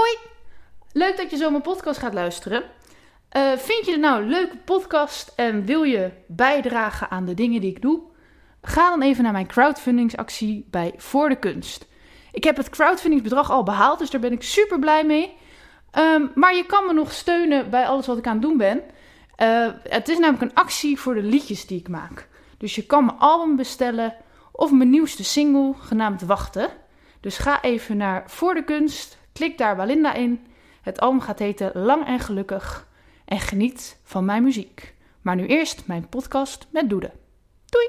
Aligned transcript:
Hoi, 0.00 0.18
leuk 0.92 1.16
dat 1.16 1.30
je 1.30 1.36
zo 1.36 1.50
mijn 1.50 1.62
podcast 1.62 1.98
gaat 1.98 2.14
luisteren. 2.14 2.62
Eh, 3.28 3.52
vind 3.56 3.86
je 3.86 3.90
het 3.90 4.00
nou 4.00 4.22
een 4.22 4.28
leuke 4.28 4.56
podcast 4.56 5.32
en 5.36 5.64
wil 5.64 5.82
je 5.82 6.10
bijdragen 6.26 7.10
aan 7.10 7.24
de 7.24 7.34
dingen 7.34 7.60
die 7.60 7.70
ik 7.70 7.82
doe? 7.82 8.02
Ga 8.62 8.90
dan 8.90 9.02
even 9.02 9.22
naar 9.22 9.32
mijn 9.32 9.46
crowdfundingsactie 9.46 10.66
bij 10.70 10.94
Voor 10.96 11.28
de 11.28 11.38
Kunst. 11.38 11.86
Ik 12.32 12.44
heb 12.44 12.56
het 12.56 12.70
crowdfundingsbedrag 12.70 13.50
al 13.50 13.62
behaald, 13.62 13.98
dus 13.98 14.10
daar 14.10 14.20
ben 14.20 14.32
ik 14.32 14.42
super 14.42 14.78
blij 14.78 15.04
mee. 15.04 15.36
Ehm, 15.90 16.26
maar 16.34 16.54
je 16.54 16.66
kan 16.66 16.86
me 16.86 16.92
nog 16.92 17.12
steunen 17.12 17.70
bij 17.70 17.86
alles 17.86 18.06
wat 18.06 18.18
ik 18.18 18.26
aan 18.26 18.32
het 18.32 18.42
doen 18.42 18.56
ben. 18.56 18.82
Eh, 19.36 19.68
het 19.82 20.08
is 20.08 20.18
namelijk 20.18 20.42
een 20.42 20.62
actie 20.62 21.00
voor 21.00 21.14
de 21.14 21.22
liedjes 21.22 21.66
die 21.66 21.78
ik 21.78 21.88
maak. 21.88 22.28
Dus 22.58 22.74
je 22.74 22.86
kan 22.86 23.04
mijn 23.04 23.18
album 23.18 23.56
bestellen 23.56 24.14
of 24.52 24.72
mijn 24.72 24.90
nieuwste 24.90 25.24
single, 25.24 25.74
genaamd 25.78 26.22
Wachten. 26.22 26.68
Dus 27.20 27.38
ga 27.38 27.62
even 27.62 27.96
naar 27.96 28.24
Voor 28.26 28.54
de 28.54 28.64
Kunst, 28.64 29.18
klik 29.40 29.58
daar 29.58 29.76
Walinda 29.76 30.14
in. 30.14 30.46
Het 30.82 31.00
album 31.00 31.20
gaat 31.20 31.38
heten 31.38 31.70
Lang 31.74 32.06
en 32.06 32.18
Gelukkig. 32.18 32.86
En 33.24 33.40
geniet 33.40 33.98
van 34.04 34.24
mijn 34.24 34.42
muziek. 34.42 34.94
Maar 35.22 35.36
nu 35.36 35.46
eerst 35.46 35.82
mijn 35.86 36.08
podcast 36.08 36.66
met 36.70 36.90
Doede. 36.90 37.10
Doei! 37.66 37.88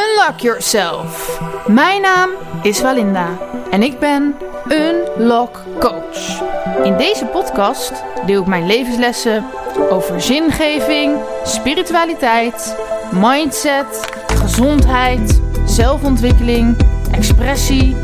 Unlock 0.00 0.38
yourself. 0.38 1.40
Mijn 1.66 2.00
naam 2.00 2.30
is 2.62 2.80
Walinda 2.80 3.38
en 3.70 3.82
ik 3.82 3.98
ben 3.98 4.36
Unlock 4.68 5.58
Coach. 5.78 6.42
In 6.84 6.96
deze 6.96 7.26
podcast 7.26 8.04
deel 8.26 8.40
ik 8.40 8.46
mijn 8.46 8.66
levenslessen 8.66 9.44
over 9.90 10.20
zingeving, 10.20 11.18
spiritualiteit, 11.44 12.76
mindset, 13.12 14.08
gezondheid, 14.26 15.40
zelfontwikkeling, 15.64 16.76
expressie, 17.12 17.96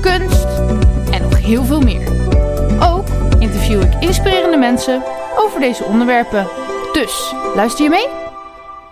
kunst 0.00 0.51
heel 1.42 1.64
veel 1.64 1.80
meer. 1.80 2.08
Ook 2.82 3.06
interview 3.38 3.82
ik 3.82 3.94
inspirerende 4.00 4.56
mensen 4.56 5.02
over 5.36 5.60
deze 5.60 5.84
onderwerpen. 5.84 6.48
Dus 6.92 7.32
luister 7.54 7.84
je 7.84 7.90
mee? 7.90 8.06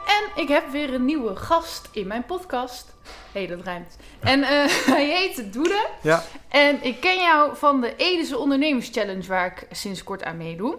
En 0.06 0.42
ik 0.42 0.48
heb 0.48 0.70
weer 0.70 0.94
een 0.94 1.04
nieuwe 1.04 1.36
gast 1.36 1.88
in 1.92 2.06
mijn 2.06 2.24
podcast. 2.24 2.94
Hé, 3.32 3.44
hey, 3.44 3.56
dat 3.56 3.64
ruimt. 3.66 3.96
En 4.20 4.42
eh, 4.42 4.48
hij 4.94 5.06
heet 5.06 5.52
Doede. 5.52 5.86
Ja. 6.02 6.22
En 6.48 6.78
ik 6.82 7.00
ken 7.00 7.16
jou 7.20 7.56
van 7.56 7.80
de 7.80 7.96
Edese 7.96 8.38
Ondernemers 8.38 8.88
Challenge, 8.92 9.26
waar 9.28 9.46
ik 9.46 9.66
sinds 9.76 10.04
kort 10.04 10.24
aan 10.24 10.36
meedoe. 10.36 10.76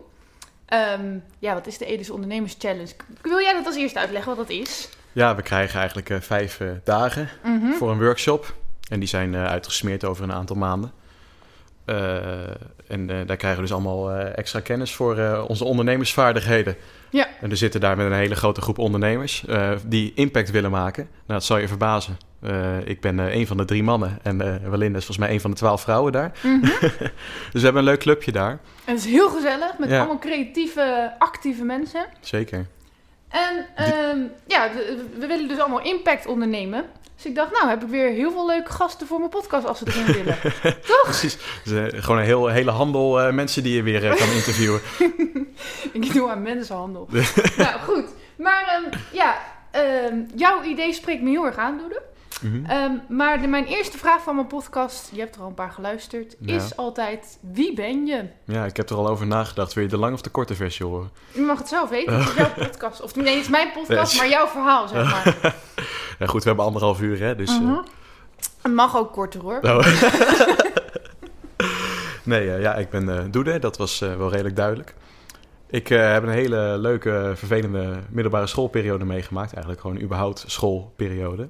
Ehm, 0.66 1.18
ja, 1.40 1.54
wat 1.54 1.68
is 1.68 1.78
de 1.78 1.86
Edese 1.86 2.14
Ondernemers 2.14 2.56
Challenge? 2.60 2.92
Wil 3.22 3.40
jij 3.42 3.54
dat 3.54 3.66
als 3.66 3.76
eerste 3.76 4.00
uitleggen 4.00 4.36
wat 4.36 4.48
dat 4.48 4.58
is? 4.58 4.90
Ja, 5.12 5.36
we 5.36 5.42
krijgen 5.42 5.78
eigenlijk 5.80 6.10
uh, 6.10 6.18
vijf 6.20 6.60
uh, 6.60 6.72
dagen 6.84 7.30
Mhm. 7.44 7.72
voor 7.72 7.92
een 7.92 8.00
workshop. 8.00 8.54
En 8.90 9.00
die 9.00 9.08
zijn 9.10 9.36
uitgesmeerd 9.36 10.06
over 10.06 10.24
een 10.24 10.34
aantal 10.34 10.56
maanden. 10.56 10.92
En 12.88 13.08
daar 13.08 13.38
krijgen 13.38 13.56
we 13.56 13.62
dus 13.62 13.72
allemaal 13.74 14.12
extra 14.12 14.60
kennis 14.60 14.94
voor 14.94 15.46
onze 15.48 15.64
ondernemersvaardigheden. 15.64 16.76
Ja. 17.10 17.28
En 17.42 17.50
we 17.50 17.56
zitten 17.56 17.80
daar 17.82 17.98
met 17.98 18.06
een 18.06 18.12
hele 18.14 18.36
grote 18.36 18.62
groep 18.62 18.78
ondernemers 18.78 19.46
die 19.86 20.12
impact 20.16 20.52
willen 20.52 20.72
maken. 20.72 21.04
Nou, 21.04 21.40
dat 21.40 21.44
zal 21.44 21.58
je 21.58 21.68
verbazen. 21.68 22.18
ik 22.84 23.02
ben 23.02 23.20
een 23.20 23.48
van 23.48 23.58
de 23.58 23.66
drie 23.66 23.84
mannen 23.84 24.20
en 24.24 24.38
Walinda 24.70 24.98
is 24.98 25.06
volgens 25.06 25.18
mij 25.18 25.30
een 25.32 25.42
van 25.42 25.52
de 25.52 25.58
twaalf 25.58 25.82
vrouwen 25.82 26.12
daar. 26.12 26.32
Mhm. 26.42 26.62
dus 27.52 27.52
we 27.52 27.60
hebben 27.60 27.76
een 27.82 27.84
leuk 27.90 28.00
clubje 28.00 28.32
daar. 28.32 28.60
En 28.86 28.94
het 28.96 29.06
is 29.06 29.12
heel 29.12 29.30
gezellig 29.30 29.78
met 29.78 29.90
Ja. 29.90 29.98
allemaal 29.98 30.20
creatieve, 30.20 31.14
actieve 31.18 31.64
mensen. 31.64 32.06
Zeker. 32.20 32.66
En 33.30 33.66
ehm, 33.76 34.18
ja, 34.48 34.70
we, 34.74 35.06
we 35.20 35.28
willen 35.28 35.48
dus 35.48 35.60
allemaal 35.60 35.82
impact 35.82 36.26
ondernemen. 36.28 36.86
Dus 37.22 37.30
ik 37.30 37.36
dacht, 37.36 37.52
nou 37.52 37.70
heb 37.70 37.84
ik 37.84 37.90
weer 37.90 38.10
heel 38.10 38.32
veel 38.32 38.46
leuke 38.46 38.72
gasten 38.72 39.08
voor 39.08 39.18
mijn 39.18 39.30
podcast 39.30 39.66
als 39.66 39.78
ze 39.78 39.86
erin 39.88 40.06
willen. 40.06 40.38
Toch? 40.88 41.04
Precies. 41.04 41.38
Dus, 41.64 41.94
uh, 41.94 42.02
gewoon 42.04 42.18
een 42.18 42.26
heel, 42.26 42.48
hele 42.48 42.72
handel 42.72 43.28
uh, 43.28 43.34
mensen 43.34 43.64
die 43.64 43.76
je 43.76 43.84
weer 43.84 44.04
uh, 44.04 44.16
kan 44.16 44.30
interviewen. 44.30 44.82
ik 45.94 46.14
doe 46.14 46.30
aan 46.30 46.42
mensenhandel. 46.42 47.08
nou 47.58 47.80
goed, 47.80 48.06
maar 48.36 48.82
um, 48.84 49.00
ja, 49.12 49.38
um, 50.12 50.28
jouw 50.36 50.64
idee 50.64 50.94
spreekt 50.94 51.22
me 51.22 51.30
heel 51.30 51.46
erg 51.46 51.58
aan, 51.58 51.78
Doede. 51.78 52.02
Mhm. 52.42 52.56
Mm 52.56 52.66
-hmm. 52.66 52.78
um, 52.78 53.18
maar 53.18 53.42
de, 53.42 53.48
mijn 53.48 53.66
eerste 53.66 53.98
vraag 53.98 54.22
van 54.22 54.36
mijn 54.36 54.48
podcast, 54.48 55.10
je 55.14 55.20
hebt 55.20 55.36
er 55.36 55.42
al 55.42 55.48
een 55.48 55.54
paar 55.54 55.72
geluisterd, 55.72 56.36
ja. 56.40 56.56
is 56.56 56.76
altijd: 56.76 57.38
wie 57.42 57.74
ben 57.74 58.06
je? 58.06 58.26
Ja, 58.46 58.66
ik 58.66 58.78
heb 58.78 58.90
er 58.90 58.96
al 58.96 59.08
over 59.08 59.28
nagedacht. 59.28 59.74
Wil 59.74 59.84
je 59.84 59.90
de 59.90 59.98
lange 59.98 60.14
of 60.14 60.22
de 60.22 60.30
korte 60.30 60.56
versie 60.56 60.86
horen? 60.86 61.12
Je 61.32 61.42
mag 61.42 61.58
het 61.58 61.68
zelf 61.68 61.90
weten. 61.90 62.20
Het 62.20 62.28
is 62.28 62.36
jouw 62.36 62.54
podcast. 62.68 63.02
Of 63.02 63.16
nee, 63.16 63.36
het 63.36 63.44
is 63.44 63.50
mijn 63.50 63.72
podcast, 63.72 64.18
maar 64.18 64.30
jouw 64.30 64.48
verhaal, 64.48 64.88
zeg 64.88 65.12
maar. 65.12 65.56
ja, 66.20 66.26
goed, 66.26 66.42
we 66.42 66.48
hebben 66.48 66.66
anderhalf 66.66 67.02
uur, 67.02 67.20
hè? 67.20 67.36
Dus, 67.36 67.52
uh 67.52 67.58
-huh. 67.58 67.86
Het 68.62 68.74
mag 68.74 68.98
ook 68.98 69.12
korter 69.12 69.42
hoor. 69.42 69.60
Oh. 69.62 69.88
nee, 72.24 72.46
uh, 72.46 72.62
ja, 72.62 72.76
ik 72.76 72.90
ben 72.90 73.04
uh, 73.04 73.20
Doede. 73.32 73.60
Dat 73.60 73.78
was 73.78 74.02
uh, 74.02 74.16
wel 74.16 74.30
redelijk 74.30 74.56
duidelijk. 74.56 74.96
Ik 75.70 75.88
heb 75.88 76.24
een 76.24 76.30
hele 76.30 76.78
leuke, 76.78 77.32
vervelende 77.36 78.00
middelbare 78.10 78.48
schoolperiode 78.48 79.06
meegemaakt. 79.06 79.52
Eigenlijk 79.52 79.82
gewoon 79.82 80.02
überhaupt 80.02 80.44
schoolperiode. 80.48 81.50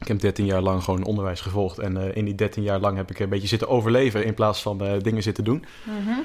Ik 0.00 0.08
heb 0.08 0.20
13 0.20 0.46
jaar 0.46 0.62
lang 0.62 0.82
gewoon 0.82 1.04
onderwijs 1.04 1.40
gevolgd. 1.40 1.78
En 1.78 1.96
uh, 1.96 2.16
in 2.16 2.24
die 2.24 2.34
13 2.34 2.62
jaar 2.62 2.80
lang 2.80 2.96
heb 2.96 3.10
ik 3.10 3.18
een 3.18 3.28
beetje 3.28 3.48
zitten 3.48 3.68
overleven 3.68 4.24
in 4.24 4.34
plaats 4.34 4.62
van 4.62 4.84
uh, 4.84 4.92
dingen 5.00 5.22
zitten 5.22 5.44
doen. 5.44 5.64
Mm 5.84 6.06
-hmm. 6.06 6.24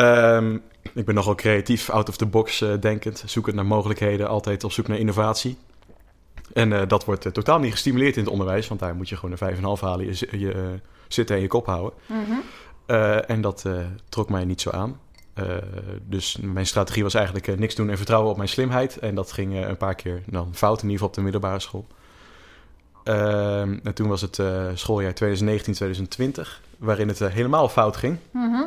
um, 0.00 0.62
ik 0.94 1.04
ben 1.04 1.14
nogal 1.14 1.34
creatief, 1.34 1.90
out 1.90 2.08
of 2.08 2.16
the 2.16 2.26
box 2.26 2.60
uh, 2.60 2.72
denkend. 2.80 3.22
Zoekend 3.26 3.56
naar 3.56 3.66
mogelijkheden, 3.66 4.28
altijd 4.28 4.64
op 4.64 4.72
zoek 4.72 4.88
naar 4.88 4.98
innovatie. 4.98 5.56
En 6.52 6.88
dat 6.88 7.04
wordt 7.04 7.34
totaal 7.34 7.58
niet 7.58 7.72
gestimuleerd 7.72 8.16
in 8.16 8.22
het 8.22 8.32
onderwijs. 8.32 8.68
Want 8.68 8.80
daar 8.80 8.94
moet 8.94 9.08
je 9.08 9.16
gewoon 9.16 9.36
een 9.38 9.76
5,5 9.78 9.80
halen, 9.80 10.06
je, 10.06 10.38
je 10.38 10.80
zitten 11.08 11.36
en 11.36 11.42
je 11.42 11.48
kop 11.48 11.66
houden. 11.66 11.92
Mm 12.06 12.24
-hmm. 12.24 12.42
en 13.26 13.40
dat 13.40 13.64
trok 14.08 14.28
mij 14.28 14.44
niet 14.44 14.60
zo 14.60 14.70
aan. 14.70 14.98
Uh, 15.38 15.56
dus 16.02 16.38
mijn 16.42 16.66
strategie 16.66 17.02
was 17.02 17.14
eigenlijk 17.14 17.46
uh, 17.46 17.56
niks 17.56 17.74
doen 17.74 17.90
en 17.90 17.96
vertrouwen 17.96 18.30
op 18.30 18.36
mijn 18.36 18.48
slimheid. 18.48 18.98
En 18.98 19.14
dat 19.14 19.32
ging 19.32 19.52
uh, 19.52 19.68
een 19.68 19.76
paar 19.76 19.94
keer 19.94 20.22
dan 20.26 20.54
fout, 20.54 20.82
in 20.82 20.90
ieder 20.90 20.92
geval 20.92 21.08
op 21.08 21.14
de 21.14 21.20
middelbare 21.20 21.60
school. 21.60 21.86
Ehm, 23.08 23.78
en 23.82 23.94
toen 23.94 24.08
was 24.08 24.20
het 24.20 24.40
schooljaar 24.74 25.12
2019-2020, 25.14 26.60
waarin 26.78 27.08
het 27.08 27.18
helemaal 27.18 27.68
fout 27.68 27.96
ging. 27.96 28.18
Mm 28.30 28.52
-hmm. 28.52 28.66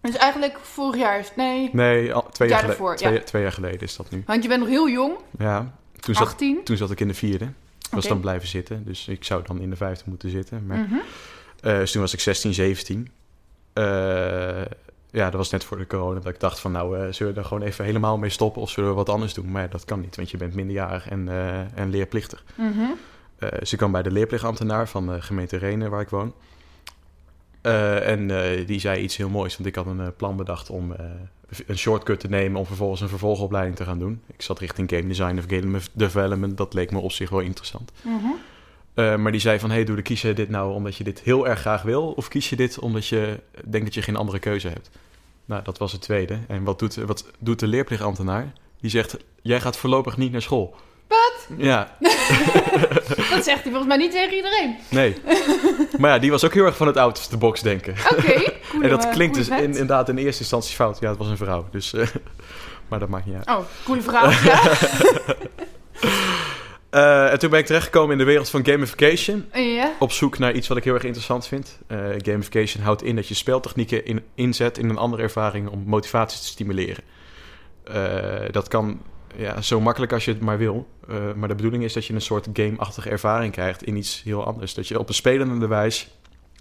Dus 0.00 0.16
eigenlijk 0.16 0.58
vorig 0.62 1.00
jaar 1.00 1.18
is 1.18 1.30
nee. 1.36 1.70
Nee, 1.72 2.12
al, 2.12 2.28
twee, 2.32 2.48
jaar, 2.48 2.60
jaar 2.60 2.70
ervoor, 2.70 2.96
twee, 2.96 3.12
ja. 3.12 3.20
twee, 3.20 3.42
jaar 3.42 3.52
geleden 3.52 3.80
is 3.80 3.96
dat 3.96 4.10
nu. 4.10 4.22
Want 4.26 4.42
je 4.42 4.48
bent 4.48 4.60
nog 4.60 4.68
heel 4.68 4.88
jong. 4.88 5.14
Ja, 5.38 5.72
toen 6.00 6.14
zat, 6.14 6.26
18. 6.26 6.64
toen 6.64 6.76
zat 6.76 6.90
ik 6.90 7.00
in 7.00 7.08
de 7.08 7.14
vierde. 7.14 7.44
Ik 7.44 7.96
was 7.96 8.06
dan 8.06 8.20
blijven 8.20 8.48
zitten, 8.48 8.84
dus 8.84 9.08
ik 9.08 9.24
zou 9.24 9.42
dan 9.46 9.60
in 9.60 9.70
de 9.70 9.76
vijfde 9.76 10.04
moeten 10.06 10.30
zitten. 10.30 10.66
Maar, 10.66 10.76
Mm 10.76 10.86
-hmm. 10.88 11.02
dus 11.60 11.92
toen 11.92 12.00
was 12.00 12.12
ik 12.12 12.20
16, 12.20 12.54
17 12.54 13.10
ja, 15.12 15.24
dat 15.24 15.34
was 15.34 15.50
net 15.50 15.64
voor 15.64 15.78
de 15.78 15.86
corona 15.86 16.20
dat 16.20 16.34
ik 16.34 16.40
dacht 16.40 16.60
van 16.60 16.72
nou, 16.72 16.98
uh, 16.98 17.12
zullen 17.12 17.34
we 17.34 17.40
er 17.40 17.46
gewoon 17.46 17.62
even 17.62 17.84
helemaal 17.84 18.18
mee 18.18 18.30
stoppen 18.30 18.62
of 18.62 18.70
zullen 18.70 18.90
we 18.90 18.96
wat 18.96 19.08
anders 19.08 19.34
doen? 19.34 19.50
Maar 19.50 19.62
ja, 19.62 19.68
dat 19.68 19.84
kan 19.84 20.00
niet, 20.00 20.16
want 20.16 20.30
je 20.30 20.36
bent 20.36 20.54
minderjarig 20.54 21.08
en, 21.08 21.28
en 21.74 21.90
leerplichtig. 21.90 22.44
Mm 22.54 22.72
-hmm. 22.72 22.94
Dus 23.58 23.72
ik 23.72 23.78
kwam 23.78 23.92
bij 23.92 24.02
de 24.02 24.10
leerplichtambtenaar 24.10 24.88
van 24.88 25.06
de 25.06 25.22
gemeente 25.22 25.56
Renen, 25.56 25.90
waar 25.90 26.00
ik 26.00 26.08
woon. 26.08 26.34
en 28.02 28.26
die 28.66 28.80
zei 28.80 29.02
iets 29.02 29.16
heel 29.16 29.28
moois, 29.28 29.56
want 29.56 29.68
ik 29.68 29.74
had 29.74 29.86
een 29.86 30.16
plan 30.16 30.36
bedacht 30.36 30.70
om 30.70 30.94
een 31.66 31.78
shortcut 31.78 32.20
te 32.20 32.28
nemen 32.28 32.60
om 32.60 32.66
vervolgens 32.66 33.00
een 33.00 33.08
vervolgopleiding 33.08 33.76
te 33.76 33.84
gaan 33.84 33.98
doen. 33.98 34.22
Ik 34.26 34.42
zat 34.42 34.58
richting 34.58 34.90
game 34.90 35.06
design 35.06 35.38
of 35.38 35.44
game 35.46 35.78
development, 35.92 36.56
dat 36.56 36.74
leek 36.74 36.90
me 36.90 36.98
op 36.98 37.12
zich 37.12 37.30
wel 37.30 37.40
interessant. 37.40 37.92
Uh, 38.94 39.16
maar 39.16 39.32
die 39.32 39.40
zei 39.40 39.58
van, 39.58 39.70
hey, 39.70 39.84
doe 39.84 40.02
kies 40.02 40.22
je 40.22 40.32
dit 40.32 40.48
nou 40.48 40.74
omdat 40.74 40.96
je 40.96 41.04
dit 41.04 41.20
heel 41.20 41.48
erg 41.48 41.60
graag 41.60 41.82
wil? 41.82 42.12
Of 42.12 42.28
kies 42.28 42.50
je 42.50 42.56
dit 42.56 42.78
omdat 42.78 43.06
je 43.06 43.40
denkt 43.64 43.86
dat 43.86 43.94
je 43.94 44.02
geen 44.02 44.16
andere 44.16 44.38
keuze 44.38 44.68
hebt? 44.68 44.90
Nou, 45.44 45.62
dat 45.62 45.78
was 45.78 45.92
het 45.92 46.00
tweede. 46.00 46.38
En 46.48 46.64
wat 46.64 46.78
doet, 46.78 46.94
wat 46.94 47.30
doet 47.38 47.58
de 47.58 47.66
leerplichtambtenaar? 47.66 48.52
Die 48.80 48.90
zegt, 48.90 49.16
jij 49.42 49.60
gaat 49.60 49.76
voorlopig 49.76 50.16
niet 50.16 50.32
naar 50.32 50.42
school. 50.42 50.74
Wat? 51.10 51.46
Ja. 51.56 51.96
dat 53.30 53.44
zegt 53.44 53.62
hij 53.62 53.72
volgens 53.72 53.86
mij 53.86 53.96
niet 53.96 54.10
tegen 54.10 54.36
iedereen. 54.36 54.76
Nee. 54.88 55.16
Maar 55.98 56.10
ja, 56.10 56.18
die 56.18 56.30
was 56.30 56.44
ook 56.44 56.54
heel 56.54 56.64
erg 56.64 56.76
van 56.76 56.86
het 56.86 56.96
out 56.96 57.18
of 57.18 57.26
the 57.26 57.36
box 57.36 57.60
denken. 57.60 57.94
Oké. 58.12 58.14
Okay, 58.14 58.60
en 58.82 58.88
dat 58.88 59.08
klinkt 59.08 59.36
dus 59.36 59.48
in, 59.48 59.58
inderdaad 59.58 60.08
in 60.08 60.16
eerste 60.16 60.40
instantie 60.40 60.74
fout. 60.74 60.98
Ja, 61.00 61.08
het 61.08 61.18
was 61.18 61.28
een 61.28 61.36
vrouw. 61.36 61.68
Dus, 61.70 61.92
uh, 61.92 62.06
maar 62.88 62.98
dat 62.98 63.08
maakt 63.08 63.26
niet 63.26 63.34
uit. 63.34 63.48
Oh, 63.48 63.64
coole 63.84 64.02
vrouw. 64.02 64.30
ja. 64.30 64.60
Uh, 66.90 67.32
en 67.32 67.38
toen 67.38 67.50
ben 67.50 67.58
ik 67.58 67.66
terechtgekomen 67.66 68.12
in 68.12 68.18
de 68.18 68.24
wereld 68.24 68.50
van 68.50 68.66
gamification. 68.66 69.48
Ja. 69.52 69.92
Op 69.98 70.12
zoek 70.12 70.38
naar 70.38 70.52
iets 70.52 70.68
wat 70.68 70.76
ik 70.76 70.84
heel 70.84 70.94
erg 70.94 71.04
interessant 71.04 71.46
vind. 71.46 71.78
Uh, 71.88 71.98
gamification 72.16 72.84
houdt 72.84 73.02
in 73.02 73.16
dat 73.16 73.28
je 73.28 73.34
speltechnieken 73.34 74.04
in, 74.04 74.24
inzet 74.34 74.78
in 74.78 74.88
een 74.88 74.98
andere 74.98 75.22
ervaring 75.22 75.68
om 75.68 75.82
motivatie 75.86 76.40
te 76.40 76.46
stimuleren. 76.46 77.04
Uh, 77.88 77.94
dat 78.50 78.68
kan 78.68 79.00
ja, 79.36 79.60
zo 79.60 79.80
makkelijk 79.80 80.12
als 80.12 80.24
je 80.24 80.32
het 80.32 80.40
maar 80.40 80.58
wil. 80.58 80.88
maar 81.36 81.48
de 81.48 81.54
bedoeling 81.54 81.84
is 81.84 81.92
dat 81.92 82.06
je 82.06 82.14
een 82.14 82.20
soort 82.20 82.48
game-achtige 82.52 83.10
ervaring 83.10 83.52
krijgt 83.52 83.82
in 83.82 83.96
iets 83.96 84.22
heel 84.22 84.44
anders. 84.44 84.74
Dat 84.74 84.88
je 84.88 84.98
op 84.98 85.08
een 85.08 85.14
spelende 85.14 85.66
wijze 85.66 86.06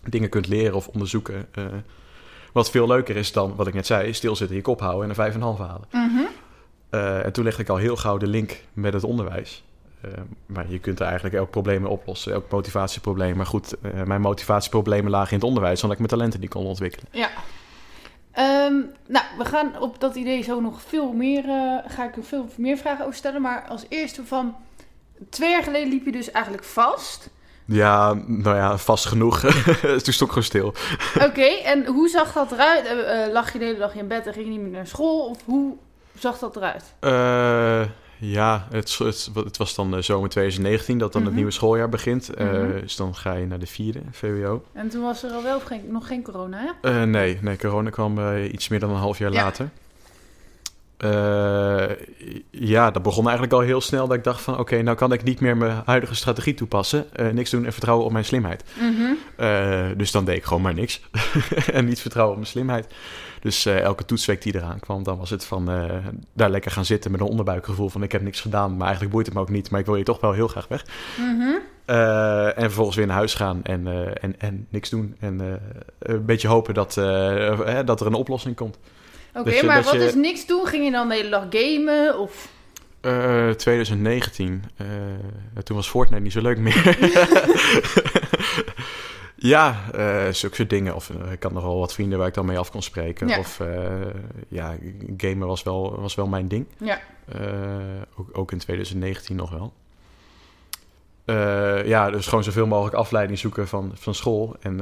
dingen 0.03 0.29
kunt 0.29 0.47
leren 0.47 0.75
of 0.75 0.87
onderzoeken. 0.87 1.47
wat 2.51 2.69
veel 2.69 2.87
leuker 2.87 3.15
is 3.15 3.31
dan, 3.31 3.55
wat 3.55 3.67
ik 3.67 3.73
net 3.73 3.85
zei, 3.85 4.13
stilzitten, 4.13 4.55
je 4.55 4.61
kop 4.61 4.79
houden 4.79 5.09
en 5.09 5.23
een 5.25 5.33
5,5 5.33 5.39
halen. 5.39 5.87
Mm 5.91 6.09
-hmm. 6.09 6.27
en 7.23 7.31
toen 7.31 7.43
legde 7.43 7.61
ik 7.61 7.69
al 7.69 7.77
heel 7.77 7.95
gauw 7.95 8.17
de 8.17 8.27
link 8.27 8.63
met 8.73 8.93
het 8.93 9.03
onderwijs. 9.03 9.63
Eh, 10.01 10.11
maar 10.45 10.71
je 10.71 10.79
kunt 10.79 10.99
er 10.99 11.05
eigenlijk 11.05 11.35
elk 11.35 11.49
probleem 11.49 11.81
mee 11.81 11.91
oplossen, 11.91 12.33
elk 12.33 12.51
motivatieprobleem. 12.51 13.37
Maar 13.37 13.45
goed, 13.45 13.75
eh, 13.81 14.03
mijn 14.03 14.21
motivatieproblemen 14.21 15.11
lagen 15.11 15.31
in 15.31 15.37
het 15.37 15.47
onderwijs, 15.47 15.83
omdat 15.83 15.91
ik 15.91 15.97
mijn 15.97 16.09
talenten 16.09 16.39
niet 16.39 16.49
kon 16.49 16.65
ontwikkelen. 16.65 17.05
Ja. 17.11 17.29
Ehm, 18.39 18.75
nou, 19.07 19.25
we 19.37 19.45
gaan 19.45 19.79
op 19.79 19.99
dat 19.99 20.15
idee 20.15 20.41
zo 20.41 20.59
nog 20.59 20.81
veel 20.81 21.11
meer, 21.11 21.49
eh, 21.49 21.91
ga 21.91 22.03
ik 22.03 22.15
er 22.15 22.23
veel 22.23 22.47
meer 22.57 22.77
vragen 22.77 23.05
over 23.05 23.17
stellen. 23.17 23.41
Maar 23.41 23.65
als 23.69 23.85
eerste 23.89 24.25
van, 24.25 24.55
twee 25.29 25.49
jaar 25.49 25.63
geleden 25.63 25.89
liep 25.89 26.05
je 26.05 26.11
dus 26.11 26.31
eigenlijk 26.31 26.65
vast. 26.65 27.29
Ja, 27.65 28.13
nou 28.13 28.55
ja, 28.55 28.77
vast 28.77 29.05
genoeg. 29.05 29.39
Toen 30.03 30.13
stond 30.13 30.19
ik 30.19 30.27
gewoon 30.27 30.43
stil. 30.43 30.73
Oké, 31.27 31.45
en 31.63 31.85
hoe 31.85 32.09
zag 32.09 32.33
dat 32.33 32.51
eruit? 32.51 32.85
Eh, 32.85 33.31
lag 33.31 33.53
je 33.53 33.59
de 33.59 33.65
hele 33.65 33.77
dag 33.77 33.95
in 33.95 34.07
bed 34.07 34.27
en 34.27 34.33
ging 34.33 34.45
je 34.45 34.51
niet 34.51 34.61
meer 34.61 34.71
naar 34.71 34.87
school? 34.87 35.29
Of 35.29 35.37
hoe 35.45 35.75
zag 36.17 36.39
dat 36.39 36.55
eruit? 36.55 36.83
Eh, 36.99 37.81
ja, 38.19 38.67
het, 38.71 38.97
het, 38.97 39.29
het 39.33 39.57
was 39.57 39.75
dan 39.75 39.95
eh, 39.95 40.01
zomer 40.01 40.29
2019 40.29 40.97
dat 40.97 41.11
dan 41.11 41.21
Mhm. 41.21 41.29
het 41.29 41.37
nieuwe 41.39 41.51
schooljaar 41.53 41.89
begint. 41.89 42.29
Eh, 42.33 42.47
Mhm. 42.51 42.79
Dus 42.81 42.95
dan 42.95 43.15
ga 43.15 43.33
je 43.33 43.45
naar 43.45 43.59
de 43.59 43.67
vierde, 43.67 43.99
VWO. 44.11 44.63
En 44.73 44.89
toen 44.89 45.01
was 45.01 45.23
er 45.23 45.31
al 45.31 45.43
wel 45.43 45.59
geen, 45.59 45.81
nog 45.91 46.07
geen 46.07 46.23
corona, 46.23 46.57
hè? 46.81 46.89
Eh, 47.01 47.03
nee, 47.03 47.37
nee, 47.41 47.57
corona 47.57 47.89
kwam 47.89 48.37
iets 48.43 48.67
meer 48.67 48.79
dan 48.79 48.89
een 48.89 48.95
half 48.95 49.17
jaar 49.17 49.31
Ja. 49.31 49.43
later. 49.43 49.69
Ja, 52.51 52.91
dat 52.91 53.03
begon 53.03 53.23
eigenlijk 53.23 53.53
al 53.53 53.59
heel 53.59 53.81
snel 53.81 54.07
dat 54.07 54.17
ik 54.17 54.23
dacht 54.23 54.41
van... 54.41 54.57
oké, 54.59 54.81
nou 54.81 54.97
kan 54.97 55.11
ik 55.13 55.23
niet 55.23 55.39
meer 55.39 55.57
mijn 55.57 55.81
huidige 55.85 56.15
strategie 56.15 56.53
toepassen. 56.53 57.05
Niks 57.33 57.49
doen 57.49 57.65
en 57.65 57.71
vertrouwen 57.71 58.05
op 58.05 58.11
mijn 58.11 58.25
slimheid. 58.25 58.63
Mhm. 58.79 59.97
Dus 59.97 60.11
dan 60.11 60.25
deed 60.25 60.35
ik 60.37 60.43
gewoon 60.43 60.61
maar 60.61 60.73
niks. 60.73 61.01
en 61.71 61.85
niet 61.85 61.99
vertrouwen 61.99 62.35
op 62.35 62.41
mijn 62.41 62.51
slimheid. 62.51 62.87
Dus 63.41 63.65
eh, 63.65 63.79
elke 63.79 64.05
toetsweek 64.05 64.41
die 64.41 64.55
eraan 64.55 64.79
kwam, 64.79 65.03
dan 65.03 65.17
was 65.17 65.29
het 65.29 65.45
van 65.45 65.71
eh, 65.71 65.83
daar 66.33 66.49
lekker 66.49 66.71
gaan 66.71 66.85
zitten 66.85 67.11
met 67.11 67.19
een 67.19 67.25
onderbuikgevoel 67.27 67.89
van 67.89 68.03
ik 68.03 68.11
heb 68.11 68.21
niks 68.21 68.41
gedaan, 68.41 68.71
maar 68.71 68.81
eigenlijk 68.85 69.11
boeit 69.13 69.25
het 69.25 69.35
me 69.35 69.41
ook 69.41 69.49
niet, 69.49 69.69
maar 69.71 69.79
ik 69.79 69.85
wil 69.85 69.95
hier 69.95 70.03
toch 70.03 70.19
wel 70.21 70.31
heel 70.33 70.47
graag 70.47 70.67
weg. 70.67 70.85
Mhm. 71.17 71.49
Eh, 71.85 72.45
en 72.57 72.63
vervolgens 72.63 72.97
weer 72.97 73.05
naar 73.07 73.15
huis 73.15 73.33
gaan 73.33 73.63
en, 73.63 73.87
en, 74.21 74.35
en 74.39 74.67
niks 74.69 74.89
doen. 74.89 75.15
En 75.19 75.59
een 75.99 76.25
beetje 76.25 76.47
hopen 76.47 76.73
dat, 76.73 76.93
dat 77.85 78.01
er 78.01 78.07
een 78.07 78.13
oplossing 78.13 78.55
komt. 78.55 78.77
Oké, 79.33 79.49
je- 79.51 79.63
maar 79.63 79.83
wat 79.83 79.93
je- 79.93 80.05
is 80.05 80.15
niks 80.15 80.45
doen? 80.45 80.65
Ging 80.67 80.85
je 80.85 80.91
dan 80.91 81.09
de 81.09 81.15
hele 81.15 81.29
dag 81.29 81.45
gamen? 81.49 82.19
Of... 82.19 82.49
Eh, 83.01 83.49
2019, 83.49 84.63
eh, 84.77 84.85
toen 85.63 85.75
was 85.75 85.89
Fortnite 85.89 86.21
niet 86.21 86.31
zo 86.31 86.41
leuk 86.41 86.57
meer. 86.57 86.97
ja, 89.39 89.75
eh 89.93 90.33
zulke 90.33 90.55
soort 90.55 90.69
dingen. 90.69 90.95
Of 90.95 91.09
eh, 91.09 91.31
ik 91.31 91.43
had 91.43 91.51
nog 91.51 91.63
wel 91.63 91.79
wat 91.79 91.93
vrienden 91.93 92.17
waar 92.17 92.27
ik 92.27 92.33
dan 92.33 92.45
mee 92.45 92.57
af 92.57 92.71
kon 92.71 92.81
spreken. 92.81 93.27
Ja. 93.27 93.39
Of 93.39 93.59
eh, 93.59 93.67
ja, 94.47 94.75
gamen 95.17 95.47
was 95.47 95.63
wel, 95.63 96.01
was 96.01 96.15
wel 96.15 96.27
mijn 96.27 96.47
ding. 96.47 96.65
Ja. 96.77 96.99
Ook, 98.15 98.29
ook 98.37 98.51
in 98.51 98.57
2019 98.57 99.35
nog 99.35 99.49
wel. 99.49 99.73
Ja, 101.85 102.09
dus 102.09 102.27
gewoon 102.27 102.43
zoveel 102.43 102.67
mogelijk 102.67 102.95
afleiding 102.95 103.39
zoeken 103.39 103.67
van, 103.67 103.91
van 103.93 104.15
school. 104.15 104.55
En 104.59 104.77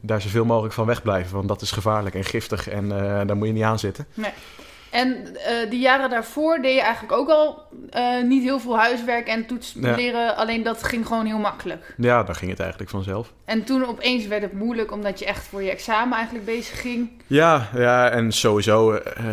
daar 0.00 0.20
zoveel 0.20 0.44
mogelijk 0.44 0.74
van 0.74 0.86
wegblijven. 0.86 1.36
Want 1.36 1.48
dat 1.48 1.62
is 1.62 1.70
gevaarlijk 1.70 2.14
en 2.14 2.24
giftig 2.24 2.68
en 2.68 2.88
daar 3.26 3.36
moet 3.36 3.46
je 3.46 3.52
niet 3.52 3.62
aan 3.62 3.78
zitten. 3.78 4.06
En 4.90 5.36
eh 5.36 5.70
die 5.70 5.80
jaren 5.80 6.10
daarvoor 6.10 6.58
deed 6.62 6.74
je 6.74 6.80
eigenlijk 6.80 7.12
ook 7.12 7.28
al 7.28 7.62
eh, 7.90 8.22
niet 8.22 8.42
heel 8.42 8.60
veel 8.60 8.78
huiswerk 8.78 9.26
en 9.28 9.46
toets 9.46 9.74
Ja. 9.80 9.94
leren. 9.94 10.36
Alleen 10.36 10.62
dat 10.62 10.82
ging 10.82 11.06
gewoon 11.06 11.26
heel 11.26 11.38
makkelijk. 11.38 11.94
Ja, 11.96 12.22
dan 12.22 12.34
ging 12.34 12.50
het 12.50 12.60
eigenlijk 12.60 12.90
vanzelf. 12.90 13.32
En 13.44 13.64
toen 13.64 13.86
opeens 13.86 14.26
werd 14.26 14.42
het 14.42 14.52
moeilijk 14.52 14.92
omdat 14.92 15.18
je 15.18 15.24
echt 15.24 15.46
voor 15.46 15.62
je 15.62 15.70
examen 15.70 16.16
eigenlijk 16.16 16.44
bezig 16.46 16.80
ging. 16.80 17.10
Ja, 17.26 17.68
ja 17.74 18.08
en 18.10 18.32
sowieso 18.32 18.92
eh, 18.94 19.24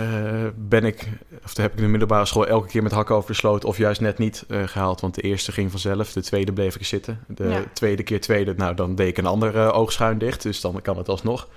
ben 0.55 0.83
ik, 0.85 1.07
of 1.45 1.57
heb 1.57 1.71
ik 1.71 1.77
de 1.77 1.87
middelbare 1.87 2.25
school 2.25 2.47
elke 2.47 2.67
keer 2.67 2.83
met 2.83 2.91
hakken 2.91 3.15
over 3.15 3.29
de 3.29 3.35
sloot, 3.35 3.65
of 3.65 3.77
juist 3.77 4.01
net 4.01 4.17
niet 4.17 4.43
eh, 4.49 4.63
gehaald. 4.65 5.01
Want 5.01 5.15
de 5.15 5.21
eerste 5.21 5.51
ging 5.51 5.71
vanzelf, 5.71 6.11
de 6.13 6.21
tweede 6.21 6.53
bleef 6.53 6.75
ik 6.75 6.85
zitten. 6.85 7.23
De 7.27 7.47
Ja. 7.47 7.63
tweede 7.73 8.03
keer 8.03 8.21
tweede, 8.21 8.53
nou 8.57 8.75
dan 8.75 8.95
deed 8.95 9.07
ik 9.07 9.17
een 9.17 9.25
ander 9.25 9.55
eh, 9.55 9.77
oog 9.77 9.91
schuin 9.91 10.17
dicht, 10.17 10.41
dus 10.41 10.61
dan 10.61 10.81
kan 10.81 10.97
het 10.97 11.09
alsnog. 11.09 11.47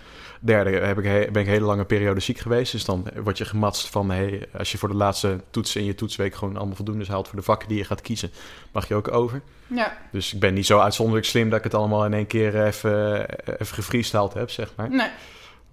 Derde 0.40 0.70
heb 0.70 0.98
ik, 0.98 1.04
ben 1.04 1.42
ik 1.42 1.46
een 1.46 1.52
hele 1.52 1.64
lange 1.64 1.84
periode 1.84 2.20
ziek 2.20 2.38
geweest, 2.38 2.72
dus 2.72 2.84
dan 2.84 3.06
word 3.22 3.38
je 3.38 3.44
gematst 3.44 3.88
van, 3.88 4.10
hey, 4.10 4.48
als 4.58 4.72
je 4.72 4.78
voor 4.78 4.88
de 4.88 4.94
laatste 4.94 5.40
toets 5.50 5.76
in 5.76 5.84
je 5.84 5.94
toetsweek 5.94 6.34
gewoon 6.34 6.56
allemaal 6.56 6.76
voldoende 6.76 7.06
haalt 7.08 7.28
voor 7.28 7.38
de 7.38 7.44
vakken 7.44 7.68
die 7.68 7.78
je 7.78 7.84
gaat 7.84 8.00
kiezen, 8.00 8.30
mag 8.72 8.88
je 8.88 8.94
ook 8.94 9.12
over. 9.12 9.42
Ja, 9.66 9.96
Dus 10.12 10.34
ik 10.34 10.40
ben 10.40 10.54
niet 10.54 10.66
zo 10.66 10.78
uitzonderlijk 10.78 11.26
slim 11.26 11.48
dat 11.48 11.58
ik 11.58 11.64
het 11.64 11.74
allemaal 11.74 12.04
in 12.04 12.14
één 12.14 12.26
keer 12.26 12.66
even, 12.66 13.26
even 13.44 13.74
gefreestyled 13.74 14.34
heb, 14.34 14.50
zeg 14.50 14.72
maar. 14.76 14.90
nee. 14.90 15.10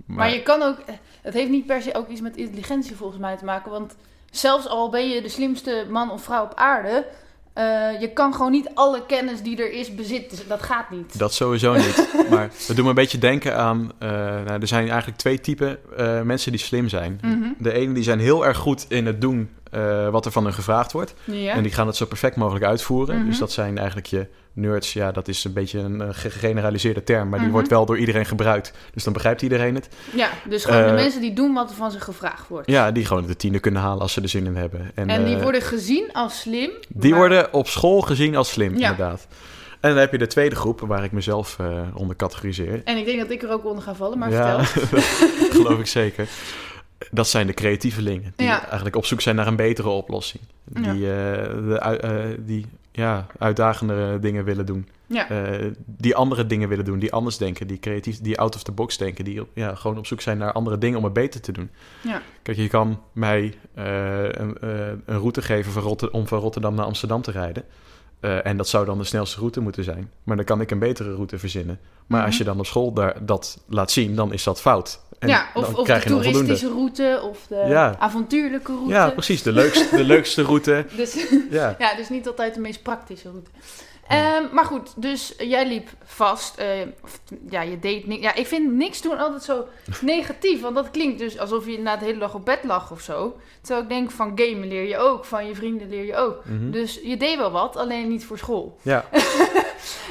Maar, 0.06 0.30
je 0.30 0.44
kan 0.44 0.62
ook... 0.62 0.78
Het 1.22 1.34
heeft 1.34 1.50
niet 1.50 1.66
per 1.66 1.82
se 1.82 1.96
ook 1.96 2.08
iets 2.08 2.22
met 2.22 2.38
intelligentie 2.38 2.96
volgens 2.96 3.20
mij 3.20 3.38
te 3.38 3.46
maken. 3.46 3.72
Want 3.72 3.96
zelfs 4.32 4.68
al 4.68 4.90
ben 4.90 5.10
je 5.10 5.22
de 5.22 5.30
slimste 5.30 5.86
man 5.90 6.12
of 6.12 6.24
vrouw 6.24 6.44
op 6.44 6.54
aarde... 6.56 7.06
eh, 7.56 8.02
je 8.02 8.12
kan 8.13 8.34
gewoon 8.34 8.52
niet 8.52 8.69
alle 8.74 9.06
kennis 9.06 9.42
die 9.42 9.57
er 9.57 9.72
is 9.72 9.96
bezitten. 9.96 10.38
Dat 10.48 10.63
gaat 10.63 10.90
niet. 10.90 11.19
Dat 11.19 11.34
sowieso 11.34 11.74
niet. 11.74 12.07
maar 12.30 12.50
het 12.68 12.75
doet 12.75 12.84
me 12.84 12.90
een 12.90 12.96
beetje 12.96 13.18
denken 13.18 13.57
aan... 13.57 13.92
eh, 13.98 14.10
nou, 14.10 14.62
er 14.62 14.68
zijn 14.68 14.88
eigenlijk 14.90 15.18
twee 15.18 15.40
typen 15.40 15.78
eh, 15.98 16.22
mensen 16.22 16.52
die 16.52 16.62
slim 16.62 16.90
zijn. 16.90 17.19
Mhm. 17.22 17.48
De 17.57 17.74
ene 17.74 17.94
die 17.94 18.04
zijn 18.04 18.19
heel 18.19 18.46
erg 18.46 18.57
goed 18.57 18.86
in 18.90 19.06
het 19.06 19.22
doen 19.22 19.50
eh, 19.75 20.10
wat 20.10 20.25
er 20.25 20.31
van 20.31 20.44
hen 20.44 20.54
gevraagd 20.54 20.92
wordt. 20.92 21.13
Ja. 21.24 21.54
En 21.54 21.63
die 21.63 21.72
gaan 21.72 21.88
het 21.88 21.95
zo 21.95 22.06
perfect 22.06 22.36
mogelijk 22.36 22.66
uitvoeren. 22.66 23.18
Mhm. 23.18 23.25
Dus 23.25 23.38
dat 23.38 23.51
zijn 23.51 23.77
eigenlijk 23.77 24.07
je 24.07 24.27
nerds. 24.54 24.94
Ja, 24.94 25.12
dat 25.12 25.27
is 25.27 25.44
een 25.44 25.54
beetje 25.54 25.80
een 25.80 26.01
eh, 26.01 26.07
ge- 26.12 26.30
gegeneraliseerde 26.30 27.04
term. 27.04 27.24
Maar 27.30 27.38
die 27.39 27.48
Mhm. 27.48 27.51
wordt 27.57 27.69
wel 27.69 27.86
door 27.86 27.98
iedereen 27.98 28.25
gebruikt. 28.25 28.74
Dus 28.94 29.04
dan 29.04 29.13
begrijpt 29.13 29.42
iedereen 29.42 29.75
het. 29.75 29.88
ja, 30.16 30.30
dus 30.50 30.66
gewoon 30.66 30.81
de 30.83 30.88
Eh, 30.89 30.94
mensen 30.95 31.22
die 31.22 31.33
doen 31.33 31.54
wat 31.54 31.69
er 31.69 31.75
van 31.75 31.92
ze 31.92 32.00
gevraagd 32.00 32.48
wordt. 32.48 32.69
Ja, 32.69 32.92
die 32.92 33.06
gewoon 33.06 33.25
de 33.25 33.36
tiende 33.36 33.60
kunnen 33.60 33.81
halen 33.81 34.01
als 34.01 34.13
ze 34.13 34.22
er 34.22 34.30
zin 34.30 34.45
in 34.45 34.56
hebben. 34.56 34.92
En, 34.95 35.10
En 35.10 35.25
die 35.25 35.38
worden 35.38 35.62
gezien 35.62 36.10
als 36.13 36.39
slim. 36.39 36.69
Die 36.89 37.10
maar- 37.10 37.19
worden 37.19 37.54
op 37.54 37.68
school 37.68 38.01
gezien 38.01 38.36
als 38.36 38.50
slim, 38.50 38.77
Ja. 38.77 38.89
inderdaad. 38.89 39.27
En 39.80 39.89
dan 39.92 40.00
heb 40.00 40.12
je 40.12 40.18
de 40.18 40.27
tweede 40.27 40.56
groep, 40.56 40.80
waar 40.80 41.04
ik 41.04 41.12
mezelf 41.12 41.57
onder 41.94 42.16
categoriseer. 42.16 42.81
En 42.86 42.98
ik 42.98 43.06
denk 43.06 43.19
dat 43.19 43.30
ik 43.30 43.44
er 43.44 43.51
ook 43.51 43.66
onder 43.66 43.83
ga 43.83 43.95
vallen, 43.95 44.18
maar 44.18 44.31
ja, 44.31 44.63
vertel. 44.63 45.00
geloof 45.62 45.80
ik 45.80 45.88
zeker. 45.88 46.27
Dat 47.12 47.28
zijn 47.28 47.48
de 47.48 47.54
creatievelingen. 47.54 48.34
Die 48.36 48.48
Ja. 48.48 48.66
eigenlijk 48.66 48.96
op 48.96 49.06
zoek 49.06 49.22
zijn 49.22 49.36
naar 49.36 49.48
een 49.48 49.56
betere 49.56 49.90
oplossing. 49.90 50.44
Die, 50.64 50.84
eh, 50.84 50.98
de, 51.68 51.78
ui- 51.80 51.98
eh, 51.98 52.38
die 52.40 52.66
ja, 52.92 53.26
uitdagende 53.40 54.18
dingen 54.22 54.44
willen 54.44 54.66
doen. 54.66 54.88
Ja. 55.08 55.30
Eh, 55.30 55.72
die 55.86 56.16
andere 56.16 56.46
dingen 56.48 56.70
willen 56.70 56.86
doen. 56.86 57.00
Die 57.00 57.14
anders 57.14 57.38
denken. 57.38 57.68
Die 57.68 57.80
creatief, 57.80 58.20
die 58.22 58.40
out 58.40 58.56
of 58.56 58.64
the 58.64 58.72
box 58.72 58.98
denken. 58.98 59.26
Die 59.26 59.42
ja, 59.54 59.76
gewoon 59.76 59.98
op 59.98 60.08
zoek 60.08 60.22
zijn 60.22 60.38
naar 60.38 60.52
andere 60.52 60.78
dingen 60.78 60.98
om 60.98 61.04
het 61.04 61.14
beter 61.14 61.42
te 61.42 61.52
doen. 61.52 61.70
Ja. 62.02 62.22
Kijk, 62.42 62.58
je 62.58 62.68
kan 62.68 63.02
mij 63.12 63.54
eh, 63.74 64.24
een, 64.24 64.58
eh, 64.62 64.88
een 65.06 65.18
route 65.18 65.42
geven 65.42 65.72
van 65.72 65.82
Rotter- 65.82 66.12
om 66.12 66.28
van 66.28 66.40
Rotterdam 66.40 66.76
naar 66.76 66.86
Amsterdam 66.86 67.22
te 67.22 67.32
rijden. 67.32 67.64
Eh, 68.25 68.45
en 68.45 68.57
dat 68.57 68.68
zou 68.68 68.86
dan 68.86 68.98
de 68.98 69.04
snelste 69.04 69.39
route 69.39 69.60
moeten 69.60 69.83
zijn. 69.83 70.12
Maar 70.24 70.36
dan 70.36 70.45
kan 70.45 70.62
ik 70.62 70.72
een 70.72 70.80
betere 70.80 71.13
route 71.16 71.39
verzinnen. 71.39 71.80
Maar 72.07 72.18
Mhm. 72.19 72.27
als 72.27 72.38
je 72.38 72.44
dan 72.44 72.60
op 72.60 72.66
school 72.66 72.94
daar, 72.94 73.25
dat 73.25 73.57
laat 73.69 73.92
zien, 73.92 74.16
dan 74.16 74.33
is 74.33 74.44
dat 74.44 74.62
fout. 74.62 75.00
En 75.19 75.27
ja, 75.30 75.46
of, 75.53 75.65
dan 75.65 75.75
of 75.75 75.84
krijg 75.84 76.03
de 76.03 76.10
je 76.13 76.15
toeristische 76.22 76.67
route 76.67 77.20
of 77.24 77.46
de 77.50 77.55
Ja. 77.67 77.96
avontuurlijke 78.00 78.72
route. 78.72 78.89
Ja, 78.94 79.10
precies. 79.10 79.41
De 79.44 79.51
leukste, 79.51 79.96
de 79.96 80.03
leukste 80.03 80.41
route. 80.41 80.86
Dus 80.98 81.27
Ja. 81.50 81.75
ja, 81.79 81.96
dus 81.96 82.10
niet 82.10 82.27
altijd 82.27 82.53
de 82.53 82.60
meest 82.60 82.82
praktische 82.84 83.29
route. 83.29 83.50
Ehm, 84.08 84.44
maar 84.52 84.66
goed, 84.66 84.94
dus 84.96 85.34
jij 85.38 85.68
liep 85.68 85.90
vast. 86.04 86.58
eh, 86.58 86.68
of, 87.04 87.20
ja, 87.50 87.62
je 87.62 87.80
deed 87.80 88.08
niks. 88.08 88.22
Ja, 88.24 88.36
ik 88.36 88.48
vind 88.48 88.72
niks 88.74 89.02
doen 89.02 89.18
altijd 89.18 89.44
zo 89.44 89.66
negatief. 90.02 90.62
Want 90.62 90.76
dat 90.76 90.92
klinkt 90.92 91.20
dus 91.20 91.40
alsof 91.40 91.66
je 91.66 91.80
na 91.80 91.98
de 91.98 92.06
hele 92.06 92.20
dag 92.20 92.34
op 92.34 92.46
bed 92.46 92.60
lag 92.64 92.92
of 92.92 93.02
zo. 93.02 93.38
Terwijl 93.62 93.84
ik 93.84 93.90
denk 93.90 94.12
van 94.12 94.32
gamen 94.36 94.68
leer 94.68 94.88
je 94.88 94.98
ook. 94.98 95.26
Van 95.26 95.48
je 95.48 95.56
vrienden 95.56 95.90
leer 95.90 96.06
je 96.06 96.16
ook. 96.16 96.46
Mhm. 96.46 96.72
Dus 96.72 97.00
je 97.04 97.18
deed 97.18 97.38
wel 97.38 97.52
wat, 97.52 97.76
alleen 97.76 98.08
niet 98.10 98.26
voor 98.26 98.38
school. 98.38 98.78
Ja. 98.82 99.06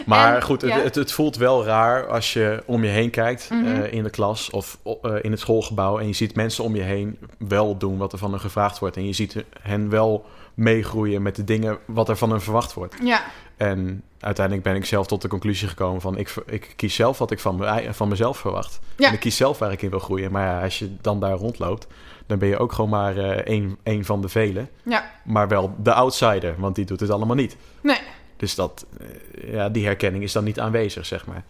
Maar 0.06 0.34
En- 0.36 0.42
goed, 0.42 0.60
ja. 0.62 0.78
het, 0.78 0.94
het 0.94 1.12
voelt 1.12 1.36
wel 1.36 1.64
raar 1.64 2.06
als 2.08 2.32
je 2.32 2.62
om 2.66 2.84
je 2.84 2.90
heen 2.90 3.10
kijkt 3.10 3.50
Mhm. 3.50 3.66
eh, 3.66 3.92
in 3.92 4.02
de 4.02 4.10
klas 4.10 4.50
of 4.50 4.78
eh, 5.02 5.14
in 5.22 5.30
het 5.30 5.40
schoolgebouw 5.40 5.98
en 5.98 6.06
je 6.06 6.12
ziet 6.12 6.34
mensen 6.34 6.64
om 6.64 6.76
je 6.76 6.82
heen 6.82 7.18
wel 7.38 7.76
doen 7.78 7.98
wat 7.98 8.12
er 8.12 8.18
van 8.18 8.30
hen 8.30 8.40
gevraagd 8.40 8.78
wordt. 8.78 8.96
En 8.96 9.06
je 9.06 9.12
ziet 9.12 9.44
hen 9.62 9.88
wel 9.90 10.24
meegroeien 10.54 11.22
met 11.22 11.36
de 11.36 11.44
dingen 11.44 11.78
wat 11.86 12.08
er 12.08 12.16
van 12.16 12.30
hen 12.30 12.40
verwacht 12.42 12.72
wordt. 12.74 12.94
Ja, 13.02 13.22
En 13.56 14.02
uiteindelijk 14.20 14.66
ben 14.66 14.74
ik 14.76 14.84
zelf 14.84 15.06
tot 15.06 15.22
de 15.22 15.28
conclusie 15.28 15.68
gekomen 15.68 16.00
van 16.00 16.18
ik, 16.18 16.34
ik 16.46 16.72
kies 16.76 16.94
zelf 16.94 17.18
wat 17.18 17.30
ik 17.30 17.38
van, 17.40 17.56
me- 17.56 17.88
van 17.94 18.08
mezelf 18.08 18.38
verwacht. 18.38 18.78
Ja. 18.96 19.08
En 19.08 19.14
ik 19.14 19.20
kies 19.20 19.36
zelf 19.36 19.58
waar 19.58 19.72
ik 19.72 19.82
in 19.82 19.90
wil 19.90 19.98
groeien. 19.98 20.32
Maar 20.32 20.44
ja, 20.46 20.62
als 20.62 20.78
je 20.78 20.96
dan 21.00 21.20
daar 21.20 21.32
rondloopt, 21.36 21.86
dan 22.26 22.38
ben 22.38 22.48
je 22.48 22.58
ook 22.58 22.72
gewoon 22.72 22.90
maar 22.90 23.16
eh, 23.16 23.30
één, 23.30 23.76
één 23.82 24.04
van 24.04 24.20
de 24.20 24.28
velen. 24.28 24.68
ja, 24.82 25.10
Maar 25.24 25.48
wel 25.48 25.74
de 25.78 25.92
outsider, 25.92 26.54
want 26.58 26.74
die 26.74 26.84
doet 26.84 27.00
het 27.00 27.10
allemaal 27.10 27.36
niet. 27.36 27.56
nee. 27.82 28.00
Dus 28.36 28.54
dat, 28.54 28.86
eh, 29.00 29.52
ja, 29.52 29.68
die 29.68 29.84
herkenning 29.84 30.24
is 30.24 30.32
dan 30.32 30.44
niet 30.44 30.60
aanwezig, 30.60 31.06
zeg 31.06 31.26
maar. 31.26 31.44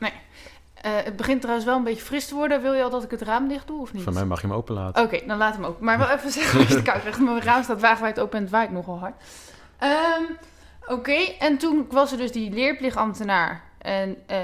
Eh, 0.75 0.91
het 1.05 1.17
begint 1.17 1.41
trouwens 1.41 1.67
wel 1.67 1.77
een 1.77 1.85
beetje 1.85 2.05
fris 2.05 2.27
te 2.27 2.35
worden. 2.35 2.63
Wil 2.63 2.75
je 2.75 2.83
al 2.83 2.91
dat 2.91 3.03
ik 3.05 3.11
het 3.11 3.23
raam 3.23 3.49
dicht 3.49 3.67
doe 3.67 3.81
of 3.81 3.93
niet? 3.93 4.03
Van 4.03 4.13
mij 4.15 4.25
mag 4.25 4.41
je 4.41 4.47
hem 4.47 4.57
openlaten. 4.57 5.03
Oké, 5.05 5.21
dan 5.27 5.39
laat 5.39 5.55
hem 5.55 5.65
open. 5.65 5.85
Maar 5.85 5.99
wel 5.99 6.09
even 6.11 6.31
zeggen 6.31 6.59
als 6.61 6.69
je 6.69 6.75
het 6.75 6.85
koud 6.85 7.01
krijgt. 7.01 7.21
Mijn 7.21 7.43
raam 7.43 7.63
staat 7.63 7.81
wagenwijd 7.81 8.21
open 8.21 8.37
en 8.37 8.43
het 8.43 8.53
waait 8.53 8.71
nogal 8.71 8.99
hard. 8.99 9.15
Ehm, 9.79 10.23
Oké, 10.87 11.17
en 11.39 11.59
toen 11.59 11.87
was 11.91 12.13
er 12.13 12.19
dus 12.19 12.33
die 12.33 12.51
leerplichtambtenaar. 12.51 13.63
En 13.79 14.17
eh, 14.27 14.39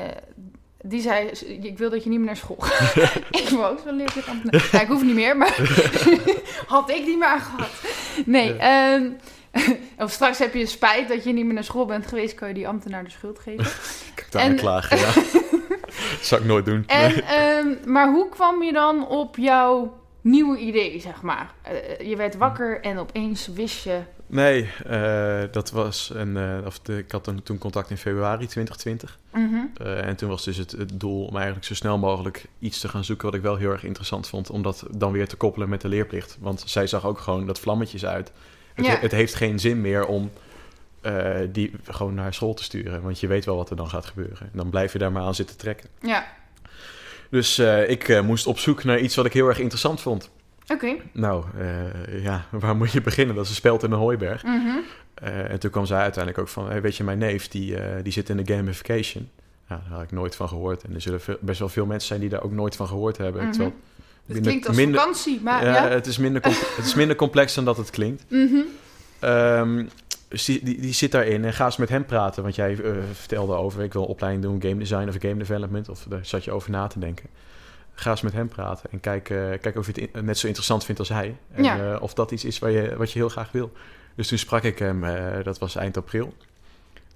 die 0.82 1.00
zei, 1.00 1.28
ik 1.62 1.78
wil 1.78 1.90
dat 1.90 2.02
je 2.04 2.08
niet 2.10 2.18
meer 2.18 2.26
naar 2.26 2.36
school 2.36 2.56
gaat. 2.60 2.94
ik 3.42 3.48
wil 3.48 3.66
ook 3.66 3.78
zo'n 3.84 3.96
leerplichtambtenaar. 3.96 4.68
Ja, 4.72 4.80
ik 4.80 4.86
hoef 4.88 5.02
niet 5.02 5.14
meer, 5.14 5.36
maar 5.36 5.56
had 6.66 6.90
ik 6.90 7.06
niet 7.06 7.18
meer 7.18 7.28
aangehad. 7.28 7.68
Nee, 8.26 8.54
Ja. 8.54 8.94
ehm, 8.94 9.10
of 10.04 10.10
straks 10.12 10.38
heb 10.38 10.54
je 10.54 10.66
spijt 10.66 11.08
dat 11.08 11.24
je 11.24 11.32
niet 11.32 11.44
meer 11.44 11.54
naar 11.54 11.64
school 11.64 11.86
bent 11.86 12.06
geweest, 12.06 12.34
kan 12.34 12.48
je 12.48 12.54
die 12.54 12.68
ambtenaar 12.68 13.04
de 13.04 13.10
schuld 13.10 13.38
geven. 13.38 13.64
Ik 14.16 14.26
daar 14.30 14.42
En- 14.42 14.56
klagen, 14.56 14.98
ja. 14.98 15.12
dat 15.14 16.18
zou 16.20 16.40
ik 16.40 16.46
nooit 16.46 16.64
doen. 16.64 16.84
En, 16.86 17.10
Nee. 17.10 17.22
ehm, 17.22 17.74
maar 17.92 18.08
hoe 18.10 18.28
kwam 18.28 18.62
je 18.62 18.72
dan 18.72 19.06
op 19.08 19.36
jouw 19.36 19.98
nieuwe 20.20 20.58
idee, 20.58 21.00
zeg 21.00 21.22
maar? 21.22 21.54
Eh, 21.62 22.08
je 22.08 22.16
werd 22.16 22.36
wakker 22.36 22.80
en 22.80 22.98
opeens 22.98 23.46
wist 23.46 23.84
je... 23.84 24.00
Nee, 24.26 24.70
eh, 24.86 25.42
dat 25.50 25.70
was 25.70 26.10
een, 26.14 26.36
eh, 26.36 26.66
of 26.66 26.80
de, 26.80 26.98
ik 26.98 27.12
had 27.12 27.24
toen, 27.24 27.42
toen 27.42 27.58
contact 27.58 27.90
in 27.90 27.96
februari 27.96 28.46
2020. 28.46 29.18
Mhm. 29.32 29.82
En 29.86 30.16
toen 30.16 30.28
was 30.28 30.44
dus 30.44 30.56
het, 30.56 30.70
het 30.70 31.00
doel 31.00 31.24
om 31.24 31.34
eigenlijk 31.34 31.66
zo 31.66 31.74
snel 31.74 31.98
mogelijk 31.98 32.44
iets 32.58 32.80
te 32.80 32.88
gaan 32.88 33.04
zoeken 33.04 33.26
wat 33.26 33.34
ik 33.34 33.42
wel 33.42 33.56
heel 33.56 33.70
erg 33.70 33.84
interessant 33.84 34.28
vond. 34.28 34.50
Om 34.50 34.62
dat 34.62 34.84
dan 34.90 35.12
weer 35.12 35.28
te 35.28 35.36
koppelen 35.36 35.68
met 35.68 35.80
de 35.80 35.88
leerplicht. 35.88 36.36
Want 36.40 36.62
zij 36.66 36.86
zag 36.86 37.06
ook 37.06 37.18
gewoon 37.18 37.46
dat 37.46 37.60
vlammetjes 37.60 38.06
uit. 38.06 38.32
Het, 38.74 38.86
Ja. 38.86 38.96
het 38.98 39.12
heeft 39.12 39.34
geen 39.34 39.58
zin 39.58 39.80
meer 39.80 40.06
om 40.06 40.30
die 41.50 41.72
gewoon 41.84 42.14
naar 42.14 42.34
school 42.34 42.54
te 42.54 42.62
sturen. 42.62 43.02
Want 43.02 43.20
je 43.20 43.26
weet 43.26 43.44
wel 43.44 43.56
wat 43.56 43.70
er 43.70 43.76
dan 43.76 43.88
gaat 43.88 44.06
gebeuren. 44.06 44.40
En 44.40 44.50
dan 44.52 44.70
blijf 44.70 44.92
je 44.92 44.98
daar 44.98 45.12
maar 45.12 45.22
aan 45.22 45.34
zitten 45.34 45.56
trekken. 45.56 45.88
Ja, 46.00 46.26
Dus 47.30 47.58
eh, 47.58 47.90
ik 47.90 48.08
eh, 48.08 48.20
moest 48.20 48.46
op 48.46 48.58
zoek 48.58 48.84
naar 48.84 48.98
iets 48.98 49.16
wat 49.16 49.24
ik 49.26 49.32
heel 49.32 49.48
erg 49.48 49.58
interessant 49.58 50.00
vond. 50.00 50.30
oké. 50.68 50.94
Nou, 51.12 51.44
eh, 51.58 52.22
ja, 52.22 52.46
waar 52.60 52.76
moet 52.76 52.92
je 52.92 53.00
beginnen? 53.00 53.34
Dat 53.34 53.44
is 53.44 53.50
een 53.50 53.56
speld 53.56 53.82
in 53.82 53.92
een 53.92 53.98
hooiberg. 53.98 54.42
Mhm. 54.44 54.76
En 55.22 55.58
toen 55.60 55.70
kwam 55.70 55.86
zij 55.86 55.98
uiteindelijk 56.00 56.42
ook 56.42 56.48
van, 56.52 56.68
hey, 56.68 56.80
weet 56.82 56.96
je, 56.96 57.04
mijn 57.04 57.18
neef, 57.18 57.48
die, 57.48 57.76
die 58.02 58.12
zit 58.12 58.28
in 58.28 58.36
de 58.36 58.54
gamification. 58.54 59.28
Nou, 59.68 59.80
daar 59.82 59.92
had 59.92 60.02
ik 60.02 60.12
nooit 60.12 60.36
van 60.36 60.48
gehoord. 60.48 60.82
En 60.84 60.94
er 60.94 61.00
zullen 61.00 61.20
veel- 61.20 61.36
best 61.40 61.58
wel 61.58 61.68
veel 61.68 61.86
mensen 61.86 62.08
zijn 62.08 62.20
die 62.20 62.28
daar 62.28 62.42
ook 62.42 62.52
nooit 62.52 62.76
van 62.76 62.86
gehoord 62.86 63.16
hebben. 63.16 63.42
Mhm. 63.42 63.50
Terwijl 63.50 63.72
Het 63.72 64.26
minder- 64.26 64.42
klinkt 64.50 64.68
als 64.68 64.76
minder- 64.76 65.00
vakantie, 65.00 65.40
maar 65.42 65.64
ja, 65.64 65.74
ja. 65.74 65.88
Het, 65.88 66.06
is 66.06 66.18
minder 66.18 66.42
het 66.76 66.84
is 66.86 66.94
minder 66.94 67.16
complex 67.16 67.54
dan 67.54 67.64
dat 67.64 67.76
het 67.76 67.90
klinkt. 67.90 68.24
Dus 68.28 68.48
die, 70.30 70.80
die, 70.80 70.92
zit 70.92 71.12
daarin 71.12 71.44
en 71.44 71.52
ga 71.52 71.64
eens 71.64 71.76
met 71.76 71.88
hem 71.88 72.04
praten. 72.06 72.42
Want 72.42 72.54
jij 72.54 72.76
eh, 72.82 72.92
vertelde 73.12 73.54
over, 73.54 73.82
ik 73.82 73.92
wil 73.92 74.02
een 74.02 74.08
opleiding 74.08 74.44
doen, 74.44 74.62
game 74.70 74.78
design 74.80 75.08
of 75.08 75.14
game 75.18 75.36
development. 75.36 75.88
Of 75.88 76.02
daar 76.08 76.24
zat 76.26 76.44
je 76.44 76.50
over 76.52 76.70
na 76.70 76.86
te 76.86 76.98
denken. 76.98 77.26
Ga 77.94 78.10
eens 78.10 78.20
met 78.20 78.32
hem 78.32 78.48
praten 78.48 78.90
en 78.90 79.00
kijk, 79.00 79.30
eh, 79.30 79.36
kijk 79.60 79.76
of 79.76 79.86
je 79.86 79.92
het 80.00 80.10
in- 80.14 80.24
net 80.24 80.38
zo 80.38 80.46
interessant 80.46 80.84
vindt 80.84 81.00
als 81.00 81.08
hij. 81.08 81.36
En 81.52 81.64
Ja. 81.64 81.92
eh, 81.94 82.02
of 82.02 82.14
dat 82.14 82.30
iets 82.30 82.44
is 82.44 82.58
waar 82.58 82.70
je, 82.70 82.96
wat 82.96 83.12
je 83.12 83.18
heel 83.18 83.28
graag 83.28 83.52
wil. 83.52 83.72
Dus 84.14 84.28
toen 84.28 84.38
sprak 84.38 84.62
ik 84.62 84.78
hem, 84.78 85.04
dat 85.42 85.58
was 85.58 85.76
eind 85.76 85.96
april. 85.96 86.34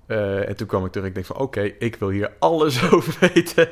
En 0.06 0.56
toen 0.56 0.66
kwam 0.66 0.84
ik 0.84 0.92
terug, 0.92 1.06
ik 1.08 1.14
denk 1.14 1.26
van 1.26 1.36
oké, 1.36 1.60
ik 1.78 1.96
wil 1.96 2.08
hier 2.08 2.32
alles 2.38 2.82
over 2.92 3.16
weten. 3.34 3.68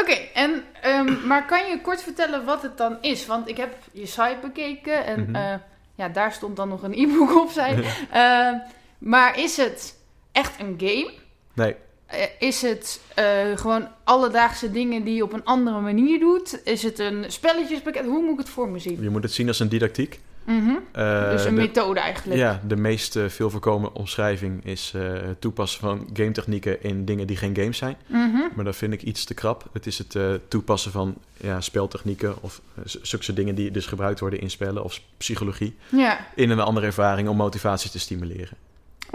Oké, 0.00 0.12
en 0.34 0.62
ehm, 0.82 1.26
maar 1.26 1.46
kan 1.46 1.68
je 1.70 1.80
kort 1.80 2.02
vertellen 2.02 2.44
wat 2.44 2.62
het 2.62 2.76
dan 2.78 2.98
is? 3.00 3.26
Want 3.26 3.48
ik 3.48 3.56
heb 3.56 3.74
je 3.92 4.06
site 4.06 4.36
bekeken 4.42 5.04
en 5.06 5.20
Mhm. 5.30 5.58
ja, 5.94 6.08
daar 6.08 6.32
stond 6.32 6.56
dan 6.56 6.68
nog 6.68 6.82
een 6.82 6.92
e-book 6.98 7.36
op, 7.42 7.50
zei. 7.50 7.74
Eh, 8.10 8.50
maar 8.98 9.38
is 9.38 9.56
het 9.56 9.96
echt 10.32 10.60
een 10.60 10.74
game? 10.78 11.10
Nee, 11.54 11.74
Eh, 12.06 12.18
is 12.38 12.62
het 12.62 13.00
eh, 13.14 13.24
gewoon 13.54 13.88
alledaagse 14.04 14.70
dingen 14.70 15.04
die 15.04 15.14
je 15.14 15.22
op 15.22 15.32
een 15.32 15.44
andere 15.44 15.80
manier 15.80 16.18
doet? 16.20 16.60
Is 16.64 16.82
het 16.82 16.98
een 16.98 17.24
spelletjespakket? 17.28 18.04
Hoe 18.04 18.22
moet 18.22 18.32
ik 18.32 18.38
het 18.38 18.48
voor 18.48 18.68
me 18.68 18.78
zien? 18.78 19.02
je 19.02 19.10
moet 19.10 19.22
het 19.22 19.32
zien 19.32 19.48
als 19.48 19.58
een 19.60 19.68
didactiek. 19.68 20.20
Mhm. 20.44 20.70
Eh, 20.92 21.30
dus 21.30 21.44
een 21.44 21.54
de- 21.54 21.60
methode 21.60 22.00
eigenlijk. 22.00 22.40
Ja, 22.40 22.60
de 22.66 22.76
meest 22.76 23.16
eh, 23.16 23.28
veel 23.28 23.50
voorkomen 23.50 23.94
omschrijving 23.94 24.64
is 24.64 24.92
het 24.96 25.40
toepassen 25.40 25.80
van 25.80 26.08
gametechnieken 26.12 26.82
in 26.82 27.04
dingen 27.04 27.26
die 27.26 27.36
geen 27.36 27.56
games 27.56 27.78
zijn. 27.78 27.96
Mhm. 28.06 28.40
Maar 28.54 28.64
dat 28.64 28.76
vind 28.76 28.92
ik 28.92 29.02
iets 29.02 29.24
te 29.24 29.34
krap. 29.34 29.64
Het 29.72 29.86
is 29.86 29.98
het 29.98 30.16
toepassen 30.48 30.92
van 30.92 31.14
ja, 31.36 31.60
speltechnieken 31.60 32.34
of 32.42 32.60
uh, 32.78 32.84
zulke 33.02 33.32
dingen 33.32 33.54
die 33.54 33.70
dus 33.70 33.86
gebruikt 33.86 34.20
worden 34.20 34.40
in 34.40 34.50
spellen 34.50 34.84
of 34.84 35.00
psychologie. 35.16 35.76
Ja, 35.88 36.26
In 36.34 36.50
een 36.50 36.60
andere 36.60 36.86
ervaring 36.86 37.28
om 37.28 37.36
motivatie 37.36 37.90
te 37.90 37.98
stimuleren. 37.98 38.56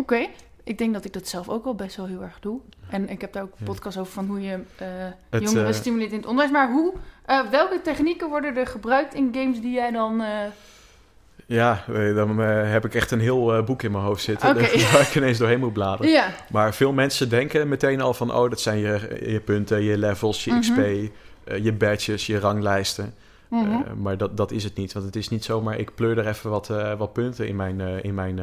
Oké. 0.02 0.28
Ik 0.64 0.78
denk 0.78 0.94
dat 0.94 1.06
ik 1.06 1.14
dat 1.14 1.28
zelf 1.28 1.50
ook 1.50 1.66
al 1.66 1.76
best 1.76 1.96
wel 1.96 2.06
heel 2.06 2.22
erg 2.22 2.40
doe. 2.40 2.60
En 2.90 3.10
ik 3.10 3.22
heb 3.22 3.34
daar 3.34 3.44
ook 3.44 3.54
een 3.60 3.66
podcast 3.66 3.98
over 3.98 4.14
van 4.14 4.26
hoe 4.26 4.42
je 4.42 4.60
eh, 4.78 4.88
Het, 5.30 5.44
jongeren 5.44 5.68
eh, 5.68 5.74
stimuleert 5.74 6.12
in 6.12 6.18
het 6.18 6.26
onderwijs. 6.26 6.52
Maar 6.52 6.72
hoe, 6.72 6.94
eh, 7.26 7.50
welke 7.50 7.82
technieken 7.82 8.30
worden 8.30 8.58
er 8.58 8.68
gebruikt 8.68 9.14
in 9.14 9.30
games 9.34 9.62
die 9.62 9.72
jij 9.72 9.92
dan... 9.92 10.24
Ja, 11.46 11.84
dan 11.88 12.38
heb 12.40 12.86
ik 12.86 12.96
echt 12.96 13.12
een 13.12 13.20
heel 13.20 13.64
boek 13.64 13.84
in 13.84 13.92
mijn 13.92 14.04
hoofd 14.04 14.24
zitten. 14.24 14.50
Oké. 14.50 14.60
Waar 14.92 15.02
ik 15.02 15.16
ineens 15.16 15.38
doorheen 15.38 15.60
moet 15.60 15.74
bladeren. 15.74 16.12
Ja, 16.12 16.28
Maar 16.52 16.74
veel 16.74 16.94
mensen 16.94 17.30
denken 17.30 17.68
meteen 17.68 18.02
al 18.02 18.14
van... 18.14 18.34
oh, 18.34 18.50
dat 18.50 18.60
zijn 18.60 18.78
je, 18.78 19.20
je 19.26 19.40
punten, 19.40 19.84
je 19.84 19.98
levels, 19.98 20.44
je 20.44 20.52
Mhm. 20.52 20.60
XP, 20.60 20.78
je 21.64 21.74
badges, 21.74 22.26
je 22.26 22.40
ranglijsten. 22.40 23.14
Mhm. 23.60 23.72
Eh, 23.72 23.94
maar 23.94 24.18
dat, 24.18 24.38
dat 24.38 24.52
is 24.52 24.64
het 24.64 24.76
niet. 24.76 24.94
Want 24.94 25.06
het 25.06 25.16
is 25.16 25.30
niet 25.30 25.44
zomaar... 25.46 25.80
ik 25.80 25.96
pleur 25.96 26.18
er 26.18 26.28
even 26.28 26.50
wat, 26.50 26.70
eh, 26.70 26.98
wat 26.98 27.14
punten 27.14 27.48
in 27.48 27.56
mijn, 27.56 27.82
eh, 27.82 28.04
in 28.04 28.14
mijn 28.14 28.40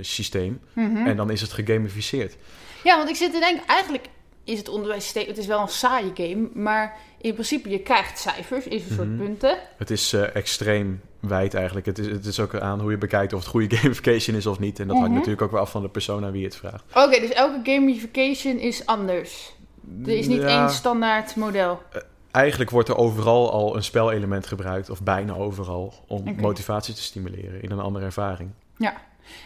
systeem. 0.00 0.60
Mhm. 0.72 1.06
En 1.06 1.16
dan 1.16 1.30
is 1.30 1.40
het 1.40 1.52
gegamificeerd. 1.52 2.36
Ja, 2.84 2.96
want 2.96 3.08
ik 3.08 3.16
zit 3.16 3.32
te 3.32 3.38
denken, 3.38 3.66
eigenlijk 3.66 4.08
is 4.44 4.58
het 4.58 4.68
onderwijssysteem, 4.68 5.26
het 5.26 5.38
is 5.38 5.46
wel 5.46 5.60
een 5.60 5.68
saaie 5.68 6.10
game, 6.14 6.48
maar 6.54 6.96
in 7.20 7.32
principe 7.32 7.70
je 7.70 7.78
krijgt 7.78 8.18
cijfers, 8.18 8.66
is 8.66 8.88
een 8.88 8.94
soort 8.94 9.08
Mhm. 9.08 9.18
punten. 9.18 9.58
Het 9.76 9.90
is 9.90 10.12
extreem 10.12 11.00
wijd 11.20 11.54
eigenlijk. 11.54 11.86
Het 11.86 11.98
is, 11.98 12.06
het 12.06 12.26
is 12.26 12.40
ook 12.40 12.54
aan 12.54 12.80
hoe 12.80 12.90
je 12.90 12.98
bekijkt 12.98 13.32
of 13.32 13.40
het 13.40 13.48
goede 13.48 13.76
gamification 13.76 14.36
is 14.36 14.46
of 14.46 14.58
niet. 14.58 14.78
En 14.78 14.86
dat 14.88 14.96
hangt 14.96 15.14
natuurlijk 15.14 15.42
ook 15.42 15.50
wel 15.50 15.60
af 15.60 15.70
van 15.70 15.82
de 15.82 15.88
persoon 15.88 16.24
aan 16.24 16.32
wie 16.32 16.40
je 16.40 16.46
het 16.46 16.56
vraagt. 16.56 16.84
Oké, 16.94 17.20
dus 17.20 17.30
elke 17.30 17.60
gamification 17.72 18.58
is 18.58 18.86
anders. 18.86 19.52
Er 20.04 20.18
is 20.18 20.26
niet 20.26 20.40
Ja, 20.40 20.60
één 20.60 20.70
standaard 20.70 21.36
model. 21.36 21.82
Eigenlijk 22.30 22.70
wordt 22.70 22.88
er 22.88 22.96
overal 22.96 23.52
al 23.52 23.76
een 23.76 23.82
spelelement 23.84 24.46
gebruikt, 24.46 24.90
of 24.90 25.02
bijna 25.02 25.34
overal, 25.34 25.94
om 26.06 26.34
motivatie 26.36 26.94
te 26.94 27.02
stimuleren 27.02 27.62
in 27.62 27.70
een 27.70 27.80
andere 27.80 28.04
ervaring. 28.04 28.50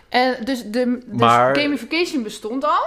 En 0.09 0.45
dus 0.45 0.63
de 0.65 0.71
dus 0.71 1.21
Maar- 1.21 1.57
gamification 1.59 2.23
bestond 2.23 2.65
al. 2.65 2.87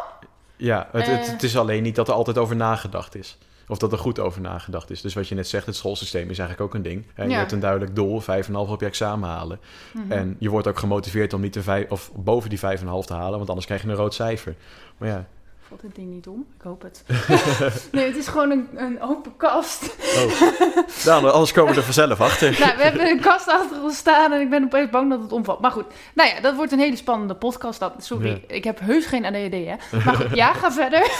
Ja, 0.55 0.87
het, 0.91 1.07
het, 1.07 1.25
Eh. 1.25 1.31
het 1.31 1.43
is 1.43 1.57
alleen 1.57 1.83
niet 1.83 1.95
dat 1.95 2.07
er 2.07 2.13
altijd 2.13 2.37
over 2.37 2.55
nagedacht 2.55 3.15
is. 3.15 3.37
Of 3.67 3.77
dat 3.77 3.91
er 3.91 3.97
goed 3.97 4.19
over 4.19 4.41
nagedacht 4.41 4.89
is. 4.89 5.01
Dus 5.01 5.13
wat 5.13 5.27
je 5.27 5.35
net 5.35 5.47
zegt, 5.47 5.65
het 5.65 5.75
schoolsysteem 5.75 6.29
is 6.29 6.39
eigenlijk 6.39 6.61
ook 6.61 6.73
een 6.75 6.81
ding. 6.89 7.05
En 7.15 7.25
je 7.25 7.31
Ja. 7.31 7.37
hebt 7.37 7.51
een 7.51 7.59
duidelijk 7.59 7.95
doel, 7.95 8.19
5,5 8.21 8.71
op 8.73 8.79
je 8.79 8.85
examen 8.85 9.29
halen. 9.29 9.59
Mhm. 9.93 10.11
En 10.11 10.35
je 10.39 10.49
wordt 10.49 10.67
ook 10.67 10.79
gemotiveerd 10.79 11.33
om 11.33 11.41
niet 11.41 11.53
de 11.53 11.63
vijf, 11.63 11.89
of 11.89 12.11
boven 12.15 12.49
die 12.49 12.59
5,5 12.59 13.05
te 13.05 13.13
halen, 13.13 13.37
want 13.37 13.47
anders 13.49 13.65
krijg 13.67 13.81
je 13.81 13.87
een 13.87 13.95
rood 13.95 14.13
cijfer. 14.13 14.55
Maar 14.97 15.09
ja, 15.09 15.25
Valt 15.67 15.81
dit 15.81 15.95
ding 15.95 16.09
niet 16.09 16.27
om? 16.27 16.45
Ik 16.57 16.61
hoop 16.61 16.81
het. 16.81 17.03
nee, 17.91 18.05
het 18.05 18.15
is 18.15 18.27
gewoon 18.27 18.51
een, 18.51 18.67
een 18.75 19.01
open 19.01 19.37
kast. 19.37 19.95
oh. 20.15 21.05
nou, 21.05 21.29
anders 21.29 21.51
komen 21.51 21.71
we 21.73 21.79
er 21.79 21.85
vanzelf 21.85 22.21
achter. 22.21 22.59
nou, 22.59 22.77
we 22.77 22.83
hebben 22.83 23.07
een 23.07 23.19
kast 23.19 23.47
achter 23.47 23.81
ons 23.83 23.97
staan 23.97 24.33
en 24.33 24.41
ik 24.41 24.49
ben 24.49 24.63
opeens 24.63 24.89
bang 24.89 25.09
dat 25.09 25.21
het 25.21 25.31
omvalt. 25.31 25.59
Maar 25.59 25.71
goed, 25.71 25.85
nou 26.15 26.29
ja, 26.29 26.41
dat 26.41 26.55
wordt 26.55 26.71
een 26.71 26.79
hele 26.79 26.95
spannende 26.95 27.35
podcast. 27.35 27.79
Dat, 27.79 27.93
sorry, 27.99 28.29
Ja. 28.29 28.37
ik 28.55 28.63
heb 28.63 28.79
heus 28.79 29.05
geen 29.05 29.25
ADHD, 29.25 29.51
hè. 29.53 29.75
Maar 30.05 30.15
goed, 30.15 30.35
ja, 30.35 30.53
ga 30.53 30.71
verder. 30.71 31.07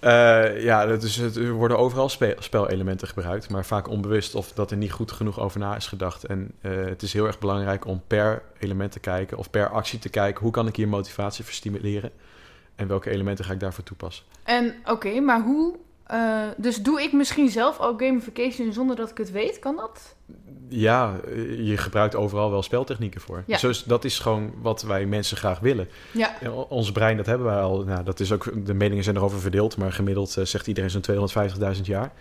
Eh, 0.00 0.62
ja, 0.62 0.88
het, 0.88 1.36
er 1.36 1.52
worden 1.52 1.78
overal 1.78 2.08
spe- 2.08 2.36
spelelementen 2.38 3.08
gebruikt, 3.08 3.50
maar 3.50 3.64
vaak 3.64 3.88
onbewust 3.88 4.34
of 4.34 4.52
dat 4.52 4.70
er 4.70 4.76
niet 4.76 4.92
goed 4.92 5.12
genoeg 5.12 5.40
over 5.40 5.60
na 5.60 5.76
is 5.76 5.86
gedacht. 5.86 6.24
En 6.24 6.50
eh, 6.60 6.70
het 6.84 7.02
is 7.02 7.12
heel 7.12 7.26
erg 7.26 7.38
belangrijk 7.38 7.86
om 7.86 8.02
per 8.06 8.42
element 8.58 8.92
te 8.92 8.98
kijken 9.00 9.36
of 9.38 9.50
per 9.50 9.68
actie 9.68 9.98
te 9.98 10.08
kijken 10.08 10.42
hoe 10.42 10.50
kan 10.52 10.66
ik 10.66 10.76
hier 10.76 10.88
motivatie 10.88 11.44
voor 11.44 11.52
stimuleren 11.52 12.10
en 12.76 12.86
welke 12.88 13.10
elementen 13.10 13.44
ga 13.44 13.52
ik 13.52 13.60
daarvoor 13.60 13.84
toepassen. 13.84 14.24
En 14.42 14.74
oké, 14.84 15.20
maar 15.20 15.42
hoe... 15.42 15.74
eh, 16.06 16.42
dus 16.56 16.82
doe 16.82 17.02
ik 17.02 17.12
misschien 17.12 17.48
zelf 17.48 17.78
al 17.78 17.96
gamification 17.96 18.72
zonder 18.72 18.96
dat 18.96 19.10
ik 19.10 19.18
het 19.18 19.30
weet? 19.30 19.58
Kan 19.58 19.76
dat? 19.76 20.14
Ja, 20.68 21.20
je 21.58 21.76
gebruikt 21.76 22.14
overal 22.14 22.50
wel 22.50 22.62
speltechnieken 22.62 23.20
voor. 23.20 23.42
Ja. 23.46 23.62
Is, 23.62 23.82
dat 23.84 24.04
is 24.04 24.18
gewoon 24.18 24.52
wat 24.62 24.82
wij 24.82 25.06
mensen 25.06 25.36
graag 25.36 25.58
willen. 25.58 25.88
Ja. 26.12 26.36
Ons 26.68 26.92
brein, 26.92 27.16
dat 27.16 27.26
hebben 27.26 27.46
wij 27.46 27.60
al. 27.60 27.84
Nou, 27.84 28.04
dat 28.04 28.20
is 28.20 28.32
ook, 28.32 28.66
de 28.66 28.74
meningen 28.74 29.04
zijn 29.04 29.16
erover 29.16 29.40
verdeeld, 29.40 29.76
maar 29.76 29.92
gemiddeld 29.92 30.36
eh, 30.36 30.44
zegt 30.44 30.66
iedereen 30.66 30.90
zo'n 30.90 31.30
250.000 31.76 31.80
jaar. 31.82 32.12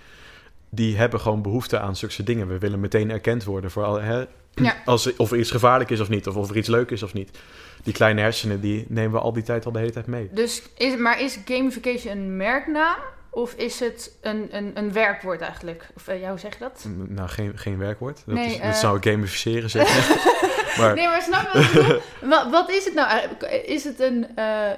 Die 0.70 0.98
hebben 0.98 1.20
gewoon 1.20 1.42
behoefte 1.42 1.80
aan 1.80 1.96
zulke 1.96 2.24
dingen. 2.24 2.48
We 2.48 2.58
willen 2.58 2.80
meteen 2.80 3.12
erkend 3.12 3.44
worden 3.44 3.72
voor 3.72 3.84
al, 3.84 4.02
hè, 4.02 4.26
Ja. 4.54 4.76
als, 4.86 5.16
of 5.16 5.32
er 5.32 5.38
iets 5.38 5.52
gevaarlijk 5.52 5.90
is 5.90 6.00
of 6.00 6.10
niet, 6.10 6.28
of 6.28 6.36
of 6.36 6.50
er 6.50 6.58
iets 6.58 6.68
leuk 6.68 6.92
is 6.92 7.04
of 7.04 7.14
niet. 7.14 7.40
Die 7.86 7.94
kleine 7.94 8.22
hersenen, 8.22 8.62
die 8.62 8.86
nemen 8.90 9.12
we 9.12 9.20
al 9.20 9.34
die 9.34 9.44
tijd 9.44 9.66
al 9.66 9.72
de 9.72 9.80
hele 9.80 9.92
tijd 9.92 10.08
mee. 10.08 10.30
Dus 10.32 10.62
is, 10.78 10.98
maar 10.98 11.22
is 11.22 11.40
gamification 11.46 12.18
een 12.18 12.38
merknaam? 12.38 12.98
Of 13.30 13.54
is 13.54 13.80
het 13.80 14.12
een, 14.22 14.48
een, 14.52 14.72
een 14.74 14.92
werkwoord 14.94 15.42
eigenlijk? 15.42 15.88
Of 15.96 16.08
eh, 16.08 16.22
ja, 16.22 16.30
hoe 16.30 16.40
zeg 16.40 16.54
je 16.54 16.60
dat? 16.60 16.86
Nou, 17.08 17.30
geen, 17.30 17.52
geen 17.58 17.78
werkwoord. 17.78 18.22
Dat, 18.26 18.36
Nee, 18.36 18.46
is, 18.54 18.60
eh. 18.60 18.74
zou 18.74 18.98
ik 18.98 19.04
gamificeren 19.04 19.70
zeggen. 19.70 20.16
maar 20.80 20.96
Nee, 20.96 21.08
maar 21.08 21.22
snap 21.22 21.54
je 21.54 22.02
wat 22.22 22.30
wat, 22.30 22.52
wat 22.52 22.70
is 22.70 22.86
het 22.86 22.94
nou 22.94 23.08
eigenlijk? 23.10 23.44
Is 23.66 23.84
het 23.84 24.00
een... 24.00 24.28
eh, 24.36 24.72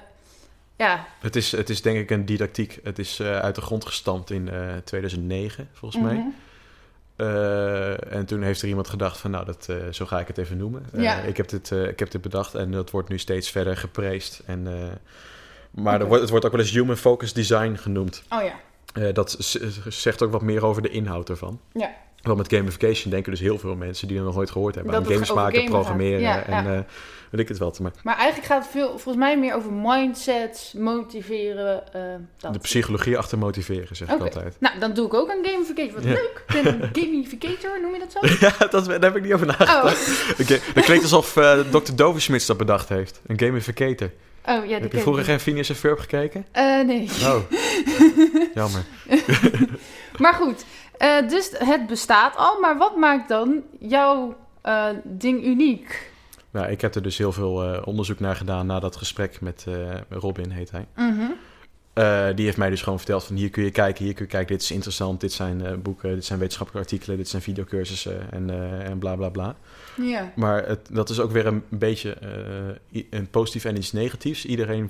ja, 0.77 1.05
het, 1.19 1.35
is, 1.35 1.51
het 1.51 1.69
is 1.69 1.81
denk 1.81 1.97
ik 1.97 2.09
een 2.11 2.25
didactiek. 2.25 2.79
Het 2.83 2.99
is 2.99 3.19
eh, 3.19 3.39
uit 3.39 3.55
de 3.55 3.61
grond 3.61 3.85
gestampt 3.85 4.29
in 4.31 4.49
eh, 4.49 4.75
2009, 4.83 5.69
volgens 5.73 6.03
mij. 6.03 6.25
Eh, 7.17 8.13
en 8.13 8.25
toen 8.25 8.41
heeft 8.41 8.61
er 8.61 8.67
iemand 8.67 8.87
gedacht 8.87 9.17
van, 9.17 9.31
nou, 9.31 9.45
dat, 9.45 9.67
eh, 9.69 9.75
zo 9.91 10.05
ga 10.05 10.19
ik 10.19 10.27
het 10.27 10.37
even 10.37 10.57
noemen. 10.57 10.85
Eh, 10.93 11.01
Ja. 11.01 11.19
ik, 11.19 11.37
heb 11.37 11.49
dit, 11.49 11.71
ik 11.71 11.99
heb 11.99 12.11
dit 12.11 12.21
bedacht 12.21 12.55
en 12.55 12.71
dat 12.71 12.91
wordt 12.91 13.09
nu 13.09 13.17
steeds 13.17 13.49
verder 13.49 13.77
gepreest. 13.77 14.41
En, 14.45 14.67
maar 15.71 16.05
wordt, 16.05 16.21
het 16.21 16.29
wordt 16.29 16.45
ook 16.45 16.51
wel 16.51 16.61
eens 16.61 16.71
human 16.71 16.97
focused 16.97 17.35
design 17.35 17.75
genoemd. 17.75 18.23
Oh 18.29 18.41
ja. 18.43 19.11
Dat 19.11 19.35
zegt 19.87 20.21
ook 20.23 20.31
wat 20.31 20.41
meer 20.41 20.65
over 20.65 20.81
de 20.81 20.89
inhoud 20.89 21.29
ervan. 21.29 21.59
Ja. 21.73 21.91
Want 22.21 22.37
met 22.37 22.53
gamification 22.53 23.11
denken 23.11 23.31
dus 23.31 23.39
heel 23.39 23.59
veel 23.59 23.75
mensen 23.75 24.07
die 24.07 24.17
er 24.17 24.23
nog 24.23 24.35
nooit 24.35 24.51
gehoord 24.51 24.75
hebben. 24.75 24.93
Dat 24.93 25.01
aan 25.01 25.07
het 25.07 25.15
games 25.17 25.33
maken, 25.33 25.65
programmeren 25.65 26.19
Ja, 26.19 26.43
en 26.43 26.63
ja. 26.63 26.73
eh, 26.75 26.79
weet 27.29 27.41
ik 27.41 27.47
het 27.47 27.57
wat. 27.57 27.79
Maar 27.79 27.91
Maar 28.03 28.15
eigenlijk 28.17 28.47
gaat 28.47 28.61
het 28.63 28.71
veel, 28.71 28.87
volgens 28.87 29.15
mij 29.15 29.37
meer 29.39 29.55
over 29.55 29.71
mindset, 29.73 30.73
motiveren. 30.77 31.83
dat. 32.37 32.53
de 32.53 32.59
psychologie 32.59 33.17
achter 33.17 33.37
motiveren, 33.37 33.95
zeg 33.95 34.09
ik 34.09 34.19
altijd. 34.21 34.55
Nou, 34.59 34.79
dan 34.79 34.93
doe 34.93 35.05
ik 35.05 35.13
ook 35.13 35.29
aan 35.31 35.37
gamification. 35.45 35.93
Wat 35.93 36.03
Ja. 36.03 36.09
leuk. 36.09 36.43
Ik 36.47 36.63
ben 36.63 36.81
een 36.81 36.89
gamificator, 36.93 37.81
noem 37.81 37.93
je 37.93 37.99
dat 37.99 38.11
zo? 38.11 38.19
Ja, 38.47 38.67
dat, 38.69 38.85
daar 38.85 38.99
heb 39.01 39.15
ik 39.15 39.23
niet 39.23 39.33
over 39.33 39.45
nagedacht. 39.45 40.07
Oh, 40.07 40.39
Oké, 40.41 40.59
Dat 40.73 40.83
klinkt 40.83 41.03
alsof 41.03 41.37
eh 41.37 41.59
Dr. 41.71 41.95
Doversmits 41.95 42.45
dat 42.45 42.57
bedacht 42.57 42.89
heeft. 42.89 43.21
Een 43.27 43.39
gamificator. 43.39 44.11
oh 44.45 44.65
ja, 44.65 44.79
heb 44.79 44.91
je 44.91 44.99
vroeger 44.99 45.23
geen 45.23 45.39
Phineas 45.39 45.69
en 45.69 45.75
Ferb 45.75 45.99
gekeken? 45.99 46.45
Eh, 46.51 46.81
nee. 46.85 47.09
Oh, 47.23 47.35
jammer. 48.53 48.83
Maar 50.17 50.33
goed, 50.33 50.65
eh, 50.97 51.29
dus 51.29 51.51
het 51.57 51.87
bestaat 51.87 52.35
al. 52.35 52.59
Maar 52.59 52.77
wat 52.77 52.95
maakt 52.95 53.29
dan 53.29 53.63
jouw 53.79 54.35
eh, 54.61 54.85
ding 55.03 55.45
uniek? 55.45 56.11
Nou, 56.51 56.71
ik 56.71 56.81
heb 56.81 56.95
er 56.95 57.01
dus 57.01 57.17
heel 57.17 57.31
veel 57.31 57.63
eh, 57.63 57.87
onderzoek 57.87 58.19
naar 58.19 58.35
gedaan 58.35 58.65
na 58.65 58.79
dat 58.79 58.95
gesprek 58.95 59.41
met 59.41 59.65
Robin, 60.09 60.51
heet 60.51 60.71
hij. 60.71 60.87
Mhm. 60.95 61.31
Die 62.35 62.45
heeft 62.45 62.57
mij 62.57 62.69
dus 62.69 62.81
gewoon 62.81 62.97
verteld 62.97 63.23
van 63.23 63.35
hier 63.35 63.49
kun 63.49 63.63
je 63.63 63.71
kijken, 63.71 64.05
hier 64.05 64.13
kun 64.13 64.25
je 64.25 64.31
kijken, 64.31 64.53
dit 64.53 64.61
is 64.61 64.71
interessant, 64.71 65.21
dit 65.21 65.31
zijn 65.31 65.81
boeken, 65.81 66.15
dit 66.15 66.25
zijn 66.25 66.39
wetenschappelijke 66.39 66.89
artikelen, 66.89 67.17
dit 67.17 67.29
zijn 67.29 67.41
videocursussen 67.41 68.31
en, 68.31 68.49
en 68.83 68.97
bla 68.97 69.15
bla 69.15 69.29
bla. 69.29 69.55
Ja. 70.01 70.31
Maar 70.35 70.67
het, 70.67 70.79
dat 70.91 71.09
is 71.09 71.19
ook 71.19 71.31
weer 71.31 71.45
een 71.45 71.63
beetje 71.69 72.17
een 73.09 73.29
positief 73.29 73.65
en 73.65 73.77
iets 73.77 73.91
negatiefs. 73.91 74.45
Iedereen 74.45 74.89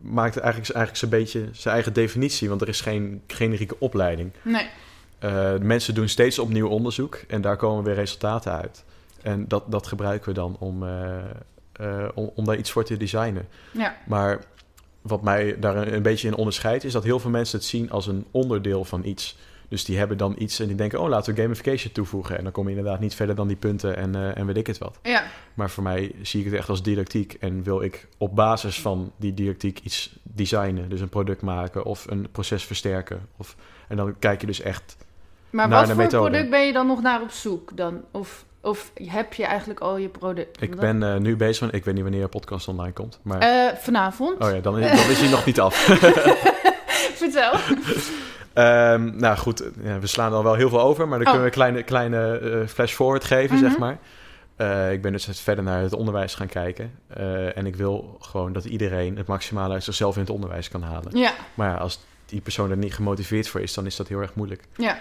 maakt 0.00 0.36
eigenlijk, 0.36 0.72
eigenlijk 0.74 0.96
zijn 0.96 1.10
beetje 1.10 1.48
zijn 1.52 1.74
eigen 1.74 1.92
definitie, 1.92 2.48
want 2.48 2.60
er 2.60 2.68
is 2.68 2.80
geen 2.80 3.22
generieke 3.26 3.76
opleiding. 3.78 4.30
Nee. 4.42 4.68
Eh, 5.18 5.58
mensen 5.58 5.94
doen 5.94 6.08
steeds 6.08 6.38
opnieuw 6.38 6.68
onderzoek 6.68 7.14
en 7.28 7.40
daar 7.40 7.56
komen 7.56 7.84
weer 7.84 7.94
resultaten 7.94 8.52
uit. 8.52 8.84
En 9.22 9.48
dat, 9.48 9.64
dat 9.70 9.86
gebruiken 9.86 10.28
we 10.28 10.34
dan 10.34 10.56
om, 10.58 10.82
eh, 10.82 11.16
eh, 11.72 12.08
om, 12.14 12.30
om 12.34 12.44
daar 12.44 12.56
iets 12.56 12.70
voor 12.70 12.84
te 12.84 12.96
designen. 12.96 13.48
Ja. 13.72 13.96
Maar 14.06 14.44
wat 15.02 15.22
mij 15.22 15.58
daar 15.58 15.76
een, 15.76 15.94
een 15.94 16.02
beetje 16.02 16.28
in 16.28 16.34
onderscheidt, 16.34 16.84
is 16.84 16.92
dat 16.92 17.04
heel 17.04 17.18
veel 17.18 17.30
mensen 17.30 17.58
het 17.58 17.66
zien 17.66 17.90
als 17.90 18.06
een 18.06 18.26
onderdeel 18.30 18.84
van 18.84 19.04
iets. 19.04 19.38
Dus 19.68 19.84
die 19.84 19.98
hebben 19.98 20.16
dan 20.16 20.34
iets 20.38 20.60
en 20.60 20.66
die 20.66 20.76
denken, 20.76 21.00
oh, 21.00 21.08
laten 21.08 21.34
we 21.34 21.40
gamification 21.40 21.92
toevoegen. 21.92 22.38
En 22.38 22.42
dan 22.42 22.52
kom 22.52 22.64
je 22.68 22.76
inderdaad 22.76 23.00
niet 23.00 23.14
verder 23.14 23.34
dan 23.34 23.48
die 23.48 23.56
punten 23.56 23.96
en, 23.96 24.34
en 24.36 24.46
weet 24.46 24.56
ik 24.56 24.66
het 24.66 24.78
wat. 24.78 24.98
Ja. 25.02 25.24
Maar 25.54 25.70
voor 25.70 25.82
mij 25.82 26.14
zie 26.22 26.40
ik 26.40 26.46
het 26.46 26.54
echt 26.54 26.68
als 26.68 26.82
didactiek 26.82 27.36
en 27.40 27.62
wil 27.62 27.82
ik 27.82 28.08
op 28.18 28.36
basis 28.36 28.80
van 28.80 29.12
die 29.16 29.34
didactiek 29.34 29.80
iets 29.82 30.18
designen. 30.22 30.88
Dus 30.88 31.00
een 31.00 31.08
product 31.08 31.42
maken 31.42 31.84
of 31.84 32.06
een 32.10 32.30
proces 32.30 32.64
versterken. 32.64 33.28
Of, 33.36 33.56
en 33.88 33.96
dan 33.96 34.18
kijk 34.18 34.40
je 34.40 34.46
dus 34.46 34.60
echt 34.60 34.96
Maar 35.50 35.68
Naar 35.68 35.78
wat 35.78 35.86
de 35.88 35.94
voor 35.94 36.02
methode. 36.02 36.30
product 36.30 36.50
ben 36.50 36.66
je 36.66 36.72
dan 36.72 36.86
nog 36.86 37.02
naar 37.02 37.20
op 37.22 37.30
zoek 37.30 37.76
dan? 37.76 38.00
Of, 38.10 38.44
of 38.60 38.90
heb 38.94 39.32
je 39.34 39.44
eigenlijk 39.44 39.80
al 39.80 39.96
je 39.96 40.08
product? 40.08 40.62
Ik 40.62 40.76
ben 40.76 41.02
eh, 41.02 41.16
nu 41.16 41.36
bezig, 41.36 41.58
van- 41.58 41.72
ik 41.72 41.84
weet 41.84 41.94
niet 41.94 42.02
wanneer 42.02 42.20
je 42.20 42.28
podcast 42.28 42.68
online 42.68 42.92
komt. 42.92 43.18
Maar, 43.22 43.38
Eh, 43.38 43.74
vanavond. 43.76 44.38
oh 44.44 44.50
ja, 44.50 44.60
dan, 44.60 44.78
is- 44.78 45.00
dan 45.02 45.10
is 45.10 45.20
hij 45.20 45.30
nog 45.30 45.44
niet 45.44 45.60
af. 45.60 45.74
Vertel. 47.22 47.52
Ehm, 48.52 49.16
nou 49.16 49.36
goed, 49.36 49.64
ja, 49.82 49.98
we 49.98 50.06
slaan 50.06 50.32
al 50.32 50.42
wel 50.42 50.54
heel 50.54 50.68
veel 50.68 50.80
over, 50.80 51.08
maar 51.08 51.18
dan 51.18 51.26
Oh. 51.26 51.32
kunnen 51.32 51.40
we 51.52 51.60
een 51.62 51.72
kleine, 51.72 51.82
kleine 51.82 52.38
eh, 52.60 52.66
flash 52.68 52.92
forward 52.92 53.24
geven, 53.24 53.56
Mhm. 53.56 53.64
zeg 53.68 53.78
maar. 53.78 53.98
Eh, 54.56 54.92
ik 54.92 55.02
ben 55.02 55.12
dus 55.12 55.40
verder 55.42 55.64
naar 55.64 55.80
het 55.82 55.92
onderwijs 55.92 56.34
gaan 56.34 56.46
kijken. 56.46 56.92
En 57.54 57.66
ik 57.66 57.76
wil 57.76 58.16
gewoon 58.20 58.52
dat 58.52 58.64
iedereen 58.64 59.16
het 59.16 59.26
maximale 59.26 59.74
uit 59.74 59.84
zichzelf 59.84 60.14
in 60.14 60.20
het 60.20 60.30
onderwijs 60.30 60.68
kan 60.68 60.82
halen. 60.82 61.16
Ja. 61.18 61.30
Maar 61.54 61.68
ja, 61.70 61.76
als 61.76 62.00
die 62.26 62.40
persoon 62.40 62.70
er 62.70 62.76
niet 62.76 62.94
gemotiveerd 62.94 63.48
voor 63.48 63.60
is, 63.60 63.74
dan 63.74 63.86
is 63.86 63.96
dat 63.96 64.08
heel 64.08 64.20
erg 64.20 64.34
moeilijk. 64.34 64.62
Ja. 64.76 64.98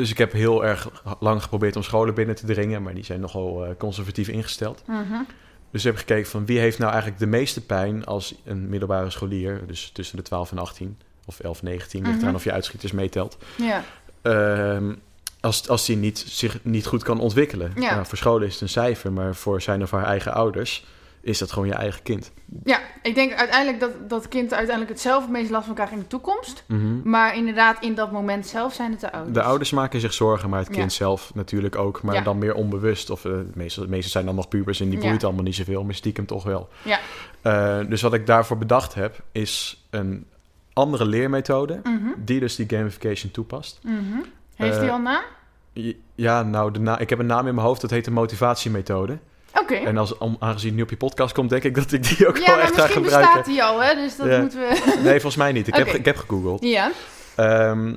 Dus 0.00 0.10
ik 0.10 0.18
heb 0.18 0.32
heel 0.32 0.64
erg 0.64 0.88
lang 1.18 1.42
geprobeerd 1.42 1.76
om 1.76 1.82
scholen 1.82 2.14
binnen 2.14 2.34
te 2.36 2.46
dringen, 2.46 2.82
maar 2.82 2.94
die 2.94 3.04
zijn 3.04 3.20
nogal 3.20 3.64
eh, 3.64 3.70
conservatief 3.78 4.28
ingesteld. 4.28 4.82
Mhm. 4.86 5.22
Dus 5.70 5.80
ik 5.80 5.86
heb 5.86 5.96
gekeken 5.96 6.30
van 6.30 6.46
wie 6.46 6.58
heeft 6.58 6.78
nou 6.78 6.90
eigenlijk 6.90 7.20
de 7.20 7.26
meeste 7.26 7.60
pijn 7.60 8.04
als 8.04 8.34
een 8.44 8.68
middelbare 8.68 9.10
scholier, 9.10 9.60
dus 9.66 9.90
tussen 9.92 10.16
de 10.16 10.22
12 10.22 10.50
en 10.50 10.58
18 10.58 10.98
of 11.26 11.40
11, 11.40 11.62
19, 11.62 12.00
ligt 12.02 12.12
Mhm. 12.14 12.22
eraan 12.22 12.34
of 12.34 12.44
je 12.44 12.52
uitschieters 12.52 12.92
meetelt. 12.92 13.36
Ja. 13.56 13.84
Ehm, 14.22 14.94
als, 15.40 15.68
als 15.68 15.86
die 15.86 15.96
niet, 15.96 16.24
zich 16.26 16.58
niet 16.62 16.86
goed 16.86 17.02
kan 17.02 17.20
ontwikkelen. 17.20 17.72
Ja. 17.74 17.94
Nou, 17.94 18.06
voor 18.06 18.18
scholen 18.18 18.46
is 18.46 18.52
het 18.52 18.62
een 18.62 18.68
cijfer, 18.68 19.12
maar 19.12 19.34
voor 19.34 19.62
zijn 19.62 19.82
of 19.82 19.90
haar 19.90 20.04
eigen 20.04 20.32
ouders 20.32 20.84
is 21.22 21.38
dat 21.38 21.52
gewoon 21.52 21.68
je 21.68 21.74
eigen 21.74 22.02
kind. 22.02 22.32
ja, 22.64 22.80
ik 23.02 23.14
denk 23.14 23.32
uiteindelijk 23.32 23.80
dat 23.80 23.90
dat 24.10 24.28
kind 24.28 24.52
uiteindelijk 24.54 24.90
het 24.90 25.00
zelf 25.00 25.22
het 25.22 25.30
meest 25.30 25.50
last 25.50 25.66
van 25.66 25.74
krijgt 25.74 25.92
in 25.92 25.98
de 25.98 26.06
toekomst. 26.06 26.64
Mhm. 26.66 27.08
Maar 27.10 27.36
inderdaad, 27.36 27.82
in 27.82 27.94
dat 27.94 28.12
moment 28.12 28.46
zelf 28.46 28.74
zijn 28.74 28.90
het 28.90 29.00
de 29.00 29.12
ouders. 29.12 29.34
De 29.34 29.42
ouders 29.42 29.70
maken 29.70 30.00
zich 30.00 30.12
zorgen, 30.12 30.50
maar 30.50 30.58
het 30.58 30.68
Ja. 30.68 30.74
kind 30.74 30.92
zelf 30.92 31.34
natuurlijk 31.34 31.76
ook. 31.76 32.02
Maar 32.02 32.14
Ja. 32.14 32.20
dan 32.22 32.38
meer 32.38 32.54
onbewust. 32.54 33.10
Of 33.10 33.24
eh, 33.24 33.30
de, 33.32 33.46
meeste, 33.54 33.80
de 33.80 33.88
meeste 33.88 34.10
zijn 34.10 34.24
dan 34.26 34.34
nog 34.34 34.48
pubers 34.48 34.80
en 34.80 34.88
die 34.90 35.00
Ja. 35.00 35.08
boeit 35.08 35.24
allemaal 35.24 35.42
niet 35.44 35.54
zoveel. 35.54 35.84
Maar 35.84 35.94
stiekem 35.94 36.26
toch 36.26 36.44
wel. 36.44 36.68
Ja. 36.82 36.98
Eh, 37.42 37.78
dus 37.88 38.02
wat 38.02 38.14
ik 38.14 38.26
daarvoor 38.26 38.58
bedacht 38.58 38.94
heb, 38.94 39.22
is 39.32 39.84
een 39.90 40.26
andere 40.72 41.04
leermethode. 41.06 41.80
Mhm. 41.82 42.08
Die 42.24 42.40
dus 42.40 42.56
die 42.56 42.68
gamification 42.68 43.30
toepast. 43.32 43.78
Mhm. 43.82 43.94
Heeft 44.56 44.74
Eh, 44.74 44.80
hij 44.80 44.90
al 44.90 44.96
een 44.96 45.02
naam? 45.02 45.22
Ja, 46.14 46.42
nou, 46.42 46.70
de 46.70 46.78
na 46.80 46.98
ik 46.98 47.10
heb 47.10 47.18
een 47.18 47.26
naam 47.26 47.46
in 47.46 47.54
mijn 47.54 47.66
hoofd. 47.66 47.80
Dat 47.80 47.90
heet 47.90 48.04
de 48.04 48.10
motivatiemethode. 48.10 49.18
En 49.76 49.96
als, 49.96 50.18
om, 50.18 50.36
aangezien 50.38 50.68
het 50.68 50.76
nu 50.76 50.82
op 50.82 50.90
je 50.90 50.96
podcast 50.96 51.34
komt, 51.34 51.50
denk 51.50 51.62
ik 51.62 51.74
dat 51.74 51.92
ik 51.92 52.16
die 52.16 52.28
ook 52.28 52.36
Ja, 52.36 52.46
wel 52.46 52.58
echt 52.60 52.74
ga 52.74 52.82
misschien 52.82 53.02
gebruiken. 53.04 53.36
bestaat 53.36 53.54
hij 53.56 53.64
al, 53.64 53.82
hè? 53.82 53.94
Dus 53.94 54.16
dat 54.16 54.26
Ja. 54.26 54.40
moeten 54.40 54.58
we... 54.58 54.66
Nee, 55.02 55.12
volgens 55.12 55.36
mij 55.36 55.52
niet. 55.52 55.68
Ik, 55.68 55.74
heb, 55.74 55.86
ik 55.86 56.04
heb 56.04 56.16
gegoogeld. 56.16 56.62
Ja. 56.64 56.90
Ehm, 57.36 57.94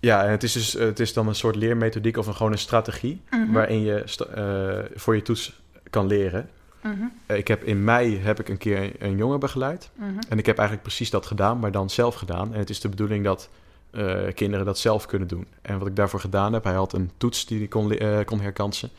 ja, 0.00 0.24
en 0.24 0.30
het 0.30 0.42
is, 0.42 0.52
dus, 0.52 0.72
het 0.72 1.00
is 1.00 1.12
dan 1.12 1.28
een 1.28 1.34
soort 1.34 1.56
leermethodiek 1.56 2.16
of 2.16 2.26
een, 2.26 2.34
gewoon 2.34 2.52
een 2.52 2.58
strategie... 2.58 3.22
Mhm. 3.30 3.52
waarin 3.52 3.80
je 3.82 4.04
eh, 4.34 4.98
voor 4.98 5.14
je 5.14 5.22
toets 5.22 5.60
kan 5.90 6.06
leren. 6.06 6.48
Mhm. 6.82 6.94
Eh, 7.26 7.36
ik 7.36 7.48
heb, 7.48 7.64
in 7.64 7.84
mei 7.84 8.18
heb 8.18 8.40
ik 8.40 8.48
een 8.48 8.58
keer 8.58 8.78
een, 8.82 8.92
een 8.98 9.16
jongen 9.16 9.40
begeleid. 9.40 9.90
Mhm. 9.94 10.08
En 10.28 10.38
ik 10.38 10.46
heb 10.46 10.58
eigenlijk 10.58 10.86
precies 10.88 11.10
dat 11.10 11.26
gedaan, 11.26 11.58
maar 11.58 11.72
dan 11.72 11.90
zelf 11.90 12.14
gedaan. 12.14 12.52
En 12.52 12.58
het 12.58 12.70
is 12.70 12.80
de 12.80 12.88
bedoeling 12.88 13.24
dat 13.24 13.48
eh, 13.90 14.16
kinderen 14.34 14.66
dat 14.66 14.78
zelf 14.78 15.06
kunnen 15.06 15.28
doen. 15.28 15.46
En 15.62 15.78
wat 15.78 15.88
ik 15.88 15.96
daarvoor 15.96 16.20
gedaan 16.20 16.52
heb, 16.52 16.64
hij 16.64 16.74
had 16.74 16.92
een 16.92 17.10
toets 17.16 17.46
die 17.46 17.58
hij 17.58 17.66
kon, 17.66 17.98
kon 18.24 18.40
herkansen. 18.40 18.90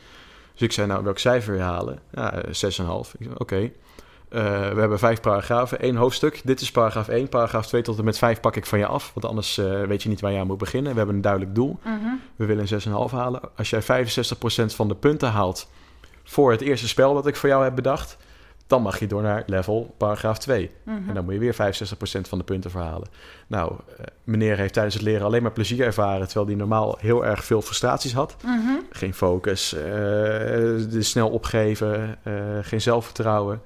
Dus 0.62 0.70
ik 0.70 0.76
zei, 0.76 0.88
nou, 0.88 1.04
welk 1.04 1.18
cijfer 1.18 1.54
je 1.54 1.60
halen? 1.60 1.98
Ja, 2.12 2.32
eh, 2.32 2.52
6,5. 2.52 3.14
Ik 3.18 3.24
zei, 3.24 3.34
oké. 3.36 3.56
Eh, 3.56 3.70
we 4.72 4.80
hebben 4.80 4.98
vijf 4.98 5.20
paragrafen, 5.20 5.80
één 5.80 5.96
hoofdstuk. 5.96 6.40
Dit 6.44 6.60
is 6.60 6.70
paragraaf 6.70 7.08
1. 7.08 7.28
Paragraaf 7.28 7.66
2 7.66 7.82
tot 7.82 7.98
en 7.98 8.04
met 8.04 8.18
5 8.18 8.40
pak 8.40 8.56
ik 8.56 8.66
van 8.66 8.78
je 8.78 8.86
af. 8.86 9.10
Want 9.14 9.26
anders 9.26 9.58
eh, 9.58 9.82
weet 9.82 10.02
je 10.02 10.08
niet 10.08 10.20
waar 10.20 10.32
je 10.32 10.38
aan 10.38 10.46
moet 10.46 10.58
beginnen. 10.58 10.92
We 10.92 10.98
hebben 10.98 11.16
een 11.16 11.22
duidelijk 11.22 11.54
doel. 11.54 11.78
Mhm. 11.82 11.98
We 12.36 12.44
willen 12.44 12.62
een 12.62 13.08
6,5 13.08 13.12
halen. 13.12 13.40
Als 13.56 13.70
jij 13.70 13.82
65% 13.82 14.74
van 14.74 14.88
de 14.88 14.94
punten 14.94 15.30
haalt 15.30 15.68
voor 16.24 16.50
het 16.50 16.60
eerste 16.60 16.88
spel 16.88 17.14
dat 17.14 17.26
ik 17.26 17.36
voor 17.36 17.48
jou 17.48 17.64
heb 17.64 17.74
bedacht, 17.74 18.16
dan 18.72 18.82
mag 18.82 18.98
je 18.98 19.06
door 19.06 19.22
naar 19.22 19.42
level 19.46 19.94
paragraaf 19.96 20.38
2. 20.38 20.70
Mhm. 20.82 21.08
En 21.08 21.14
dan 21.14 21.24
moet 21.24 21.32
je 21.32 21.38
weer 21.38 21.54
65% 21.54 22.28
van 22.28 22.38
de 22.38 22.44
punten 22.44 22.70
verhalen. 22.70 23.08
Nou, 23.46 23.72
eh, 23.72 24.04
meneer 24.24 24.56
heeft 24.56 24.72
tijdens 24.72 24.94
het 24.94 25.04
leren 25.04 25.26
alleen 25.26 25.42
maar 25.42 25.52
plezier 25.52 25.84
ervaren, 25.84 26.26
terwijl 26.26 26.46
hij 26.46 26.56
normaal 26.56 26.96
heel 27.00 27.24
erg 27.24 27.44
veel 27.44 27.62
frustraties 27.62 28.12
had. 28.12 28.36
Mhm. 28.44 28.72
Geen 28.90 29.14
focus, 29.14 29.68
de 29.70 31.02
snel 31.02 31.28
opgeven, 31.28 32.18
eh, 32.22 32.34
geen 32.62 32.80
zelfvertrouwen. 32.80 33.62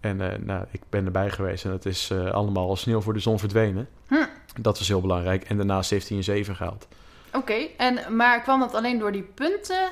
En 0.00 0.16
nou, 0.44 0.64
ik 0.70 0.80
ben 0.90 1.04
erbij 1.04 1.30
geweest 1.30 1.64
en 1.64 1.70
het 1.70 1.86
is 1.86 2.12
allemaal 2.32 2.68
als 2.68 2.80
sneeuw 2.80 3.00
voor 3.00 3.12
de 3.12 3.20
zon 3.20 3.38
verdwenen. 3.38 3.88
Hm. 4.08 4.14
Dat 4.60 4.78
was 4.78 4.88
heel 4.88 5.00
belangrijk. 5.00 5.44
En 5.44 5.56
daarnaast 5.56 5.90
heeft 5.90 6.08
hij 6.08 6.16
een 6.16 6.24
7 6.24 6.56
gehaald. 6.56 6.88
Oké, 7.32 7.66
en 7.76 8.16
maar 8.16 8.42
kwam 8.42 8.60
dat 8.60 8.74
alleen 8.74 8.98
door 8.98 9.12
die 9.12 9.22
punten? 9.34 9.90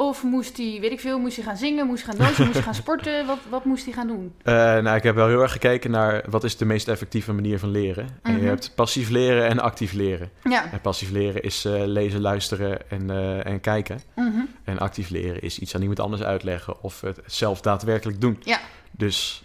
Of 0.00 0.22
moest 0.22 0.56
hij, 0.56 0.78
weet 0.80 0.90
ik 0.92 1.00
veel, 1.00 1.18
moest 1.18 1.36
hij 1.36 1.44
gaan 1.44 1.56
zingen, 1.56 1.86
moest 1.86 2.04
hij 2.04 2.14
gaan 2.14 2.24
dansen, 2.24 2.42
moest 2.44 2.54
hij 2.56 2.64
gaan 2.64 2.74
sporten? 2.74 3.26
Wat, 3.26 3.38
wat 3.48 3.64
moest 3.64 3.84
hij 3.84 3.92
gaan 3.94 4.06
doen? 4.06 4.32
Eh, 4.42 4.54
nou, 4.54 4.96
ik 4.96 5.02
heb 5.02 5.14
wel 5.14 5.28
heel 5.28 5.40
erg 5.42 5.52
gekeken 5.52 5.90
naar 5.90 6.22
wat 6.30 6.44
is 6.44 6.56
de 6.56 6.64
meest 6.64 6.88
effectieve 6.88 7.32
manier 7.32 7.58
van 7.58 7.70
leren. 7.70 8.08
En 8.22 8.32
Mhm. 8.32 8.42
je 8.42 8.48
hebt 8.48 8.72
passief 8.74 9.08
leren 9.08 9.46
en 9.48 9.58
actief 9.60 9.92
leren. 9.92 10.30
Ja. 10.44 10.72
En 10.72 10.80
passief 10.80 11.10
leren 11.10 11.42
is 11.42 11.64
eh, 11.64 11.72
lezen, 11.84 12.20
luisteren 12.20 12.90
en, 12.90 13.10
eh, 13.10 13.46
en 13.46 13.60
kijken. 13.60 14.00
Mhm. 14.14 14.40
En 14.64 14.78
actief 14.78 15.08
leren 15.10 15.42
is 15.42 15.58
iets 15.58 15.74
aan 15.74 15.80
iemand 15.80 16.00
anders 16.00 16.22
uitleggen 16.22 16.82
of 16.82 17.00
het 17.00 17.20
zelf 17.26 17.60
daadwerkelijk 17.60 18.20
doen. 18.20 18.38
Ja. 18.44 18.58
Dus 18.90 19.44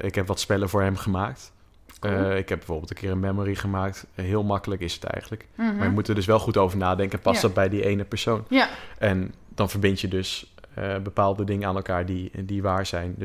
ik 0.00 0.14
heb 0.14 0.26
wat 0.26 0.40
spellen 0.40 0.68
voor 0.68 0.82
hem 0.82 0.96
gemaakt. 0.96 1.52
Cool. 2.00 2.36
Ik 2.36 2.48
heb 2.48 2.58
bijvoorbeeld 2.58 2.90
een 2.90 2.96
keer 2.96 3.10
een 3.10 3.20
memory 3.20 3.54
gemaakt. 3.54 4.06
Heel 4.14 4.42
makkelijk 4.42 4.80
is 4.80 4.94
het 4.94 5.04
eigenlijk. 5.04 5.46
Mhm. 5.54 5.76
Maar 5.76 5.86
je 5.86 5.92
moet 5.92 6.08
er 6.08 6.14
dus 6.14 6.26
wel 6.26 6.38
goed 6.38 6.56
over 6.56 6.78
nadenken. 6.78 7.20
Past 7.20 7.36
Ja. 7.36 7.42
dat 7.46 7.54
bij 7.54 7.68
die 7.68 7.84
ene 7.84 8.04
persoon? 8.04 8.44
Ja. 8.48 8.68
En 8.98 9.34
dan 9.58 9.70
verbind 9.70 10.00
je 10.00 10.08
dus 10.08 10.52
eh, 10.74 10.98
bepaalde 10.98 11.44
dingen 11.44 11.68
aan 11.68 11.76
elkaar 11.76 12.06
die, 12.06 12.30
die 12.44 12.62
waar 12.62 12.86
zijn. 12.86 13.16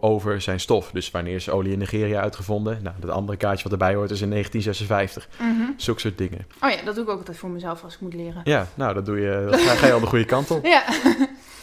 Over 0.00 0.40
zijn 0.40 0.60
stof. 0.60 0.90
Dus 0.90 1.10
wanneer 1.10 1.34
is 1.34 1.50
olie 1.50 1.72
in 1.72 1.78
Nigeria 1.78 2.20
uitgevonden? 2.20 2.78
Nou, 2.82 2.96
dat 3.00 3.10
andere 3.10 3.38
kaartje 3.38 3.62
wat 3.62 3.72
erbij 3.72 3.94
hoort 3.94 4.10
is 4.10 4.20
in 4.20 4.30
1956. 4.30 5.28
Mhm. 5.38 5.70
Zulke 5.76 6.00
soort 6.00 6.18
dingen. 6.18 6.46
Oh 6.60 6.70
ja, 6.70 6.82
dat 6.84 6.94
doe 6.94 7.04
ik 7.04 7.10
ook 7.10 7.18
altijd 7.18 7.38
voor 7.38 7.48
mezelf 7.48 7.84
als 7.84 7.94
ik 7.94 8.00
moet 8.00 8.14
leren. 8.14 8.40
Ja, 8.44 8.66
nou, 8.74 8.94
dat 8.94 9.06
doe 9.06 9.20
je. 9.20 9.46
Dat 9.50 9.60
ga, 9.60 9.86
je 9.86 9.92
al 9.92 10.00
de 10.00 10.06
goede 10.06 10.24
kant 10.24 10.50
op. 10.50 10.64
Ja. 10.70 10.84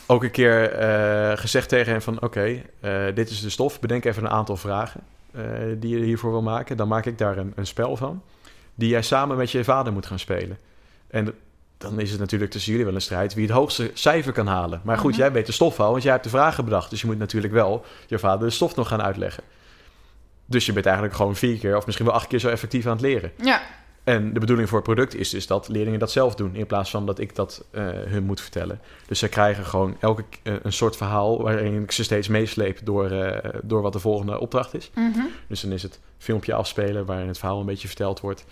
Ook 0.06 0.24
een 0.24 0.32
keer 0.32 0.72
eh, 0.72 1.38
gezegd 1.38 1.70
tegen 1.70 1.92
hem 1.92 2.02
van... 2.02 2.22
oké, 2.22 2.62
eh, 2.80 3.06
dit 3.14 3.30
is 3.30 3.42
de 3.42 3.50
stof. 3.50 3.80
Bedenk 3.80 4.06
even 4.06 4.24
een 4.24 4.30
aantal 4.30 4.58
vragen 4.58 5.02
die 5.78 5.98
je 5.98 6.04
hiervoor 6.04 6.32
wil 6.32 6.42
maken. 6.42 6.78
Dan 6.78 6.88
maak 6.88 7.06
ik 7.06 7.18
daar 7.18 7.38
een, 7.38 7.54
een 7.56 7.68
spel 7.68 7.96
van. 7.96 8.22
Die 8.76 8.90
jij 8.90 9.02
samen 9.02 9.38
met 9.38 9.52
je 9.52 9.64
vader 9.64 9.94
moet 9.94 10.06
gaan 10.06 10.20
spelen. 10.20 10.58
En 11.08 11.34
dan 11.78 12.00
is 12.00 12.12
het 12.12 12.20
natuurlijk 12.20 12.52
tussen 12.52 12.72
jullie 12.72 12.86
wel 12.86 12.96
een 12.96 13.02
strijd 13.02 13.34
wie 13.34 13.46
het 13.46 13.56
hoogste 13.56 13.92
cijfer 13.94 14.34
kan 14.34 14.48
halen. 14.48 14.82
Maar 14.84 14.98
goed, 14.98 15.12
Mhm. 15.12 15.20
jij 15.20 15.32
weet 15.32 15.46
de 15.46 15.52
stof 15.52 15.80
al, 15.80 15.92
want 15.92 16.04
jij 16.04 16.12
hebt 16.12 16.24
de 16.24 16.30
vragen 16.30 16.64
bedacht. 16.64 16.90
Dus 16.90 17.02
je 17.02 17.08
moet 17.08 17.18
natuurlijk 17.18 17.54
wel 17.54 17.86
je 18.08 18.20
vader 18.20 18.48
de 18.48 18.54
stof 18.54 18.76
nog 18.76 18.88
gaan 18.88 19.02
uitleggen. 19.02 19.44
Dus 20.46 20.66
je 20.66 20.74
bent 20.74 20.86
eigenlijk 20.86 21.16
gewoon 21.16 21.36
vier 21.36 21.58
keer 21.58 21.78
of 21.78 21.86
misschien 21.86 22.06
wel 22.08 22.16
acht 22.16 22.28
keer 22.28 22.40
zo 22.40 22.50
effectief 22.50 22.86
aan 22.86 22.92
het 22.92 23.02
leren. 23.02 23.32
Ja, 23.44 23.62
En 24.04 24.34
de 24.34 24.40
bedoeling 24.40 24.70
voor 24.70 24.78
het 24.78 24.88
product 24.88 25.16
is 25.16 25.30
dus 25.30 25.48
dat 25.48 25.68
leerlingen 25.68 26.00
dat 26.00 26.12
zelf 26.12 26.36
doen, 26.36 26.56
in 26.56 26.66
plaats 26.66 26.90
van 26.90 27.06
dat 27.06 27.20
ik 27.20 27.36
dat 27.36 27.66
eh, 27.72 27.84
hun 27.88 28.24
moet 28.24 28.42
vertellen. 28.42 28.80
Dus 29.08 29.20
ze 29.20 29.28
krijgen 29.28 29.66
gewoon 29.66 29.98
elke 30.00 30.24
eh, 30.44 30.54
een 30.62 30.74
soort 30.74 30.98
verhaal 30.98 31.42
waarin 31.42 31.82
ik 31.84 31.92
ze 31.92 32.04
steeds 32.04 32.28
meesleep 32.28 32.80
door, 32.84 33.12
eh, 33.12 33.50
door 33.64 33.82
wat 33.82 33.94
de 33.94 34.00
volgende 34.00 34.40
opdracht 34.40 34.74
is. 34.74 34.90
mhm. 34.96 35.20
Dus 35.48 35.62
dan 35.62 35.72
is 35.72 35.84
het 35.84 36.00
filmpje 36.18 36.54
afspelen 36.54 37.06
waarin 37.06 37.28
het 37.28 37.38
verhaal 37.38 37.60
een 37.60 37.66
beetje 37.66 37.88
verteld 37.88 38.20
wordt. 38.20 38.46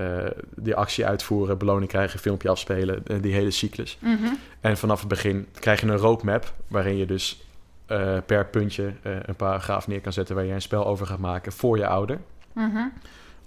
Eh, 0.00 0.30
die 0.54 0.74
actie 0.74 1.06
uitvoeren, 1.06 1.58
beloning 1.58 1.90
krijgen, 1.90 2.18
filmpje 2.18 2.48
afspelen, 2.48 3.06
eh, 3.06 3.22
die 3.22 3.32
hele 3.32 3.50
cyclus. 3.50 3.98
Mhm. 4.00 4.34
En 4.60 4.76
vanaf 4.76 4.98
het 4.98 5.08
begin 5.08 5.46
krijg 5.52 5.80
je 5.80 5.86
een 5.86 5.96
roadmap 5.96 6.54
waarin 6.68 6.96
je 6.96 7.06
dus 7.06 7.44
eh, 7.86 8.16
per 8.26 8.46
puntje 8.46 8.92
een 9.02 9.36
paragraaf 9.36 9.86
neer 9.86 10.00
kan 10.00 10.12
zetten 10.12 10.34
waar 10.34 10.44
je 10.44 10.52
een 10.52 10.62
spel 10.62 10.86
over 10.86 11.06
gaat 11.06 11.18
maken 11.18 11.52
voor 11.52 11.76
je 11.76 11.86
ouder. 11.86 12.18
Mhm. 12.52 12.86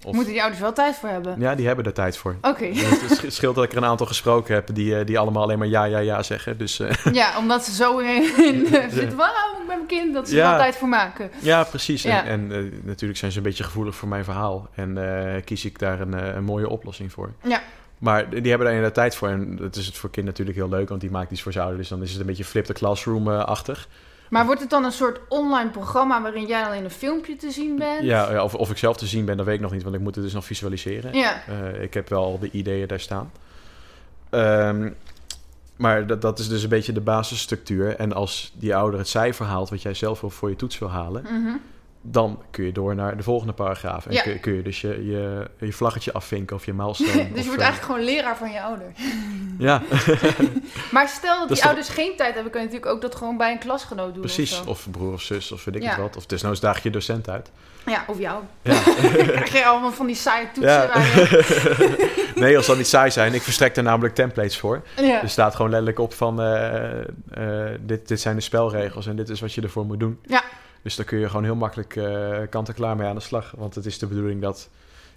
Of, 0.04 0.14
Moeten 0.14 0.32
die 0.32 0.40
ouders 0.40 0.62
wel 0.62 0.72
tijd 0.72 0.96
voor 0.96 1.08
hebben? 1.08 1.40
Ja, 1.40 1.54
die 1.54 1.66
hebben 1.66 1.84
er 1.84 1.92
tijd 1.92 2.16
voor. 2.16 2.36
Oké. 2.40 2.64
Het 2.74 3.18
sch- 3.18 3.34
scheelt 3.36 3.54
dat 3.54 3.64
ik 3.64 3.70
er 3.70 3.76
een 3.76 3.84
aantal 3.84 4.06
gesproken 4.06 4.54
heb 4.54 4.68
die, 4.74 4.98
eh, 4.98 5.06
die 5.06 5.18
allemaal 5.18 5.42
alleen 5.42 5.58
maar 5.58 5.68
ja, 5.68 5.84
ja, 5.84 5.98
ja 5.98 6.22
zeggen. 6.22 6.58
Dus 6.58 6.80
eh, 6.80 6.90
Ja, 7.12 7.38
omdat 7.38 7.64
ze 7.64 7.72
zo 7.74 7.98
in, 7.98 8.24
zitten. 8.70 9.16
Waarom 9.16 9.52
ik 9.52 9.58
met 9.58 9.66
mijn 9.66 9.86
kind 9.86 10.14
dat 10.14 10.28
ze 10.28 10.34
er 10.34 10.40
Ja. 10.42 10.50
wel 10.50 10.58
tijd 10.58 10.76
voor 10.76 10.88
maken. 10.88 11.30
ja, 11.38 11.64
precies. 11.64 12.02
Ja. 12.02 12.24
En, 12.24 12.52
en 12.52 12.72
eh, 12.72 12.78
natuurlijk 12.86 13.18
zijn 13.18 13.30
ze 13.32 13.36
een 13.36 13.42
beetje 13.44 13.64
gevoelig 13.64 13.94
voor 13.94 14.08
mijn 14.08 14.24
verhaal. 14.24 14.68
En 14.74 14.98
kies 15.44 15.64
ik 15.64 15.78
daar 15.78 16.00
een, 16.00 16.36
een 16.36 16.44
mooie 16.44 16.68
oplossing 16.68 17.12
voor. 17.12 17.32
Ja. 17.42 17.62
Maar 17.98 18.30
die 18.30 18.48
hebben 18.48 18.58
daar 18.66 18.76
inderdaad 18.76 18.94
tijd 18.94 19.14
voor. 19.16 19.28
En 19.28 19.56
dat 19.56 19.76
is 19.76 19.86
het 19.86 19.96
voor 19.96 20.10
kind 20.10 20.26
natuurlijk 20.26 20.56
heel 20.56 20.68
leuk, 20.68 20.88
want 20.88 21.00
die 21.00 21.10
maakt 21.10 21.30
iets 21.30 21.42
voor 21.42 21.52
zijn 21.52 21.64
ouder. 21.64 21.82
Dus 21.82 21.90
dan 21.90 22.02
is 22.02 22.10
het 22.10 22.20
een 22.20 22.26
beetje 22.26 22.44
flip 22.44 22.64
the 22.64 22.72
classroom-achtig. 22.72 23.88
Maar 24.34 24.46
wordt 24.46 24.60
het 24.60 24.70
dan 24.70 24.84
een 24.84 24.92
soort 24.92 25.20
online 25.28 25.70
programma 25.70 26.22
waarin 26.22 26.46
jij 26.46 26.76
in 26.76 26.84
een 26.84 26.90
filmpje 26.90 27.36
te 27.36 27.50
zien 27.50 27.76
bent? 27.78 28.02
Ja, 28.02 28.32
ja, 28.32 28.44
of, 28.44 28.54
of 28.54 28.70
ik 28.70 28.76
zelf 28.76 28.96
te 28.96 29.06
zien 29.06 29.24
ben, 29.24 29.36
dat 29.36 29.46
weet 29.46 29.54
ik 29.54 29.60
nog 29.60 29.72
niet, 29.72 29.82
want 29.82 29.94
ik 29.94 30.00
moet 30.00 30.14
het 30.14 30.24
dus 30.24 30.32
nog 30.32 30.44
visualiseren. 30.44 31.14
Ja. 31.14 31.42
Eh, 31.46 31.82
ik 31.82 31.94
heb 31.94 32.08
wel 32.08 32.38
de 32.38 32.50
ideeën 32.50 32.88
daar 32.88 33.00
staan. 33.00 33.32
Ehm, 34.30 34.90
maar 35.76 36.06
dat, 36.06 36.22
dat 36.22 36.38
is 36.38 36.48
dus 36.48 36.62
een 36.62 36.68
beetje 36.68 36.92
de 36.92 37.00
basisstructuur. 37.00 37.96
En 37.96 38.12
als 38.12 38.52
die 38.56 38.76
ouder 38.76 38.98
het 38.98 39.08
cijfer 39.08 39.46
haalt 39.46 39.70
wat 39.70 39.82
jij 39.82 39.94
zelf 39.94 40.22
voor 40.26 40.48
je 40.48 40.56
toets 40.56 40.78
wil 40.78 40.90
halen, 40.90 41.22
Mhm. 41.22 41.56
Dan 42.06 42.42
kun 42.50 42.64
je 42.64 42.72
door 42.72 42.94
naar 42.94 43.16
de 43.16 43.22
volgende 43.22 43.52
paragraaf. 43.52 44.06
En 44.06 44.12
Ja. 44.12 44.22
kun, 44.22 44.32
je- 44.32 44.38
kun 44.38 44.52
je 44.54 44.62
dus 44.62 44.80
je, 44.80 44.88
je, 45.06 45.50
je 45.66 45.72
vlaggetje 45.72 46.12
afvinken 46.12 46.56
of 46.56 46.64
je 46.66 46.72
milestone. 46.74 47.12
dus 47.32 47.40
je 47.42 47.46
wordt 47.46 47.60
eh, 47.62 47.68
eigenlijk 47.68 47.82
gewoon 47.82 48.02
leraar 48.04 48.36
van 48.36 48.50
je 48.50 48.62
ouder. 48.62 48.92
Ja, 49.58 49.82
Maar 50.92 51.08
stel 51.08 51.38
dat 51.38 51.48
Dat 51.48 51.56
die 51.56 51.66
ouders 51.66 51.88
geen 51.88 52.16
tijd 52.16 52.34
hebben, 52.34 52.52
kun 52.52 52.60
je 52.60 52.66
natuurlijk 52.66 52.92
ook 52.94 53.00
dat 53.02 53.14
gewoon 53.14 53.36
bij 53.36 53.52
een 53.52 53.58
klasgenoot 53.58 54.12
doen. 54.12 54.22
precies. 54.22 54.60
Of. 54.60 54.66
Of 54.66 54.86
broer 54.90 55.12
of 55.12 55.22
zus 55.22 55.52
of 55.52 55.64
weet 55.64 55.74
ik 55.76 55.82
Ja. 55.82 55.88
het 55.88 55.98
wat. 55.98 56.16
Of 56.16 56.26
desnoods 56.26 56.60
daag 56.60 56.82
je 56.82 56.90
docent 56.90 57.28
uit. 57.28 57.50
ja, 57.86 58.04
of 58.06 58.18
jou. 58.18 58.42
Ja. 58.62 58.80
Krijg 59.26 59.52
je 59.52 59.64
allemaal 59.64 59.92
van 59.92 60.06
die 60.06 60.16
saaie 60.16 60.46
toetsen 60.52 60.82
je... 60.82 62.32
nee, 62.34 62.56
als 62.56 62.66
dat 62.66 62.76
niet 62.76 62.86
saai 62.86 63.10
zijn. 63.10 63.34
Ik 63.34 63.42
verstrek 63.42 63.74
daar 63.74 63.84
namelijk 63.84 64.14
templates 64.14 64.58
voor. 64.58 64.82
Ja. 64.96 65.22
Er 65.22 65.28
staat 65.28 65.54
gewoon 65.54 65.70
letterlijk 65.70 65.98
op 65.98 66.14
van... 66.14 66.40
eh, 66.40 67.00
eh, 67.00 67.06
dit, 67.80 68.08
dit 68.08 68.20
zijn 68.20 68.36
de 68.36 68.42
spelregels 68.42 69.06
en 69.06 69.16
dit 69.16 69.28
is 69.28 69.40
wat 69.40 69.52
je 69.52 69.60
ervoor 69.62 69.84
moet 69.86 70.00
doen. 70.00 70.18
Ja. 70.26 70.42
Dus 70.84 70.96
daar 70.96 71.06
kun 71.06 71.18
je 71.18 71.28
gewoon 71.28 71.44
heel 71.44 71.54
makkelijk 71.56 71.96
eh, 71.96 72.38
kant-en-klaar 72.50 72.96
mee 72.96 73.08
aan 73.08 73.14
de 73.14 73.20
slag. 73.20 73.52
Want 73.56 73.74
het 73.74 73.86
is 73.86 73.98
de 73.98 74.06
bedoeling 74.06 74.40
dat 74.42 74.68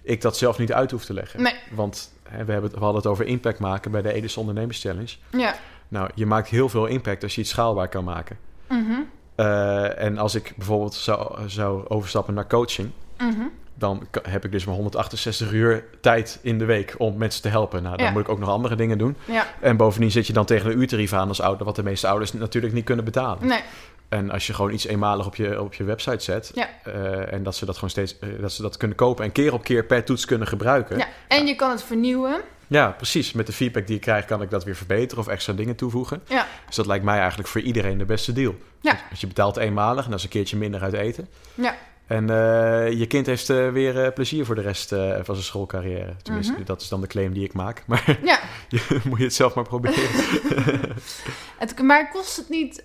ik 0.02 0.20
dat 0.20 0.36
zelf 0.36 0.58
niet 0.58 0.72
uit 0.72 0.90
hoef 0.90 1.04
te 1.04 1.12
leggen. 1.14 1.42
Nee. 1.42 1.54
Want 1.70 2.12
hè, 2.28 2.44
we, 2.44 2.52
hebben 2.52 2.70
het, 2.70 2.78
we 2.78 2.84
hadden 2.84 3.02
het 3.02 3.10
over 3.10 3.26
impact 3.26 3.58
maken 3.58 3.90
bij 3.90 4.02
de 4.02 4.12
Edis 4.12 4.36
Ondernemers 4.36 4.80
Challenge. 4.80 5.14
Ja. 5.30 5.54
Nou, 5.88 6.10
je 6.14 6.26
maakt 6.26 6.48
heel 6.48 6.68
veel 6.68 6.86
impact 6.86 7.22
als 7.22 7.34
je 7.34 7.40
iets 7.40 7.50
schaalbaar 7.50 7.88
kan 7.88 8.04
maken. 8.04 8.38
Mhm. 8.68 8.92
Eh, 9.34 10.02
en 10.02 10.18
als 10.18 10.34
ik 10.34 10.52
bijvoorbeeld 10.56 10.94
zou, 10.94 11.48
zou 11.48 11.88
overstappen 11.88 12.34
naar 12.34 12.46
coaching... 12.46 12.90
Mhm. 13.18 13.42
dan 13.74 14.06
heb 14.22 14.44
ik 14.44 14.52
dus 14.52 14.64
maar 14.64 14.74
168 14.74 15.52
uur 15.52 15.84
tijd 16.00 16.38
in 16.42 16.58
de 16.58 16.64
week 16.64 16.94
om 16.98 17.16
mensen 17.16 17.42
te 17.42 17.48
helpen. 17.48 17.82
Nou, 17.82 17.96
dan 17.96 18.06
Ja. 18.06 18.12
moet 18.12 18.20
ik 18.22 18.28
ook 18.28 18.38
nog 18.38 18.48
andere 18.48 18.74
dingen 18.76 18.98
doen. 18.98 19.16
Ja. 19.24 19.46
En 19.60 19.76
bovendien 19.76 20.10
zit 20.10 20.26
je 20.26 20.32
dan 20.32 20.44
tegen 20.44 20.70
een 20.70 20.78
uurtarief 20.78 21.12
aan 21.12 21.28
als 21.28 21.40
ouder... 21.40 21.64
wat 21.66 21.76
de 21.76 21.82
meeste 21.82 22.08
ouders 22.08 22.32
natuurlijk 22.32 22.74
niet 22.74 22.84
kunnen 22.84 23.04
betalen. 23.04 23.46
Nee. 23.46 23.60
En 24.08 24.30
als 24.30 24.46
je 24.46 24.54
gewoon 24.54 24.72
iets 24.72 24.86
eenmalig 24.86 25.26
op 25.26 25.36
je, 25.36 25.60
op 25.62 25.74
je 25.74 25.84
website 25.84 26.24
zet... 26.24 26.50
Ja. 26.54 26.68
eh, 26.84 27.32
en 27.32 27.42
dat 27.42 27.56
ze 27.56 27.64
dat 27.64 27.74
gewoon 27.74 27.90
steeds 27.90 28.18
eh, 28.18 28.28
dat 28.40 28.52
ze 28.52 28.62
dat 28.62 28.76
kunnen 28.76 28.96
kopen... 28.96 29.24
en 29.24 29.32
keer 29.32 29.52
op 29.52 29.64
keer 29.64 29.84
per 29.84 30.04
toets 30.04 30.24
kunnen 30.24 30.48
gebruiken. 30.48 30.98
Ja. 30.98 31.06
En 31.28 31.46
je 31.46 31.54
kan 31.56 31.70
het 31.70 31.82
vernieuwen. 31.82 32.40
Ja, 32.66 32.90
precies. 32.90 33.32
Met 33.32 33.46
de 33.46 33.52
feedback 33.52 33.86
die 33.86 33.94
ik 33.96 34.00
krijg 34.02 34.24
kan 34.24 34.42
ik 34.42 34.50
dat 34.50 34.64
weer 34.64 34.76
verbeteren... 34.76 35.24
of 35.24 35.28
extra 35.30 35.52
dingen 35.52 35.74
toevoegen. 35.76 36.22
Ja. 36.28 36.46
Dus 36.66 36.76
dat 36.76 36.86
lijkt 36.86 37.04
mij 37.04 37.18
eigenlijk 37.18 37.48
voor 37.48 37.60
iedereen 37.60 37.98
de 37.98 38.04
beste 38.04 38.32
deal. 38.32 38.54
Ja. 38.80 38.98
Want 39.08 39.20
je 39.20 39.26
betaalt 39.26 39.56
eenmalig 39.56 40.04
en 40.04 40.10
dat 40.10 40.18
is 40.18 40.24
een 40.24 40.30
keertje 40.30 40.56
minder 40.56 40.82
uit 40.82 40.92
eten. 40.94 41.28
Ja. 41.54 41.76
En 42.06 42.30
eh, 42.30 42.92
je 42.98 43.06
kind 43.06 43.26
heeft 43.26 43.46
weer 43.46 44.12
plezier 44.12 44.44
voor 44.44 44.54
de 44.54 44.60
rest 44.60 44.88
van 45.22 45.34
zijn 45.34 45.42
schoolcarrière. 45.42 46.14
Tenminste, 46.22 46.52
Mhm. 46.52 46.64
dat 46.64 46.80
is 46.80 46.88
dan 46.88 47.00
de 47.00 47.06
claim 47.06 47.32
die 47.32 47.44
ik 47.44 47.52
maak. 47.52 47.82
Maar 47.86 48.18
Ja. 48.24 48.38
je, 48.68 49.00
moet 49.04 49.18
je 49.18 49.24
het 49.24 49.34
zelf 49.34 49.54
maar 49.54 49.64
proberen. 49.64 49.96
Het, 51.58 51.82
maar 51.82 52.10
kost 52.10 52.36
het 52.36 52.48
niet... 52.48 52.82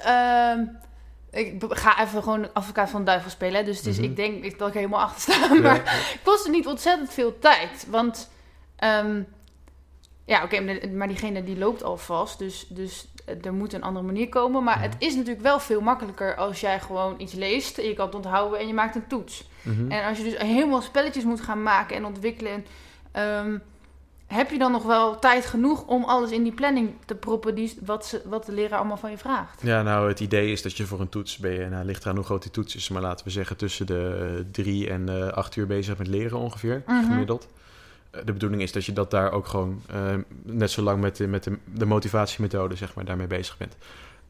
ik 1.34 1.64
ga 1.70 2.02
even 2.02 2.24
gewoon 2.24 2.54
advocaat 2.54 2.90
van 2.90 3.00
de 3.00 3.06
duivel 3.06 3.30
spelen. 3.32 3.66
Dus 3.66 3.82
is, 3.88 3.96
Mhm. 3.98 4.06
ik 4.06 4.16
denk 4.16 4.44
ik- 4.44 4.58
dat 4.58 4.68
ik 4.68 4.74
er 4.74 4.80
helemaal 4.80 5.02
achter 5.02 5.34
sta. 5.34 5.54
Maar 5.54 6.06
kost 6.24 6.44
het 6.44 6.52
niet 6.54 6.68
ontzettend 6.68 7.14
veel 7.14 7.40
tijd? 7.40 7.88
Want... 7.90 8.30
ehm, 8.76 9.22
ja, 10.26 10.44
oké, 10.44 10.60
maar- 10.60 10.90
maar 10.94 11.08
diegene 11.08 11.44
die 11.44 11.58
loopt 11.58 11.84
al 11.84 11.98
vast. 11.98 12.40
Dus, 12.40 12.66
dus 12.70 13.08
er 13.44 13.54
moet 13.54 13.74
een 13.74 13.84
andere 13.84 14.06
manier 14.06 14.30
komen. 14.30 14.64
Maar 14.64 14.76
Mhm. 14.78 14.84
het 14.84 14.96
is 14.98 15.16
natuurlijk 15.16 15.44
wel 15.44 15.60
veel 15.60 15.82
makkelijker 15.82 16.36
als 16.36 16.60
jij 16.62 16.80
gewoon 16.80 17.16
iets 17.18 17.34
leest. 17.34 17.78
Je 17.82 17.94
kan 17.94 18.06
het 18.06 18.16
onthouden 18.16 18.60
en 18.60 18.68
je 18.68 18.74
maakt 18.74 18.96
een 18.96 19.08
toets. 19.08 19.50
Mhm. 19.62 19.92
En 19.92 20.08
als 20.08 20.18
je 20.18 20.24
dus 20.24 20.38
helemaal 20.38 20.82
spelletjes 20.82 21.24
moet 21.24 21.42
gaan 21.42 21.64
maken 21.64 21.96
en 21.96 22.06
ontwikkelen, 22.06 22.66
ehm, 23.12 23.58
heb 24.34 24.52
je 24.52 24.58
dan 24.58 24.72
nog 24.72 24.84
wel 24.84 25.20
tijd 25.20 25.46
genoeg 25.46 25.86
om 25.88 26.04
alles 26.04 26.32
in 26.32 26.44
die 26.44 26.52
planning 26.54 26.92
te 27.06 27.16
proppen 27.16 27.56
die, 27.56 27.78
wat, 27.86 28.06
ze, 28.06 28.22
wat 28.26 28.46
de 28.46 28.52
leraar 28.52 28.78
allemaal 28.80 28.98
van 28.98 29.12
je 29.12 29.18
vraagt? 29.18 29.62
Ja, 29.62 29.82
nou, 29.82 30.08
het 30.08 30.20
idee 30.20 30.52
is 30.52 30.62
dat 30.62 30.78
je 30.78 30.86
voor 30.86 31.00
een 31.00 31.10
toets 31.10 31.38
ben 31.38 31.52
je, 31.52 31.66
nou, 31.70 31.86
ligt 31.86 32.04
eraan 32.04 32.16
hoe 32.16 32.26
groot 32.26 32.42
die 32.42 32.52
toets 32.52 32.76
is, 32.76 32.90
maar 32.90 33.02
laten 33.02 33.26
we 33.26 33.32
zeggen 33.32 33.58
tussen 33.58 33.86
de 33.86 34.46
drie 34.52 34.90
en 34.90 35.10
eh, 35.10 35.28
acht 35.28 35.56
uur 35.56 35.68
bezig 35.68 35.98
met 35.98 36.08
leren 36.08 36.38
ongeveer, 36.38 36.84
Mhm. 36.88 37.06
gemiddeld. 37.06 37.48
Eh, 38.12 38.22
De 38.26 38.34
bedoeling 38.34 38.62
is 38.62 38.72
dat 38.72 38.86
je 38.86 38.94
dat 38.94 39.12
daar 39.12 39.32
ook 39.32 39.48
gewoon 39.48 39.82
eh, 39.90 40.14
net 40.44 40.72
zo 40.72 40.82
lang 40.82 41.02
met, 41.02 41.16
de, 41.18 41.28
met 41.28 41.44
de, 41.44 41.58
de 41.66 41.86
motivatiemethode, 41.86 42.76
zeg 42.76 42.96
maar, 42.96 43.06
daarmee 43.06 43.28
bezig 43.28 43.58
bent. 43.58 43.76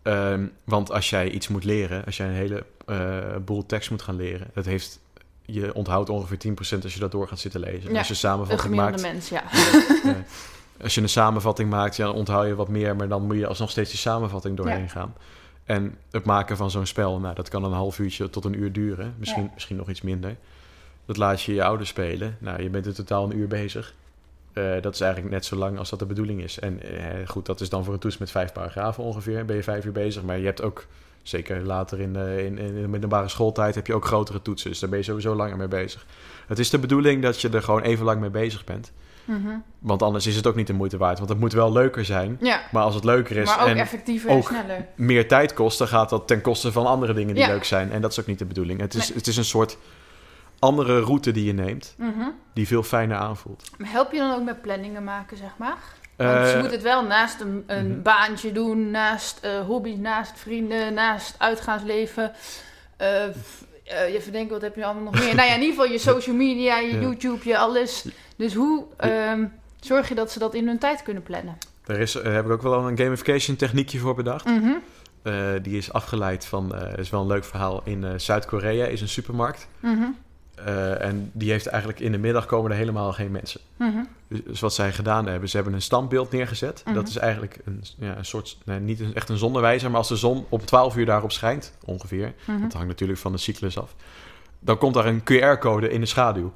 Ehm, 0.02 0.46
want 0.63 0.92
als 0.92 1.10
jij 1.10 1.30
iets 1.30 1.48
moet 1.48 1.63
leren, 1.63 2.06
als 2.06 2.18
jij 2.18 2.28
een 2.28 2.34
hele 2.34 2.66
eh, 2.86 3.36
boel 3.46 3.66
tekst 3.66 3.89
moet 3.89 4.02
gaan 4.02 4.16
leren, 4.16 4.48
dat 4.54 4.66
heeft, 4.66 5.00
je 5.45 5.73
onthoudt 5.73 6.10
ongeveer 6.10 6.38
10% 6.79 6.84
als 6.84 6.93
je 6.93 6.99
dat 6.99 7.12
door 7.12 7.27
gaat 7.27 7.39
zitten 7.39 7.60
lezen. 7.60 7.91
Ja, 7.91 7.97
als 7.97 8.08
je 8.08 8.13
samenvatting 8.13 8.75
maakt, 8.75 9.01
mens, 9.01 9.29
ja. 9.29 9.43
ja. 10.03 10.23
Als 10.82 10.95
je 10.95 11.01
een 11.01 11.10
samenvatting 11.10 11.69
maakt, 11.69 11.95
ja, 11.95 12.06
dan 12.06 12.15
onthoud 12.15 12.47
je 12.47 12.56
wat 12.56 12.67
meer, 12.67 12.95
maar 12.95 13.08
dan 13.08 13.25
moet 13.25 13.38
je 13.38 13.47
alsnog 13.47 13.69
steeds 13.69 13.89
die 13.89 13.99
samenvatting 13.99 14.58
doorheen 14.58 14.89
gaan. 14.89 15.13
En 15.63 15.97
het 16.12 16.25
maken 16.25 16.58
van 16.58 16.71
zo'n 16.71 16.86
spel, 16.86 17.19
nou, 17.19 17.36
dat 17.36 17.49
kan 17.49 17.63
een 17.63 17.71
half 17.71 17.99
uurtje 17.99 18.29
tot 18.29 18.45
een 18.45 18.60
uur 18.60 18.71
duren. 18.71 19.15
Misschien, 19.17 19.51
misschien 19.53 19.75
nog 19.75 19.89
iets 19.89 20.01
minder. 20.01 20.36
Dat 21.06 21.17
laat 21.17 21.41
je 21.41 21.53
je 21.53 21.63
ouders 21.63 21.89
spelen. 21.89 22.38
Nou, 22.39 22.63
je 22.63 22.69
bent 22.69 22.86
in 22.86 22.93
totaal 22.93 23.23
een 23.23 23.38
uur 23.38 23.47
bezig. 23.47 23.93
Eh, 24.53 24.82
dat 24.82 24.93
is 24.93 25.01
eigenlijk 25.01 25.34
net 25.34 25.45
zo 25.45 25.56
lang 25.56 25.77
als 25.77 25.89
dat 25.89 25.99
de 25.99 26.06
bedoeling 26.06 26.41
is. 26.41 26.60
En 26.60 26.82
eh, 26.82 27.27
goed, 27.27 27.45
dat 27.45 27.62
is 27.62 27.69
dan 27.69 27.84
voor 27.84 27.93
een 27.93 27.99
toets 27.99 28.17
met 28.17 28.32
vijf 28.32 28.51
paragrafen 28.51 29.03
ongeveer. 29.03 29.45
Ben 29.45 29.56
je 29.56 29.63
vijf 29.63 29.86
uur 29.86 29.91
bezig. 29.91 30.23
Maar 30.23 30.38
je 30.38 30.45
hebt 30.45 30.62
ook, 30.62 30.86
zeker 31.23 31.62
later 31.65 31.99
in, 31.99 32.15
eh, 32.15 32.45
in, 32.45 32.57
in 32.57 32.81
de 32.81 32.88
middelbare 32.88 33.27
schooltijd, 33.27 33.75
heb 33.75 33.88
je 33.88 33.93
ook 33.93 34.05
grotere 34.05 34.41
toetsen. 34.41 34.69
Dus 34.69 34.79
daar 34.79 34.89
ben 34.89 34.99
je 34.99 35.05
sowieso 35.05 35.36
langer 35.36 35.57
mee 35.57 35.67
bezig. 35.67 36.05
Het 36.47 36.59
is 36.59 36.69
de 36.69 36.79
bedoeling 36.79 37.21
dat 37.21 37.41
je 37.41 37.49
er 37.49 37.63
gewoon 37.63 37.81
even 37.81 38.05
lang 38.05 38.19
mee 38.21 38.29
bezig 38.29 38.63
bent. 38.63 38.91
Mhm. 39.25 39.47
Want 39.79 40.01
anders 40.01 40.27
is 40.27 40.36
het 40.36 40.47
ook 40.47 40.55
niet 40.55 40.67
de 40.67 40.73
moeite 40.73 40.97
waard. 40.97 41.17
Want 41.17 41.29
het 41.29 41.39
moet 41.39 41.53
wel 41.53 41.71
leuker 41.71 42.05
zijn. 42.05 42.38
Ja, 42.41 42.62
Maar 42.71 42.83
als 42.83 42.95
het 42.95 43.03
leuker 43.03 43.38
is 43.38 43.45
maar 43.47 43.62
ook 43.62 43.67
en 43.67 43.77
effectiever 43.77 44.29
ook- 44.29 44.49
en 44.49 44.55
sneller. 44.55 44.88
meer 44.95 45.27
tijd 45.27 45.53
kost, 45.53 45.77
dan 45.77 45.88
gaat 45.88 46.09
dat 46.09 46.27
ten 46.27 46.41
koste 46.41 46.71
van 46.71 46.86
andere 46.86 47.13
dingen 47.13 47.36
die 47.36 47.43
Ja. 47.43 47.49
leuk 47.49 47.63
zijn. 47.63 47.91
En 47.91 48.01
dat 48.01 48.12
is 48.12 48.19
ook 48.19 48.25
niet 48.25 48.39
de 48.39 48.45
bedoeling. 48.45 48.79
Het 48.79 48.93
is, 48.93 49.07
Nee. 49.07 49.17
het 49.17 49.27
is 49.27 49.38
een 49.38 49.45
soort 49.45 49.77
andere 50.59 50.99
route 51.01 51.31
die 51.31 51.45
je 51.45 51.53
neemt, 51.53 51.95
Mhm. 51.97 52.29
die 52.53 52.67
veel 52.67 52.83
fijner 52.83 53.17
aanvoelt. 53.17 53.63
Maar 53.77 53.89
help 53.91 54.12
je 54.12 54.17
dan 54.17 54.36
ook 54.36 54.43
met 54.43 54.62
planningen 54.62 55.03
maken, 55.03 55.38
zeg 55.38 55.51
maar? 55.57 55.77
Want 56.17 56.30
Eh, 56.30 56.52
je 56.52 56.62
moet 56.62 56.71
het 56.71 56.82
wel 56.82 57.04
naast 57.04 57.41
een, 57.41 57.63
een 57.67 57.88
mhm. 57.88 58.02
baantje 58.02 58.52
doen, 58.52 58.91
naast 58.91 59.39
eh 59.41 59.60
hobby's, 59.60 59.97
naast 59.97 60.39
vrienden, 60.39 60.93
naast 60.93 61.36
uitgaansleven. 61.38 62.32
Eh, 62.97 63.26
even 64.13 64.32
denken, 64.32 64.52
wat 64.52 64.62
heb 64.62 64.76
je 64.76 64.86
allemaal 64.86 65.04
nog 65.04 65.13
meer? 65.13 65.36
nou 65.36 65.47
ja, 65.47 65.54
in 65.56 65.62
ieder 65.62 65.76
geval 65.76 65.91
je 65.91 65.97
social 66.13 66.36
media, 66.36 66.78
je 66.78 66.93
Ja. 66.93 66.99
YouTube, 66.99 67.39
je 67.43 67.58
alles. 67.58 68.06
Dus 68.36 68.54
hoe 68.54 68.86
ehm, 68.97 69.45
zorg 69.80 70.10
je 70.10 70.15
dat 70.15 70.32
ze 70.32 70.39
dat 70.39 70.54
in 70.54 70.67
hun 70.67 70.80
tijd 70.80 71.04
kunnen 71.04 71.23
plannen? 71.23 71.58
Daar 71.86 71.99
is, 71.99 72.13
heb 72.13 72.45
ik 72.45 72.52
ook 72.52 72.62
wel 72.62 72.88
een 72.88 72.97
gamification 72.97 73.56
techniekje 73.56 73.99
voor 73.99 74.15
bedacht. 74.15 74.45
Mhm. 74.45 74.73
Die 75.62 75.78
is 75.78 75.93
afgeleid 75.93 76.45
van, 76.45 76.76
is 76.95 77.10
wel 77.10 77.21
een 77.21 77.28
leuk 77.28 77.45
verhaal, 77.45 77.82
in 77.84 78.19
Zuid-Korea 78.19 78.86
is 78.86 79.02
een 79.02 79.10
supermarkt. 79.10 79.67
Mhm. 79.80 80.06
Eh, 80.65 81.02
en 81.08 81.30
die 81.34 81.52
heeft 81.52 81.67
eigenlijk 81.67 81.99
in 81.99 82.12
de 82.12 82.17
middag 82.17 82.45
komen 82.45 82.71
er 82.71 82.78
helemaal 82.78 83.13
geen 83.13 83.32
mensen. 83.32 83.62
Mhm. 83.78 84.04
Dus, 84.28 84.39
dus 84.45 84.60
wat 84.60 84.73
zij 84.73 84.91
gedaan 84.93 85.28
hebben, 85.28 85.49
ze 85.49 85.56
hebben 85.56 85.73
een 85.73 85.82
standbeeld 85.82 86.32
neergezet. 86.32 86.82
Mhm. 86.86 86.95
Dat 86.95 87.08
is 87.08 87.17
eigenlijk 87.17 87.58
een, 87.65 87.84
ja, 87.99 88.17
een 88.17 88.26
soort, 88.26 88.58
nee, 88.65 88.80
niet 88.80 88.99
een, 88.99 89.15
echt 89.15 89.30
een 89.30 89.38
zonnewijzer, 89.38 89.89
maar 89.89 89.99
als 89.99 90.08
de 90.08 90.15
zon 90.15 90.45
om 90.49 90.65
12 90.65 90.95
uur 90.95 91.06
daarop 91.06 91.32
schijnt, 91.32 91.73
ongeveer, 91.86 92.34
Mhm. 92.45 92.62
dat 92.62 92.73
hangt 92.73 92.88
natuurlijk 92.88 93.19
van 93.19 93.32
de 93.32 93.38
cyclus 93.38 93.78
af, 93.80 93.95
dan 94.60 94.78
komt 94.78 94.93
daar 94.93 95.06
een 95.06 95.23
QR-code 95.23 95.89
in 95.89 95.99
de 95.99 96.06
schaduw. 96.06 96.54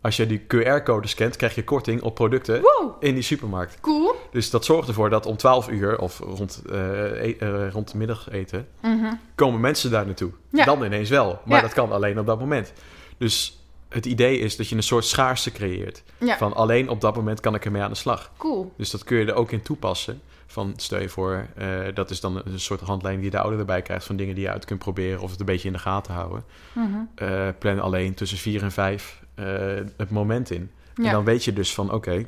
Als 0.00 0.16
je 0.16 0.26
die 0.26 0.44
QR-code 0.46 1.08
scant, 1.08 1.36
krijg 1.36 1.54
je 1.54 1.64
korting 1.64 2.02
op 2.02 2.14
producten 2.14 2.60
Wow, 2.60 2.96
in 3.00 3.14
die 3.14 3.22
supermarkt. 3.22 3.80
cool. 3.80 4.14
Dus 4.32 4.50
dat 4.50 4.64
zorgt 4.64 4.88
ervoor 4.88 5.10
dat 5.10 5.26
om 5.26 5.36
12 5.36 5.68
uur 5.68 5.98
of 5.98 6.18
rond, 6.18 6.62
eh 6.72 7.24
e- 7.24 7.68
rond 7.72 7.90
de 7.92 7.98
middageten 7.98 8.66
Mhm. 8.82 9.12
komen 9.34 9.60
mensen 9.60 9.90
daar 9.90 10.06
naartoe. 10.06 10.30
Ja. 10.50 10.64
Dan 10.64 10.84
ineens 10.84 11.08
wel. 11.10 11.40
Maar 11.44 11.56
Ja. 11.56 11.62
dat 11.62 11.72
kan 11.72 11.92
alleen 11.92 12.18
op 12.18 12.26
dat 12.26 12.38
moment. 12.38 12.72
Dus 13.18 13.58
het 13.88 14.06
idee 14.06 14.38
is 14.38 14.56
dat 14.56 14.68
je 14.68 14.76
een 14.76 14.82
soort 14.82 15.04
schaarste 15.04 15.52
creëert. 15.52 16.02
Ja, 16.18 16.36
Van 16.36 16.54
alleen 16.54 16.88
op 16.88 17.00
dat 17.00 17.16
moment 17.16 17.40
kan 17.40 17.54
ik 17.54 17.64
ermee 17.64 17.82
aan 17.82 17.90
de 17.90 17.96
slag. 17.96 18.32
cool. 18.36 18.72
Dus 18.76 18.90
dat 18.90 19.04
kun 19.04 19.18
je 19.18 19.24
er 19.24 19.34
ook 19.34 19.50
in 19.52 19.62
toepassen. 19.62 20.20
Van 20.46 20.72
stel 20.76 21.00
je 21.00 21.08
voor, 21.08 21.46
eh, 21.54 21.68
dat 21.94 22.10
is 22.10 22.20
dan 22.20 22.42
een 22.44 22.60
soort 22.60 22.80
handleiding 22.80 23.22
die 23.22 23.36
de 23.36 23.40
ouder 23.40 23.58
erbij 23.58 23.82
krijgt 23.82 24.04
van 24.04 24.16
dingen 24.16 24.34
die 24.34 24.44
je 24.44 24.50
uit 24.50 24.64
kunt 24.64 24.78
proberen 24.78 25.20
of 25.20 25.30
het 25.30 25.40
een 25.40 25.46
beetje 25.46 25.66
in 25.66 25.72
de 25.74 25.78
gaten 25.80 26.14
houden. 26.14 26.44
Mhm. 26.72 26.86
Eh, 27.14 27.48
plan 27.58 27.80
alleen 27.80 28.14
tussen 28.14 28.38
vier 28.38 28.62
en 28.62 28.72
vijf 28.72 29.22
eh, 29.34 29.46
het 29.96 30.10
moment 30.10 30.50
in. 30.50 30.70
En 30.94 31.10
dan 31.10 31.24
weet 31.24 31.44
je 31.44 31.52
dus 31.52 31.74
van 31.74 31.92
oké, 31.92 32.26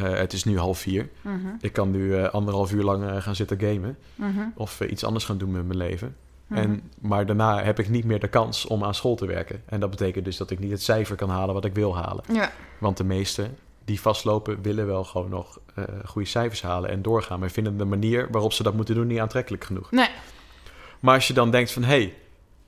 het 0.00 0.32
is 0.32 0.44
nu 0.44 0.58
half 0.58 0.78
vier. 0.78 1.08
Mhm. 1.22 1.46
Ik 1.60 1.72
kan 1.72 1.90
nu 1.90 2.24
anderhalf 2.26 2.72
uur 2.72 2.82
lang 2.82 3.22
gaan 3.22 3.36
zitten 3.36 3.60
gamen. 3.60 3.98
Mhm. 4.14 4.40
Of 4.54 4.80
iets 4.80 5.04
anders 5.04 5.24
gaan 5.24 5.38
doen 5.38 5.50
met 5.50 5.66
mijn 5.66 5.78
leven. 5.78 6.16
Mhm. 6.48 6.60
En, 6.60 6.90
maar 7.00 7.26
daarna 7.26 7.62
heb 7.62 7.78
ik 7.78 7.88
niet 7.88 8.04
meer 8.04 8.20
de 8.20 8.28
kans 8.28 8.66
om 8.66 8.84
aan 8.84 8.94
school 8.94 9.14
te 9.16 9.26
werken. 9.26 9.62
En 9.66 9.80
dat 9.80 9.90
betekent 9.90 10.24
dus 10.24 10.36
dat 10.36 10.50
ik 10.50 10.58
niet 10.58 10.70
het 10.70 10.82
cijfer 10.82 11.16
kan 11.16 11.30
halen 11.30 11.54
wat 11.54 11.64
ik 11.64 11.74
wil 11.74 11.96
halen. 11.96 12.24
Ja, 12.32 12.52
Want 12.78 12.96
de 12.96 13.04
meesten 13.04 13.56
die 13.84 14.00
vastlopen 14.00 14.62
willen 14.62 14.86
wel 14.86 15.04
gewoon 15.04 15.30
nog 15.30 15.58
eh, 15.74 15.84
goede 16.04 16.28
cijfers 16.28 16.62
halen 16.62 16.90
en 16.90 17.02
doorgaan. 17.02 17.40
Maar 17.40 17.50
vinden 17.50 17.76
de 17.78 17.84
manier 17.84 18.28
waarop 18.30 18.52
ze 18.52 18.62
dat 18.62 18.74
moeten 18.74 18.94
doen 18.94 19.06
niet 19.06 19.18
aantrekkelijk 19.20 19.64
genoeg. 19.64 19.90
nee. 19.90 20.08
Maar 21.00 21.14
als 21.14 21.26
je 21.26 21.34
dan 21.34 21.50
denkt 21.50 21.70
van... 21.72 21.82
hé, 21.82 22.12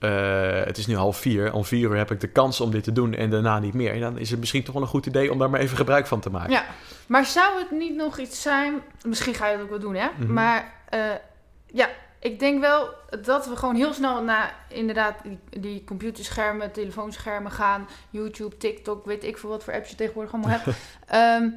hey, 0.01 0.65
het 0.65 0.79
is 0.79 0.87
nu 0.87 0.97
half 0.97 1.17
vier. 1.17 1.53
Om 1.53 1.65
vier 1.65 1.91
uur 1.91 1.97
heb 1.97 2.11
ik 2.11 2.21
de 2.21 2.29
kans 2.29 2.61
om 2.61 2.71
dit 2.71 2.85
te 2.85 2.93
doen 2.93 3.15
en 3.15 3.31
daarna 3.31 3.59
niet 3.59 3.75
meer. 3.75 3.93
En 3.93 4.01
dan 4.01 4.19
is 4.19 4.31
het 4.31 4.39
misschien 4.41 4.63
toch 4.63 4.75
wel 4.75 4.83
een 4.83 4.89
goed 4.89 5.07
idee 5.07 5.33
om 5.33 5.39
daar 5.39 5.51
maar 5.51 5.61
even 5.61 5.77
gebruik 5.77 6.07
van 6.07 6.21
te 6.21 6.31
maken. 6.31 6.51
Ja, 6.51 6.65
maar 7.07 7.25
zou 7.25 7.59
het 7.59 7.71
niet 7.71 7.97
nog 7.97 8.19
iets 8.19 8.43
zijn... 8.43 8.75
Misschien 9.07 9.35
ga 9.35 9.47
je 9.47 9.53
het 9.53 9.63
ook 9.63 9.71
wel 9.71 9.79
doen, 9.79 9.95
hè? 9.95 10.09
Mhm. 10.19 10.33
Maar 10.33 10.73
eh, 10.89 11.01
ja, 11.67 11.89
ik 12.21 12.39
denk 12.39 12.61
wel 12.61 12.89
dat 13.23 13.47
we 13.47 13.57
gewoon 13.57 13.75
heel 13.75 13.93
snel 13.93 14.23
naar 14.23 14.55
inderdaad 14.69 15.15
die, 15.23 15.61
die 15.61 15.85
computerschermen, 15.85 16.73
telefoonschermen 16.73 17.51
gaan. 17.53 17.89
YouTube, 18.11 18.57
TikTok, 18.57 19.05
weet 19.07 19.25
ik 19.25 19.39
veel 19.39 19.51
wat 19.51 19.65
voor 19.65 19.73
apps 19.73 19.91
je 19.91 19.97
tegenwoordig 19.97 20.33
allemaal 20.33 20.51
hebt. 20.59 20.67
Ehm, 21.07 21.49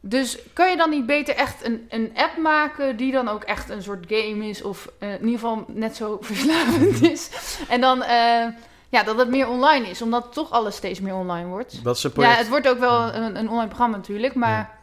dus 0.00 0.38
kan 0.52 0.70
je 0.70 0.76
dan 0.76 0.90
niet 0.90 1.06
beter 1.06 1.34
echt 1.34 1.64
een, 1.64 1.86
een 1.90 2.10
app 2.14 2.36
maken 2.36 2.96
die 2.96 3.12
dan 3.12 3.28
ook 3.28 3.42
echt 3.44 3.68
een 3.70 3.82
soort 3.82 4.04
game 4.08 4.48
is... 4.48 4.62
of 4.62 4.90
eh, 4.98 5.08
in 5.12 5.24
ieder 5.24 5.32
geval 5.40 5.64
net 5.68 5.96
zo 5.96 6.18
verslavend 6.20 7.02
is. 7.02 7.30
En 7.68 7.80
dan... 7.80 8.02
eh, 8.02 8.46
ja, 8.88 9.02
dat 9.02 9.18
het 9.18 9.28
meer 9.28 9.48
online 9.48 9.88
is, 9.88 10.02
omdat 10.02 10.32
toch 10.32 10.50
alles 10.50 10.76
steeds 10.76 11.00
meer 11.00 11.14
online 11.14 11.48
wordt. 11.48 11.84
Dat 11.84 11.96
is 11.96 12.04
een 12.04 12.12
Ja, 12.14 12.30
het 12.30 12.48
wordt 12.48 12.68
ook 12.68 12.78
wel 12.78 13.14
een, 13.14 13.36
een 13.36 13.48
online 13.48 13.66
programma 13.66 13.96
natuurlijk, 13.96 14.34
maar 14.34 14.78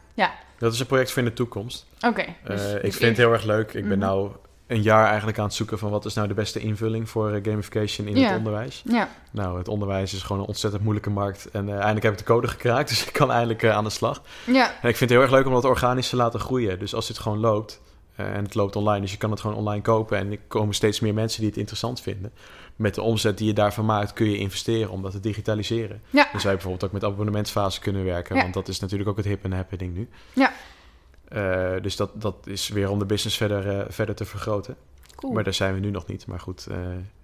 dat 0.58 0.72
is 0.72 0.80
een 0.80 0.86
project 0.86 1.10
voor 1.10 1.22
in 1.22 1.28
de 1.28 1.34
toekomst. 1.34 1.86
oké. 2.06 2.24
dus- 2.44 2.62
Eh, 2.64 2.74
ik 2.74 2.82
dus 2.82 2.96
vind 2.96 3.08
het 3.08 3.16
heel 3.16 3.32
erg 3.32 3.44
leuk. 3.44 3.72
Ik 3.74 3.88
ben 3.88 3.98
Mhm. 3.98 4.06
nou 4.06 4.30
een 4.74 4.82
jaar 4.82 5.06
eigenlijk 5.06 5.38
aan 5.38 5.44
het 5.44 5.54
zoeken 5.54 5.78
van 5.78 5.90
wat 5.90 6.04
is 6.04 6.14
nou 6.14 6.28
de 6.28 6.34
beste 6.34 6.58
invulling 6.60 7.08
voor 7.08 7.30
eh, 7.32 7.44
gamification 7.44 8.06
in 8.06 8.16
Ja. 8.16 8.28
het 8.28 8.36
onderwijs. 8.38 8.82
Ja, 8.84 9.08
Nou, 9.30 9.58
het 9.58 9.68
onderwijs 9.68 10.14
is 10.14 10.22
gewoon 10.22 10.42
een 10.42 10.48
ontzettend 10.48 10.82
moeilijke 10.82 11.10
markt. 11.10 11.50
En 11.50 11.68
eh, 11.68 11.74
eindelijk 11.74 12.02
heb 12.02 12.12
ik 12.12 12.18
de 12.18 12.24
code 12.24 12.48
gekraakt, 12.48 12.88
dus 12.92 13.06
ik 13.06 13.12
kan 13.12 13.30
eindelijk 13.30 13.62
eh, 13.62 13.70
aan 13.76 13.84
de 13.84 13.90
slag. 13.90 14.22
ja, 14.46 14.66
En 14.82 14.88
ik 14.88 14.96
vind 14.96 15.00
het 15.00 15.10
heel 15.10 15.20
erg 15.20 15.30
leuk 15.30 15.46
om 15.46 15.52
dat 15.52 15.64
organisch 15.64 16.08
te 16.08 16.16
laten 16.16 16.40
groeien. 16.40 16.78
Dus 16.78 16.94
als 16.94 17.06
dit 17.06 17.18
gewoon 17.18 17.38
loopt, 17.38 17.80
en 18.14 18.44
het 18.44 18.54
loopt 18.54 18.76
online, 18.76 19.00
dus 19.00 19.10
je 19.12 19.16
kan 19.18 19.30
het 19.30 19.40
gewoon 19.40 19.56
online 19.56 19.82
kopen. 19.82 20.18
En 20.18 20.30
er 20.30 20.38
komen 20.48 20.74
steeds 20.74 21.00
meer 21.00 21.14
mensen 21.14 21.40
die 21.40 21.48
het 21.48 21.58
interessant 21.58 22.00
vinden. 22.00 22.32
Met 22.76 22.94
de 22.94 23.02
omzet 23.02 23.38
die 23.38 23.46
je 23.46 23.52
daarvan 23.52 23.84
maakt, 23.84 24.12
kun 24.12 24.30
je 24.30 24.36
investeren 24.38 24.90
om 24.90 25.02
dat 25.02 25.12
te 25.12 25.20
digitaliseren. 25.20 26.02
ja, 26.10 26.28
Dus 26.32 26.42
wij 26.44 26.52
bijvoorbeeld 26.52 26.84
ook 26.84 26.92
met 26.92 27.04
abonnementsfase 27.04 27.80
kunnen 27.80 28.04
werken. 28.04 28.36
Want 28.36 28.54
dat 28.54 28.68
is 28.68 28.80
natuurlijk 28.80 29.10
ook 29.10 29.16
het 29.16 29.26
hip 29.26 29.44
en 29.44 29.52
happening 29.52 29.94
nu. 29.94 30.08
Ja. 30.32 30.52
Eh, 31.28 31.72
dus 31.82 31.96
dat, 31.96 32.10
dat 32.14 32.34
is 32.44 32.68
weer 32.68 32.90
om 32.90 32.98
de 32.98 33.04
business 33.06 33.36
verder, 33.36 33.78
eh, 33.78 33.84
verder 33.88 34.14
te 34.14 34.24
vergroten. 34.24 34.76
cool. 35.16 35.32
Maar 35.32 35.44
daar 35.44 35.54
zijn 35.54 35.74
we 35.74 35.80
nu 35.80 35.90
nog 35.90 36.06
niet. 36.06 36.26
Maar 36.26 36.40
goed, 36.40 36.66
eh, 36.70 36.76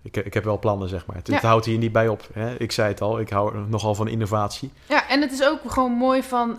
ik, 0.02 0.16
ik 0.16 0.34
heb 0.34 0.44
wel 0.44 0.58
plannen, 0.58 0.88
zeg 0.88 1.06
maar. 1.06 1.16
Het, 1.16 1.26
Ja. 1.26 1.34
het 1.34 1.42
houdt 1.42 1.64
hier 1.66 1.78
niet 1.78 1.92
bij 1.92 2.08
op. 2.08 2.28
Hè? 2.32 2.54
Ik 2.58 2.72
zei 2.72 2.88
het 2.88 3.00
al, 3.00 3.20
ik 3.20 3.30
hou 3.30 3.58
nogal 3.68 3.94
van 3.94 4.08
innovatie. 4.08 4.70
Ja, 4.88 5.08
en 5.08 5.20
het 5.20 5.32
is 5.32 5.44
ook 5.44 5.60
gewoon 5.66 5.92
mooi 5.92 6.22
van, 6.22 6.58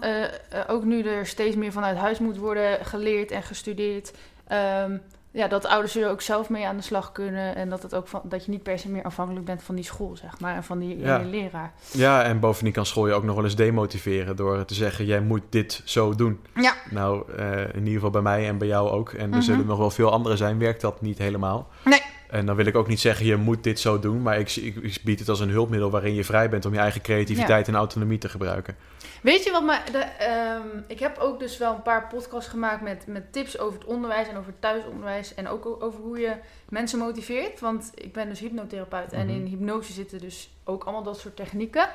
ook 0.67 0.83
nu 0.83 1.03
er 1.03 1.25
steeds 1.27 1.55
meer 1.55 1.71
vanuit 1.71 1.97
huis 1.97 2.19
moet 2.19 2.37
worden 2.37 2.85
geleerd 2.85 3.31
en 3.31 3.43
gestudeerd. 3.43 4.11
ehm, 4.47 4.97
ja, 5.31 5.47
dat 5.47 5.65
ouders 5.65 5.95
er 5.95 6.09
ook 6.09 6.21
zelf 6.21 6.49
mee 6.49 6.67
aan 6.67 6.75
de 6.77 6.83
slag 6.83 7.11
kunnen. 7.11 7.55
En 7.55 7.69
dat, 7.69 7.83
het 7.83 7.95
ook 7.95 8.07
van, 8.07 8.21
dat 8.23 8.45
je 8.45 8.51
niet 8.51 8.63
per 8.63 8.79
se 8.79 8.89
meer 8.89 9.03
afhankelijk 9.03 9.45
bent 9.45 9.63
van 9.63 9.75
die 9.75 9.83
school, 9.83 10.15
zeg 10.15 10.39
maar. 10.39 10.55
En 10.55 10.63
van 10.63 10.79
die 10.79 10.97
Ja. 10.99 11.17
leraar. 11.17 11.73
Ja, 11.91 12.23
en 12.23 12.39
bovendien 12.39 12.73
kan 12.73 12.85
school 12.85 13.07
je 13.07 13.13
ook 13.13 13.23
nog 13.23 13.35
wel 13.35 13.43
eens 13.43 13.55
demotiveren... 13.55 14.35
door 14.35 14.65
te 14.65 14.73
zeggen, 14.73 15.05
jij 15.05 15.21
moet 15.21 15.41
dit 15.49 15.81
zo 15.85 16.15
doen. 16.15 16.39
Ja. 16.55 16.73
Nou, 16.89 17.31
eh, 17.37 17.59
in 17.61 17.77
ieder 17.79 17.93
geval 17.93 18.09
bij 18.09 18.21
mij 18.21 18.47
en 18.47 18.57
bij 18.57 18.67
jou 18.67 18.89
ook. 18.89 19.09
En 19.11 19.21
er 19.23 19.27
Mhm. 19.29 19.41
zullen 19.41 19.65
nog 19.65 19.77
wel 19.77 19.89
veel 19.91 20.11
anderen 20.11 20.37
zijn, 20.37 20.59
werkt 20.59 20.81
dat 20.81 21.01
niet 21.01 21.17
helemaal. 21.17 21.67
Nee. 21.85 22.01
En 22.31 22.45
dan 22.45 22.55
wil 22.55 22.65
ik 22.65 22.75
ook 22.75 22.87
niet 22.87 22.99
zeggen, 22.99 23.25
je 23.25 23.35
moet 23.35 23.63
dit 23.63 23.79
zo 23.79 23.99
doen... 23.99 24.21
maar 24.21 24.39
ik, 24.39 24.55
ik, 24.55 24.75
ik 24.75 24.97
bied 25.03 25.19
het 25.19 25.29
als 25.29 25.39
een 25.39 25.49
hulpmiddel 25.49 25.89
waarin 25.89 26.13
je 26.13 26.23
vrij 26.23 26.49
bent... 26.49 26.65
om 26.65 26.73
je 26.73 26.79
eigen 26.79 27.01
creativiteit 27.01 27.67
en 27.67 27.75
autonomie 27.75 28.17
te 28.17 28.29
gebruiken. 28.29 28.75
Weet 29.21 29.43
je 29.43 29.51
wat, 29.51 29.63
maar 29.63 29.83
de, 29.91 29.97
ehm, 29.97 30.67
ik 30.87 30.99
heb 30.99 31.17
ook 31.17 31.39
dus 31.39 31.57
wel 31.57 31.73
een 31.75 31.81
paar 31.81 32.07
podcasts 32.07 32.49
gemaakt 32.49 32.81
met, 32.81 33.07
met 33.07 33.33
tips 33.33 33.59
over 33.59 33.79
het 33.79 33.87
onderwijs 33.87 34.27
en 34.27 34.37
over 34.37 34.51
het 34.51 34.61
thuisonderwijs. 34.61 35.33
En 35.35 35.47
ook 35.47 35.77
over 35.83 35.99
hoe 35.99 36.19
je 36.19 36.33
mensen 36.69 36.99
motiveert. 36.99 37.59
Want 37.59 37.91
ik 37.95 38.13
ben 38.13 38.29
dus 38.29 38.39
hypnotherapeut 38.39 39.13
en 39.13 39.25
Mhm. 39.27 39.35
in 39.35 39.45
hypnose 39.45 39.93
zitten 39.93 40.19
dus 40.19 40.49
ook 40.63 40.83
allemaal 40.83 41.03
dat 41.03 41.19
soort 41.19 41.35
technieken. 41.35 41.89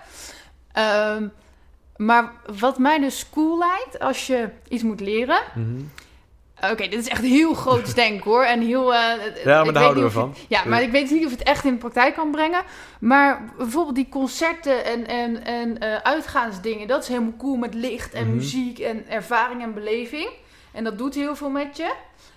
Ehm, 0.72 1.28
maar 1.96 2.32
wat 2.60 2.78
mij 2.78 2.98
dus 2.98 3.28
cool 3.30 3.58
lijkt 3.58 3.98
als 3.98 4.26
je 4.26 4.48
iets 4.68 4.82
moet 4.82 5.00
leren. 5.00 5.40
Mhm. 5.54 5.80
Oké, 6.62 6.88
dit 6.88 6.94
is 7.00 7.08
echt 7.08 7.22
heel 7.22 7.54
groot 7.54 7.94
denken 8.04 8.30
hoor. 8.30 8.42
En 8.44 8.60
heel, 8.60 8.94
eh, 8.94 9.44
Ja, 9.44 9.64
maar 9.64 9.72
daar 9.72 9.82
houden 9.82 10.02
we 10.04 10.10
van. 10.10 10.34
ja, 10.48 10.64
maar 10.64 10.82
ik 10.82 10.90
weet 10.90 11.10
niet 11.10 11.24
of 11.24 11.30
het 11.30 11.42
echt 11.42 11.64
in 11.64 11.72
de 11.72 11.78
praktijk 11.78 12.14
kan 12.14 12.30
brengen. 12.30 12.62
Maar 13.00 13.44
bijvoorbeeld 13.56 13.94
die 13.94 14.08
concerten 14.08 14.84
en, 14.84 15.06
en, 15.06 15.44
en 15.44 15.78
eh, 15.78 15.96
uitgaansdingen, 15.96 16.88
dat 16.88 17.02
is 17.02 17.08
helemaal 17.08 17.36
cool 17.38 17.56
met 17.56 17.74
licht 17.74 18.12
en 18.14 18.26
Mhm. 18.26 18.36
muziek 18.36 18.78
en 18.78 19.08
ervaring 19.08 19.62
en 19.62 19.74
beleving. 19.74 20.28
En 20.72 20.84
dat 20.84 20.98
doet 20.98 21.14
heel 21.14 21.36
veel 21.36 21.50
met 21.50 21.76
je. 21.76 21.94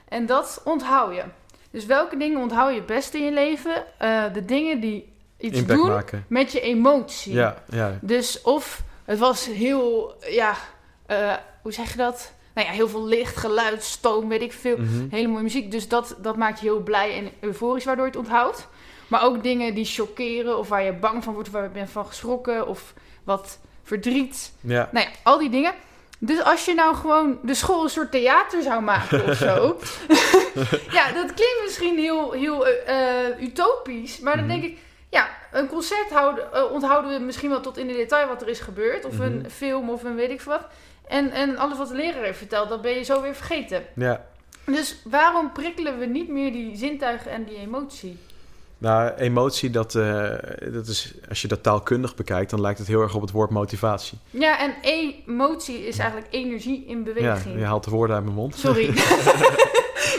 En 0.07 0.25
dat 0.25 0.61
onthoud 0.63 1.15
je. 1.15 1.23
Dus 1.71 1.85
welke 1.85 2.17
dingen 2.17 2.41
onthoud 2.41 2.69
je 2.69 2.75
het 2.77 2.85
beste 2.85 3.17
in 3.17 3.25
je 3.25 3.31
leven? 3.31 3.83
Eh, 3.97 4.23
de 4.33 4.45
dingen 4.45 4.79
die 4.79 5.13
iets 5.37 5.57
Impact 5.57 5.79
doen 5.79 5.87
maken. 5.89 6.25
met 6.27 6.51
je 6.51 6.61
emotie. 6.61 7.33
Ja, 7.33 7.63
ja. 7.69 7.97
Dus 8.01 8.41
of 8.41 8.81
het 9.05 9.19
was 9.19 9.45
heel, 9.45 10.13
ja, 10.29 10.53
hoe 11.61 11.71
zeg 11.73 11.91
je 11.91 11.97
dat? 11.97 12.33
Nou 12.59 12.71
ja, 12.71 12.77
heel 12.77 12.89
veel 12.89 13.05
licht, 13.05 13.37
geluid, 13.37 13.83
stoom, 13.83 14.29
weet 14.29 14.41
ik 14.41 14.53
veel. 14.53 14.77
Mhm. 14.77 15.07
Hele 15.09 15.27
mooie 15.27 15.43
muziek. 15.43 15.71
Dus 15.71 15.87
dat, 15.87 16.15
dat 16.17 16.35
maakt 16.35 16.59
je 16.59 16.65
heel 16.65 16.79
blij 16.83 17.17
en 17.17 17.31
euforisch, 17.39 17.85
waardoor 17.85 18.05
je 18.05 18.11
het 18.11 18.19
onthoudt. 18.19 18.67
Maar 19.07 19.23
ook 19.23 19.43
dingen 19.43 19.73
die 19.73 19.85
chockeren 19.85 20.57
of 20.57 20.69
waar 20.69 20.83
je 20.83 20.93
bang 20.93 21.23
van 21.23 21.33
wordt, 21.33 21.49
waar 21.49 21.63
je 21.63 21.69
bent 21.69 21.89
van 21.89 22.05
geschrokken 22.05 22.67
of 22.67 22.93
wat 23.23 23.59
verdriet. 23.83 24.51
ja. 24.61 24.89
Nou 24.91 25.05
ja, 25.05 25.11
al 25.23 25.37
die 25.37 25.49
dingen. 25.49 25.73
Dus 26.19 26.43
als 26.43 26.65
je 26.65 26.73
nou 26.73 26.95
gewoon 26.95 27.39
de 27.43 27.53
school 27.53 27.83
een 27.83 27.89
soort 27.89 28.11
theater 28.11 28.61
zou 28.63 28.81
maken 28.81 29.25
of 29.25 29.35
zo. 29.37 29.77
ja, 30.97 31.11
dat 31.11 31.33
klinkt 31.33 31.61
misschien 31.63 31.97
heel, 31.97 32.31
heel 32.31 32.67
eh, 32.67 33.25
eh, 33.27 33.41
utopisch. 33.41 34.19
Maar 34.19 34.35
dan 34.35 34.45
Mhm. 34.45 34.59
denk 34.59 34.71
ik, 34.71 34.77
ja, 35.09 35.29
een 35.51 35.67
concert 35.67 36.09
houden, 36.09 36.53
eh, 36.53 36.71
onthouden 36.71 37.11
we 37.19 37.25
misschien 37.25 37.49
wel 37.49 37.61
tot 37.61 37.77
in 37.77 37.87
de 37.87 37.93
detail 37.93 38.27
wat 38.27 38.41
er 38.41 38.47
is 38.47 38.59
gebeurd. 38.59 39.05
Of 39.05 39.19
een 39.19 39.37
Mhm. 39.37 39.49
film 39.49 39.89
of 39.89 40.03
een 40.03 40.15
weet 40.15 40.29
ik 40.29 40.41
wat. 40.41 40.61
En, 41.09 41.31
en 41.31 41.57
alles 41.57 41.77
wat 41.77 41.87
de 41.87 41.95
leraar 41.95 42.23
heeft 42.23 42.37
verteld, 42.37 42.69
dat 42.69 42.81
ben 42.81 42.91
je 42.91 43.03
zo 43.03 43.21
weer 43.21 43.35
vergeten. 43.35 43.83
ja. 43.95 44.27
Dus 44.65 44.95
waarom 45.03 45.51
prikkelen 45.51 45.99
we 45.99 46.05
niet 46.05 46.29
meer 46.29 46.51
die 46.51 46.75
zintuigen 46.77 47.31
en 47.31 47.43
die 47.43 47.57
emotie? 47.57 48.17
Nou, 48.81 49.11
emotie, 49.17 49.69
dat, 49.69 49.95
eh, 49.95 50.29
dat 50.73 50.87
is, 50.87 51.13
als 51.29 51.41
je 51.41 51.47
dat 51.47 51.63
taalkundig 51.63 52.15
bekijkt, 52.15 52.49
dan 52.49 52.61
lijkt 52.61 52.79
het 52.79 52.87
heel 52.87 53.01
erg 53.01 53.15
op 53.15 53.21
het 53.21 53.31
woord 53.31 53.49
motivatie. 53.49 54.17
Ja, 54.29 54.59
en 54.59 54.73
emotie 54.81 55.87
is 55.87 55.97
eigenlijk 55.97 56.33
energie 56.33 56.85
in 56.87 56.97
Ja, 56.97 57.03
beweging. 57.03 57.59
je 57.59 57.65
haalt 57.65 57.83
de 57.83 57.89
woorden 57.91 58.15
uit 58.15 58.25
mijn 58.25 58.35
mond. 58.35 58.55
Sorry. 58.55 58.85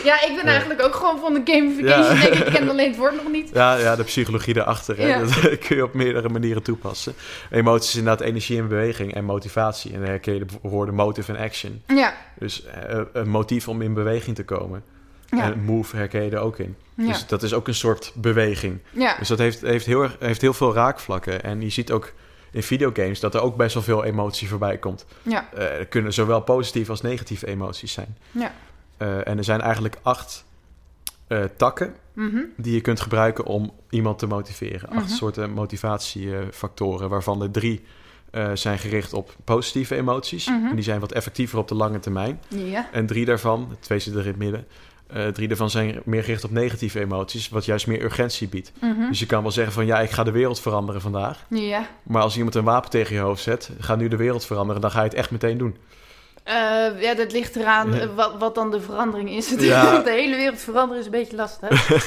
ja, 0.05 0.14
ik 0.23 0.33
ben 0.35 0.44
Ja. 0.44 0.51
eigenlijk 0.51 0.83
ook 0.83 0.94
gewoon 0.94 1.18
van 1.18 1.35
de 1.35 1.40
gamification. 1.44 2.14
Ja. 2.16 2.20
Denk 2.23 2.35
ik, 2.35 2.46
ik 2.46 2.53
ken 2.53 2.68
alleen 2.68 2.88
het 2.88 2.96
woord 2.96 3.14
nog 3.14 3.33
niet. 3.33 3.51
Ja, 3.53 3.75
ja, 3.77 3.96
de 3.96 4.05
psychologie. 4.05 4.55
Hè? 4.55 4.61
Ja. 4.61 5.18
Dat 5.18 5.59
kun 5.66 5.77
je 5.77 5.85
op 5.85 5.94
meerdere 5.94 6.29
manieren 6.29 6.62
toepassen. 6.62 7.14
Emotie 7.51 7.88
is 7.88 7.96
inderdaad 7.96 8.27
energie 8.27 8.57
in 8.57 8.68
beweging 8.68 9.14
en 9.14 9.25
motivatie. 9.25 9.92
En 9.92 9.99
dan 10.01 10.09
herken 10.09 10.35
je 10.35 10.44
de 10.44 10.46
woorden 10.62 10.94
motive 10.94 11.33
en 11.33 11.44
action. 11.44 11.83
Ja, 11.87 12.14
Dus 12.38 12.64
eh, 12.64 13.01
een 13.12 13.29
motief 13.29 13.68
om 13.68 13.83
in 13.83 13.94
beweging 13.94 14.37
te 14.37 14.44
komen. 14.44 14.83
Ja. 15.31 15.43
En 15.53 15.61
move 15.64 15.97
herken 15.97 16.23
je 16.25 16.31
er 16.31 16.38
ook 16.38 16.59
in. 16.59 16.77
Ja. 16.95 17.07
Dus 17.07 17.27
dat 17.27 17.43
is 17.43 17.53
ook 17.55 17.69
een 17.69 17.75
soort 17.75 18.12
beweging. 18.14 18.79
ja. 18.90 19.16
Dus 19.19 19.29
dat 19.29 19.38
heeft, 19.38 19.61
heeft, 19.61 19.87
heel, 19.87 20.03
erg- 20.03 20.16
heeft 20.19 20.40
heel 20.40 20.53
veel 20.55 20.75
raakvlakken. 20.75 21.43
En 21.43 21.61
je 21.61 21.71
ziet 21.71 21.93
ook 21.93 22.12
in 22.51 22.62
videogames 22.62 23.21
dat 23.21 23.35
er 23.35 23.40
ook 23.40 23.57
best 23.57 23.75
wel 23.75 23.83
veel 23.83 24.05
emotie 24.05 24.49
voorbij 24.49 24.79
komt. 24.79 25.07
Ja. 25.23 25.49
Eh, 25.55 25.79
er 25.79 25.87
kunnen 25.87 26.12
zowel 26.12 26.40
positieve 26.40 26.90
als 26.90 27.01
negatieve 27.01 27.47
emoties 27.47 27.93
zijn. 27.93 28.16
Ja. 28.31 28.53
Eh, 28.97 29.27
en 29.29 29.38
er 29.38 29.45
zijn 29.45 29.61
eigenlijk 29.61 29.97
acht 30.03 30.45
eh, 31.27 31.45
takken 31.57 31.95
Mhm. 32.12 32.38
die 32.57 32.75
je 32.75 32.81
kunt 32.81 33.01
gebruiken 33.01 33.45
om 33.45 33.73
iemand 33.90 34.19
te 34.19 34.27
motiveren. 34.27 34.88
Acht 34.88 35.05
Mhm. 35.07 35.14
soorten 35.14 35.51
motivatiefactoren, 35.51 37.09
waarvan 37.09 37.43
er 37.43 37.51
drie 37.51 37.85
zijn 38.55 38.79
gericht 38.79 39.12
op 39.12 39.37
positieve 39.45 39.97
emoties. 39.97 40.47
Mhm. 40.49 40.66
En 40.66 40.75
die 40.75 40.85
zijn 40.85 41.01
wat 41.01 41.12
effectiever 41.12 41.59
op 41.59 41.69
de 41.69 41.75
lange 41.75 41.99
termijn. 42.01 42.40
Ja. 42.49 42.88
En 42.93 43.07
drie 43.07 43.25
daarvan, 43.25 43.77
twee 43.81 43.99
zitten 43.99 44.21
er 44.21 44.27
in 44.27 44.33
het 44.33 44.43
midden, 44.43 44.66
eh, 45.12 45.27
drie 45.27 45.49
daarvan 45.49 45.70
zijn 45.70 46.01
meer 46.05 46.23
gericht 46.25 46.44
op 46.44 46.51
negatieve 46.51 47.01
emoties, 47.01 47.49
wat 47.49 47.64
juist 47.64 47.87
meer 47.87 48.03
urgentie 48.03 48.49
biedt. 48.49 48.73
Mhm. 48.81 49.09
Dus 49.09 49.18
je 49.18 49.27
kan 49.27 49.42
wel 49.42 49.51
zeggen 49.51 49.73
van 49.73 49.87
ja, 49.87 50.01
ik 50.01 50.11
ga 50.11 50.23
de 50.25 50.31
wereld 50.31 50.61
veranderen 50.61 51.01
vandaag. 51.01 51.44
Ja. 51.49 51.87
Maar 52.03 52.23
als 52.23 52.37
iemand 52.37 52.55
een 52.55 52.64
wapen 52.64 52.90
tegen 52.90 53.14
je 53.14 53.20
hoofd 53.20 53.42
zet, 53.42 53.70
ga 53.81 53.94
nu 53.96 54.09
de 54.09 54.16
wereld 54.16 54.44
veranderen, 54.46 54.81
dan 54.83 54.90
ga 54.90 54.99
je 54.99 55.05
het 55.09 55.14
echt 55.14 55.31
meteen 55.31 55.59
doen. 55.59 55.77
Eh, 56.44 56.55
ja, 57.01 57.14
dat 57.14 57.33
ligt 57.33 57.57
eraan 57.57 57.92
Ja. 57.94 58.07
wat, 58.14 58.35
wat 58.38 58.55
dan 58.55 58.70
de 58.70 58.81
verandering 58.81 59.31
is. 59.31 59.55
Ja. 59.59 59.99
de 60.03 60.11
hele 60.11 60.37
wereld 60.37 60.61
veranderen 60.61 60.99
is 61.01 61.05
een 61.05 61.11
beetje 61.12 61.37
lastig. 61.37 61.88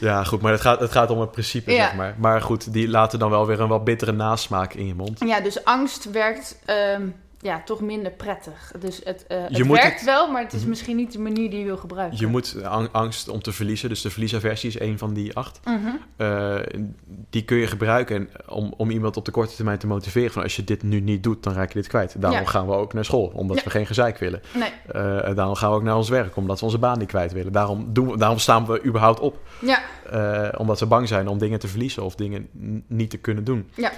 Ja, 0.00 0.24
goed, 0.24 0.40
maar 0.40 0.52
het 0.52 0.60
gaat, 0.60 0.80
het 0.80 0.92
gaat 0.92 1.10
om 1.10 1.20
het 1.20 1.30
principe, 1.30 1.72
Ja. 1.72 1.84
zeg 1.86 1.94
maar. 1.94 2.14
Maar 2.18 2.40
goed, 2.42 2.72
die 2.72 2.88
laten 2.88 3.18
dan 3.18 3.30
wel 3.30 3.46
weer 3.46 3.60
een 3.60 3.68
wat 3.68 3.84
bittere 3.84 4.12
nasmaak 4.12 4.74
in 4.74 4.86
je 4.86 4.94
mond. 4.94 5.20
ja, 5.20 5.40
dus 5.40 5.64
angst 5.64 6.10
werkt 6.10 6.58
ehm, 6.64 7.02
ja, 7.40 7.62
toch 7.64 7.80
minder 7.80 8.12
prettig. 8.12 8.72
Dus 8.80 9.00
het, 9.04 9.26
eh, 9.26 9.42
het 9.48 9.66
werkt 9.66 9.94
het- 9.94 10.04
wel, 10.04 10.30
maar 10.32 10.42
het 10.42 10.52
is 10.52 10.60
Mhm. 10.60 10.68
misschien 10.68 10.96
niet 10.96 11.12
de 11.12 11.18
manier 11.18 11.50
die 11.50 11.58
je 11.58 11.64
wil 11.64 11.76
gebruiken. 11.76 12.18
Je 12.18 12.26
moet 12.26 12.56
ang- 12.64 12.88
angst 12.92 13.28
om 13.28 13.42
te 13.42 13.52
verliezen, 13.52 13.88
dus 13.88 14.00
de 14.02 14.10
verliesaversie 14.10 14.68
is 14.68 14.80
een 14.80 14.98
van 14.98 15.14
die 15.14 15.34
acht. 15.36 15.60
Mhm. 15.64 15.76
Eh, 16.16 16.56
die 17.30 17.44
kun 17.44 17.56
je 17.56 17.66
gebruiken 17.66 18.28
om, 18.48 18.74
om 18.76 18.90
iemand 18.90 19.16
op 19.16 19.24
de 19.24 19.30
korte 19.30 19.54
termijn 19.54 19.78
te 19.78 19.86
motiveren. 19.86 20.30
Van 20.32 20.42
als 20.42 20.56
je 20.56 20.64
dit 20.64 20.82
nu 20.82 21.00
niet 21.00 21.22
doet, 21.22 21.42
dan 21.42 21.52
raak 21.52 21.68
je 21.72 21.78
dit 21.78 21.88
kwijt. 21.88 22.20
Daarom 22.20 22.40
Ja. 22.40 22.46
gaan 22.46 22.66
we 22.66 22.72
ook 22.72 22.92
naar 22.92 23.04
school, 23.04 23.30
omdat 23.34 23.56
Ja. 23.56 23.64
we 23.64 23.70
geen 23.70 23.86
gezeik 23.86 24.18
willen. 24.18 24.40
Nee, 24.54 24.70
Eh, 24.86 25.34
daarom 25.34 25.54
gaan 25.54 25.70
we 25.70 25.76
ook 25.76 25.82
naar 25.82 25.96
ons 25.96 26.08
werk, 26.08 26.36
omdat 26.36 26.58
we 26.58 26.64
onze 26.64 26.78
baan 26.78 26.98
niet 26.98 27.08
kwijt 27.08 27.32
willen. 27.32 27.52
Daarom, 27.52 27.92
doen 27.92 28.10
we, 28.10 28.16
daarom 28.18 28.38
staan 28.38 28.66
we 28.66 28.84
überhaupt 28.84 29.20
op. 29.20 29.38
ja, 29.60 29.80
omdat 30.56 30.80
we 30.80 30.86
bang 30.86 31.08
zijn 31.08 31.28
om 31.28 31.38
dingen 31.38 31.58
te 31.58 31.68
verliezen 31.68 32.02
of 32.04 32.14
dingen 32.14 32.48
niet 32.86 33.10
te 33.10 33.16
kunnen 33.18 33.44
doen. 33.44 33.70
Ja. 33.74 33.92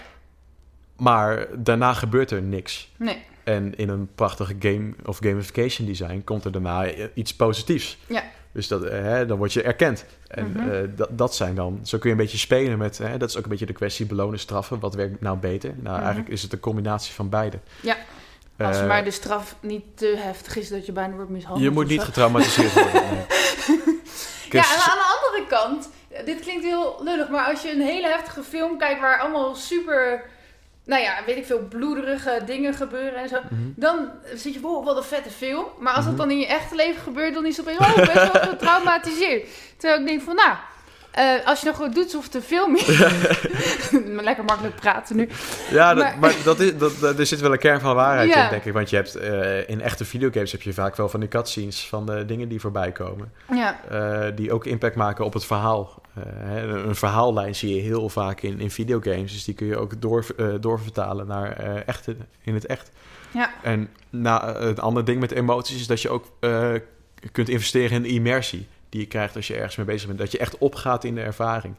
Maar 0.98 1.46
daarna 1.58 1.92
gebeurt 1.94 2.30
er 2.30 2.42
niks. 2.42 2.88
nee. 2.96 3.24
En 3.44 3.76
in 3.76 3.88
een 3.88 4.08
prachtige 4.14 4.54
game 4.58 4.94
of 5.04 5.18
gamification 5.20 5.86
design 5.86 6.22
komt 6.24 6.44
er 6.44 6.52
daarna 6.52 6.86
iets 7.14 7.34
positiefs. 7.36 7.98
Ja. 8.06 8.22
Dus 8.52 8.68
dat, 8.68 8.82
eh, 8.84 9.02
hè, 9.02 9.26
dan 9.26 9.38
word 9.38 9.52
je 9.52 9.62
erkend. 9.62 10.04
En 10.28 10.50
Mhm. 10.52 10.70
eh, 10.70 10.80
dat, 10.96 11.08
dat 11.18 11.34
zijn 11.34 11.54
dan... 11.54 11.80
Zo 11.82 11.98
kun 11.98 12.10
je 12.10 12.16
een 12.16 12.22
beetje 12.22 12.38
spelen 12.38 12.78
met... 12.78 12.98
Hè, 12.98 13.16
dat 13.16 13.28
is 13.28 13.36
ook 13.36 13.42
een 13.44 13.50
beetje 13.50 13.66
de 13.66 13.72
kwestie 13.72 14.06
belonen, 14.06 14.38
straffen. 14.38 14.80
Wat 14.80 14.94
werkt 14.94 15.20
nou 15.20 15.36
beter? 15.38 15.74
Nou, 15.76 15.94
Mhm. 15.94 16.04
eigenlijk 16.04 16.28
is 16.34 16.42
het 16.42 16.52
een 16.52 16.60
combinatie 16.60 17.14
van 17.14 17.28
beide. 17.28 17.58
Ja. 17.80 17.96
Als 18.58 18.78
Eh, 18.78 18.86
maar 18.86 19.04
de 19.04 19.10
straf 19.10 19.56
niet 19.60 19.84
te 19.94 20.14
heftig 20.18 20.56
is 20.56 20.68
dat 20.68 20.86
je 20.86 20.92
bijna 20.92 21.14
wordt 21.14 21.30
mishandeld. 21.30 21.64
je 21.64 21.70
moet 21.70 21.88
niet 21.88 22.02
getraumatiseerd 22.02 22.72
worden. 22.74 23.02
Ja, 24.50 24.62
en 24.62 24.90
aan 24.90 24.98
de 24.98 25.18
andere 25.20 25.46
kant, 25.48 25.88
dit 26.24 26.40
klinkt 26.40 26.64
heel 26.64 27.00
lullig, 27.04 27.28
maar 27.28 27.44
als 27.46 27.62
je 27.62 27.72
een 27.72 27.80
hele 27.80 28.08
heftige 28.08 28.42
film 28.42 28.78
kijkt 28.78 29.00
waar 29.00 29.18
allemaal 29.20 29.54
super, 29.54 30.22
nou 30.88 31.02
ja, 31.02 31.14
weet 31.26 31.36
ik 31.36 31.46
veel, 31.46 31.58
bloederige 31.68 32.40
dingen 32.46 32.74
gebeuren 32.74 33.14
en 33.18 33.28
zo, 33.28 33.36
Mhm. 33.50 33.62
dan 33.76 34.08
zit 34.34 34.54
je, 34.54 34.60
wow, 34.60 34.84
wat 34.84 34.96
een 34.96 35.02
vette 35.02 35.30
film. 35.30 35.64
Maar 35.78 35.92
als 35.94 36.04
Mhm. 36.04 36.16
dat 36.16 36.26
dan 36.26 36.30
in 36.30 36.38
je 36.38 36.46
echte 36.46 36.74
leven 36.74 37.02
gebeurt, 37.02 37.34
dan 37.34 37.46
is 37.46 37.56
het 37.56 37.66
opeens, 37.66 37.78
oh, 37.80 37.96
best 37.96 38.12
wel 38.32 38.42
getraumatiseerd. 38.42 39.48
Terwijl 39.76 40.00
ik 40.00 40.06
denk 40.06 40.20
van, 40.22 40.34
nou, 40.34 40.52
eh, 41.18 41.46
als 41.46 41.60
je 41.60 41.66
nog 41.66 41.76
goed 41.76 41.94
doet 41.94 42.04
alsof 42.04 42.28
de 42.28 42.42
film 42.42 42.76
is... 42.76 42.86
Lekker 44.22 44.44
makkelijk 44.44 44.74
praten 44.74 45.16
nu. 45.16 45.28
Ja, 45.70 45.94
dat, 45.94 46.04
Maar- 46.04 46.18
maar, 46.18 46.34
dat 46.44 46.60
is, 46.60 46.76
dat, 46.78 46.92
dat- 47.00 47.18
er 47.18 47.26
zit 47.26 47.40
wel 47.40 47.52
een 47.52 47.58
kern 47.58 47.80
van 47.80 47.94
waarheid 47.94 48.28
Ja. 48.28 48.44
in, 48.44 48.50
denk 48.50 48.64
ik. 48.64 48.72
Want 48.72 48.90
je 48.90 48.96
hebt 48.96 49.14
eh, 49.14 49.68
in 49.68 49.80
echte 49.80 50.04
videogames 50.04 50.52
heb 50.52 50.62
je 50.62 50.72
vaak 50.72 50.96
wel 50.96 51.08
van 51.08 51.20
die 51.20 51.28
cutscenes 51.28 51.86
van 51.88 52.06
de 52.06 52.24
dingen 52.24 52.48
die 52.48 52.60
voorbij 52.60 52.92
komen. 52.92 53.32
Ja, 53.52 53.80
eh, 53.90 54.36
die 54.36 54.52
ook 54.52 54.66
impact 54.66 54.94
maken 54.96 55.24
op 55.24 55.32
het 55.32 55.44
verhaal. 55.44 56.02
Hè, 56.20 56.66
een 56.86 56.94
verhaallijn 56.96 57.54
zie 57.54 57.74
je 57.74 57.80
heel 57.80 58.08
vaak 58.08 58.40
in, 58.40 58.60
in 58.60 58.70
videogames. 58.70 59.32
Dus 59.32 59.44
die 59.44 59.54
kun 59.54 59.66
je 59.66 59.76
ook 59.76 60.00
door, 60.00 60.26
doorvertalen 60.60 61.26
naar 61.26 61.52
echte, 61.86 62.16
in 62.42 62.54
het 62.54 62.66
echt. 62.66 62.90
ja, 63.30 63.50
En 63.62 63.88
na, 64.10 64.54
eh, 64.54 64.60
het 64.66 64.80
andere 64.80 65.06
ding 65.06 65.20
met 65.20 65.30
emoties 65.30 65.80
is 65.80 65.86
dat 65.86 66.02
je 66.02 66.08
ook 66.08 66.24
kunt 67.32 67.48
investeren 67.48 68.04
in 68.04 68.10
immersie 68.14 68.66
die 68.88 69.00
je 69.00 69.06
krijgt 69.06 69.36
als 69.36 69.46
je 69.46 69.54
ergens 69.54 69.76
mee 69.76 69.86
bezig 69.86 70.06
bent. 70.06 70.18
Dat 70.18 70.32
je 70.32 70.38
echt 70.38 70.58
opgaat 70.58 71.04
in 71.04 71.14
de 71.14 71.20
ervaring. 71.20 71.74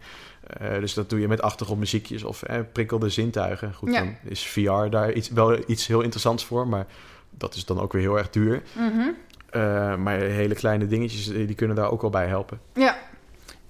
Eh, 0.47 0.79
dus 0.79 0.93
dat 0.93 1.09
doe 1.09 1.19
je 1.19 1.27
met 1.27 1.41
achtergrondmuziekjes 1.41 2.23
of 2.23 2.43
eh, 2.43 2.59
prikkelde 2.71 3.09
zintuigen. 3.09 3.73
Goed, 3.73 3.91
Ja. 3.93 3.99
dan 3.99 4.15
is 4.23 4.47
VR 4.47 4.89
daar 4.89 5.11
iets, 5.11 5.29
wel 5.29 5.57
iets 5.67 5.87
heel 5.87 6.01
interessants 6.01 6.45
voor, 6.45 6.67
maar 6.67 6.85
dat 7.29 7.55
is 7.55 7.65
dan 7.65 7.79
ook 7.79 7.93
weer 7.93 8.01
heel 8.01 8.17
erg 8.17 8.29
duur. 8.29 8.61
mhm. 8.73 9.09
Eh, 9.49 9.95
maar 9.95 10.17
hele 10.19 10.55
kleine 10.55 10.87
dingetjes, 10.87 11.27
eh, 11.29 11.47
die 11.47 11.55
kunnen 11.55 11.75
daar 11.75 11.91
ook 11.91 12.01
wel 12.01 12.09
bij 12.09 12.27
helpen. 12.27 12.59
Ja, 12.73 12.97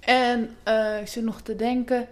en 0.00 0.50
eh, 0.62 1.00
ik 1.00 1.06
zit 1.08 1.24
nog 1.24 1.40
te 1.40 1.56
denken. 1.56 2.06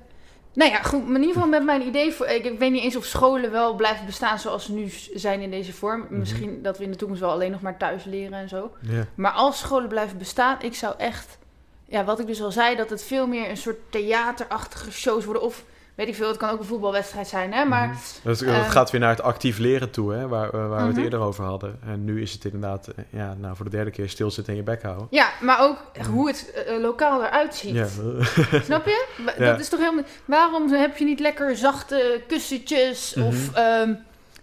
Nou 0.58 0.70
ja, 0.70 0.82
goed, 0.82 1.06
maar 1.06 1.14
in 1.14 1.20
ieder 1.20 1.34
geval 1.34 1.48
met 1.48 1.64
mijn 1.64 1.82
idee. 1.82 2.12
Voor, 2.12 2.26
ik, 2.26 2.44
ik 2.44 2.58
weet 2.58 2.70
niet 2.70 2.82
eens 2.82 2.96
of 2.96 3.04
scholen 3.04 3.50
wel 3.50 3.74
blijven 3.74 4.06
bestaan 4.06 4.38
zoals 4.38 4.64
ze 4.64 4.72
nu 4.72 4.88
zijn 5.14 5.40
in 5.40 5.50
deze 5.50 5.72
vorm. 5.72 6.00
Mhm. 6.00 6.18
Misschien 6.18 6.62
dat 6.62 6.78
we 6.78 6.84
in 6.84 6.90
de 6.90 6.96
toekomst 6.96 7.22
wel 7.22 7.30
alleen 7.30 7.50
nog 7.50 7.60
maar 7.60 7.76
thuis 7.76 8.04
leren 8.04 8.38
en 8.38 8.48
zo. 8.48 8.70
Maar 9.14 9.32
als 9.32 9.58
scholen 9.58 9.88
blijven 9.88 10.18
bestaan, 10.18 10.56
ik 10.60 10.74
zou 10.74 10.94
echt. 10.98 11.38
Ja, 11.84 12.04
wat 12.04 12.20
ik 12.20 12.26
dus 12.26 12.42
al 12.42 12.52
zei, 12.52 12.76
dat 12.76 12.90
het 12.90 13.04
veel 13.04 13.26
meer 13.26 13.50
een 13.50 13.56
soort 13.56 13.78
theaterachtige 13.90 14.92
shows 14.92 15.24
worden. 15.24 15.42
Of 15.42 15.64
weet 15.98 16.08
ik 16.08 16.14
veel, 16.14 16.28
het 16.28 16.36
kan 16.36 16.50
ook 16.50 16.58
een 16.58 16.64
voetbalwedstrijd 16.64 17.28
zijn, 17.28 17.52
hè? 17.52 17.64
Maar 17.64 17.86
Mhm. 17.88 17.96
Dat, 18.22 18.38
dat 18.38 18.48
ehm, 18.48 18.70
gaat 18.70 18.90
weer 18.90 19.00
naar 19.00 19.10
het 19.10 19.22
actief 19.22 19.58
leren 19.58 19.90
toe, 19.90 20.12
hè, 20.14 20.28
waar, 20.28 20.50
waar 20.50 20.68
we 20.70 20.74
Mhm. 20.76 20.86
het 20.86 20.96
eerder 20.96 21.18
over 21.20 21.44
hadden. 21.44 21.78
En 21.86 22.04
nu 22.04 22.22
is 22.22 22.32
het 22.32 22.44
inderdaad, 22.44 22.86
eh, 22.88 23.04
ja, 23.10 23.34
nou, 23.38 23.56
voor 23.56 23.64
de 23.64 23.70
derde 23.70 23.90
keer 23.90 24.08
stilzitten 24.08 24.52
en 24.52 24.58
je 24.58 24.64
bek 24.64 24.82
houden. 24.82 25.06
ja, 25.10 25.28
maar 25.40 25.60
ook 25.60 25.76
hoe 26.10 26.28
het 26.28 26.52
eh, 26.66 26.80
lokaal 26.80 27.24
eruit 27.24 27.54
ziet. 27.54 27.74
Ja, 27.74 27.86
Snap 28.64 28.84
je? 28.84 29.06
Ja. 29.38 29.50
Dat 29.50 29.60
is 29.60 29.68
toch 29.68 29.80
helemaal. 29.80 30.04
Waarom 30.24 30.72
heb 30.72 30.96
je 30.96 31.04
niet 31.04 31.20
lekker 31.20 31.56
zachte 31.56 32.20
kussentjes? 32.28 33.14
Mhm. 33.14 33.26
Of. 33.26 33.52
ehm, 33.54 33.94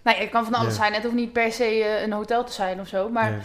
nou 0.06 0.18
het 0.18 0.30
kan 0.30 0.44
van 0.44 0.54
alles 0.54 0.76
Ja. 0.76 0.80
zijn. 0.80 0.92
Het 0.92 1.02
hoeft 1.02 1.14
niet 1.14 1.32
per 1.32 1.52
se 1.52 1.64
eh, 1.64 2.02
een 2.02 2.12
hotel 2.12 2.44
te 2.44 2.52
zijn 2.52 2.80
of 2.80 2.88
zo. 2.88 3.08
Maar. 3.08 3.30
Nee. 3.30 3.38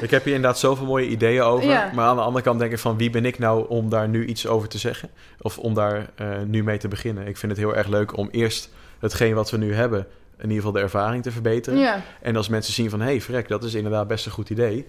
ik 0.00 0.10
heb 0.10 0.24
hier 0.24 0.34
inderdaad 0.34 0.58
zoveel 0.58 0.86
mooie 0.86 1.08
ideeën 1.08 1.42
over. 1.42 1.68
Ja. 1.68 1.90
Maar 1.94 2.06
aan 2.06 2.16
de 2.16 2.22
andere 2.22 2.44
kant 2.44 2.58
denk 2.58 2.72
ik 2.72 2.78
van 2.78 2.96
wie 2.96 3.10
ben 3.10 3.24
ik 3.24 3.38
nou 3.38 3.68
om 3.68 3.88
daar 3.88 4.08
nu 4.08 4.26
iets 4.26 4.46
over 4.46 4.68
te 4.68 4.78
zeggen? 4.78 5.10
Of 5.40 5.58
om 5.58 5.74
daar 5.74 6.06
eh, 6.14 6.28
nu 6.46 6.62
mee 6.64 6.78
te 6.78 6.88
beginnen. 6.88 7.26
Ik 7.26 7.36
vind 7.36 7.52
het 7.52 7.60
heel 7.60 7.76
erg 7.76 7.86
leuk 7.86 8.16
om 8.16 8.28
eerst 8.30 8.70
hetgeen 9.00 9.34
wat 9.34 9.50
we 9.50 9.56
nu 9.56 9.74
hebben, 9.74 10.06
in 10.36 10.42
ieder 10.42 10.56
geval 10.56 10.72
de 10.72 10.80
ervaring 10.80 11.22
te 11.22 11.30
verbeteren. 11.30 11.78
Ja. 11.78 12.02
En 12.20 12.36
als 12.36 12.48
mensen 12.48 12.72
zien 12.72 12.90
van, 12.90 13.00
hé 13.00 13.06
hey, 13.06 13.20
vrek, 13.20 13.48
dat 13.48 13.64
is 13.64 13.74
inderdaad 13.74 14.06
best 14.08 14.26
een 14.26 14.32
goed 14.32 14.50
idee. 14.50 14.86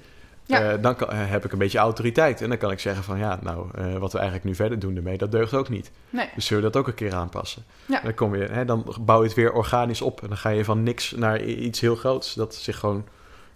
Ja. 0.48 0.72
eh, 0.72 0.82
dan 0.82 0.96
kan- 0.96 1.10
eh, 1.12 1.18
heb 1.30 1.46
ik 1.46 1.52
een 1.52 1.58
beetje 1.58 1.78
autoriteit. 1.78 2.42
En 2.42 2.50
dan 2.50 2.58
kan 2.58 2.72
ik 2.72 2.80
zeggen 2.80 3.04
van, 3.04 3.18
ja, 3.18 3.40
nou, 3.42 3.68
eh, 3.76 3.98
wat 3.98 4.12
we 4.12 4.18
eigenlijk 4.18 4.48
nu 4.48 4.56
verder 4.56 4.80
doen 4.80 4.96
ermee, 4.96 5.18
dat 5.18 5.32
deugt 5.32 5.54
ook 5.54 5.70
niet. 5.70 5.92
Nee. 6.10 6.30
Dus 6.36 6.46
zullen 6.46 6.64
we 6.64 6.70
dat 6.70 6.82
ook 6.82 6.88
een 6.88 6.94
keer 6.94 7.14
aanpassen? 7.14 7.64
Ja. 7.86 8.00
Dan, 8.00 8.14
kom 8.14 8.36
je, 8.36 8.44
hè, 8.46 8.66
dan 8.66 8.96
bouw 9.02 9.20
je 9.22 9.26
het 9.28 9.36
weer 9.36 9.52
organisch 9.54 10.02
op. 10.02 10.22
En 10.22 10.28
dan 10.28 10.38
ga 10.38 10.50
je 10.50 10.66
van 10.66 10.84
niks 10.84 11.12
naar 11.12 11.44
iets 11.44 11.80
heel 11.80 11.96
groots. 11.96 12.34
Dat 12.34 12.56
zich 12.56 12.78
gewoon, 12.80 13.06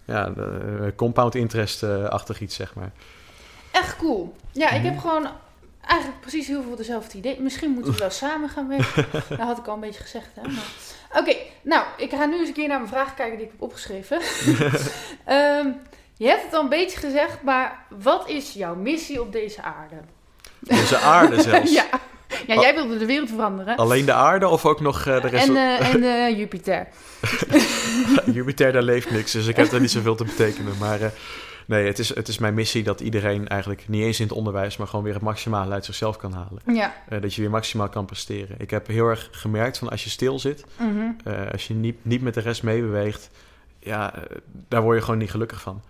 ja, 0.04 0.32
compound 0.96 1.34
interest-achtig 1.34 2.40
iets, 2.40 2.54
zeg 2.54 2.74
maar. 2.74 2.90
Echt 3.70 3.96
cool. 3.96 4.36
Ja, 4.50 4.70
ik 4.70 4.76
Mhm. 4.82 4.90
heb 4.90 4.98
gewoon 4.98 5.28
eigenlijk 5.86 6.20
precies 6.20 6.46
heel 6.46 6.62
veel 6.62 6.76
dezelfde 6.76 7.18
idee. 7.18 7.40
Misschien 7.40 7.70
moeten 7.70 7.92
we 7.92 7.98
wel 7.98 8.10
samen 8.10 8.48
gaan 8.48 8.68
werken. 8.68 9.06
dat 9.28 9.38
had 9.38 9.58
ik 9.58 9.66
al 9.66 9.74
een 9.74 9.80
beetje 9.80 10.00
gezegd, 10.02 10.28
hè. 10.34 10.42
Maar... 10.42 11.20
Oké, 11.22 11.36
nou, 11.62 11.84
ik 11.96 12.10
ga 12.10 12.24
nu 12.24 12.38
eens 12.38 12.48
een 12.48 12.54
keer 12.54 12.68
naar 12.68 12.78
mijn 12.78 12.90
vragen 12.92 13.14
kijken 13.14 13.36
die 13.36 13.46
ik 13.46 13.52
heb 13.52 13.62
opgeschreven. 13.62 14.20
Ehm, 15.24 15.66
je 16.22 16.28
hebt 16.28 16.42
het 16.42 16.54
al 16.54 16.62
een 16.62 16.68
beetje 16.68 16.98
gezegd, 16.98 17.42
maar 17.42 17.84
wat 17.88 18.28
is 18.28 18.52
jouw 18.52 18.74
missie 18.74 19.20
op 19.20 19.32
deze 19.32 19.62
aarde? 19.62 19.96
Deze 20.58 20.96
aarde 20.96 21.42
zelfs. 21.42 21.72
ja. 21.80 21.86
ja, 22.46 22.60
jij 22.60 22.74
wilde 22.74 22.98
de 22.98 23.06
wereld 23.06 23.28
veranderen. 23.28 23.76
Alleen 23.76 24.04
de 24.04 24.12
aarde 24.12 24.48
of 24.48 24.66
ook 24.66 24.80
nog 24.80 25.06
eh, 25.06 25.22
de 25.22 25.28
rest? 25.28 25.48
En, 25.48 25.56
eh, 25.56 25.94
en 25.94 26.02
eh, 26.26 26.38
Jupiter. 26.38 26.88
Jupiter, 28.34 28.72
daar 28.72 28.82
leeft 28.82 29.10
niks. 29.10 29.32
Dus 29.32 29.46
ik 29.46 29.56
heb 29.56 29.70
daar 29.70 29.80
niet 29.80 29.90
zoveel 29.90 30.14
te 30.14 30.24
betekenen. 30.24 30.78
Maar 30.78 31.12
nee, 31.66 31.86
het 31.86 31.98
is, 31.98 32.14
het 32.14 32.28
is 32.28 32.38
mijn 32.38 32.54
missie 32.54 32.82
dat 32.82 33.00
iedereen 33.00 33.48
eigenlijk 33.48 33.88
niet 33.88 34.02
eens 34.02 34.20
in 34.20 34.26
het 34.26 34.36
onderwijs... 34.36 34.76
maar 34.76 34.86
gewoon 34.86 35.04
weer 35.04 35.14
het 35.14 35.22
maximale 35.22 35.72
uit 35.72 35.84
zichzelf 35.84 36.16
kan 36.16 36.32
halen. 36.32 36.62
Ja. 36.66 36.94
Dat 37.20 37.34
je 37.34 37.40
weer 37.40 37.50
maximaal 37.50 37.88
kan 37.88 38.04
presteren. 38.04 38.56
Ik 38.58 38.70
heb 38.70 38.86
heel 38.86 39.06
erg 39.06 39.28
gemerkt 39.30 39.78
van 39.78 39.88
als 39.90 40.04
je 40.04 40.10
stil 40.10 40.38
zit... 40.38 40.64
Mhm. 40.76 41.38
als 41.52 41.66
je 41.66 41.74
niet, 41.74 41.96
niet 42.02 42.22
met 42.22 42.34
de 42.34 42.40
rest 42.40 42.62
meebeweegt... 42.62 43.30
ja, 43.78 44.14
daar 44.68 44.82
word 44.82 44.96
je 44.96 45.04
gewoon 45.04 45.18
niet 45.18 45.30
gelukkig 45.30 45.60
van. 45.60 45.82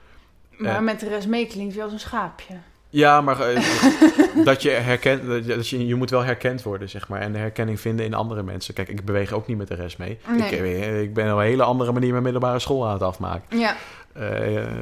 Maar 0.62 0.76
Eh. 0.76 0.80
met 0.82 1.00
de 1.00 1.08
rest 1.08 1.28
mee 1.28 1.46
klinkt 1.46 1.74
je 1.74 1.82
als 1.82 1.92
een 1.92 2.00
schaapje. 2.00 2.54
Ja, 2.88 3.20
maar 3.20 3.40
eh, 3.40 3.62
dat 4.44 4.62
je 4.62 4.70
herkent, 4.70 5.46
dat 5.46 5.68
je, 5.68 5.86
je, 5.86 5.94
moet 5.94 6.10
wel 6.10 6.22
herkend 6.24 6.62
worden, 6.62 6.88
zeg 6.88 7.08
maar. 7.08 7.20
En 7.20 7.32
de 7.32 7.38
herkenning 7.38 7.80
vinden 7.80 8.04
in 8.04 8.14
andere 8.14 8.42
mensen. 8.42 8.74
Kijk, 8.74 8.88
ik 8.88 9.04
beweeg 9.04 9.32
ook 9.32 9.46
niet 9.46 9.56
met 9.56 9.68
de 9.68 9.74
rest 9.74 9.98
mee. 9.98 10.18
Nee. 10.28 10.50
Ik, 10.50 10.60
eh, 10.60 11.00
ik 11.02 11.14
ben 11.14 11.32
op 11.32 11.38
een 11.38 11.44
hele 11.44 11.62
andere 11.62 11.92
manier 11.92 12.10
mijn 12.10 12.22
middelbare 12.22 12.58
school 12.58 12.86
aan 12.86 12.92
het 12.92 13.02
afmaken. 13.02 13.58
Ja. 13.58 13.76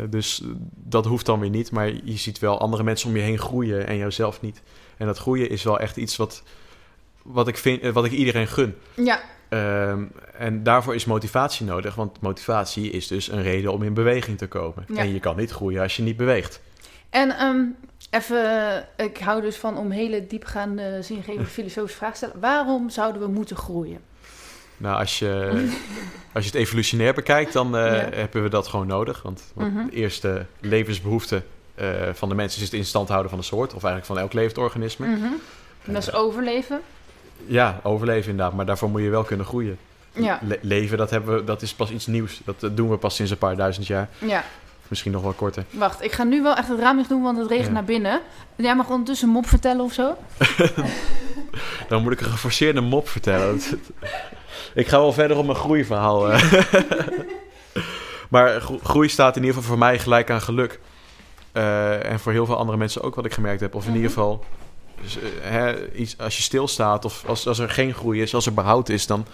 Dus 0.08 0.42
dat 0.74 1.06
hoeft 1.06 1.26
dan 1.26 1.40
weer 1.40 1.50
niet. 1.50 1.70
Maar 1.70 1.86
je 2.04 2.16
ziet 2.16 2.38
wel 2.38 2.60
andere 2.60 2.82
mensen 2.82 3.08
om 3.08 3.16
je 3.16 3.22
heen 3.22 3.38
groeien 3.38 3.86
en 3.86 3.96
jouzelf 3.96 4.40
niet. 4.40 4.62
En 4.96 5.06
dat 5.06 5.18
groeien 5.18 5.50
is 5.50 5.62
wel 5.62 5.78
echt 5.78 5.96
iets 5.96 6.16
wat, 6.16 6.42
wat, 7.22 7.48
ik, 7.48 7.56
vind, 7.56 7.86
wat 7.92 8.04
ik 8.04 8.12
iedereen 8.12 8.46
gun. 8.46 8.76
Ja, 8.94 9.20
Ehm, 9.50 10.02
en 10.38 10.62
daarvoor 10.62 10.94
is 10.94 11.04
motivatie 11.04 11.66
nodig. 11.66 11.94
Want 11.94 12.20
motivatie 12.20 12.90
is 12.90 13.06
dus 13.06 13.28
een 13.28 13.42
reden 13.42 13.72
om 13.72 13.82
in 13.82 13.94
beweging 13.94 14.38
te 14.38 14.46
komen. 14.46 14.84
Ja. 14.88 14.96
En 15.00 15.12
je 15.12 15.20
kan 15.20 15.36
niet 15.36 15.50
groeien 15.50 15.82
als 15.82 15.96
je 15.96 16.02
niet 16.02 16.16
beweegt. 16.16 16.60
en 17.10 17.30
ehm, 17.38 17.60
even, 18.10 18.84
ik 18.96 19.18
hou 19.18 19.40
dus 19.40 19.56
van 19.56 19.76
om 19.76 19.90
hele 19.90 20.26
diepgaande, 20.26 21.02
zingevende 21.02 21.44
filosofische 21.58 21.96
vragen 21.96 22.18
te 22.18 22.24
stellen. 22.24 22.40
Waarom 22.40 22.90
zouden 22.90 23.22
we 23.22 23.28
moeten 23.28 23.56
groeien? 23.56 23.98
Nou, 24.76 24.98
als 24.98 25.18
je, 25.18 25.50
als 26.34 26.44
je 26.44 26.50
het 26.50 26.58
evolutionair 26.60 27.14
bekijkt, 27.14 27.52
dan 27.52 27.76
eh, 27.76 27.84
Ja. 27.84 28.08
hebben 28.16 28.42
we 28.42 28.48
dat 28.48 28.66
gewoon 28.66 28.86
nodig. 28.86 29.22
Want, 29.22 29.42
want 29.54 29.74
Mhm. 29.74 29.86
de 29.86 29.92
eerste 29.92 30.46
levensbehoefte 30.60 31.42
eh, 31.74 31.88
van 32.12 32.28
de 32.28 32.34
mensen 32.34 32.58
is 32.60 32.66
het 32.66 32.76
in 32.78 32.84
stand 32.84 33.08
houden 33.08 33.30
van 33.30 33.38
de 33.38 33.44
soort. 33.44 33.66
Of 33.74 33.84
eigenlijk 33.84 34.06
van 34.06 34.18
elk 34.18 34.32
levend 34.32 34.58
organisme. 34.58 35.06
Mhm. 35.06 35.24
En 35.84 35.92
dat 35.92 36.02
is 36.02 36.12
overleven. 36.12 36.80
Ja, 37.46 37.80
overleven 37.82 38.30
inderdaad. 38.30 38.54
Maar 38.54 38.66
daarvoor 38.66 38.90
moet 38.90 39.02
je 39.02 39.08
wel 39.10 39.22
kunnen 39.24 39.46
groeien. 39.46 39.78
Ja, 40.12 40.38
Le- 40.42 40.58
leven, 40.62 40.98
dat, 40.98 41.10
hebben 41.10 41.34
we, 41.34 41.44
dat 41.44 41.62
is 41.62 41.74
pas 41.74 41.90
iets 41.90 42.06
nieuws. 42.06 42.40
Dat 42.44 42.62
eh, 42.62 42.70
doen 42.72 42.90
we 42.90 42.96
pas 42.96 43.14
sinds 43.14 43.30
een 43.30 43.38
paar 43.38 43.56
duizend 43.56 43.86
jaar. 43.86 44.08
ja. 44.18 44.44
Misschien 44.88 45.12
nog 45.12 45.22
wel 45.22 45.32
korter. 45.32 45.64
Wacht, 45.70 46.02
ik 46.04 46.12
ga 46.12 46.24
nu 46.24 46.42
wel 46.42 46.54
echt 46.56 46.68
het 46.68 46.78
raam 46.78 46.96
dicht 46.96 47.08
doen, 47.08 47.22
want 47.22 47.38
het 47.38 47.48
regent 47.48 47.66
Ja. 47.66 47.72
naar 47.72 47.84
binnen. 47.84 48.20
Jij 48.56 48.76
mag 48.76 48.88
ondertussen 48.88 49.26
een 49.28 49.34
mop 49.34 49.46
vertellen 49.46 49.84
of 49.84 49.92
zo? 49.92 50.16
Dan 51.88 52.02
moet 52.02 52.12
ik 52.12 52.20
een 52.20 52.26
geforceerde 52.30 52.80
mop 52.80 53.08
vertellen. 53.08 53.60
Ik 54.74 54.88
ga 54.88 54.98
wel 54.98 55.12
verder 55.12 55.36
op 55.36 55.44
mijn 55.44 55.56
groeiverhaal. 55.56 56.30
eh. 56.32 56.42
maar 58.30 58.60
gro- 58.60 58.78
groei 58.82 59.08
staat 59.08 59.36
in 59.36 59.42
ieder 59.42 59.56
geval 59.56 59.70
voor 59.70 59.78
mij 59.78 59.98
gelijk 59.98 60.30
aan 60.30 60.40
geluk. 60.42 60.80
Eh, 61.52 62.10
en 62.10 62.20
voor 62.20 62.32
heel 62.32 62.46
veel 62.46 62.56
andere 62.56 62.78
mensen 62.78 63.02
ook 63.02 63.14
wat 63.14 63.24
ik 63.24 63.32
gemerkt 63.32 63.60
heb. 63.60 63.74
Of 63.74 63.82
in 63.82 63.88
Mhm. 63.88 63.96
ieder 63.96 64.10
geval, 64.12 64.44
dus, 64.44 64.46
eh, 64.46 64.69
hè, 65.40 65.92
iets, 65.92 66.18
als 66.18 66.36
je 66.36 66.42
stilstaat 66.42 67.04
of 67.04 67.24
als, 67.26 67.46
als 67.46 67.58
er 67.58 67.70
geen 67.70 67.94
groei 67.94 68.22
is, 68.22 68.34
als 68.34 68.46
er 68.46 68.54
behoud 68.54 68.88
is, 68.88 69.06
dan... 69.06 69.26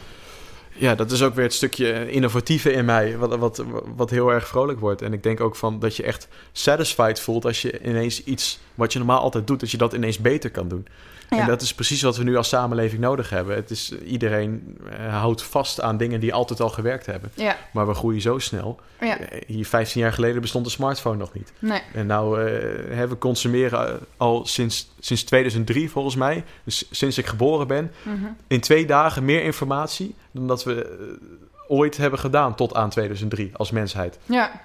Ja, 0.78 0.94
dat 0.94 1.10
is 1.10 1.22
ook 1.22 1.34
weer 1.34 1.44
het 1.44 1.54
stukje 1.54 2.10
innovatieve 2.10 2.72
in 2.72 2.84
mij, 2.84 3.18
wat, 3.18 3.36
wat, 3.36 3.64
wat 3.96 4.10
heel 4.10 4.32
erg 4.32 4.48
vrolijk 4.48 4.80
wordt. 4.80 5.02
En 5.02 5.12
ik 5.12 5.22
denk 5.22 5.40
ook 5.40 5.56
van 5.56 5.78
dat 5.78 5.96
je 5.96 6.02
echt 6.02 6.28
satisfied 6.52 7.20
voelt 7.20 7.44
als 7.44 7.62
je 7.62 7.84
ineens 7.84 8.24
iets 8.24 8.58
wat 8.74 8.92
je 8.92 8.98
normaal 8.98 9.20
altijd 9.20 9.46
doet, 9.46 9.60
dat 9.60 9.70
je 9.70 9.76
dat 9.76 9.92
ineens 9.92 10.18
beter 10.18 10.50
kan 10.50 10.68
doen. 10.68 10.86
Ja. 11.30 11.38
En 11.38 11.46
dat 11.46 11.62
is 11.62 11.74
precies 11.74 12.02
wat 12.02 12.16
we 12.16 12.24
nu 12.24 12.36
als 12.36 12.48
samenleving 12.48 13.00
nodig 13.00 13.30
hebben. 13.30 13.56
Het 13.56 13.70
is, 13.70 13.98
iedereen 13.98 14.78
eh, 14.90 15.18
houdt 15.18 15.42
vast 15.42 15.80
aan 15.80 15.96
dingen 15.96 16.20
die 16.20 16.34
altijd 16.34 16.60
al 16.60 16.68
gewerkt 16.68 17.06
hebben. 17.06 17.30
Ja, 17.34 17.56
Maar 17.72 17.86
we 17.86 17.94
groeien 17.94 18.20
zo 18.20 18.38
snel. 18.38 18.80
ja. 19.00 19.18
Eh, 19.18 19.40
Hier 19.46 19.66
15 19.66 20.00
jaar 20.00 20.12
geleden 20.12 20.40
bestond 20.40 20.64
de 20.64 20.70
smartphone 20.70 21.16
nog 21.16 21.32
niet. 21.32 21.52
Nee. 21.58 21.80
En 21.94 22.06
nou 22.06 22.40
eh, 22.44 22.96
hè, 22.96 23.08
we 23.08 23.18
consumeren 23.18 23.88
eh, 23.88 23.94
al 24.16 24.46
sinds, 24.46 24.88
sinds 25.00 25.22
2003 25.24 25.90
volgens 25.90 26.16
mij. 26.16 26.44
Dus 26.64 26.86
sinds 26.90 27.18
ik 27.18 27.26
geboren 27.26 27.66
ben. 27.66 27.92
Mhm. 28.02 28.16
In 28.46 28.60
twee 28.60 28.86
dagen 28.86 29.24
meer 29.24 29.42
informatie 29.42 30.14
dan 30.32 30.46
dat 30.46 30.64
we 30.64 30.84
eh, 30.84 31.76
ooit 31.76 31.96
hebben 31.96 32.18
gedaan 32.18 32.54
tot 32.54 32.74
aan 32.74 32.90
2003 32.90 33.50
als 33.56 33.70
mensheid. 33.70 34.18
Ja. 34.24 34.64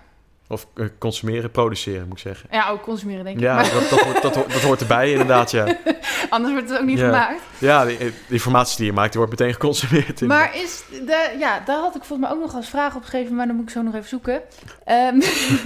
Of 0.51 0.67
eh, 0.75 0.85
consumeren, 0.99 1.51
produceren 1.51 2.07
moet 2.07 2.17
ik 2.17 2.23
zeggen. 2.23 2.49
ja, 2.51 2.69
ook 2.69 2.81
consumeren 2.81 3.23
denk 3.23 3.35
ik. 3.37 3.41
Ja, 3.43 3.63
dat, 3.63 3.89
dat, 3.89 3.99
hoort, 4.01 4.21
dat, 4.21 4.35
hoort- 4.35 4.51
dat 4.53 4.61
hoort 4.61 4.81
erbij 4.81 5.11
inderdaad, 5.11 5.51
ja. 5.51 5.77
anders 6.29 6.53
wordt 6.53 6.69
het 6.69 6.79
ook 6.79 6.85
niet 6.85 6.97
Ja. 6.99 7.05
gemaakt. 7.05 7.41
Ja, 7.57 7.85
de, 7.85 7.97
de 7.97 8.13
informatie 8.27 8.77
die 8.77 8.85
je 8.85 8.93
maakt, 8.93 9.11
die 9.11 9.21
wordt 9.21 9.39
meteen 9.39 9.53
geconsumeerd. 9.53 10.21
Maar 10.21 10.55
is 10.55 10.83
de, 10.89 11.35
ja, 11.39 11.59
daar 11.65 11.79
had 11.79 11.95
ik 11.95 12.03
volgens 12.03 12.27
mij 12.29 12.37
ook 12.37 12.43
nog 12.43 12.55
als 12.55 12.69
vraag 12.69 12.95
opgeschreven, 12.95 13.35
maar 13.35 13.47
dan 13.47 13.55
moet 13.55 13.65
ik 13.65 13.71
zo 13.71 13.81
nog 13.81 13.95
even 13.95 14.09
zoeken. 14.09 14.41
Ehm, 14.85 15.19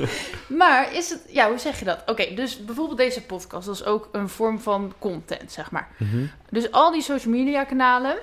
maar 0.61 0.93
is 0.93 1.09
het, 1.09 1.19
ja, 1.29 1.49
hoe 1.49 1.57
zeg 1.59 1.79
je 1.79 1.85
dat? 1.85 1.99
Oké, 2.05 2.33
dus 2.35 2.65
bijvoorbeeld 2.65 2.97
deze 2.97 3.21
podcast, 3.21 3.65
dat 3.65 3.75
is 3.75 3.85
ook 3.85 4.09
een 4.11 4.29
vorm 4.29 4.59
van 4.59 4.93
content, 4.99 5.51
zeg 5.51 5.71
maar. 5.71 5.87
Mhm. 5.97 6.25
Dus 6.49 6.71
al 6.71 6.91
die 6.91 7.01
social 7.01 7.33
media 7.33 7.63
kanalen, 7.63 8.15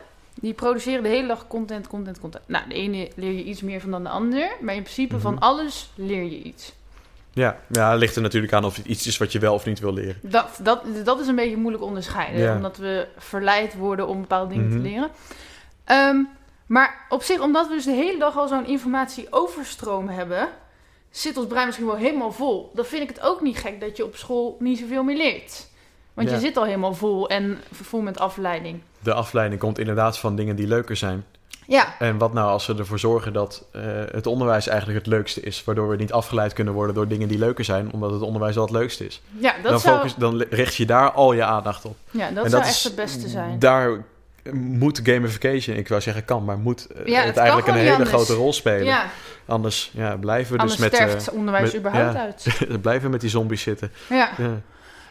die 0.42 0.52
produceren 0.52 1.02
de 1.02 1.08
hele 1.08 1.26
dag 1.28 1.46
content, 1.46 1.86
content, 1.86 2.20
content. 2.20 2.44
Nou, 2.48 2.68
de 2.68 2.74
ene 2.74 3.10
leer 3.14 3.32
je 3.32 3.44
iets 3.44 3.60
meer 3.62 3.80
van 3.80 3.90
dan 3.90 4.02
de 4.02 4.08
ander, 4.08 4.50
maar 4.60 4.74
in 4.74 4.82
principe 4.82 5.20
van 5.20 5.34
Mhm. 5.34 5.42
alles 5.42 5.90
leer 5.94 6.22
je 6.22 6.42
iets. 6.42 6.72
Ja, 7.34 7.56
ja, 7.68 7.90
het 7.90 7.98
ligt 7.98 8.16
er 8.16 8.22
natuurlijk 8.22 8.52
aan 8.52 8.64
of 8.64 8.76
het 8.76 8.86
iets 8.86 9.06
is 9.06 9.18
wat 9.18 9.32
je 9.32 9.38
wel 9.38 9.54
of 9.54 9.64
niet 9.66 9.78
wil 9.80 9.92
leren. 9.92 10.16
Dat, 10.22 10.58
dat, 10.62 10.82
dat 11.04 11.20
is 11.20 11.26
een 11.26 11.34
beetje 11.34 11.56
moeilijk 11.56 11.84
onderscheiden, 11.84 12.40
Ja. 12.40 12.56
omdat 12.56 12.76
we 12.76 13.06
verleid 13.18 13.74
worden 13.74 14.06
om 14.08 14.20
bepaalde 14.20 14.48
dingen 14.54 14.68
Mhm. 14.68 14.76
te 14.76 14.82
leren. 14.82 15.10
Ehm, 15.84 16.16
maar 16.66 17.06
op 17.08 17.22
zich, 17.22 17.40
omdat 17.40 17.68
we 17.68 17.74
dus 17.74 17.84
de 17.84 17.90
hele 17.90 18.18
dag 18.18 18.36
al 18.36 18.48
zo'n 18.48 18.66
informatieoverstroom 18.66 20.08
hebben, 20.08 20.48
zit 21.10 21.36
ons 21.36 21.46
brein 21.46 21.66
misschien 21.66 21.86
wel 21.86 21.96
helemaal 21.96 22.32
vol. 22.32 22.70
Dan 22.74 22.84
vind 22.84 23.02
ik 23.02 23.08
het 23.08 23.20
ook 23.20 23.40
niet 23.40 23.56
gek 23.58 23.80
dat 23.80 23.96
je 23.96 24.04
op 24.04 24.16
school 24.16 24.56
niet 24.58 24.78
zoveel 24.78 25.02
meer 25.02 25.16
leert. 25.16 25.70
Want 26.14 26.28
Ja. 26.28 26.34
je 26.34 26.40
zit 26.40 26.56
al 26.56 26.64
helemaal 26.64 26.94
vol 26.94 27.28
en 27.28 27.58
vol 27.82 28.00
met 28.00 28.18
afleiding. 28.18 28.80
De 28.98 29.12
afleiding 29.14 29.60
komt 29.60 29.78
inderdaad 29.78 30.18
van 30.18 30.36
dingen 30.36 30.56
die 30.56 30.66
leuker 30.66 30.96
zijn. 30.96 31.24
Ja, 31.66 31.94
En 31.98 32.18
wat 32.18 32.32
nou 32.32 32.48
als 32.50 32.66
we 32.66 32.74
ervoor 32.74 32.98
zorgen 32.98 33.32
dat 33.32 33.64
eh, 33.72 33.82
het 34.10 34.26
onderwijs 34.26 34.66
eigenlijk 34.66 34.98
het 34.98 35.06
leukste 35.08 35.40
is, 35.40 35.64
waardoor 35.64 35.88
we 35.88 35.96
niet 35.96 36.12
afgeleid 36.12 36.52
kunnen 36.52 36.74
worden 36.74 36.94
door 36.94 37.08
dingen 37.08 37.28
die 37.28 37.38
leuker 37.38 37.64
zijn, 37.64 37.92
omdat 37.92 38.10
het 38.10 38.20
onderwijs 38.22 38.54
wel 38.54 38.64
het 38.64 38.72
leukste 38.72 39.06
is. 39.06 39.22
ja 39.38 39.52
dat 39.62 39.70
dan, 39.70 39.80
zou, 39.80 39.96
focus, 39.96 40.14
dan 40.14 40.44
richt 40.50 40.74
je 40.74 40.86
daar 40.86 41.10
al 41.10 41.32
je 41.32 41.44
aandacht 41.44 41.84
op. 41.84 41.96
ja, 42.10 42.30
dat 42.30 42.44
en 42.44 42.50
zou 42.50 42.62
dat 42.62 42.70
echt 42.72 42.82
het 42.84 42.94
beste 42.94 43.28
zijn. 43.28 43.58
Daar 43.58 44.04
moet 44.52 45.00
gamification, 45.02 45.76
ik 45.76 45.88
wou 45.88 46.00
zeggen 46.00 46.24
kan, 46.24 46.44
maar 46.44 46.58
moet 46.58 46.86
eh, 46.86 47.06
Ja, 47.06 47.22
het 47.22 47.36
eigenlijk 47.36 47.68
een 47.68 47.74
hele 47.74 47.90
anders. 47.90 48.10
grote 48.10 48.34
rol 48.34 48.52
spelen. 48.52 48.84
Ja, 48.84 49.06
Anders 49.46 49.90
ja, 49.94 50.16
blijven 50.16 50.52
we 50.52 50.58
anders 50.58 50.80
dus 50.80 50.90
met, 50.90 50.94
sterft 51.00 51.28
eh, 51.28 51.34
onderwijs 51.34 51.64
met- 51.72 51.76
überhaupt 51.80 52.16
uit. 52.16 52.46
blijven 52.82 53.04
we 53.04 53.08
met 53.10 53.20
die 53.20 53.30
zombies 53.30 53.62
zitten. 53.62 53.92
Ja. 54.08 54.30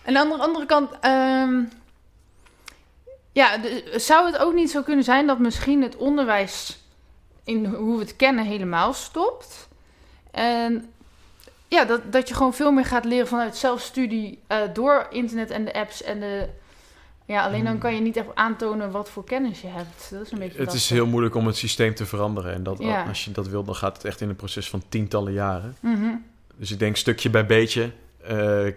En 0.03 0.17
aan 0.17 0.29
de 0.29 0.37
andere 0.37 0.65
kant, 0.65 0.89
ehm, 1.01 1.59
ja, 3.31 3.59
zou 3.95 4.25
het 4.25 4.37
ook 4.37 4.53
niet 4.53 4.71
zo 4.71 4.81
kunnen 4.81 5.03
zijn 5.03 5.27
dat 5.27 5.39
misschien 5.39 5.81
het 5.81 5.95
onderwijs 5.95 6.79
in 7.43 7.65
hoe 7.65 7.95
we 7.97 8.01
het 8.03 8.15
kennen 8.15 8.45
helemaal 8.45 8.93
stopt? 8.93 9.67
En 10.31 10.89
ja, 11.67 11.85
dat, 11.85 12.11
dat 12.11 12.27
je 12.27 12.33
gewoon 12.35 12.53
veel 12.53 12.71
meer 12.71 12.85
gaat 12.85 13.05
leren 13.05 13.27
vanuit 13.27 13.57
zelfstudie 13.57 14.39
eh, 14.47 14.57
door 14.73 15.07
internet 15.09 15.49
en 15.49 15.65
de 15.65 15.73
apps 15.73 16.03
en 16.03 16.19
de. 16.19 16.47
Ja, 17.25 17.43
alleen 17.45 17.63
dan 17.63 17.71
Hmm. 17.71 17.81
kan 17.81 17.95
je 17.95 18.01
niet 18.01 18.17
echt 18.17 18.27
aantonen 18.33 18.91
wat 18.91 19.09
voor 19.09 19.23
kennis 19.23 19.61
je 19.61 19.67
hebt. 19.67 20.07
Dat 20.11 20.21
is 20.25 20.31
een 20.31 20.39
beetje. 20.39 20.59
Het 20.59 20.73
is 20.73 20.89
heel 20.89 21.05
moeilijk 21.05 21.35
om 21.35 21.47
het 21.47 21.55
systeem 21.55 21.95
te 21.95 22.05
veranderen. 22.05 22.53
En 22.53 22.63
dat, 22.63 22.77
Ja. 22.79 23.03
als 23.03 23.25
je 23.25 23.31
dat 23.31 23.47
wil, 23.47 23.63
dan 23.63 23.75
gaat 23.75 23.95
het 23.95 24.05
echt 24.05 24.21
in 24.21 24.29
een 24.29 24.35
proces 24.35 24.69
van 24.69 24.83
tientallen 24.89 25.33
jaren. 25.33 25.75
Mhm, 25.79 26.15
Dus 26.55 26.71
ik 26.71 26.79
denk 26.79 26.97
stukje 26.97 27.29
bij 27.29 27.45
beetje 27.45 27.91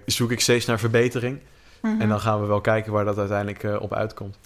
zoek 0.07 0.31
ik 0.31 0.41
steeds 0.41 0.67
naar 0.67 0.79
verbetering. 0.79 1.39
mhm. 1.83 2.01
En 2.01 2.09
dan 2.09 2.21
gaan 2.21 2.41
we 2.41 2.47
wel 2.47 2.61
kijken 2.61 2.93
waar 2.93 3.05
dat 3.05 3.19
uiteindelijk 3.19 3.63
eh, 3.63 3.81
op 3.83 3.93
uitkomt. 3.95 4.37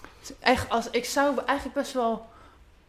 Echt, 0.40 0.68
als, 0.70 0.90
ik 0.90 1.04
zou 1.04 1.34
eigenlijk 1.46 1.78
best 1.78 1.92
wel 1.92 2.26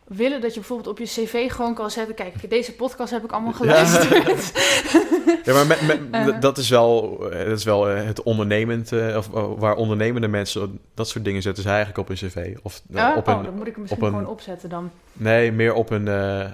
willen 0.08 0.42
dat 0.42 0.54
je 0.54 0.60
bijvoorbeeld 0.60 0.90
op 0.90 0.98
je 0.98 1.06
cv 1.06 1.52
gewoon 1.52 1.74
kan 1.74 1.92
zetten... 1.92 2.16
Kijk, 2.16 2.50
deze 2.50 2.74
podcast 2.76 3.12
heb 3.12 3.24
ik 3.24 3.32
allemaal 3.32 3.54
geluisterd. 3.54 4.52
Ja, 5.46 5.54
maar 5.54 5.68
met, 5.68 5.82
met- 5.88 6.00
Eh. 6.12 6.40
dat 6.42 6.58
is 6.58 6.70
wel, 6.70 7.18
eh, 7.32 7.46
dat 7.50 7.58
is 7.58 7.64
wel 7.64 7.90
eh, 7.90 8.04
het 8.06 8.24
ondernemend, 8.24 8.92
eh, 8.92 9.18
of 9.18 9.34
eh, 9.34 9.46
waar 9.58 9.76
ondernemende 9.76 10.28
mensen 10.28 10.80
dat 10.94 11.10
soort 11.10 11.26
dingen 11.26 11.42
zetten 11.42 11.64
ze 11.64 11.70
eigenlijk 11.70 11.98
op 11.98 12.10
een 12.10 12.16
cv. 12.16 12.56
Of 12.64 12.82
eh, 12.94 13.04
Oh, 13.10 13.18
op 13.18 13.28
oh, 13.28 13.36
een, 13.38 13.44
dan 13.44 13.54
moet 13.54 13.68
ik 13.68 13.72
hem 13.74 13.82
misschien 13.82 14.04
op 14.04 14.08
een- 14.12 14.18
gewoon 14.20 14.32
opzetten 14.34 14.70
dan. 14.70 14.92
nee, 15.14 15.52
meer 15.52 15.74
op 15.74 15.90
een, 15.90 16.08
eh, 16.08 16.46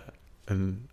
een 0.45 0.87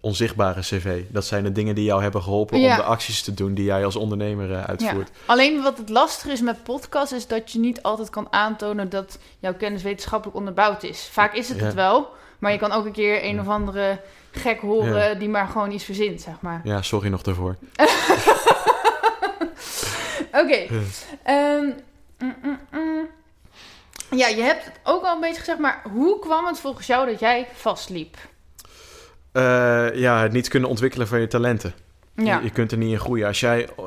onzichtbare 0.00 0.60
cv. 0.60 1.02
Dat 1.08 1.24
zijn 1.24 1.42
de 1.44 1.52
dingen 1.52 1.74
die 1.74 1.84
jou 1.84 2.02
hebben 2.02 2.22
geholpen 2.22 2.60
Ja. 2.60 2.70
om 2.70 2.76
de 2.76 2.82
acties 2.82 3.22
te 3.22 3.34
doen 3.34 3.54
die 3.54 3.64
jij 3.64 3.84
als 3.84 3.96
ondernemer 3.96 4.52
eh, 4.52 4.64
uitvoert. 4.64 5.10
Alleen 5.26 5.62
wat 5.62 5.78
het 5.78 5.88
lastige 5.88 6.32
is 6.32 6.40
met 6.40 6.62
podcast 6.62 7.12
is 7.12 7.26
dat 7.26 7.52
je 7.52 7.58
niet 7.58 7.82
altijd 7.82 8.10
kan 8.10 8.26
aantonen 8.30 8.88
dat 8.90 9.18
jouw 9.38 9.54
kennis 9.54 9.82
wetenschappelijk 9.82 10.36
onderbouwd 10.38 10.82
is. 10.82 11.08
Vaak 11.12 11.34
is 11.34 11.48
het 11.48 11.58
Ja. 11.58 11.64
het 11.64 11.74
wel, 11.74 12.08
maar 12.38 12.52
je 12.52 12.58
kan 12.58 12.72
ook 12.72 12.84
een 12.84 12.92
keer 12.92 13.24
een 13.24 13.34
Ja. 13.34 13.40
of 13.40 13.48
andere 13.48 14.00
gek 14.30 14.60
horen 14.60 15.18
die 15.18 15.28
maar 15.28 15.46
gewoon 15.48 15.70
iets 15.70 15.84
verzint, 15.84 16.20
zeg 16.20 16.34
maar. 16.40 16.60
Ja, 16.64 16.82
sorry 16.82 17.08
nog 17.08 17.22
daarvoor. 17.22 17.56
Oké. 20.32 20.66
Ehm, 21.22 21.64
mm, 22.18 22.36
mm, 22.42 22.58
mm. 22.70 23.08
Ja, 24.10 24.26
je 24.28 24.42
hebt 24.42 24.64
het 24.64 24.74
ook 24.84 25.04
al 25.04 25.14
een 25.14 25.20
beetje 25.20 25.38
gezegd, 25.38 25.58
maar 25.58 25.82
hoe 25.92 26.18
kwam 26.18 26.46
het 26.46 26.60
volgens 26.60 26.86
jou 26.86 27.10
dat 27.10 27.20
jij 27.20 27.46
vastliep? 27.54 28.16
Eh, 29.38 29.94
ja, 30.00 30.22
het 30.22 30.32
niet 30.32 30.48
kunnen 30.48 30.68
ontwikkelen 30.68 31.06
van 31.08 31.20
je 31.20 31.26
talenten. 31.26 31.72
Ja, 32.14 32.36
Je, 32.38 32.44
je 32.44 32.50
kunt 32.50 32.72
er 32.72 32.78
niet 32.78 32.90
in 32.92 32.98
groeien. 32.98 33.26
Als 33.26 33.40
jij, 33.40 33.68
eh, 33.78 33.84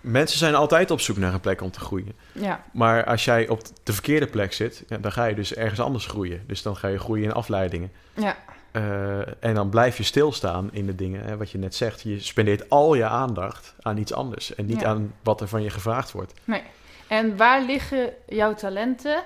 mensen 0.00 0.38
zijn 0.38 0.54
altijd 0.54 0.90
op 0.90 1.00
zoek 1.00 1.16
naar 1.16 1.32
een 1.34 1.40
plek 1.40 1.60
om 1.60 1.70
te 1.70 1.80
groeien. 1.80 2.12
ja, 2.32 2.64
Maar 2.72 3.04
als 3.04 3.24
jij 3.24 3.48
op 3.48 3.60
de 3.82 3.92
verkeerde 3.92 4.26
plek 4.26 4.52
zit, 4.52 4.84
ja, 4.88 4.98
dan 4.98 5.12
ga 5.12 5.24
je 5.24 5.34
dus 5.34 5.54
ergens 5.54 5.80
anders 5.80 6.06
groeien. 6.06 6.42
Dus 6.46 6.62
dan 6.62 6.76
ga 6.76 6.88
je 6.88 6.98
groeien 6.98 7.24
in 7.24 7.32
afleidingen. 7.32 7.92
ja, 8.14 8.36
Eh, 8.72 9.18
en 9.44 9.54
dan 9.54 9.68
blijf 9.68 9.96
je 9.96 10.02
stilstaan 10.02 10.68
in 10.72 10.86
de 10.86 10.94
dingen, 10.94 11.24
hè, 11.24 11.36
wat 11.36 11.50
je 11.50 11.58
net 11.58 11.74
zegt. 11.74 12.02
Je 12.02 12.20
spendeert 12.20 12.70
al 12.70 12.94
je 12.94 13.04
aandacht 13.04 13.74
aan 13.80 13.96
iets 13.96 14.12
anders. 14.12 14.54
En 14.54 14.66
niet 14.66 14.80
Ja. 14.80 14.86
aan 14.86 15.14
wat 15.22 15.40
er 15.40 15.48
van 15.48 15.62
je 15.62 15.70
gevraagd 15.70 16.12
wordt. 16.12 16.32
nee. 16.44 16.62
En 17.08 17.36
waar 17.36 17.62
liggen 17.62 18.10
jouw 18.28 18.54
talenten? 18.54 19.22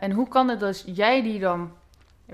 En 0.00 0.12
hoe 0.12 0.28
kan 0.28 0.48
het 0.48 0.60
dat 0.60 0.82
jij 0.86 1.22
die 1.22 1.38
dan 1.40 1.72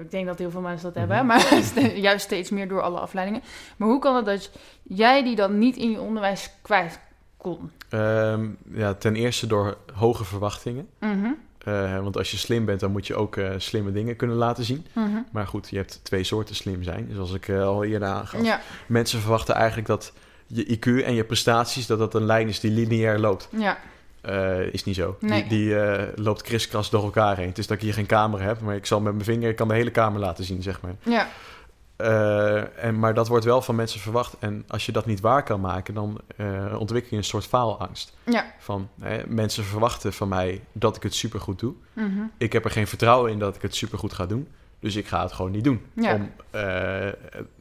Ik 0.00 0.10
denk 0.10 0.26
dat 0.26 0.38
heel 0.38 0.50
veel 0.50 0.60
mensen 0.60 0.92
dat 0.92 1.02
Mhm. 1.06 1.12
hebben, 1.12 1.26
maar 1.26 1.90
juist 2.08 2.24
steeds 2.24 2.50
meer 2.50 2.68
door 2.68 2.82
alle 2.82 2.98
afleidingen. 2.98 3.42
Maar 3.76 3.88
hoe 3.88 3.98
kan 3.98 4.16
het 4.16 4.24
dat 4.24 4.50
jij 4.82 5.22
die 5.24 5.36
dan 5.36 5.58
niet 5.58 5.76
in 5.76 5.90
je 5.90 6.00
onderwijs 6.00 6.50
kwijt 6.62 6.98
kon? 7.36 7.70
Ehm, 7.88 8.46
ja, 8.72 8.94
ten 8.94 9.16
eerste 9.16 9.46
door 9.46 9.76
hoge 9.94 10.24
verwachtingen. 10.24 10.88
Mhm, 11.00 11.30
Eh, 11.64 11.98
want 12.02 12.16
als 12.16 12.30
je 12.30 12.36
slim 12.36 12.64
bent, 12.64 12.80
dan 12.80 12.90
moet 12.92 13.06
je 13.06 13.14
ook 13.14 13.36
eh, 13.36 13.50
slimme 13.56 13.92
dingen 13.92 14.16
kunnen 14.16 14.36
laten 14.36 14.64
zien. 14.64 14.86
mhm. 14.92 15.16
Maar 15.32 15.46
goed, 15.46 15.68
je 15.70 15.76
hebt 15.76 16.00
twee 16.02 16.24
soorten 16.24 16.54
slim 16.54 16.82
zijn. 16.82 17.10
Zoals 17.14 17.32
ik 17.32 17.48
eh, 17.48 17.62
al 17.62 17.84
eerder 17.84 18.08
aangaf. 18.08 18.42
Ja, 18.44 18.60
Mensen 18.86 19.20
verwachten 19.20 19.54
eigenlijk 19.54 19.86
dat 19.88 20.12
je 20.46 20.64
IQ 20.78 21.04
en 21.04 21.14
je 21.14 21.24
prestaties... 21.24 21.86
dat 21.86 21.98
dat 21.98 22.14
een 22.14 22.24
lijn 22.24 22.48
is 22.48 22.60
die 22.60 22.70
lineair 22.70 23.18
loopt. 23.18 23.48
ja, 23.50 23.78
Eh, 24.26 24.72
is 24.72 24.84
niet 24.84 24.94
zo. 24.94 25.16
Nee. 25.20 25.40
Die, 25.40 25.48
die 25.48 25.78
eh, 25.80 26.08
loopt 26.14 26.42
kriskras 26.42 26.90
door 26.90 27.02
elkaar 27.02 27.36
heen. 27.36 27.48
Het 27.48 27.58
is 27.58 27.66
dat 27.66 27.76
ik 27.76 27.82
hier 27.82 27.94
geen 27.94 28.06
camera 28.06 28.44
heb, 28.44 28.60
maar 28.60 28.74
ik 28.74 28.86
zal 28.86 29.00
met 29.00 29.12
mijn 29.12 29.24
vinger... 29.24 29.48
ik 29.48 29.56
kan 29.56 29.68
de 29.68 29.74
hele 29.74 29.90
kamer 29.90 30.20
laten 30.20 30.44
zien, 30.44 30.62
zeg 30.62 30.80
maar. 30.80 30.94
ja, 31.02 31.28
Eh, 31.96 32.84
en, 32.84 32.98
maar 32.98 33.14
dat 33.14 33.28
wordt 33.28 33.44
wel 33.44 33.62
van 33.62 33.74
mensen 33.74 34.00
verwacht. 34.00 34.36
En 34.38 34.64
als 34.68 34.86
je 34.86 34.92
dat 34.92 35.06
niet 35.06 35.20
waar 35.20 35.42
kan 35.42 35.60
maken, 35.60 35.94
dan 35.94 36.20
ontwikkel 36.78 37.10
je 37.10 37.16
een 37.16 37.24
soort 37.24 37.46
faalangst. 37.46 38.16
ja. 38.24 38.44
Van 38.58 38.88
hè, 39.00 39.22
mensen 39.26 39.64
verwachten 39.64 40.12
van 40.12 40.28
mij 40.28 40.60
dat 40.72 40.96
ik 40.96 41.02
het 41.02 41.14
supergoed 41.14 41.58
doe. 41.58 41.74
mhm. 41.92 42.22
Ik 42.38 42.52
heb 42.52 42.64
er 42.64 42.70
geen 42.70 42.86
vertrouwen 42.86 43.30
in 43.32 43.38
dat 43.38 43.56
ik 43.56 43.62
het 43.62 43.74
supergoed 43.74 44.12
ga 44.12 44.26
doen. 44.26 44.48
Dus 44.80 44.96
ik 44.96 45.06
ga 45.06 45.22
het 45.22 45.32
gewoon 45.32 45.50
niet 45.50 45.64
doen. 45.64 45.80
Ja. 45.94 46.14
Om 46.14 46.30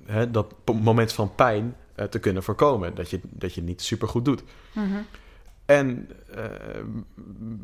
hè, 0.06 0.32
dat 0.32 0.54
moment 0.66 1.14
van 1.14 1.36
pijn 1.36 1.76
te 2.10 2.20
kunnen 2.20 2.44
voorkomen. 2.44 2.96
Dat 2.96 3.10
je, 3.10 3.20
dat 3.24 3.54
je 3.54 3.62
niet 3.62 3.82
supergoed 3.82 4.26
doet. 4.26 4.44
mhm. 4.74 4.98
En 5.66 6.10
eh, 6.36 6.44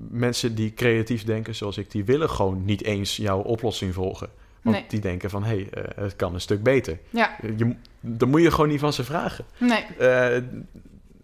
mensen 0.09 0.55
die 0.55 0.73
creatief 0.73 1.23
denken 1.23 1.55
zoals 1.55 1.77
ik, 1.77 1.91
die 1.91 2.05
willen 2.05 2.29
gewoon 2.29 2.65
niet 2.65 2.83
eens 2.83 3.15
jouw 3.15 3.39
oplossing 3.39 3.93
volgen. 3.93 4.29
Want 4.61 4.75
Nee. 4.75 4.85
die 4.87 4.99
denken 4.99 5.29
van, 5.29 5.43
hé, 5.43 5.55
hey, 5.55 5.69
eh, 5.83 6.03
het 6.03 6.15
kan 6.15 6.33
een 6.33 6.41
stuk 6.41 6.63
beter. 6.63 6.99
Ja, 7.09 7.35
Je, 7.57 7.75
dan 7.99 8.29
moet 8.29 8.41
je 8.41 8.51
gewoon 8.51 8.69
niet 8.69 8.79
van 8.79 8.93
ze 8.93 9.03
vragen. 9.03 9.45
nee. 9.57 9.83
Eh, 9.97 10.41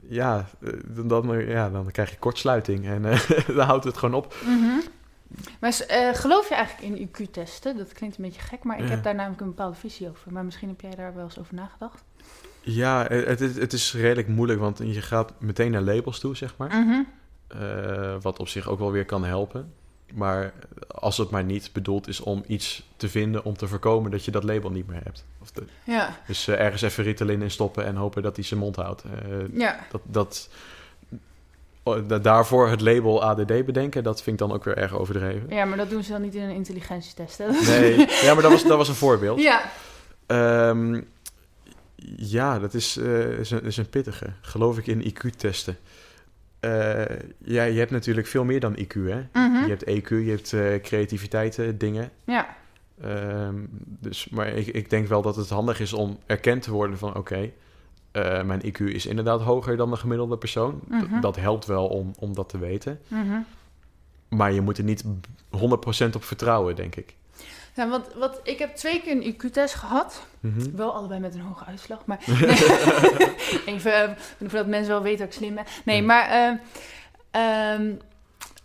ja, 0.10 0.48
dan, 0.88 1.40
ja, 1.48 1.70
dan 1.70 1.92
krijg 1.92 2.10
je 2.10 2.18
kortsluiting 2.18 2.86
en 2.88 3.02
dan 3.56 3.66
houdt 3.66 3.84
het 3.84 3.98
gewoon 3.98 4.16
op. 4.16 4.36
Mhm. 4.46 4.80
Maar 5.60 5.74
s- 5.74 5.86
eh, 5.86 6.14
geloof 6.14 6.50
je 6.50 6.56
eigenlijk 6.56 6.88
in 6.96 7.10
IQ-testen? 7.10 7.78
Dat 7.78 7.94
klinkt 7.94 8.18
een 8.18 8.24
beetje 8.24 8.42
gek, 8.42 8.64
maar 8.64 8.80
ik 8.80 8.90
heb 8.90 9.04
daar 9.04 9.16
namelijk 9.16 9.42
een 9.42 9.48
bepaalde 9.48 9.76
visie 9.78 10.10
over. 10.10 10.32
Maar 10.34 10.46
misschien 10.46 10.68
heb 10.70 10.82
jij 10.82 10.96
daar 10.96 11.16
wel 11.16 11.24
eens 11.24 11.40
over 11.40 11.54
nagedacht. 11.56 12.04
Ja, 12.70 13.08
eh, 13.10 13.26
het, 13.26 13.42
is- 13.42 13.56
het 13.58 13.74
is 13.74 13.94
redelijk 13.94 14.28
moeilijk, 14.28 14.60
want 14.60 14.78
je 14.84 15.02
gaat 15.02 15.32
meteen 15.38 15.72
naar 15.72 15.82
labels 15.82 16.20
toe, 16.20 16.36
zeg 16.36 16.54
maar. 16.58 16.70
Mhm. 16.76 17.02
Eh, 17.48 18.16
wat 18.22 18.40
op 18.40 18.48
zich 18.48 18.70
ook 18.70 18.80
wel 18.80 18.92
weer 18.92 19.06
kan 19.06 19.26
helpen. 19.26 19.74
Maar 20.14 20.54
als 20.88 21.18
het 21.18 21.30
maar 21.30 21.44
niet 21.44 21.70
bedoeld 21.74 22.08
is 22.08 22.20
om 22.20 22.44
iets 22.48 22.84
te 22.98 23.10
vinden 23.10 23.44
om 23.46 23.58
te 23.58 23.68
voorkomen 23.68 24.12
dat 24.12 24.26
je 24.26 24.32
dat 24.32 24.44
label 24.44 24.70
niet 24.72 24.88
meer 24.88 25.02
hebt. 25.04 25.26
Of 25.42 25.52
de, 25.52 25.64
Ja, 25.84 26.18
dus 26.28 26.48
eh, 26.48 26.60
ergens 26.60 26.82
even 26.82 27.04
Ritalin 27.04 27.42
in 27.42 27.52
stoppen 27.52 27.86
en 27.86 27.96
hopen 27.96 28.24
dat 28.24 28.36
hij 28.36 28.46
zijn 28.46 28.60
mond 28.60 28.76
houdt. 28.76 29.04
Ja. 29.54 29.80
dat, 29.92 30.02
dat, 30.04 30.50
da- 32.08 32.20
daarvoor 32.20 32.70
het 32.70 32.82
label 32.82 33.24
ADD 33.24 33.66
bedenken, 33.66 34.04
dat 34.04 34.22
vind 34.24 34.42
ik 34.42 34.48
dan 34.48 34.56
ook 34.58 34.64
weer 34.64 34.78
erg 34.78 34.94
overdreven. 34.94 35.50
ja, 35.56 35.66
maar 35.66 35.78
dat 35.78 35.90
doen 35.90 36.04
ze 36.04 36.12
dan 36.12 36.22
niet 36.22 36.36
in 36.36 36.42
een 36.42 36.56
intelligentietest, 36.56 37.38
hè? 37.38 37.46
Nee, 37.80 37.98
ja, 38.26 38.34
maar 38.34 38.44
dat 38.44 38.52
was, 38.52 38.64
dat 38.64 38.78
was 38.78 38.88
een 38.88 38.96
voorbeeld. 38.96 39.40
Ja, 39.42 39.62
Ehm, 40.26 41.02
ja, 42.16 42.60
dat 42.60 42.74
is, 42.74 42.98
eh, 42.98 43.40
is, 43.40 43.52
een, 43.52 43.64
is 43.64 43.78
een 43.78 43.90
pittige. 43.90 44.34
Geloof 44.42 44.78
ik 44.78 44.88
in 44.88 45.02
IQ-testen. 45.02 45.78
Eh, 46.60 47.06
ja, 47.38 47.64
je 47.64 47.80
hebt 47.80 47.92
natuurlijk 47.92 48.28
veel 48.28 48.44
meer 48.44 48.60
dan 48.60 48.78
IQ, 48.78 48.94
hè? 48.94 49.28
Mhm. 49.34 49.64
Je 49.64 49.76
hebt 49.76 49.86
EQ, 49.86 50.10
je 50.10 50.30
hebt 50.30 50.54
eh, 50.54 50.82
creativiteiten, 50.82 51.78
dingen. 51.78 52.12
ja. 52.24 52.56
Ehm, 53.02 53.56
dus, 54.00 54.30
maar 54.30 54.48
ik, 54.48 54.68
ik 54.68 54.90
denk 54.90 55.08
wel 55.08 55.22
dat 55.22 55.36
het 55.36 55.50
handig 55.50 55.80
is 55.80 55.94
om 55.94 56.20
erkend 56.26 56.62
te 56.62 56.72
worden 56.72 56.98
van... 56.98 57.16
oké, 57.16 57.52
mijn 58.44 58.62
IQ 58.66 58.80
is 58.80 59.06
inderdaad 59.06 59.42
hoger 59.42 59.78
dan 59.78 59.90
de 59.90 59.96
gemiddelde 59.96 60.38
persoon. 60.38 60.82
Mhm. 60.88 61.22
dat 61.22 61.36
helpt 61.36 61.66
wel 61.66 61.88
om, 61.88 62.14
om 62.20 62.34
dat 62.34 62.50
te 62.50 62.58
weten. 62.58 63.00
Mhm. 63.08 63.40
Maar 64.30 64.54
je 64.54 64.62
moet 64.62 64.78
er 64.78 64.84
niet 64.84 65.04
100% 65.50 66.16
op 66.16 66.24
vertrouwen, 66.24 66.76
denk 66.76 66.96
ik. 66.96 67.16
Ja, 67.78 67.88
want 67.88 68.06
wat, 68.16 68.40
ik 68.44 68.60
heb 68.60 68.76
twee 68.76 69.02
keer 69.02 69.12
een 69.12 69.34
IQ-test 69.36 69.74
gehad. 69.74 70.26
Mhm. 70.40 70.76
Wel 70.76 70.94
allebei 70.96 71.20
met 71.20 71.34
een 71.34 71.42
hoge 71.42 71.66
uitslag, 71.66 72.06
maar... 72.06 72.20
Even, 73.66 73.94
eh, 74.04 74.10
voordat 74.40 74.68
mensen 74.68 74.92
wel 74.94 75.02
weten 75.02 75.20
dat 75.20 75.28
ik 75.28 75.34
slim 75.34 75.56
ben. 75.56 75.66
Nee, 75.86 75.98
Ja. 76.00 76.04
maar... 76.06 76.28
eh, 76.30 76.52
ehm, 77.72 77.92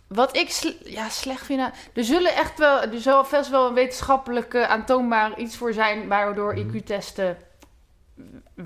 wat 0.07 0.37
ik 0.37 0.49
ja, 0.85 1.09
slecht 1.09 1.45
vind... 1.45 1.59
Er 1.93 2.03
zullen 2.03 2.35
echt 2.35 2.59
wel... 2.59 2.81
Er 2.81 2.99
zal 3.01 3.25
best 3.31 3.49
wel 3.49 3.67
een 3.67 3.73
wetenschappelijk 3.73 4.55
aantoonbaar 4.55 5.39
iets 5.39 5.57
voor 5.57 5.73
zijn... 5.73 6.07
waardoor 6.07 6.53
Mhm. 6.53 6.77
IQ-testen 6.77 7.37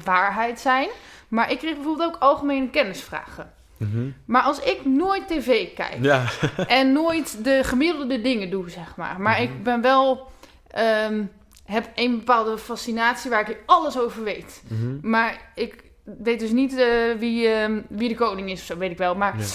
waarheid 0.03 0.59
zijn. 0.59 0.89
Maar 1.27 1.51
ik 1.51 1.57
kreeg 1.57 1.75
bijvoorbeeld 1.75 2.13
ook 2.15 2.21
algemene 2.21 2.69
kennisvragen. 2.69 3.53
Mhm. 3.77 4.09
Maar 4.25 4.41
als 4.41 4.59
ik 4.59 4.85
nooit 4.85 5.27
tv 5.27 5.73
kijk... 5.73 5.97
Ja, 6.01 6.23
en 6.67 6.91
nooit 6.91 7.43
de 7.43 7.59
gemiddelde 7.63 8.21
dingen 8.21 8.49
doe, 8.49 8.69
zeg 8.69 8.95
maar. 8.95 9.21
Maar 9.21 9.33
Mhm. 9.33 9.41
ik 9.41 9.63
ben 9.63 9.81
wel... 9.81 10.27
ehm, 10.77 11.23
heb 11.65 11.89
een 11.95 12.17
bepaalde 12.17 12.57
fascinatie 12.57 13.29
waar 13.29 13.49
ik 13.49 13.57
alles 13.65 13.99
over 13.99 14.23
weet. 14.23 14.63
Mhm. 14.67 15.09
Maar 15.09 15.51
ik 15.55 15.83
weet 16.03 16.39
dus 16.39 16.51
niet 16.51 16.77
eh, 16.77 16.87
wie, 17.17 17.47
ehm, 17.47 17.81
wie 17.89 18.09
de 18.09 18.15
koning 18.15 18.49
is, 18.51 18.59
of 18.59 18.65
zo 18.65 18.77
weet 18.77 18.91
ik 18.91 18.97
wel. 18.97 19.15
Maar 19.15 19.35
Ja. 19.37 19.45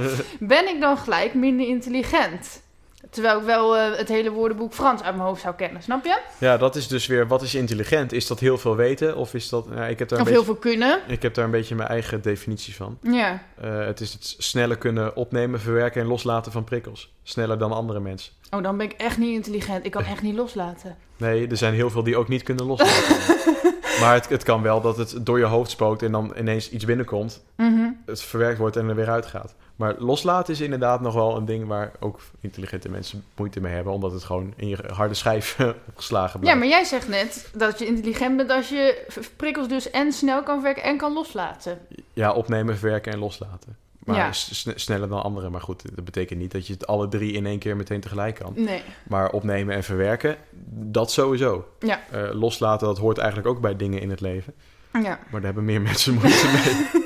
ben 0.40 0.68
ik 0.68 0.80
dan 0.80 0.98
gelijk 0.98 1.34
minder 1.34 1.66
intelligent? 1.68 2.62
Terwijl 3.10 3.38
ik 3.38 3.44
wel 3.44 3.76
eh, 3.76 3.96
het 3.98 4.08
hele 4.08 4.30
woordenboek 4.30 4.72
Frans 4.74 5.02
uit 5.02 5.14
mijn 5.16 5.28
hoofd 5.28 5.40
zou 5.42 5.54
kennen, 5.54 5.82
snap 5.82 6.04
je? 6.04 6.20
Ja, 6.38 6.56
dat 6.56 6.76
is 6.76 6.88
dus 6.88 7.06
weer, 7.06 7.26
wat 7.26 7.42
is 7.42 7.54
intelligent? 7.54 8.12
Is 8.12 8.26
dat 8.26 8.40
heel 8.40 8.58
veel 8.58 8.76
weten? 8.76 9.16
Of 9.16 9.34
is 9.34 9.48
dat, 9.48 9.66
ja, 9.74 9.86
ik, 9.86 9.98
heb 9.98 10.08
daar 10.08 10.18
een 10.18 10.24
Of 10.24 10.30
heel 10.30 10.38
beetje, 10.44 10.52
veel 10.60 10.70
kunnen. 10.70 11.00
ik 11.06 11.22
heb 11.22 11.34
daar 11.34 11.44
een 11.44 11.50
beetje 11.50 11.74
mijn 11.74 11.88
eigen 11.88 12.22
definitie 12.22 12.74
van. 12.74 12.98
Ja, 13.02 13.42
Eh, 13.60 13.78
het 13.78 14.00
is 14.00 14.12
het 14.12 14.34
sneller 14.38 14.76
kunnen 14.78 15.16
opnemen, 15.16 15.60
verwerken 15.60 16.00
en 16.02 16.06
loslaten 16.08 16.52
van 16.52 16.64
prikkels. 16.64 17.14
Sneller 17.22 17.58
dan 17.58 17.72
andere 17.72 18.00
mensen. 18.00 18.32
oh, 18.50 18.62
dan 18.62 18.76
ben 18.76 18.86
ik 18.86 18.92
echt 18.92 19.18
niet 19.18 19.34
intelligent. 19.34 19.84
Ik 19.84 19.90
kan 19.90 20.04
echt 20.04 20.22
niet 20.22 20.34
loslaten. 20.34 20.96
Nee, 21.16 21.46
er 21.48 21.56
zijn 21.56 21.74
heel 21.74 21.90
veel 21.90 22.02
die 22.02 22.16
ook 22.16 22.28
niet 22.28 22.42
kunnen 22.42 22.64
loslaten. 22.66 23.34
maar 24.00 24.14
het, 24.14 24.28
het 24.28 24.42
kan 24.42 24.62
wel 24.62 24.80
dat 24.80 24.96
het 24.96 25.26
door 25.26 25.38
je 25.38 25.44
hoofd 25.44 25.70
spookt 25.70 26.02
en 26.02 26.12
dan 26.12 26.32
ineens 26.38 26.70
iets 26.70 26.84
binnenkomt. 26.84 27.44
Mhm. 27.56 27.88
Het 28.06 28.22
verwerkt 28.22 28.58
wordt 28.58 28.76
en 28.76 28.88
er 28.88 28.94
weer 28.94 29.10
uitgaat. 29.10 29.54
Maar 29.76 29.94
loslaten 29.98 30.52
is 30.54 30.60
inderdaad 30.60 31.00
nog 31.00 31.14
wel 31.14 31.36
een 31.36 31.44
ding 31.44 31.66
waar 31.66 31.92
ook 32.00 32.20
intelligente 32.40 32.88
mensen 32.88 33.24
moeite 33.36 33.60
mee 33.60 33.72
hebben. 33.74 33.92
Omdat 33.92 34.12
het 34.12 34.24
gewoon 34.24 34.52
in 34.56 34.68
je 34.68 34.78
harde 34.92 35.14
schijf 35.14 35.56
opgeslagen 35.88 36.32
Ja, 36.32 36.38
blijft. 36.38 36.58
maar 36.58 36.68
jij 36.68 36.84
zegt 36.84 37.08
net 37.08 37.50
dat 37.54 37.78
je 37.78 37.86
intelligent 37.86 38.36
bent 38.36 38.50
als 38.50 38.68
je 38.68 39.06
prikkels 39.36 39.68
dus 39.68 39.90
en 39.90 40.12
snel 40.12 40.42
kan 40.42 40.62
werken 40.62 40.82
en 40.82 40.96
kan 40.96 41.12
loslaten. 41.12 41.78
Ja, 42.12 42.32
opnemen, 42.32 42.78
verwerken 42.78 43.12
en 43.12 43.18
loslaten. 43.18 43.76
Maar 44.04 44.16
Ja. 44.16 44.28
sneller 44.32 45.08
dan 45.08 45.22
anderen. 45.22 45.52
Maar 45.52 45.60
goed, 45.60 45.82
dat 45.96 46.04
betekent 46.04 46.40
niet 46.40 46.52
dat 46.52 46.66
je 46.66 46.72
het 46.72 46.86
alle 46.86 47.08
drie 47.08 47.32
in 47.32 47.46
één 47.46 47.58
keer 47.58 47.76
meteen 47.76 48.00
tegelijk 48.00 48.34
kan. 48.34 48.52
Nee. 48.56 48.82
Maar 49.08 49.30
opnemen 49.30 49.74
en 49.74 49.84
verwerken, 49.84 50.36
dat 50.68 51.10
sowieso. 51.10 51.68
Ja. 51.78 52.00
Eh, 52.10 52.22
loslaten, 52.32 52.86
dat 52.86 52.98
hoort 52.98 53.18
eigenlijk 53.18 53.48
ook 53.48 53.60
bij 53.60 53.76
dingen 53.76 54.00
in 54.00 54.10
het 54.10 54.20
leven. 54.20 54.54
Ja. 54.92 55.00
Maar 55.02 55.18
daar 55.30 55.42
hebben 55.42 55.64
meer 55.64 55.80
mensen 55.90 56.14
moeite 56.14 56.46
mee. 56.64 57.04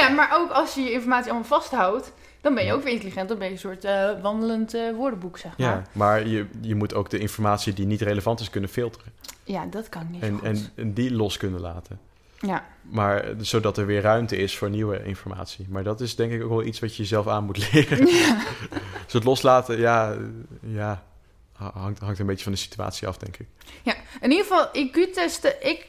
ja, 0.00 0.08
maar 0.08 0.30
ook 0.34 0.50
als 0.50 0.74
je 0.74 0.80
je 0.80 0.92
informatie 0.92 1.30
allemaal 1.30 1.48
vasthoudt, 1.48 2.12
dan 2.40 2.54
ben 2.54 2.64
je 2.64 2.72
ook 2.72 2.82
weer 2.82 2.92
intelligent. 2.92 3.28
Dan 3.28 3.38
ben 3.38 3.46
je 3.46 3.52
een 3.52 3.58
soort 3.58 3.84
eh, 3.84 4.10
wandelend 4.22 4.74
eh, 4.74 4.94
woordenboek, 4.94 5.38
zeg 5.38 5.58
maar. 5.58 5.68
Ja, 5.68 5.82
maar 5.92 6.26
je, 6.26 6.46
je 6.60 6.74
moet 6.74 6.94
ook 6.94 7.10
de 7.10 7.18
informatie 7.18 7.72
die 7.72 7.86
niet 7.86 8.00
relevant 8.00 8.40
is 8.40 8.50
kunnen 8.50 8.70
filteren. 8.70 9.12
Ja, 9.44 9.66
dat 9.66 9.88
kan 9.88 10.06
niet 10.10 10.22
En, 10.22 10.40
en, 10.42 10.56
en 10.74 10.92
die 10.94 11.12
los 11.14 11.36
kunnen 11.36 11.60
laten. 11.60 12.00
Ja. 12.38 12.64
Maar 12.82 13.24
eh, 13.24 13.34
zodat 13.38 13.78
er 13.78 13.86
weer 13.86 14.00
ruimte 14.00 14.36
is 14.36 14.58
voor 14.58 14.70
nieuwe 14.70 15.04
informatie. 15.04 15.66
Maar 15.68 15.82
dat 15.82 16.00
is 16.00 16.16
denk 16.16 16.32
ik 16.32 16.42
ook 16.42 16.48
wel 16.48 16.64
iets 16.64 16.78
wat 16.80 16.96
je 16.96 17.04
zelf 17.04 17.28
aan 17.28 17.44
moet 17.44 17.58
leren. 17.72 18.06
ja. 18.06 18.38
Dus 19.04 19.12
het 19.12 19.24
loslaten, 19.24 19.78
ja, 19.78 20.16
ja 20.60 21.02
ha- 21.52 21.72
hangt, 21.74 21.98
hangt 22.00 22.18
een 22.18 22.26
beetje 22.26 22.44
van 22.44 22.52
de 22.52 22.58
situatie 22.58 23.08
af, 23.08 23.18
denk 23.18 23.36
ik. 23.36 23.46
In 24.20 24.30
ieder 24.30 24.46
geval, 24.46 24.68
IQ-testen, 24.72 25.66
ik, 25.68 25.86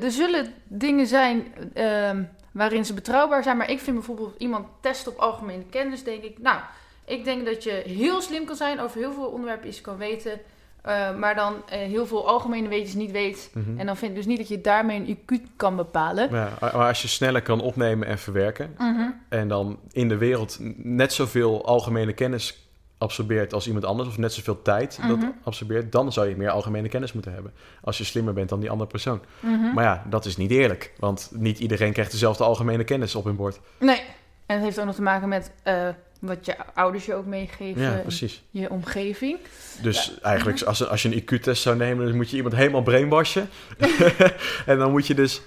er 0.00 0.10
zullen 0.10 0.52
dingen 0.64 1.06
zijn 1.06 1.44
ehm, 1.74 2.22
waarin 2.56 2.84
ze 2.84 2.94
betrouwbaar 2.94 3.42
zijn. 3.42 3.56
Maar 3.56 3.70
ik 3.70 3.80
vind 3.80 3.96
bijvoorbeeld 3.96 4.34
iemand 4.38 4.66
testen 4.80 5.12
op 5.12 5.18
algemene 5.18 5.64
kennis, 5.70 6.04
denk 6.04 6.22
ik... 6.22 6.38
Nou, 6.38 6.60
ik 7.04 7.24
denk 7.24 7.46
dat 7.46 7.62
je 7.64 7.82
heel 7.86 8.20
slim 8.20 8.44
kan 8.44 8.56
zijn, 8.56 8.80
over 8.80 8.98
heel 8.98 9.12
veel 9.12 9.26
onderwerpen 9.26 9.68
iets 9.68 9.80
kan 9.80 9.96
weten... 9.96 10.40
eh, 10.82 11.16
maar 11.16 11.34
dan 11.34 11.54
eh, 11.68 11.78
heel 11.78 12.06
veel 12.06 12.28
algemene 12.28 12.68
weetjes 12.68 12.94
niet 12.94 13.10
weet. 13.10 13.50
Mhm. 13.54 13.78
En 13.78 13.86
dan 13.86 13.96
vind 13.96 14.10
ik 14.10 14.16
dus 14.16 14.26
niet 14.26 14.38
dat 14.38 14.48
je 14.48 14.60
daarmee 14.60 14.98
een 14.98 15.18
IQ 15.18 15.56
kan 15.56 15.76
bepalen. 15.76 16.30
Ja, 16.30 16.52
maar 16.60 16.72
als 16.72 17.02
je 17.02 17.08
sneller 17.08 17.42
kan 17.42 17.60
opnemen 17.60 18.08
en 18.08 18.18
verwerken... 18.18 18.74
Mhm. 18.78 19.10
en 19.28 19.48
dan 19.48 19.78
in 19.92 20.08
de 20.08 20.16
wereld 20.16 20.58
net 20.76 21.12
zoveel 21.12 21.66
algemene 21.66 22.12
kennis 22.12 22.65
absorbeert 22.98 23.52
als 23.52 23.66
iemand 23.66 23.84
anders... 23.84 24.08
of 24.08 24.18
net 24.18 24.32
zoveel 24.32 24.62
tijd 24.62 24.98
dat 25.08 25.16
Mhm. 25.16 25.26
absorbeert... 25.42 25.92
dan 25.92 26.12
zou 26.12 26.28
je 26.28 26.36
meer 26.36 26.50
algemene 26.50 26.88
kennis 26.88 27.12
moeten 27.12 27.32
hebben. 27.32 27.52
Als 27.82 27.98
je 27.98 28.04
slimmer 28.04 28.34
bent 28.34 28.48
dan 28.48 28.60
die 28.60 28.70
andere 28.70 28.90
persoon. 28.90 29.20
Mhm. 29.40 29.74
Maar 29.74 29.84
ja, 29.84 30.04
dat 30.08 30.24
is 30.24 30.36
niet 30.36 30.50
eerlijk. 30.50 30.92
Want 30.98 31.30
niet 31.32 31.58
iedereen 31.58 31.92
krijgt 31.92 32.10
dezelfde 32.10 32.44
algemene 32.44 32.84
kennis 32.84 33.14
op 33.14 33.24
hun 33.24 33.36
bord. 33.36 33.60
Nee. 33.78 34.02
En 34.46 34.54
het 34.54 34.64
heeft 34.64 34.78
ook 34.80 34.86
nog 34.86 34.94
te 34.94 35.02
maken 35.02 35.28
met 35.28 35.50
eh, 35.62 35.88
wat 36.20 36.46
je 36.46 36.54
ouders 36.74 37.06
je 37.06 37.14
ook 37.14 37.26
meegeven, 37.26 37.82
Ja, 37.82 37.92
precies. 37.96 38.42
je 38.50 38.70
omgeving. 38.70 39.38
Dus 39.82 40.20
eigenlijk, 40.20 40.62
als, 40.62 40.88
als 40.88 41.02
je 41.02 41.08
een 41.08 41.22
IQ-test 41.22 41.62
zou 41.62 41.76
nemen, 41.76 42.06
dan 42.06 42.16
moet 42.16 42.30
je 42.30 42.36
iemand 42.36 42.54
helemaal 42.54 42.82
brainwashen. 42.82 43.48
en 44.66 44.78
dan 44.78 44.90
moet 44.90 45.06
je 45.06 45.14
dus 45.14 45.42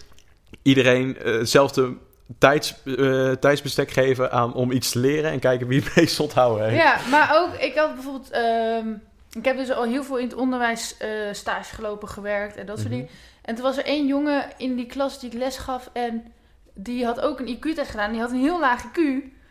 iedereen 0.62 1.18
eh, 1.18 1.34
hetzelfde 1.38 1.94
tijds, 2.38 2.76
eh, 2.86 3.32
tijdsbestek 3.32 3.92
geven 3.92 4.32
aan, 4.32 4.54
om 4.54 4.72
iets 4.72 4.92
te 4.92 5.00
leren 5.00 5.32
en 5.32 5.40
kijken 5.40 5.68
wie 5.68 5.82
het 5.84 5.96
meest 5.96 6.20
onthouden 6.20 6.70
heeft. 6.70 6.82
Ja, 6.84 6.98
maar 7.10 7.38
ook, 7.42 7.54
ik 7.62 7.76
had 7.76 7.94
bijvoorbeeld, 7.94 8.30
ehm, 8.30 8.88
ik 9.32 9.46
heb 9.46 9.58
dus 9.58 9.72
al 9.72 9.84
heel 9.84 10.04
veel 10.04 10.18
in 10.18 10.26
het 10.28 10.36
onderwijs 10.36 10.98
eh, 10.98 11.10
stage 11.32 11.76
gelopen, 11.76 12.08
gewerkt 12.08 12.56
en 12.56 12.66
dat 12.66 12.78
soort 12.78 12.90
Mhm. 12.90 12.98
dingen. 13.00 13.14
En 13.42 13.56
toen 13.56 13.64
was 13.64 13.78
er 13.78 13.86
één 13.86 14.08
jongen 14.08 14.46
in 14.58 14.76
die 14.76 14.86
klas 14.86 15.20
die 15.20 15.30
ik 15.32 15.38
les 15.38 15.58
gaf 15.58 15.90
en 15.94 16.24
die 16.74 17.06
had 17.06 17.22
ook 17.22 17.40
een 17.40 17.48
IQ-test 17.60 17.90
gedaan. 17.90 18.12
Die 18.12 18.22
had 18.22 18.32
een 18.32 18.40
heel 18.42 18.60
laag 18.60 18.84
IQ, 18.84 19.00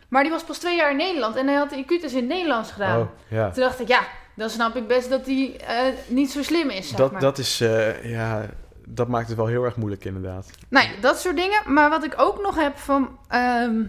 maar 0.07 0.21
die 0.23 0.31
was 0.31 0.43
pas 0.43 0.57
twee 0.57 0.75
jaar 0.75 0.91
in 0.91 0.97
Nederland 0.97 1.35
en 1.35 1.47
hij 1.47 1.55
had 1.55 1.69
de 1.69 1.77
IQ-test 1.85 2.13
in 2.13 2.19
het 2.19 2.27
Nederlands 2.27 2.71
gedaan. 2.71 2.99
Oh, 3.01 3.07
ja. 3.27 3.49
Toen 3.51 3.63
dacht 3.63 3.79
ik, 3.79 3.87
ja, 3.87 3.99
dan 4.35 4.49
snap 4.49 4.75
ik 4.75 4.87
best 4.87 5.09
dat 5.09 5.25
hij 5.25 5.59
eh, 5.67 5.77
niet 6.07 6.31
zo 6.31 6.43
slim 6.43 6.69
is, 6.69 6.87
zeg 6.87 6.97
Dat, 6.97 7.11
maar. 7.11 7.21
dat 7.21 7.37
is, 7.37 7.57
ja, 8.03 8.45
dat 8.91 9.07
maakt 9.07 9.27
het 9.27 9.37
wel 9.37 9.47
heel 9.47 9.63
erg 9.63 9.75
moeilijk 9.75 10.05
inderdaad. 10.05 10.49
Nou 10.67 10.87
ja, 10.87 10.91
dat 11.01 11.19
soort 11.19 11.35
dingen. 11.35 11.73
Maar 11.73 11.89
wat 11.89 12.03
ik 12.03 12.13
ook 12.17 12.41
nog 12.41 12.55
heb 12.55 12.77
van... 12.77 13.17
ehm, 13.27 13.81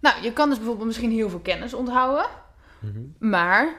nou, 0.00 0.22
je 0.22 0.32
kan 0.32 0.48
dus 0.48 0.58
bijvoorbeeld 0.58 0.86
misschien 0.86 1.10
heel 1.10 1.30
veel 1.30 1.38
kennis 1.38 1.74
onthouden. 1.74 2.26
Mhm. 2.78 3.30
Maar... 3.30 3.74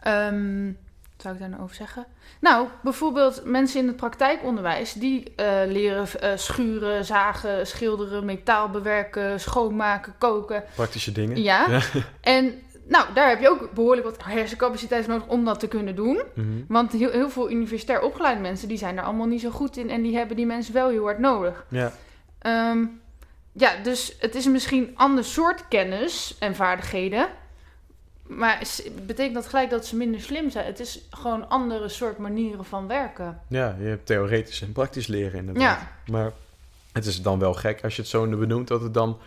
ehm, 0.00 0.66
wat 0.66 1.22
zou 1.26 1.34
ik 1.34 1.40
daar 1.40 1.48
nou 1.48 1.62
over 1.62 1.76
zeggen? 1.76 2.06
Nou, 2.40 2.68
bijvoorbeeld 2.82 3.44
mensen 3.44 3.80
in 3.80 3.86
het 3.86 3.96
praktijkonderwijs... 3.96 4.92
die 4.92 5.34
eh, 5.34 5.46
leren 5.66 6.20
eh, 6.20 6.36
schuren, 6.36 7.04
zagen, 7.04 7.66
schilderen, 7.66 8.24
metaal 8.24 8.68
bewerken... 8.68 9.40
schoonmaken, 9.40 10.14
koken. 10.18 10.64
Praktische 10.74 11.12
dingen. 11.12 11.42
Ja. 11.42 11.66
Ja. 11.68 11.80
En 12.20 12.62
nou, 12.88 13.14
daar 13.14 13.28
heb 13.28 13.40
je 13.40 13.48
ook 13.48 13.72
behoorlijk 13.74 14.06
wat 14.06 14.24
hersencapaciteit 14.24 15.06
nodig 15.06 15.26
om 15.26 15.44
dat 15.44 15.60
te 15.60 15.68
kunnen 15.68 15.94
doen. 15.94 16.22
Mhm. 16.34 16.46
Want 16.68 16.92
heel, 16.92 17.10
heel 17.10 17.30
veel 17.30 17.50
universitair 17.50 18.00
opgeleide 18.00 18.40
mensen... 18.40 18.68
die 18.68 18.78
zijn 18.78 18.96
daar 18.96 19.04
allemaal 19.04 19.26
niet 19.26 19.40
zo 19.40 19.50
goed 19.50 19.76
in... 19.76 19.90
en 19.90 20.02
die 20.02 20.16
hebben 20.16 20.36
die 20.36 20.46
mensen 20.46 20.74
wel 20.74 20.88
heel 20.88 21.04
hard 21.04 21.18
nodig. 21.18 21.64
ja. 21.68 21.92
Ehm, 22.38 22.84
ja, 23.52 23.76
dus 23.82 24.16
het 24.20 24.34
is 24.34 24.46
misschien 24.46 24.90
ander 24.94 25.24
soort 25.24 25.68
kennis 25.68 26.36
en 26.38 26.54
vaardigheden. 26.54 27.28
Maar 28.26 28.62
betekent 29.06 29.34
dat 29.34 29.46
gelijk 29.46 29.70
dat 29.70 29.86
ze 29.86 29.96
minder 29.96 30.20
slim 30.20 30.50
zijn? 30.50 30.66
Het 30.66 30.80
is 30.80 31.00
gewoon 31.10 31.48
andere 31.48 31.88
soort 31.88 32.18
manieren 32.18 32.64
van 32.64 32.86
werken. 32.86 33.40
ja, 33.48 33.76
je 33.80 33.86
hebt 33.86 34.06
theoretisch 34.06 34.62
en 34.62 34.72
praktisch 34.72 35.06
leren 35.06 35.38
inderdaad. 35.38 35.80
Ja, 35.80 36.12
Maar 36.12 36.32
het 36.92 37.06
is 37.06 37.22
dan 37.22 37.38
wel 37.38 37.54
gek 37.54 37.82
als 37.82 37.96
je 37.96 38.02
het 38.02 38.10
zo 38.10 38.26
benoemt 38.26 38.68
dat 38.68 38.80
het 38.80 38.94
dan 38.94 39.18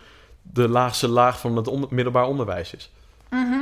de 0.42 0.68
laagste 0.68 1.08
laag 1.08 1.40
van 1.40 1.56
het 1.56 1.90
middelbaar 1.90 2.26
onderwijs 2.26 2.74
is. 2.74 2.90
Mhm. 3.32 3.60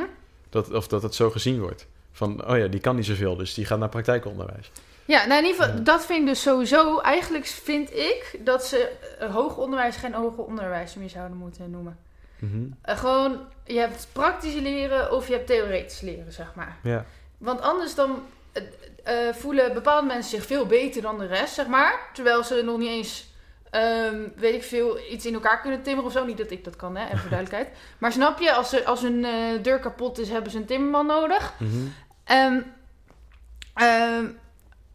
Dat, 0.51 0.73
of 0.73 0.89
dat 0.89 1.03
het 1.03 1.15
zo 1.15 1.31
gezien 1.31 1.61
wordt. 1.61 1.87
Van, 2.13 2.49
oh 2.51 2.59
ja, 2.59 2.67
die 2.67 2.81
kan 2.81 2.97
niet 2.97 3.07
zoveel, 3.07 3.37
dus 3.37 3.55
die 3.55 3.65
gaat 3.67 3.79
naar 3.79 3.89
praktijkonderwijs. 3.89 4.71
ja 5.05 5.27
nou 5.27 5.41
in 5.43 5.47
ieder 5.47 5.61
geval, 5.63 5.79
Ja. 5.79 5.83
dat 5.85 6.07
vind 6.07 6.21
ik 6.21 6.27
dus 6.27 6.43
sowieso... 6.43 6.99
Eigenlijk 6.99 7.47
vind 7.47 7.91
ik 7.95 8.39
dat 8.45 8.65
ze 8.67 8.91
eh, 9.19 9.35
hoger 9.35 9.63
onderwijs 9.63 9.97
geen 9.97 10.15
hoger 10.15 10.45
onderwijs 10.45 10.95
meer 10.95 11.09
zouden 11.09 11.37
moeten 11.37 11.71
noemen. 11.71 11.99
Eh, 12.83 12.99
gewoon, 12.99 13.39
je 13.65 13.79
hebt 13.79 14.09
praktisch 14.13 14.55
leren 14.55 15.13
of 15.13 15.27
je 15.27 15.33
hebt 15.33 15.47
theoretisch 15.47 16.01
leren, 16.01 16.33
zeg 16.33 16.55
maar. 16.55 16.77
Ja, 16.83 17.05
Want 17.39 17.61
anders 17.61 17.95
dan 17.95 18.23
eh, 19.03 19.15
voelen 19.33 19.73
bepaalde 19.75 20.07
mensen 20.07 20.31
zich 20.39 20.47
veel 20.47 20.67
beter 20.67 21.03
dan 21.03 21.19
de 21.19 21.27
rest, 21.27 21.55
zeg 21.55 21.67
maar. 21.67 22.01
Terwijl 22.13 22.45
ze 22.45 22.63
nog 22.65 22.79
niet 22.79 22.89
eens, 22.89 23.30
ehm, 23.71 24.29
weet 24.37 24.55
ik 24.55 24.63
veel, 24.63 24.99
iets 25.11 25.27
in 25.27 25.35
elkaar 25.35 25.61
kunnen 25.61 25.83
timmeren 25.83 26.07
of 26.07 26.13
zo. 26.13 26.25
Niet 26.25 26.39
dat 26.39 26.51
ik 26.51 26.65
dat 26.65 26.77
kan, 26.77 26.97
hè, 26.97 27.05
even 27.05 27.19
voor 27.19 27.31
duidelijkheid. 27.31 27.77
Maar 27.99 28.13
snap 28.13 28.39
je, 28.39 28.53
als, 28.53 28.69
ze, 28.69 28.85
als 28.85 29.01
hun 29.01 29.25
eh, 29.25 29.33
deur 29.63 29.79
kapot 29.79 30.19
is, 30.19 30.29
hebben 30.29 30.51
ze 30.51 30.59
een 30.59 30.65
timmerman 30.65 31.07
nodig. 31.07 31.55
Ehm, 32.25 32.61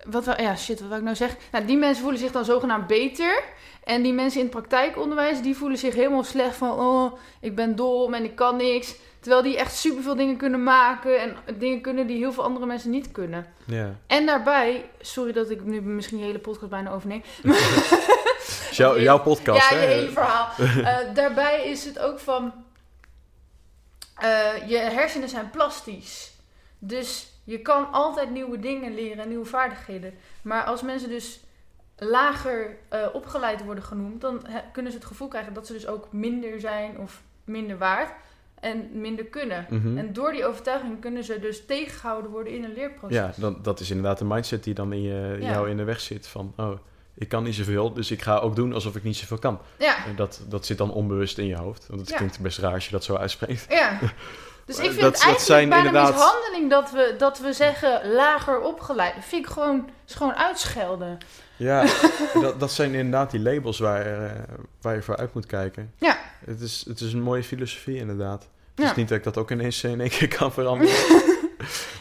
wat 0.05 0.25
wel, 0.25 0.41
ja, 0.41 0.55
shit, 0.55 0.79
wat 0.79 0.89
wil 0.89 0.97
ik 0.97 1.03
nou 1.03 1.15
zeggen? 1.15 1.39
Nou, 1.51 1.65
die 1.65 1.77
mensen 1.77 2.01
voelen 2.01 2.19
zich 2.19 2.31
dan 2.31 2.45
zogenaamd 2.45 2.87
beter. 2.87 3.43
En 3.83 4.01
die 4.01 4.13
mensen 4.13 4.39
in 4.39 4.45
het 4.45 4.55
praktijkonderwijs, 4.55 5.41
die 5.41 5.55
voelen 5.55 5.77
zich 5.77 5.95
helemaal 5.95 6.23
slecht 6.23 6.55
van... 6.55 6.79
Oh, 6.79 7.13
ik 7.39 7.55
ben 7.55 7.75
dom 7.75 8.13
en 8.13 8.23
ik 8.23 8.35
kan 8.35 8.55
niks. 8.57 8.95
Terwijl 9.19 9.43
die 9.43 9.57
echt 9.57 9.75
superveel 9.75 10.15
dingen 10.15 10.37
kunnen 10.37 10.63
maken. 10.63 11.19
En 11.19 11.35
dingen 11.57 11.81
kunnen 11.81 12.07
die 12.07 12.17
heel 12.17 12.31
veel 12.31 12.43
andere 12.43 12.65
mensen 12.65 12.89
niet 12.89 13.11
kunnen. 13.11 13.45
ja. 13.65 13.95
En 14.07 14.25
daarbij, 14.25 14.89
sorry 15.01 15.31
dat 15.31 15.49
ik 15.49 15.63
nu 15.63 15.81
misschien 15.81 16.17
je 16.17 16.25
hele 16.25 16.39
podcast 16.39 16.69
bijna 16.69 16.91
overneem. 16.91 17.23
Is 17.43 17.51
jouw, 18.71 19.19
podcast, 19.21 19.69
ja, 19.69 19.75
hè? 19.75 19.81
je 19.81 19.87
hele 19.87 20.11
verhaal. 20.11 20.49
Eh, 20.57 20.97
daarbij 21.13 21.65
is 21.69 21.85
het 21.85 21.99
ook 21.99 22.19
van... 22.19 22.53
eh, 24.17 24.67
je 24.67 24.77
hersenen 24.77 25.29
zijn 25.29 25.49
plastisch. 25.49 26.33
Dus 26.79 27.33
je 27.43 27.59
kan 27.59 27.91
altijd 27.91 28.29
nieuwe 28.29 28.59
dingen 28.59 28.93
leren 28.95 29.23
en 29.23 29.29
nieuwe 29.29 29.45
vaardigheden. 29.45 30.13
Maar 30.41 30.63
als 30.63 30.81
mensen 30.81 31.09
dus 31.09 31.39
lager 31.97 32.77
eh, 32.89 33.07
opgeleid 33.13 33.63
worden 33.63 33.83
genoemd... 33.83 34.21
dan 34.21 34.45
kunnen 34.73 34.91
ze 34.91 34.97
het 34.97 35.07
gevoel 35.07 35.27
krijgen 35.27 35.53
dat 35.53 35.67
ze 35.67 35.73
dus 35.73 35.87
ook 35.87 36.07
minder 36.11 36.59
zijn 36.59 36.97
of 36.99 37.21
minder 37.43 37.77
waard... 37.77 38.11
en 38.59 38.89
minder 39.01 39.25
kunnen. 39.25 39.65
Mhm. 39.69 39.97
En 39.97 40.13
door 40.13 40.31
die 40.31 40.45
overtuiging 40.45 41.01
kunnen 41.01 41.23
ze 41.23 41.39
dus 41.39 41.65
tegengehouden 41.65 42.31
worden 42.31 42.53
in 42.53 42.63
een 42.63 42.73
leerproces. 42.73 43.17
Ja, 43.17 43.33
dan, 43.37 43.59
dat 43.61 43.79
is 43.79 43.89
inderdaad 43.89 44.17
de 44.17 44.25
mindset 44.25 44.63
die 44.63 44.73
dan 44.73 44.93
in 44.93 45.01
je, 45.01 45.37
Ja. 45.39 45.51
jou 45.51 45.69
in 45.69 45.77
de 45.77 45.83
weg 45.83 45.99
zit. 45.99 46.27
Van, 46.27 46.53
oh, 46.57 46.71
ik 47.17 47.29
kan 47.29 47.43
niet 47.43 47.55
zoveel, 47.55 47.93
dus 47.93 48.11
ik 48.11 48.21
ga 48.21 48.37
ook 48.37 48.55
doen 48.55 48.73
alsof 48.73 48.95
ik 48.95 49.03
niet 49.03 49.17
zoveel 49.17 49.37
kan. 49.37 49.59
ja. 49.79 50.05
En 50.05 50.15
dat, 50.15 50.41
dat 50.47 50.65
zit 50.65 50.77
dan 50.77 50.91
onbewust 50.91 51.37
in 51.37 51.45
je 51.47 51.55
hoofd. 51.55 51.85
Want 51.87 51.99
het 52.01 52.09
Ja. 52.09 52.15
klinkt 52.17 52.39
best 52.39 52.57
raar 52.57 52.73
als 52.73 52.85
je 52.85 52.91
dat 52.91 53.03
zo 53.03 53.15
uitspreekt. 53.15 53.65
Ja. 53.69 53.99
Dus 54.65 54.77
ik 54.77 54.83
vind 54.83 54.99
dat- 55.01 55.03
het 55.03 55.13
dat 55.13 55.21
eigenlijk 55.23 55.39
zijn 55.45 55.69
bijna 55.69 55.85
inderdaad- 55.85 56.13
mishandeling 56.13 56.69
dat 56.69 56.91
we, 56.91 57.15
dat 57.17 57.39
we 57.39 57.53
zeggen 57.53 58.13
lager 58.13 58.59
opgeleid. 58.61 59.15
Dat 59.15 59.23
vind 59.25 59.45
ik 59.45 59.51
gewoon, 59.51 59.89
is 60.07 60.13
gewoon 60.13 60.33
uitschelden. 60.35 61.17
Ja, 61.55 61.85
dat, 62.41 62.59
dat 62.59 62.71
zijn 62.71 62.93
inderdaad 62.93 63.31
die 63.31 63.39
labels 63.39 63.79
waar, 63.79 64.05
eh, 64.25 64.31
waar 64.81 64.95
je 64.95 65.01
voor 65.01 65.17
uit 65.17 65.33
moet 65.33 65.45
kijken. 65.45 65.93
Ja. 65.97 66.17
Het 66.45 66.61
is, 66.61 66.85
het 66.87 66.99
is 66.99 67.13
een 67.13 67.21
mooie 67.21 67.43
filosofie 67.43 67.95
inderdaad. 67.97 68.41
Het 68.75 68.83
Ja. 68.85 68.89
is 68.89 68.95
niet 68.95 69.07
dat 69.09 69.17
ik 69.17 69.23
dat 69.23 69.37
ook 69.37 69.51
ineens 69.51 69.83
in 69.83 70.01
één 70.01 70.09
keer 70.09 70.27
kan 70.37 70.51
veranderen. 70.51 70.93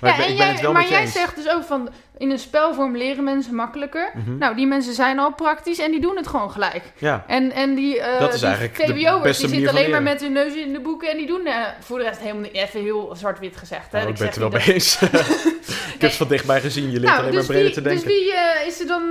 maar 0.00 0.10
ja, 0.10 0.16
ik 0.16 0.16
ben, 0.16 0.26
en 0.26 0.32
ik 0.32 0.36
ben 0.38 0.46
jij, 0.46 0.52
het 0.54 0.60
wel 0.60 0.72
maar 0.72 0.88
jij 0.88 1.00
eens. 1.00 1.12
zegt 1.12 1.36
dus 1.36 1.48
ook 1.48 1.64
van 1.64 1.88
in 2.18 2.30
een 2.30 2.38
spelvorm 2.38 2.96
leren 2.96 3.24
mensen 3.24 3.54
makkelijker. 3.54 4.10
Mhm. 4.14 4.38
Nou, 4.38 4.56
die 4.56 4.66
mensen 4.66 4.94
zijn 4.94 5.18
al 5.18 5.32
praktisch 5.34 5.78
en 5.78 5.90
die 5.90 6.00
doen 6.00 6.16
het 6.16 6.26
gewoon 6.26 6.50
gelijk. 6.50 6.82
ja, 6.98 7.24
En, 7.26 7.52
en 7.52 7.74
die, 7.74 8.00
eh 8.00 8.20
Dat 8.20 8.34
is 8.34 8.40
die 8.40 8.50
VWO'ers, 8.50 9.38
die 9.38 9.48
zitten 9.48 9.68
alleen 9.70 9.90
maar 9.90 10.02
met 10.02 10.20
hun 10.20 10.32
neus 10.32 10.54
in 10.54 10.72
de 10.72 10.80
boeken 10.80 11.10
en 11.10 11.16
die 11.16 11.26
doen 11.26 11.46
eh, 11.46 11.54
voor 11.80 11.98
de 11.98 12.04
rest 12.04 12.20
helemaal 12.20 12.42
niet 12.42 12.52
even 12.52 12.80
heel 12.82 13.12
zwart-wit 13.16 13.56
gezegd. 13.56 13.92
Hè? 13.92 13.98
nou, 13.98 14.10
ik 14.10 14.16
ben 14.18 14.26
het 14.26 14.34
er 14.36 14.40
wel 14.40 14.50
mee 14.50 14.72
eens. 14.72 14.98
ik 15.94 16.00
heb 16.00 16.00
het 16.00 16.14
van 16.14 16.28
dichtbij 16.28 16.60
gezien. 16.60 16.84
Je 16.90 17.00
leert 17.00 17.02
Nou, 17.04 17.18
alleen 17.18 17.30
dus 17.30 17.46
maar 17.46 17.46
breder 17.56 17.64
wie, 17.64 17.74
te 17.74 17.82
denken. 17.82 18.04
Dus 18.06 18.14
wie 18.16 18.32
eh, 18.34 18.66
is 18.66 18.80
er 18.80 18.86
dan... 18.86 19.02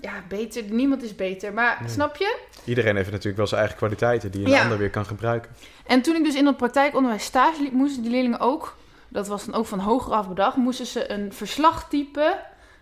ja, 0.00 0.12
beter. 0.28 0.62
Niemand 0.68 1.02
is 1.02 1.14
beter. 1.14 1.52
Maar 1.52 1.76
Nee. 1.80 1.88
snap 1.90 2.16
je? 2.16 2.36
Iedereen 2.64 2.96
heeft 2.96 3.10
natuurlijk 3.10 3.36
wel 3.36 3.46
zijn 3.46 3.60
eigen 3.60 3.78
kwaliteiten 3.78 4.30
die 4.30 4.44
een 4.44 4.50
Ja. 4.50 4.62
ander 4.62 4.78
weer 4.78 4.90
kan 4.90 5.06
gebruiken. 5.06 5.50
En 5.86 6.02
toen 6.02 6.14
ik 6.16 6.24
dus 6.24 6.34
in 6.34 6.44
dat 6.44 6.56
praktijkonderwijs 6.56 7.24
stage 7.24 7.62
liep, 7.62 7.72
moesten 7.72 8.02
die 8.02 8.10
leerlingen 8.10 8.40
ook... 8.40 8.76
Dat 9.14 9.28
was 9.28 9.44
dan 9.44 9.54
ook 9.54 9.66
van 9.66 9.78
hoger 9.78 10.12
af 10.12 10.28
bedacht. 10.28 10.56
Moesten 10.56 10.86
ze 10.86 11.10
een 11.10 11.32
verslag 11.32 11.88
typen 11.88 12.36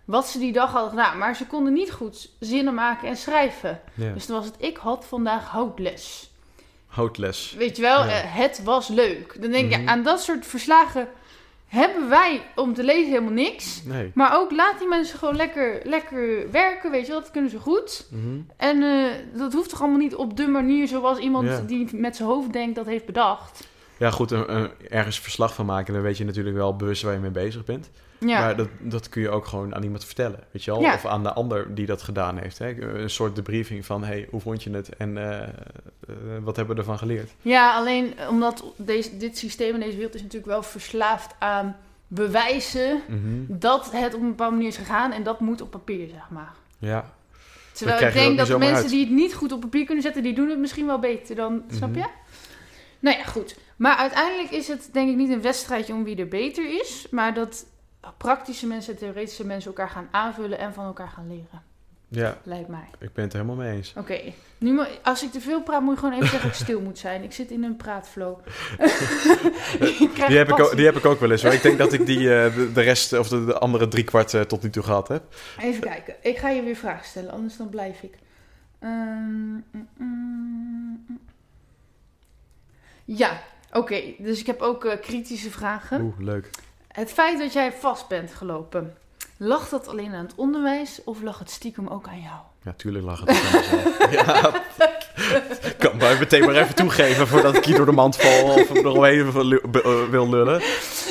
wat 0.05 0.27
ze 0.29 0.39
die 0.39 0.53
dag 0.53 0.73
hadden 0.73 0.91
gedaan. 0.91 1.19
Maar 1.19 1.37
ze 1.37 1.47
konden 1.47 1.73
niet 1.73 1.93
goed 1.93 2.31
zinnen 2.41 2.75
maken 2.75 3.09
en 3.09 3.17
schrijven. 3.17 3.81
Ja. 3.95 4.13
Dus 4.13 4.27
toen 4.27 4.37
was 4.37 4.45
het, 4.45 4.55
ik 4.59 4.77
had 4.77 5.05
vandaag 5.09 5.49
houtles. 5.49 6.31
Houtles. 6.87 7.55
Weet 7.59 7.77
je 7.77 7.83
wel, 7.83 8.05
Ja. 8.05 8.11
eh, 8.11 8.35
het 8.37 8.63
was 8.65 8.89
leuk. 8.89 9.37
Dan 9.43 9.51
denk 9.51 9.73
ik, 9.73 9.79
Mhm. 9.81 9.89
aan 9.89 10.03
dat 10.03 10.23
soort 10.23 10.47
verslagen 10.47 11.09
hebben 11.67 12.09
wij 12.09 12.43
om 12.57 12.75
te 12.75 12.85
lezen 12.85 13.11
helemaal 13.11 13.33
niks. 13.33 13.83
Nee. 13.85 14.11
Maar 14.15 14.37
ook 14.39 14.51
laat 14.51 14.79
die 14.79 14.89
mensen 14.89 15.19
gewoon 15.19 15.37
lekker, 15.37 15.81
lekker 15.85 16.51
werken, 16.51 16.91
weet 16.91 17.07
je 17.07 17.13
wel. 17.13 17.21
Dat 17.21 17.31
kunnen 17.31 17.51
ze 17.51 17.59
goed. 17.59 18.07
Mhm. 18.11 18.41
En 18.57 18.83
eh, 18.83 19.39
dat 19.39 19.53
hoeft 19.53 19.69
toch 19.71 19.81
allemaal 19.81 19.99
niet 19.99 20.15
op 20.15 20.37
de 20.37 20.47
manier 20.47 20.89
zoals 20.89 21.19
iemand 21.19 21.49
Ja. 21.49 21.61
die 21.61 21.89
met 21.97 22.17
zijn 22.17 22.29
hoofd 22.29 22.53
denkt 22.53 22.75
dat 22.75 22.87
heeft 22.87 23.07
bedacht. 23.07 23.67
Ja, 24.03 24.11
goed, 24.11 24.31
een, 24.31 24.55
een- 24.57 24.71
ergens 24.89 25.21
verslag 25.21 25.55
van 25.55 25.67
maken, 25.67 25.95
dan 25.95 26.03
weet 26.03 26.17
je 26.17 26.25
natuurlijk 26.25 26.57
wel 26.57 26.77
bewust 26.77 27.03
waar 27.03 27.13
je 27.13 27.19
mee 27.19 27.31
bezig 27.31 27.65
bent. 27.65 27.91
Ja, 28.19 28.41
Maar 28.41 28.57
dat, 28.57 28.69
dat 28.81 29.09
kun 29.09 29.23
je 29.23 29.31
ook 29.31 29.47
gewoon 29.47 29.75
aan 29.75 29.83
iemand 29.83 30.05
vertellen, 30.05 30.41
weet 30.51 30.65
je 30.65 30.71
wel? 30.71 30.81
Ja. 30.81 30.95
Of 30.95 31.07
aan 31.07 31.23
de 31.23 31.33
ander 31.33 31.75
die 31.75 31.87
dat 31.87 32.03
gedaan 32.03 32.39
heeft. 32.39 32.59
Hè? 32.59 32.81
Een 32.83 33.11
soort 33.11 33.35
debriefing 33.37 33.87
van, 33.87 34.05
hey, 34.05 34.27
hoe 34.31 34.41
vond 34.41 34.63
je 34.63 34.71
het 34.71 34.97
en 34.97 35.17
eh, 35.19 35.43
eh, 35.43 35.49
wat 36.43 36.57
hebben 36.57 36.75
we 36.75 36.81
ervan 36.81 36.99
geleerd? 36.99 37.31
ja 37.43 37.75
alleen 37.77 38.15
omdat 38.31 38.65
deze, 38.77 39.17
dit 39.17 39.39
systeem 39.39 39.75
in 39.75 39.81
deze 39.81 39.97
wereld 39.97 40.15
is 40.15 40.23
natuurlijk 40.23 40.53
wel 40.53 40.63
verslaafd 40.63 41.35
aan 41.39 41.77
bewijzen 42.07 43.01
Mhm. 43.09 43.19
dat 43.49 43.91
het 43.93 44.15
op 44.15 44.21
een 44.21 44.29
bepaalde 44.29 44.55
manier 44.55 44.69
is 44.71 44.77
gegaan. 44.77 45.13
En 45.13 45.23
dat 45.23 45.41
moet 45.41 45.61
op 45.61 45.71
papier, 45.71 46.09
zeg 46.09 46.29
maar. 46.31 46.53
Ja, 46.79 47.13
Terwijl 47.73 48.07
ik 48.07 48.13
denk 48.13 48.39
dat 48.39 48.49
mensen 48.59 48.75
uit. 48.77 48.89
die 48.89 49.01
het 49.01 49.11
niet 49.15 49.35
goed 49.35 49.53
op 49.53 49.61
papier 49.61 49.85
kunnen 49.85 50.03
zetten, 50.03 50.23
die 50.23 50.35
doen 50.35 50.49
het 50.49 50.59
misschien 50.59 50.87
wel 50.87 50.99
beter 50.99 51.37
dan, 51.37 51.63
snap 51.71 51.89
Mhm. 51.91 51.99
je? 51.99 52.07
Nou 52.99 53.17
ja, 53.19 53.25
goed. 53.25 53.57
Maar 53.83 53.97
uiteindelijk 53.97 54.51
is 54.51 54.69
het 54.69 54.89
denk 54.93 55.11
ik 55.11 55.17
niet 55.17 55.31
een 55.31 55.43
wedstrijdje 55.43 55.93
om 55.93 56.05
wie 56.05 56.17
er 56.17 56.29
beter 56.29 56.81
is, 56.81 57.07
maar 57.11 57.35
dat 57.35 57.67
praktische 58.17 58.67
mensen 58.67 58.93
en 58.93 58.99
theoretische 58.99 59.47
mensen 59.47 59.71
elkaar 59.71 59.89
gaan 59.89 60.09
aanvullen 60.11 60.59
en 60.59 60.75
van 60.75 60.85
elkaar 60.85 61.09
gaan 61.09 61.29
leren. 61.29 61.63
Ja, 62.09 62.39
lijkt 62.43 62.69
mij. 62.69 62.89
ik 62.99 63.13
ben 63.13 63.25
het 63.25 63.33
er 63.33 63.41
helemaal 63.41 63.65
mee 63.65 63.77
eens. 63.77 63.93
Oké, 63.97 64.21
nu 64.59 64.81
als 65.03 65.23
ik 65.23 65.31
te 65.31 65.41
veel 65.41 65.63
praat, 65.63 65.83
moet 65.83 65.95
je 65.95 66.01
gewoon 66.01 66.15
even 66.15 66.29
zeggen 66.29 66.49
dat 66.49 66.59
ik 66.59 66.65
stil 66.65 66.81
moet 66.81 66.99
zijn. 66.99 67.23
Ik 67.23 67.33
zit 67.33 67.51
in 67.51 67.65
een 67.65 67.77
praatflow. 67.77 68.39
Die 70.29 70.39
heb, 70.39 70.49
ik 70.49 70.61
ook, 70.61 70.77
die 70.77 70.85
heb 70.85 70.97
ik 70.97 71.07
ook 71.07 71.21
wel 71.21 71.31
eens. 71.31 71.43
Maar 71.43 71.55
ik 71.55 71.63
denk 71.63 71.79
dat 71.79 71.93
ik 71.93 72.07
die 72.07 72.35
eh, 72.35 72.55
de, 72.75 72.81
rest, 72.81 73.13
of 73.13 73.29
de, 73.29 73.45
de 73.45 73.59
andere 73.59 73.89
drie 73.89 74.05
kwart 74.05 74.35
eh, 74.35 74.41
tot 74.41 74.63
nu 74.63 74.71
toe 74.71 74.83
gehad 74.83 75.09
heb. 75.09 75.23
Even 75.61 75.81
kijken. 75.81 76.15
Ik 76.21 76.39
ga 76.39 76.49
je 76.49 76.63
weer 76.63 76.77
vragen 76.77 77.07
stellen, 77.07 77.31
anders 77.31 77.57
dan 77.57 77.69
blijf 77.69 78.03
ik. 78.03 78.15
Ehm, 78.79 79.53
mm, 79.53 79.89
mm. 79.97 81.21
Ja, 83.05 83.43
oké. 83.73 84.01
Dus 84.19 84.41
ik 84.41 84.47
heb 84.47 84.61
ook 84.61 84.85
eh, 84.85 85.01
kritische 85.01 85.51
vragen. 85.51 86.01
Oeh, 86.01 86.15
leuk. 86.19 86.51
Het 86.89 87.13
feit 87.13 87.39
dat 87.39 87.53
jij 87.53 87.73
vast 87.73 88.09
bent 88.09 88.33
gelopen, 88.35 88.97
lag 89.37 89.69
dat 89.69 89.89
alleen 89.89 90.15
aan 90.15 90.25
het 90.25 90.35
onderwijs 90.37 91.01
of 91.05 91.23
lag 91.23 91.39
het 91.39 91.51
stiekem 91.51 91.89
ook 91.89 92.09
aan 92.09 92.21
jou? 92.21 92.37
Ja, 92.65 92.73
tuurlijk 92.77 93.05
lag 93.05 93.21
het 93.21 93.31
ook 93.31 93.37
aan 93.37 93.61
mezelf. 93.61 94.11
ja, 94.27 94.63
ik 95.69 95.75
kan 95.79 95.97
maar 95.97 96.19
meteen 96.19 96.45
maar 96.45 96.55
even 96.55 96.75
toegeven 96.75 97.29
voordat 97.29 97.57
ik 97.57 97.65
hier 97.65 97.77
door 97.77 97.87
de 97.87 97.93
mand 97.93 98.17
val 98.17 98.45
of 98.45 98.71
er 98.71 98.83
wil 99.33 99.45
lu- 99.45 99.61
be- 99.69 100.07
wil 100.11 100.29
lullen. 100.29 100.63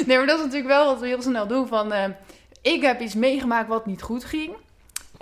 Nee, 0.05 0.17
maar 0.17 0.25
dat 0.25 0.37
is 0.37 0.43
natuurlijk 0.45 0.69
wel 0.71 0.85
wat 0.85 0.99
we 0.99 1.07
heel 1.07 1.21
snel 1.21 1.47
doen. 1.47 1.67
Van, 1.67 1.91
eh, 1.93 2.05
ik 2.61 2.81
heb 2.81 2.99
iets 3.01 3.15
meegemaakt 3.15 3.67
wat 3.67 3.85
niet 3.85 4.01
goed 4.01 4.25
ging. 4.25 4.53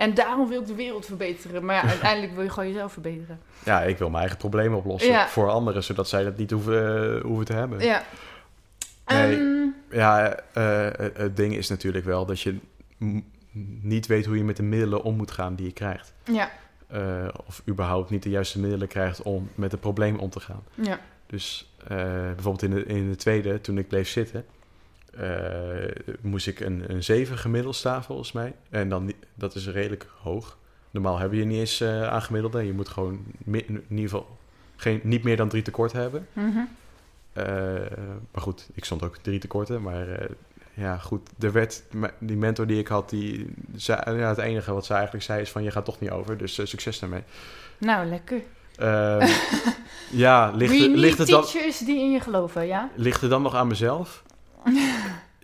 En 0.00 0.14
daarom 0.14 0.48
wil 0.48 0.60
ik 0.60 0.66
de 0.66 0.74
wereld 0.74 1.06
verbeteren. 1.06 1.64
Maar 1.64 1.74
ja, 1.74 1.88
uiteindelijk 1.94 2.34
wil 2.34 2.42
je 2.42 2.50
gewoon 2.50 2.68
jezelf 2.68 2.92
verbeteren. 2.92 3.40
Ja, 3.64 3.82
ik 3.82 3.98
wil 3.98 4.08
mijn 4.08 4.20
eigen 4.20 4.38
problemen 4.38 4.78
oplossen 4.78 5.10
Ja. 5.10 5.28
voor 5.28 5.48
anderen, 5.50 5.82
zodat 5.84 6.08
zij 6.08 6.24
dat 6.24 6.36
niet 6.36 6.50
hoeven, 6.50 7.14
eh, 7.16 7.22
hoeven 7.22 7.44
te 7.44 7.52
hebben. 7.52 7.80
Ja. 7.80 8.02
Nee. 9.06 9.36
Ehm, 9.36 9.68
Ja, 9.90 10.34
eh, 10.52 10.86
eh, 10.86 11.14
het 11.14 11.36
ding 11.36 11.56
is 11.56 11.68
natuurlijk 11.68 12.04
wel 12.04 12.26
dat 12.26 12.40
je 12.40 12.56
niet 13.82 14.06
weet 14.06 14.26
hoe 14.26 14.36
je 14.36 14.44
met 14.44 14.56
de 14.56 14.62
middelen 14.62 15.02
om 15.02 15.16
moet 15.16 15.30
gaan 15.30 15.54
die 15.54 15.66
je 15.66 15.72
krijgt. 15.72 16.12
ja, 16.24 16.50
of 17.46 17.62
überhaupt 17.68 18.10
niet 18.10 18.22
de 18.22 18.30
juiste 18.30 18.60
middelen 18.60 18.88
krijgt 18.88 19.22
om 19.22 19.48
met 19.54 19.70
het 19.72 19.80
probleem 19.80 20.18
om 20.18 20.30
te 20.30 20.40
gaan. 20.40 20.62
ja. 20.74 20.98
Dus 21.26 21.72
bijvoorbeeld 22.34 22.62
in 22.62 22.70
de, 22.70 22.84
in 22.84 23.08
de 23.10 23.16
tweede, 23.16 23.60
toen 23.60 23.78
ik 23.78 23.88
bleef 23.88 24.08
zitten, 24.08 24.44
moest 26.20 26.46
ik 26.46 26.60
een, 26.60 26.84
een 26.86 27.04
7 27.04 27.38
gemiddeld 27.38 27.76
staan 27.76 28.04
volgens 28.04 28.32
mij. 28.32 28.54
En 28.70 28.88
dan, 28.88 29.12
dat 29.34 29.54
is 29.54 29.68
redelijk 29.68 30.06
hoog. 30.22 30.58
Normaal 30.90 31.18
heb 31.18 31.32
je 31.32 31.44
niet 31.44 31.58
eens 31.58 31.80
eh 31.80 32.08
aangemiddelde. 32.08 32.66
Je 32.66 32.72
moet 32.72 32.88
gewoon 32.88 33.24
in 33.44 33.84
ieder 33.88 34.08
geval 34.08 34.38
geen, 34.76 35.00
niet 35.02 35.22
meer 35.22 35.36
dan 35.36 35.48
drie 35.48 35.62
tekort 35.62 35.92
hebben. 35.92 36.26
Mhm. 36.32 36.58
Eh, 37.32 37.44
maar 38.32 38.42
goed, 38.42 38.68
ik 38.74 38.84
stond 38.84 39.02
ook 39.02 39.16
drie 39.16 39.38
tekorten. 39.38 39.82
Maar 39.82 40.08
eh, 40.08 40.28
ja, 40.74 40.96
goed, 40.96 41.30
er 41.38 41.52
werd, 41.52 41.82
die 42.18 42.36
mentor 42.36 42.66
die 42.66 42.78
ik 42.78 42.88
had, 42.88 43.10
die 43.10 43.54
zei, 43.76 44.18
ja, 44.18 44.28
het 44.28 44.38
enige 44.38 44.72
wat 44.72 44.86
ze 44.86 44.92
eigenlijk 44.94 45.24
zei 45.24 45.40
is 45.40 45.50
van 45.50 45.62
je 45.62 45.70
gaat 45.70 45.84
toch 45.84 46.00
niet 46.00 46.10
over. 46.10 46.36
Dus 46.38 46.58
eh, 46.58 46.66
succes 46.66 46.98
daarmee. 46.98 47.22
Nou, 47.78 48.06
lekker. 48.06 48.42
Ehm, 48.76 49.28
ja, 50.24 50.50
ligt, 50.50 50.96
ligt, 50.96 51.18
het 51.18 51.28
dan, 51.28 51.44
teachers 51.44 51.78
die 51.78 51.98
in 51.98 52.10
je 52.10 52.20
geloven, 52.20 52.66
ja? 52.66 52.90
ligt 52.94 53.20
het 53.20 53.30
dan 53.30 53.42
nog 53.42 53.54
aan 53.54 53.66
mezelf? 53.66 54.22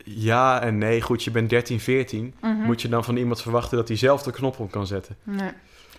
Ja 0.04 0.60
en 0.62 0.78
nee. 0.78 1.00
Goed, 1.02 1.24
je 1.24 1.30
bent 1.30 1.50
13, 1.50 1.80
14. 1.80 2.34
Mhm. 2.40 2.52
Moet 2.54 2.82
je 2.82 2.88
dan 2.88 3.04
van 3.04 3.16
iemand 3.16 3.42
verwachten 3.42 3.76
dat 3.76 3.88
hij 3.88 3.96
zelf 3.96 4.22
de 4.22 4.30
knop 4.30 4.58
op 4.60 4.70
kan 4.70 4.86
zetten? 4.86 5.16
Nee. 5.22 5.50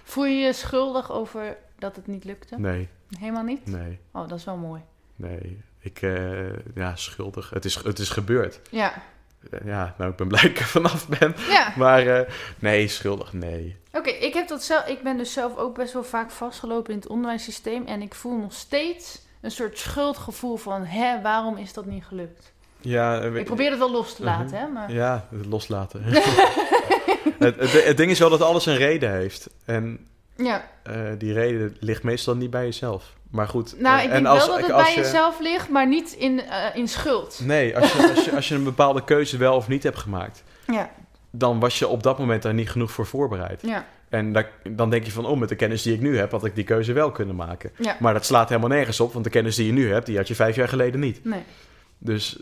Voel 0.03 0.26
je 0.26 0.36
je 0.45 0.53
schuldig 0.53 1.11
over 1.11 1.57
dat 1.80 1.95
het 1.95 2.07
niet 2.07 2.24
lukte? 2.24 2.55
Nee, 2.59 2.88
Helemaal 3.20 3.43
niet? 3.43 3.65
nee, 3.65 3.99
Oh, 4.11 4.28
dat 4.28 4.38
is 4.38 4.43
wel 4.45 4.57
mooi. 4.57 4.82
nee. 5.15 5.61
Ik, 5.80 6.01
eh, 6.01 6.53
ja, 6.76 6.95
schuldig. 6.95 7.49
Het 7.49 7.65
is, 7.65 7.76
het 7.76 7.99
is 7.99 8.09
gebeurd. 8.09 8.59
Ja. 8.70 8.93
Eh, 9.51 9.65
Ja, 9.65 9.95
nou, 9.97 10.11
ik 10.11 10.18
ben 10.18 10.28
blij 10.28 10.41
dat 10.47 10.51
ik 10.51 10.59
er 10.59 10.65
vanaf 10.65 11.07
ben. 11.07 11.36
Ja. 11.49 11.74
Maar 11.78 12.07
eh, 12.07 12.32
nee, 12.59 12.88
schuldig, 12.88 13.34
nee. 13.34 13.76
Oké, 13.93 14.09
ik 14.09 14.34
heb 14.34 14.47
dat 14.47 14.63
zelf. 14.63 14.88
Ik 14.88 15.01
ben 15.03 15.18
dus 15.18 15.34
zelf 15.34 15.57
ook 15.57 15.76
best 15.76 15.93
wel 15.93 16.03
vaak 16.03 16.32
vastgelopen 16.32 16.91
in 16.93 16.99
het 16.99 17.07
onderwijssysteem. 17.07 17.86
En 17.86 18.01
ik 18.01 18.15
voel 18.15 18.38
nog 18.38 18.53
steeds 18.53 19.22
een 19.41 19.51
soort 19.51 19.78
schuldgevoel 19.78 20.57
van, 20.57 20.86
hè, 20.86 21.22
waarom 21.22 21.57
is 21.57 21.74
dat 21.74 21.86
niet 21.86 22.05
gelukt? 22.05 22.53
Ja, 22.88 23.21
eh, 23.21 23.35
Ik 23.35 23.45
probeer 23.45 23.69
het 23.69 23.79
wel 23.79 23.91
los 23.91 24.15
te 24.15 24.23
laten, 24.23 24.45
Mhm. 24.45 24.55
hè, 24.55 24.67
maar... 24.67 24.91
Ja, 24.91 25.25
loslaten. 25.49 26.03
het, 27.39 27.55
het, 27.59 27.83
het 27.85 27.97
ding 27.97 28.11
is 28.11 28.19
wel 28.19 28.29
dat 28.29 28.41
alles 28.41 28.65
een 28.65 28.75
reden 28.77 29.11
heeft. 29.11 29.49
En 29.65 29.99
Ja, 30.35 30.65
eh, 30.83 30.93
die 31.17 31.33
reden 31.33 31.77
ligt 31.79 32.03
meestal 32.03 32.35
niet 32.35 32.49
bij 32.49 32.63
jezelf. 32.65 33.13
Maar 33.31 33.47
goed. 33.47 33.79
nou, 33.79 33.97
eh, 33.97 34.03
ik 34.03 34.09
en 34.09 34.15
denk 34.15 34.27
als- 34.35 34.45
wel 34.47 34.55
dat 34.55 34.65
het 34.65 34.71
als 34.75 34.83
bij 34.83 34.93
je- 34.93 34.99
jezelf 34.99 35.39
ligt, 35.39 35.69
maar 35.69 35.88
niet 35.88 36.11
in, 36.13 36.41
in 36.73 36.88
schuld. 36.88 37.39
Nee, 37.43 37.77
als 37.77 37.91
je, 37.93 38.07
als, 38.15 38.25
je, 38.25 38.35
als 38.35 38.47
je 38.47 38.55
een 38.55 38.63
bepaalde 38.63 39.03
keuze 39.03 39.38
wel 39.38 39.55
of 39.55 39.67
niet 39.67 39.83
hebt 39.83 39.97
gemaakt, 39.97 40.43
Ja, 40.67 40.89
dan 41.31 41.59
was 41.59 41.79
je 41.79 41.88
op 41.88 42.03
dat 42.03 42.17
moment 42.19 42.41
daar 42.41 42.53
niet 42.53 42.69
genoeg 42.71 42.91
voor 42.91 43.05
voorbereid. 43.05 43.61
ja, 43.61 43.85
En 44.09 44.33
da- 44.33 44.45
dan 44.69 44.89
denk 44.89 45.05
je 45.05 45.11
van, 45.11 45.25
oh, 45.25 45.38
met 45.39 45.49
de 45.49 45.55
kennis 45.55 45.81
die 45.81 45.93
ik 45.93 46.01
nu 46.01 46.17
heb, 46.17 46.31
had 46.31 46.45
ik 46.45 46.55
die 46.55 46.63
keuze 46.63 46.93
wel 46.93 47.11
kunnen 47.11 47.35
maken. 47.35 47.71
ja. 47.77 47.95
Maar 47.99 48.13
dat 48.13 48.25
slaat 48.25 48.49
helemaal 48.49 48.69
nergens 48.69 48.99
op, 48.99 49.13
want 49.13 49.23
de 49.25 49.31
kennis 49.31 49.55
die 49.55 49.65
je 49.65 49.71
nu 49.71 49.91
hebt, 49.91 50.05
die 50.05 50.17
had 50.17 50.27
je 50.27 50.35
vijf 50.35 50.55
jaar 50.55 50.67
geleden 50.69 50.99
niet. 50.99 51.25
Nee. 51.25 51.43
Dus 51.97 52.39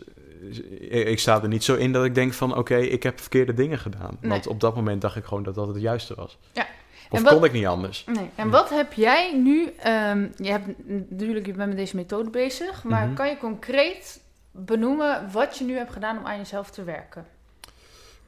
ik 0.90 1.18
sta 1.18 1.42
er 1.42 1.48
niet 1.48 1.64
zo 1.64 1.74
in 1.74 1.92
dat 1.92 2.04
ik 2.04 2.14
denk 2.14 2.32
van, 2.32 2.56
oké, 2.56 2.76
ik 2.76 3.02
heb 3.02 3.20
verkeerde 3.20 3.54
dingen 3.54 3.78
gedaan. 3.78 4.16
Nee. 4.20 4.30
Want 4.30 4.46
op 4.46 4.60
dat 4.60 4.74
moment 4.74 5.00
dacht 5.00 5.16
ik 5.16 5.24
gewoon 5.24 5.42
dat 5.42 5.54
dat 5.54 5.68
het 5.68 5.80
juiste 5.80 6.14
was. 6.14 6.38
Ja. 6.52 6.66
Of 7.10 7.18
En 7.18 7.24
wat- 7.24 7.32
kon 7.34 7.44
ik 7.44 7.52
niet 7.52 7.66
anders. 7.66 8.04
Nee. 8.06 8.30
En 8.34 8.50
wat 8.50 8.70
heb 8.70 8.92
jij 8.92 9.32
nu... 9.36 9.72
ehm, 9.78 10.26
je 10.36 10.50
hebt 10.50 10.66
natuurlijk, 10.88 11.46
je 11.46 11.52
bent 11.52 11.68
met 11.68 11.76
deze 11.76 11.96
methode 11.96 12.30
bezig, 12.30 12.84
maar 12.84 13.06
Mhm. 13.06 13.14
kan 13.14 13.28
je 13.28 13.36
concreet 13.38 14.20
benoemen 14.50 15.30
wat 15.32 15.58
je 15.58 15.64
nu 15.64 15.76
hebt 15.76 15.92
gedaan 15.92 16.18
om 16.18 16.26
aan 16.26 16.36
jezelf 16.36 16.70
te 16.70 16.84
werken? 16.84 17.26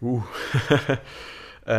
Oeh. 0.02 0.22
Eh, 1.64 1.74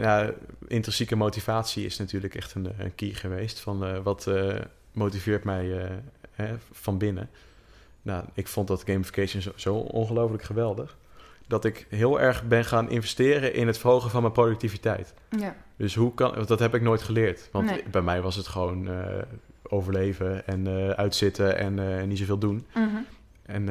ja, 0.00 0.30
intrinsieke 0.68 1.16
motivatie 1.16 1.84
is 1.84 1.98
natuurlijk 1.98 2.34
echt 2.34 2.54
een, 2.54 2.68
een 2.78 2.94
key 2.94 3.08
geweest. 3.12 3.60
Van 3.60 3.84
eh, 3.84 3.98
wat 4.02 4.26
eh, 4.26 4.54
motiveert 4.92 5.44
mij 5.44 5.78
eh, 5.78 5.90
hè, 6.32 6.54
van 6.72 6.98
binnen. 6.98 7.30
Nou, 8.02 8.24
ik 8.34 8.48
vond 8.48 8.68
dat 8.68 8.82
gamification 8.86 9.42
zo, 9.42 9.50
zo 9.54 9.74
ongelooflijk 9.74 10.42
geweldig. 10.42 10.96
Dat 11.46 11.64
ik 11.64 11.86
heel 11.88 12.20
erg 12.20 12.44
ben 12.48 12.64
gaan 12.64 12.90
investeren 12.90 13.54
in 13.54 13.66
het 13.66 13.78
verhogen 13.78 14.10
van 14.10 14.20
mijn 14.22 14.32
productiviteit. 14.32 15.14
Ja, 15.38 15.56
Dus 15.76 15.94
hoe 15.94 16.14
kan, 16.14 16.44
dat 16.46 16.58
heb 16.58 16.74
ik 16.74 16.82
nooit 16.82 17.02
geleerd. 17.02 17.48
Want 17.52 17.66
Nee. 17.70 17.82
bij 17.90 18.02
mij 18.02 18.22
was 18.22 18.36
het 18.36 18.46
gewoon 18.46 18.88
eh, 18.88 19.22
overleven 19.62 20.46
en 20.46 20.66
eh, 20.66 20.90
uitzitten 20.90 21.56
en 21.58 21.98
eh, 21.98 22.04
niet 22.04 22.18
zoveel 22.18 22.38
doen. 22.38 22.66
Mhm. 22.74 22.86
En 23.42 23.68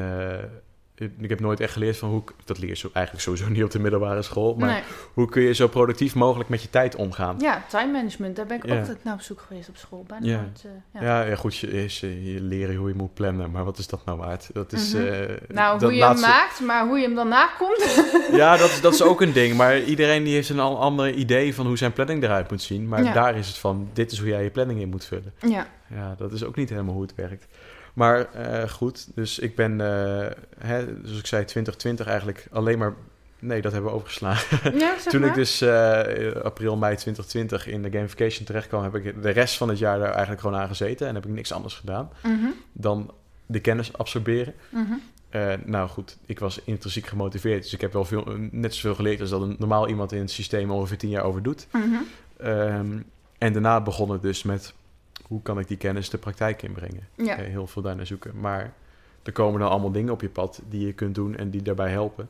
ik, 1.20 1.30
heb 1.30 1.40
nooit 1.40 1.60
echt 1.60 1.74
geleerd 1.74 1.98
van 1.98 2.10
hoe... 2.10 2.24
Dat 2.46 2.58
leer 2.60 2.70
je 2.70 2.76
zo, 2.76 2.90
eigenlijk 2.94 3.26
sowieso 3.26 3.50
niet 3.50 3.64
op 3.64 3.72
de 3.72 3.80
middelbare 3.80 4.22
school. 4.22 4.56
Maar 4.56 4.70
nee. 4.70 4.82
hoe 5.14 5.30
kun 5.30 5.42
je 5.42 5.54
zo 5.54 5.68
productief 5.68 6.16
mogelijk 6.16 6.50
met 6.50 6.62
je 6.62 6.70
tijd 6.70 6.96
omgaan? 6.96 7.36
Ja, 7.40 7.64
time 7.68 7.92
management, 7.92 8.36
daar 8.36 8.46
ben 8.46 8.58
ik 8.58 8.66
Ja. 8.66 8.80
altijd 8.80 9.04
naar 9.04 9.14
op 9.14 9.22
zoek 9.22 9.42
geweest 9.48 9.70
op 9.70 9.78
school. 9.78 10.04
Bijna 10.08 10.26
Ja. 10.26 10.36
nooit, 10.42 10.66
eh, 10.94 11.02
ja. 11.02 11.36
Goed, 11.36 11.58
je, 11.58 11.84
is, 11.84 12.04
eh, 12.04 12.34
je 12.34 12.42
leren 12.42 12.76
hoe 12.76 12.88
je 12.90 12.96
moet 12.96 13.14
plannen, 13.14 13.52
maar 13.52 13.64
wat 13.64 13.78
is 13.78 13.88
dat 13.88 14.06
nou 14.06 14.18
waard? 14.18 14.50
Dat 14.54 14.72
is, 14.74 14.94
Mhm. 14.94 15.04
eh, 15.06 15.36
Nou, 15.48 15.72
dat 15.80 15.82
hoe 15.82 15.94
je 15.94 16.00
laatste- 16.00 16.26
hem 16.28 16.36
maakt, 16.36 16.60
maar 16.60 16.88
hoe 16.88 16.98
je 16.98 17.06
hem 17.06 17.16
dan 17.16 17.28
nakomt. 17.28 18.08
Ja, 18.42 18.58
dat, 18.58 18.70
is- 18.70 18.82
dat 18.82 18.94
is 18.94 19.02
ook 19.02 19.22
een 19.22 19.34
ding, 19.34 19.56
maar 19.56 19.80
iedereen 19.82 20.24
die 20.24 20.34
heeft 20.34 20.50
een 20.50 20.60
al 20.60 20.80
ander 20.80 21.14
idee 21.14 21.56
van 21.56 21.66
hoe 21.68 21.78
zijn 21.78 21.94
planning 21.94 22.24
eruit 22.24 22.50
moet 22.50 22.62
zien. 22.62 22.88
Maar 22.88 23.14
daar 23.14 23.38
is 23.38 23.48
het 23.48 23.58
van, 23.58 23.90
dit 23.94 24.12
is 24.12 24.20
hoe 24.20 24.28
jij 24.28 24.44
je 24.44 24.50
planning 24.50 24.80
in 24.80 24.90
moet 24.90 25.06
vullen. 25.06 25.34
ja, 25.40 25.68
Ja, 25.96 26.16
dat 26.18 26.32
is 26.32 26.44
ook 26.44 26.56
niet 26.56 26.70
helemaal 26.70 26.94
hoe 26.94 27.02
het 27.04 27.16
werkt. 27.16 27.48
Maar 27.94 28.34
eh, 28.34 28.70
goed, 28.70 29.08
dus 29.16 29.40
ik 29.40 29.56
ben, 29.56 29.82
eh, 29.82 30.28
hè, 30.58 30.86
zoals 31.04 31.20
ik 31.20 31.26
zei, 31.26 31.46
2020 31.46 32.08
eigenlijk 32.08 32.48
alleen 32.52 32.78
maar... 32.78 32.94
Nee, 33.40 33.62
dat 33.62 33.72
hebben 33.72 33.90
we 33.92 33.96
overgeslagen. 33.98 34.78
ja 34.80 34.94
zeg 35.00 35.04
Toen 35.12 35.20
maar. 35.20 35.30
ik 35.30 35.36
dus 35.36 35.62
eh, 35.62 36.32
april, 36.44 36.78
mei 36.78 36.96
2020 36.96 37.68
in 37.68 37.82
de 37.82 37.92
gamification 37.92 38.46
terecht 38.46 38.68
kwam, 38.68 38.84
heb 38.84 38.96
ik 38.96 39.22
de 39.22 39.30
rest 39.30 39.58
van 39.58 39.70
het 39.70 39.78
jaar 39.80 40.00
daar 40.00 40.12
eigenlijk 40.12 40.42
gewoon 40.42 40.60
aan 40.60 40.68
gezeten 40.68 41.08
en 41.08 41.16
heb 41.16 41.26
ik 41.26 41.32
niks 41.32 41.52
anders 41.52 41.74
gedaan 41.76 42.10
Mhm, 42.24 42.48
dan 42.72 43.12
de 43.46 43.60
kennis 43.60 43.94
absorberen. 43.98 44.54
mhm. 44.70 44.94
Nou 45.66 45.90
goed, 45.90 46.18
ik 46.26 46.40
was 46.40 46.62
intrinsiek 46.64 47.06
gemotiveerd, 47.08 47.64
dus 47.64 47.74
ik 47.74 47.82
heb 47.82 47.94
wel 47.94 48.06
veel, 48.06 48.28
net 48.52 48.76
zoveel 48.76 48.96
geleerd 48.96 49.22
als 49.22 49.30
dat 49.30 49.42
een 49.42 49.56
normaal 49.60 49.88
iemand 49.88 50.12
in 50.12 50.20
het 50.20 50.32
systeem 50.32 50.72
ongeveer 50.72 50.98
tien 50.98 51.10
jaar 51.10 51.24
over 51.24 51.44
doet. 51.44 51.68
Mhm. 51.72 51.84
Ehm, 52.38 52.98
en 53.38 53.54
daarna 53.54 53.82
begon 53.82 54.12
het 54.12 54.22
dus 54.22 54.44
met 54.44 54.74
hoe 55.30 55.42
kan 55.42 55.60
ik 55.60 55.68
die 55.68 55.78
kennis 55.78 56.10
de 56.10 56.18
praktijk 56.18 56.62
inbrengen? 56.64 57.08
Ja, 57.16 57.36
heel 57.36 57.68
veel 57.68 57.82
daarnaar 57.82 58.06
zoeken. 58.06 58.40
Maar 58.40 58.74
er 59.24 59.32
komen 59.32 59.60
dan 59.60 59.70
allemaal 59.70 59.92
dingen 59.92 60.14
op 60.14 60.22
je 60.22 60.30
pad 60.30 60.62
die 60.70 60.86
je 60.86 60.94
kunt 60.94 61.16
doen 61.16 61.36
en 61.36 61.50
die 61.50 61.62
daarbij 61.62 61.90
helpen. 61.92 62.30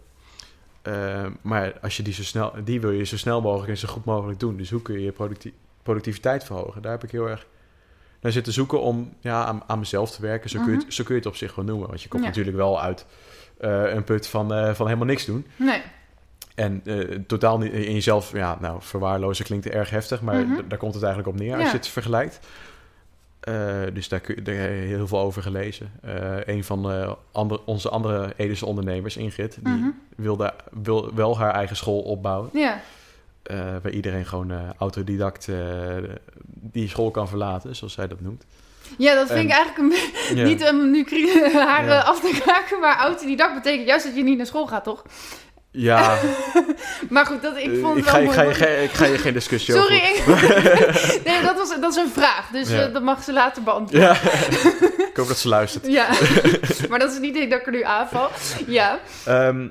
Eh, 0.82 1.26
maar 1.42 1.74
als 1.82 1.98
je 1.98 2.04
die 2.04 2.14
zo 2.14 2.24
snel, 2.24 2.54
die 2.64 2.82
wil 2.82 2.92
je 2.92 3.04
zo 3.04 3.18
snel 3.18 3.42
mogelijk 3.42 3.70
en 3.70 3.78
zo 3.78 3.88
goed 3.88 4.06
mogelijk 4.06 4.40
doen. 4.40 4.58
Dus 4.58 4.70
hoe 4.70 4.82
kun 4.82 4.94
je 4.96 5.02
je 5.04 5.12
producti- 5.12 5.54
productiviteit 5.84 6.44
verhogen? 6.44 6.82
Daar 6.82 6.92
heb 6.92 7.04
ik 7.04 7.12
heel 7.12 7.30
erg 7.30 7.48
naar 8.22 8.32
zitten 8.32 8.54
zoeken 8.54 8.82
om 8.82 9.14
ja, 9.20 9.46
aan, 9.46 9.64
aan 9.68 9.80
mezelf 9.80 10.12
te 10.12 10.22
werken. 10.22 10.50
Zo, 10.50 10.62
kun 10.64 10.72
je 10.72 10.78
het, 10.78 10.94
zo 10.94 11.04
kun 11.04 11.14
je 11.14 11.20
het 11.20 11.30
op 11.30 11.36
zich 11.36 11.56
wel 11.56 11.66
noemen. 11.66 11.88
Want 11.88 12.02
je 12.02 12.08
komt 12.10 12.22
Ja. 12.24 12.28
natuurlijk 12.30 12.58
wel 12.58 12.82
uit 12.82 13.06
eh, 13.58 13.94
een 13.94 14.04
put 14.04 14.28
van, 14.28 14.54
eh, 14.54 14.74
van 14.74 14.86
helemaal 14.86 15.08
niks 15.08 15.26
doen. 15.26 15.46
nee. 15.56 15.82
En 16.56 16.84
totaal 17.28 17.58
niet 17.58 17.72
in 17.72 17.94
jezelf, 17.94 18.32
ja, 18.34 18.58
nou, 18.62 18.78
verwaarlozen 18.82 19.46
klinkt 19.46 19.66
erg 19.70 19.90
heftig, 19.90 20.22
maar 20.22 20.46
Mhm. 20.48 20.68
daar 20.68 20.78
komt 20.78 20.94
het 20.94 21.04
eigenlijk 21.04 21.34
op 21.36 21.40
neer 21.42 21.54
als 21.54 21.64
Ja. 21.64 21.70
je 21.70 21.76
het 21.78 21.88
vergelijkt. 21.88 22.40
Eh, 23.40 23.82
dus 23.94 24.08
daar, 24.10 24.20
kun 24.20 24.44
daar 24.44 24.56
heb 24.56 24.70
je 24.70 24.76
heel 24.76 25.08
veel 25.08 25.20
over 25.20 25.42
gelezen. 25.42 25.92
Eh, 26.02 26.38
een 26.46 26.64
van 26.64 26.86
andere, 27.32 27.62
onze 27.66 27.90
andere 27.90 28.34
Edische 28.38 28.66
ondernemers, 28.66 29.18
Ingrid, 29.18 29.58
die 29.64 29.74
Mhm. 29.74 29.90
wilde, 30.16 30.54
wil 30.84 31.12
wel 31.16 31.38
haar 31.38 31.54
eigen 31.54 31.76
school 31.76 32.00
opbouwen. 32.02 32.50
Ja, 32.54 32.82
eh, 33.44 33.58
waar 33.82 33.92
iedereen 33.92 34.26
gewoon 34.26 34.52
autodidact 34.78 35.48
die 36.46 36.88
school 36.90 37.12
kan 37.12 37.28
verlaten, 37.28 37.76
zoals 37.76 37.94
zij 37.94 38.08
dat 38.08 38.22
noemt. 38.22 38.46
Ja, 38.98 39.14
dat 39.16 39.28
vind 39.28 39.40
En- 39.40 39.46
ik 39.46 39.52
eigenlijk 39.52 39.94
een 40.32 40.36
Ja. 40.38 40.44
niet 40.46 40.70
om 40.70 40.92
nu 40.92 41.04
haar 41.54 41.86
Ja. 41.86 42.00
af 42.00 42.20
te 42.20 42.40
kraken, 42.44 42.80
maar 42.80 42.98
autodidact 42.98 43.54
betekent 43.54 43.88
juist 43.88 44.06
dat 44.06 44.16
je 44.16 44.24
niet 44.24 44.38
naar 44.38 44.46
school 44.46 44.68
gaat, 44.68 44.84
toch? 44.84 45.04
Ja, 45.72 46.18
Maar 47.10 47.26
goed, 47.26 47.42
dat, 47.42 47.58
ik 47.58 47.72
vond 47.82 47.98
ik, 47.98 48.04
het 48.06 48.14
ga, 48.14 48.20
wel 48.20 48.28
ik, 48.30 48.34
ga, 48.34 48.42
je 48.44 48.54
geen- 48.54 48.84
ik 48.84 48.92
ga 48.92 49.06
je 49.06 49.18
geen 49.18 49.34
discussie 49.34 49.74
Sorry, 49.74 50.02
over... 50.28 50.44
ik- 50.44 51.22
nee, 51.28 51.42
dat, 51.42 51.56
was, 51.58 51.80
dat 51.82 51.92
is 51.92 51.96
een 51.98 52.10
vraag, 52.14 52.50
dus 52.52 52.70
Ja. 52.70 52.82
eh, 52.88 52.94
dat 52.94 53.04
mag 53.04 53.24
ze 53.24 53.34
later 53.34 53.64
beantwoorden. 53.64 54.10
Ja, 54.10 54.16
ik 55.10 55.12
hoop 55.16 55.28
dat 55.28 55.38
ze 55.38 55.48
luistert. 55.48 55.88
Ja, 55.88 56.08
maar 56.90 57.00
dat 57.00 57.12
is 57.12 57.20
niet 57.20 57.34
dat 57.34 57.60
ik 57.60 57.66
er 57.66 57.72
nu 57.72 57.84
aanval. 57.84 58.30
Ja, 58.68 59.00
Ehm, 59.26 59.68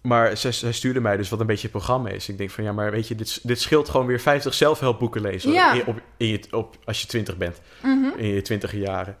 maar 0.00 0.36
zij, 0.36 0.52
zij 0.52 0.72
stuurde 0.72 1.00
mij 1.00 1.16
dus 1.16 1.28
wat 1.28 1.40
een 1.40 1.46
beetje 1.46 1.62
het 1.68 1.76
programma 1.76 2.08
is. 2.08 2.28
Ik 2.28 2.38
denk 2.38 2.50
van 2.50 2.64
ja, 2.64 2.72
maar 2.72 2.90
weet 2.90 3.08
je, 3.08 3.14
dit, 3.14 3.40
dit 3.42 3.60
scheelt 3.60 3.88
gewoon 3.88 4.06
weer 4.06 4.20
50 4.20 4.54
zelfhelpboeken 4.54 5.20
lezen. 5.20 5.52
Ja. 5.52 5.72
In, 5.72 5.86
op, 5.86 6.00
in 6.16 6.26
je, 6.28 6.40
op, 6.50 6.76
als 6.84 7.00
je 7.00 7.06
20 7.06 7.36
bent, 7.36 7.60
Mhm. 7.82 8.18
in 8.18 8.28
je 8.34 8.42
20 8.42 8.72
jaren. 8.72 9.16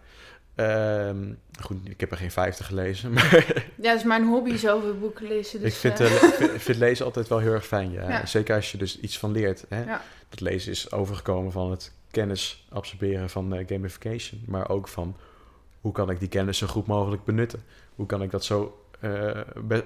Ehm, 0.56 1.32
goed, 1.60 1.88
ik 1.88 2.00
heb 2.00 2.10
er 2.10 2.16
geen 2.16 2.30
50 2.30 2.66
gelezen, 2.66 3.12
maar 3.12 3.44
ja, 3.76 3.90
dat 3.90 3.96
is 3.96 4.04
mijn 4.04 4.24
hobby, 4.24 4.56
zoveel 4.56 4.98
boeken 4.98 5.26
lezen. 5.26 5.60
Dus, 5.60 5.72
ik 5.72 5.78
vind, 5.78 6.00
eh, 6.00 6.06
eh, 6.06 6.22
ik 6.22 6.34
vind, 6.34 6.62
vind 6.62 6.78
lezen 6.78 7.04
altijd 7.04 7.28
wel 7.28 7.38
heel 7.38 7.52
erg 7.52 7.66
fijn. 7.66 7.90
Ja. 7.90 8.08
Ja. 8.08 8.26
Zeker 8.26 8.54
als 8.54 8.72
je 8.72 8.78
dus 8.78 9.00
iets 9.00 9.18
van 9.18 9.32
leert. 9.32 9.64
Hè? 9.68 9.84
Ja. 9.84 10.02
Dat 10.28 10.40
lezen 10.40 10.70
is 10.70 10.92
overgekomen 10.92 11.52
van 11.52 11.70
het 11.70 11.92
kennis 12.10 12.66
absorberen 12.68 13.30
van 13.30 13.54
eh, 13.54 13.66
gamification. 13.66 14.42
Maar 14.46 14.68
ook 14.68 14.88
van 14.88 15.16
hoe 15.80 15.92
kan 15.92 16.10
ik 16.10 16.18
die 16.18 16.28
kennis 16.28 16.58
zo 16.58 16.66
goed 16.66 16.86
mogelijk 16.86 17.24
benutten? 17.24 17.62
Hoe 17.94 18.06
kan 18.06 18.22
ik 18.22 18.30
dat 18.30 18.44
zo, 18.44 18.86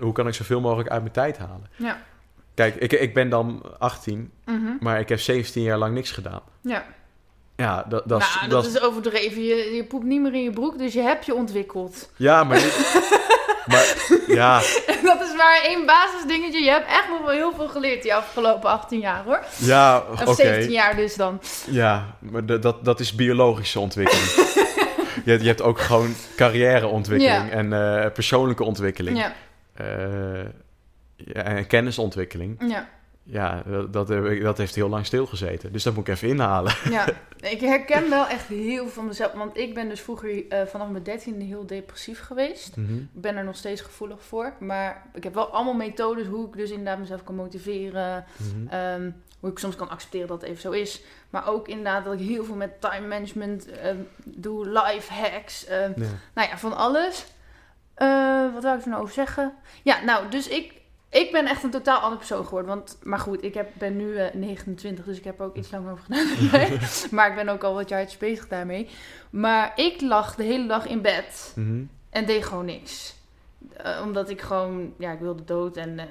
hoe 0.01 0.13
kan 0.13 0.27
ik 0.27 0.35
zoveel 0.35 0.61
mogelijk 0.61 0.89
uit 0.89 1.01
mijn 1.01 1.13
tijd 1.13 1.39
halen? 1.39 1.67
Ja. 1.77 2.03
Kijk, 2.55 2.75
ik, 2.75 2.93
ik 2.93 3.15
ben 3.15 3.29
dan 3.29 3.63
18, 3.79 4.31
mhm. 4.45 4.73
maar 4.81 5.01
ik 5.01 5.09
heb 5.09 5.21
17 5.21 5.63
jaar 5.63 5.79
lang 5.79 5.95
niks 5.95 6.11
gedaan. 6.11 6.43
Ja, 6.61 6.85
Ja, 7.61 7.85
dat, 7.89 8.03
dat, 8.09 8.21
is- 8.21 8.37
nou, 8.39 8.49
dat, 8.51 8.67
is 8.67 8.81
overdreven. 8.81 9.43
Je, 9.45 9.55
je 9.75 9.85
poept 9.85 10.05
niet 10.05 10.21
meer 10.21 10.35
in 10.35 10.43
je 10.43 10.51
broek, 10.51 10.79
dus 10.79 10.93
je 10.93 11.01
hebt 11.01 11.27
je 11.27 11.35
ontwikkeld. 11.35 12.11
Ja, 12.17 12.45
maar, 12.45 12.61
maar 13.71 13.97
ja, 14.27 14.59
dat 15.03 15.21
is 15.21 15.35
maar 15.37 15.61
één 15.65 15.87
basisdingetje. 15.87 16.63
Je 16.63 16.71
hebt 16.71 16.87
echt 16.87 17.09
nog 17.09 17.21
wel 17.21 17.31
heel 17.35 17.53
veel 17.57 17.69
geleerd 17.69 18.03
die 18.03 18.15
afgelopen 18.15 18.71
18 18.71 19.01
jaar, 19.01 19.25
hoor. 19.25 19.41
ja, 19.57 20.05
oké. 20.23 20.35
17 20.35 20.71
jaar 20.71 20.97
dus 20.97 21.17
dan. 21.17 21.41
Ja, 21.71 22.17
maar 22.19 22.61
dat, 22.61 22.85
dat 22.85 23.01
is 23.01 23.15
biologische 23.15 23.81
ontwikkeling. 23.81 24.27
je, 25.25 25.39
je 25.41 25.47
hebt 25.47 25.63
ook 25.63 25.81
gewoon 25.81 26.15
carrièreontwikkeling 26.37 27.51
Ja. 27.51 27.57
en 27.57 27.73
eh, 28.03 28.11
persoonlijke 28.13 28.65
ontwikkeling. 28.65 29.19
Ja, 29.19 29.33
Eh, 29.75 29.87
ja, 31.17 31.43
en 31.43 31.67
kennisontwikkeling. 31.67 32.57
ja, 32.69 32.89
Ja, 33.23 33.63
dat, 33.91 34.09
dat, 34.43 34.59
heeft 34.59 34.75
heel 34.75 34.89
lang 34.89 35.07
stilgezeten. 35.07 35.73
Dus 35.73 35.83
dat 35.83 35.95
moet 35.95 36.09
ik 36.09 36.15
even 36.15 36.29
inhalen. 36.29 36.75
ja. 36.91 37.07
Ik 37.41 37.61
herken 37.61 38.11
wel 38.11 38.27
echt 38.27 38.47
heel 38.47 38.77
veel 38.77 38.89
van 38.89 39.07
mezelf. 39.07 39.33
Want 39.33 39.57
ik 39.57 39.75
ben 39.75 39.89
dus 39.89 40.01
vroeger 40.01 40.49
eh, 40.49 40.67
vanaf 40.67 40.89
mijn 40.89 41.03
dertiende 41.03 41.45
heel 41.45 41.67
depressief 41.67 42.21
geweest. 42.21 42.77
Ik 42.77 43.21
ben 43.21 43.37
er 43.37 43.45
nog 43.45 43.57
steeds 43.57 43.81
gevoelig 43.81 44.23
voor. 44.23 44.53
Maar 44.59 45.07
ik 45.15 45.25
heb 45.25 45.35
wel 45.35 45.47
allemaal 45.47 45.75
methodes 45.75 46.27
hoe 46.27 46.47
ik 46.47 46.53
dus 46.57 46.71
inderdaad 46.71 46.99
mezelf 46.99 47.25
kan 47.25 47.35
motiveren. 47.35 48.25
Mhm. 48.37 48.67
Ehm, 48.69 49.11
hoe 49.41 49.51
ik 49.51 49.59
soms 49.59 49.77
kan 49.77 49.89
accepteren 49.89 50.29
dat 50.29 50.41
het 50.41 50.51
even 50.51 50.63
zo 50.63 50.71
is. 50.71 51.03
Maar 51.31 51.49
ook 51.49 51.69
inderdaad 51.69 52.05
dat 52.05 52.13
ik 52.21 52.29
heel 52.29 52.45
veel 52.45 52.55
met 52.55 52.81
time 52.81 53.07
management 53.07 53.71
ehm, 53.71 53.97
doe. 54.25 54.69
Life 54.69 55.13
hacks. 55.13 55.65
ehm, 55.67 55.93
Ja. 55.97 56.07
nou 56.35 56.49
ja, 56.49 56.59
van 56.59 56.77
alles. 56.77 57.27
Eh, 57.95 58.53
wat 58.55 58.63
wil 58.63 58.75
ik 58.75 58.83
er 58.83 58.89
nou 58.89 59.03
over 59.03 59.15
zeggen? 59.15 59.53
Ja, 59.83 60.05
nou, 60.05 60.29
dus 60.31 60.49
ik, 60.49 60.73
ik 61.11 61.33
ben 61.33 61.47
echt 61.47 61.63
een 61.63 61.71
totaal 61.71 61.99
andere 61.99 62.17
persoon 62.17 62.45
geworden. 62.45 62.69
Want, 62.69 62.99
maar 63.03 63.19
goed, 63.19 63.45
ik 63.45 63.55
heb, 63.55 63.69
ben 63.79 63.97
nu 63.97 64.17
eh, 64.17 64.35
29, 64.35 65.05
dus 65.05 65.19
ik 65.19 65.25
heb 65.25 65.39
er 65.41 65.45
ook 65.47 65.57
iets 65.57 65.71
langer 65.71 65.93
over 65.93 66.05
gedaan. 66.05 66.79
maar 67.17 67.29
ik 67.29 67.35
ben 67.35 67.49
ook 67.49 67.63
al 67.65 67.75
wat 67.75 67.89
jaartjes 67.89 68.19
bezig 68.19 68.49
daarmee. 68.49 68.89
Maar 69.31 69.73
ik 69.77 70.01
lag 70.01 70.35
de 70.35 70.43
hele 70.43 70.67
dag 70.67 70.87
in 70.87 71.01
bed 71.03 71.53
Mhm. 71.57 71.83
en 72.11 72.27
deed 72.27 72.45
gewoon 72.45 72.65
niks. 72.65 73.15
Eh, 73.77 74.01
omdat 74.05 74.31
ik 74.31 74.41
gewoon, 74.41 74.95
ja, 74.99 75.13
ik 75.13 75.19
wilde 75.21 75.45
dood 75.45 75.77
en 75.77 75.99
eh, 75.99 76.07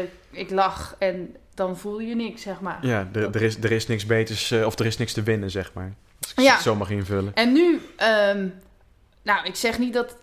eh, 0.00 0.08
ik 0.30 0.50
lag 0.50 0.96
en 0.98 1.36
dan 1.54 1.76
voelde 1.78 2.06
je 2.06 2.14
niks, 2.14 2.42
zeg 2.42 2.60
maar. 2.60 2.78
Ja, 2.86 3.08
er, 3.12 3.34
er, 3.34 3.42
is, 3.42 3.56
er 3.56 3.72
is 3.72 3.86
niks 3.86 4.06
beters, 4.06 4.50
eh, 4.50 4.66
of 4.66 4.78
er 4.78 4.86
is 4.86 4.96
niks 4.96 5.12
te 5.12 5.22
winnen, 5.22 5.50
zeg 5.50 5.72
maar. 5.72 5.92
Als 6.20 6.32
ik 6.32 6.40
Ja. 6.40 6.52
het 6.52 6.62
zo 6.62 6.74
mag 6.74 6.90
invullen. 6.90 7.34
En 7.34 7.52
nu, 7.52 7.80
ehm, 7.96 8.48
nou, 9.22 9.46
ik 9.46 9.54
zeg 9.54 9.78
niet 9.78 9.92
dat. 9.92 10.16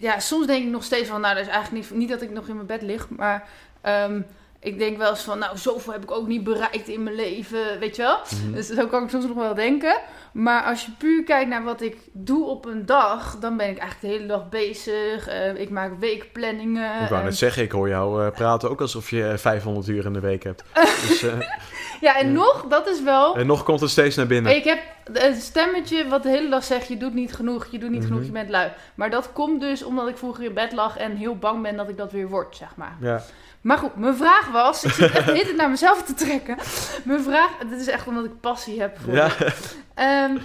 Ja, 0.00 0.18
soms 0.18 0.46
denk 0.46 0.64
ik 0.64 0.70
nog 0.70 0.84
steeds 0.84 1.08
van, 1.08 1.20
nou, 1.20 1.34
dat 1.34 1.46
is 1.46 1.52
eigenlijk 1.52 1.88
niet, 1.88 1.98
niet 1.98 2.08
dat 2.08 2.22
ik 2.22 2.30
nog 2.30 2.48
in 2.48 2.54
mijn 2.54 2.66
bed 2.66 2.82
lig, 2.82 3.08
maar 3.08 3.48
ehm, 3.80 4.20
ik 4.60 4.78
denk 4.78 4.98
wel 4.98 5.10
eens 5.10 5.22
van, 5.22 5.38
nou, 5.38 5.58
zoveel 5.58 5.92
heb 5.92 6.02
ik 6.02 6.10
ook 6.10 6.26
niet 6.26 6.44
bereikt 6.44 6.88
in 6.88 7.02
mijn 7.02 7.16
leven, 7.16 7.78
weet 7.78 7.96
je 7.96 8.02
wel? 8.02 8.18
Mhm. 8.44 8.52
Dus 8.54 8.66
zo 8.66 8.86
kan 8.86 9.02
ik 9.02 9.10
soms 9.10 9.26
nog 9.26 9.36
wel 9.36 9.54
denken. 9.54 10.00
Maar 10.32 10.62
als 10.62 10.84
je 10.84 10.90
puur 10.98 11.24
kijkt 11.24 11.50
naar 11.50 11.64
wat 11.64 11.80
ik 11.80 11.96
doe 12.12 12.46
op 12.46 12.64
een 12.64 12.86
dag, 12.86 13.38
dan 13.38 13.56
ben 13.56 13.68
ik 13.68 13.78
eigenlijk 13.78 14.00
de 14.00 14.18
hele 14.18 14.26
dag 14.26 14.48
bezig. 14.48 15.28
Eh, 15.28 15.54
ik 15.54 15.70
maak 15.70 15.92
weekplanningen. 15.98 17.02
Ik 17.02 17.08
wou 17.08 17.20
eh, 17.20 17.24
net 17.24 17.36
zeggen, 17.36 17.62
ik 17.62 17.72
hoor 17.72 17.88
jou 17.88 18.24
eh, 18.24 18.32
praten 18.32 18.70
ook 18.70 18.80
alsof 18.80 19.10
je 19.10 19.28
eh, 19.28 19.36
500 19.36 19.88
uur 19.88 20.04
in 20.04 20.12
de 20.12 20.20
week 20.20 20.42
hebt. 20.42 20.64
dus, 21.08 21.22
eh, 21.22 21.38
ja, 22.00 22.16
en 22.18 22.26
Ja. 22.26 22.32
nog, 22.32 22.66
dat 22.68 22.88
is 22.88 23.02
wel. 23.02 23.36
en 23.36 23.46
nog 23.46 23.62
komt 23.62 23.80
het 23.80 23.90
steeds 23.90 24.16
naar 24.16 24.26
binnen. 24.26 24.56
Ik 24.56 24.64
heb 24.64 24.78
een 25.12 25.40
stemmetje 25.40 26.08
wat 26.08 26.22
de 26.22 26.28
hele 26.28 26.48
dag 26.48 26.64
zegt: 26.64 26.88
je 26.88 26.96
doet 26.96 27.14
niet 27.14 27.34
genoeg, 27.34 27.66
je 27.70 27.78
doet 27.78 27.90
niet 27.90 28.04
genoeg, 28.04 28.18
Mhm. 28.18 28.26
je 28.26 28.32
bent 28.32 28.48
lui. 28.50 28.70
Maar 28.94 29.10
dat 29.10 29.32
komt 29.32 29.60
dus 29.60 29.82
omdat 29.82 30.08
ik 30.08 30.16
vroeger 30.16 30.44
in 30.44 30.54
bed 30.54 30.72
lag 30.72 30.96
en 30.96 31.16
heel 31.16 31.36
bang 31.36 31.62
ben 31.62 31.76
dat 31.76 31.88
ik 31.88 31.96
dat 31.96 32.12
weer 32.12 32.28
word, 32.28 32.56
zeg 32.56 32.76
maar. 32.76 32.96
Ja. 33.00 33.22
Maar 33.60 33.78
goed, 33.78 33.96
mijn 33.96 34.16
vraag 34.16 34.50
was: 34.50 34.84
ik 34.84 34.90
zit 34.92 35.10
echt 35.10 35.26
tijd 35.26 35.56
naar 35.56 35.70
mezelf 35.70 36.02
te 36.02 36.14
trekken. 36.14 36.56
Mijn 37.04 37.22
vraag, 37.22 37.50
dit 37.70 37.80
is 37.80 37.86
echt 37.88 38.06
omdat 38.06 38.24
ik 38.24 38.40
passie 38.40 38.80
heb 38.80 38.98
voor. 39.04 39.12
Ja. 39.14 39.28
dit. 39.38 39.76
Ehm, 39.94 40.36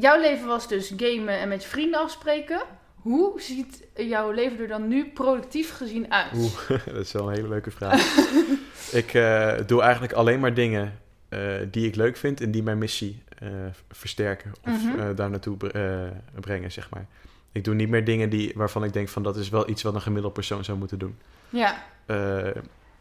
jouw 0.00 0.20
leven 0.20 0.46
was 0.46 0.68
dus 0.68 0.92
gamen 0.96 1.38
en 1.38 1.48
met 1.48 1.62
je 1.62 1.68
vrienden 1.68 2.00
afspreken. 2.00 2.60
Hoe 3.02 3.40
ziet 3.40 3.82
jouw 3.96 4.30
leven 4.30 4.58
er 4.58 4.68
dan 4.68 4.88
nu 4.88 5.10
productief 5.14 5.76
gezien 5.76 6.12
uit? 6.12 6.32
Oeh, 6.36 6.68
dat 6.94 6.96
is 7.04 7.12
wel 7.12 7.28
een 7.28 7.34
hele 7.34 7.48
leuke 7.48 7.70
vraag. 7.70 8.00
ik 8.92 9.14
eh, 9.14 9.52
doe 9.66 9.82
eigenlijk 9.82 10.12
alleen 10.12 10.40
maar 10.40 10.54
dingen 10.54 10.98
eh, 11.28 11.40
die 11.70 11.86
ik 11.86 11.94
leuk 11.94 12.16
vind 12.16 12.40
en 12.40 12.50
die 12.50 12.62
mijn 12.62 12.78
missie 12.78 13.22
eh, 13.38 13.48
versterken 13.90 14.52
of 14.64 14.84
Mhm. 14.84 15.14
daar 15.14 15.30
naartoe 15.30 15.56
bre- 15.56 16.12
brengen, 16.40 16.72
zeg 16.72 16.90
maar. 16.90 17.06
Ik 17.52 17.64
doe 17.64 17.74
niet 17.74 17.88
meer 17.88 18.04
dingen 18.04 18.30
die, 18.30 18.52
waarvan 18.54 18.84
ik 18.84 18.92
denk 18.92 19.08
van 19.08 19.22
dat 19.22 19.36
is 19.36 19.48
wel 19.48 19.68
iets 19.68 19.82
wat 19.82 19.94
een 19.94 20.00
gemiddeld 20.00 20.32
persoon 20.32 20.64
zou 20.64 20.78
moeten 20.78 20.98
doen. 20.98 21.18
Ja, 21.48 21.82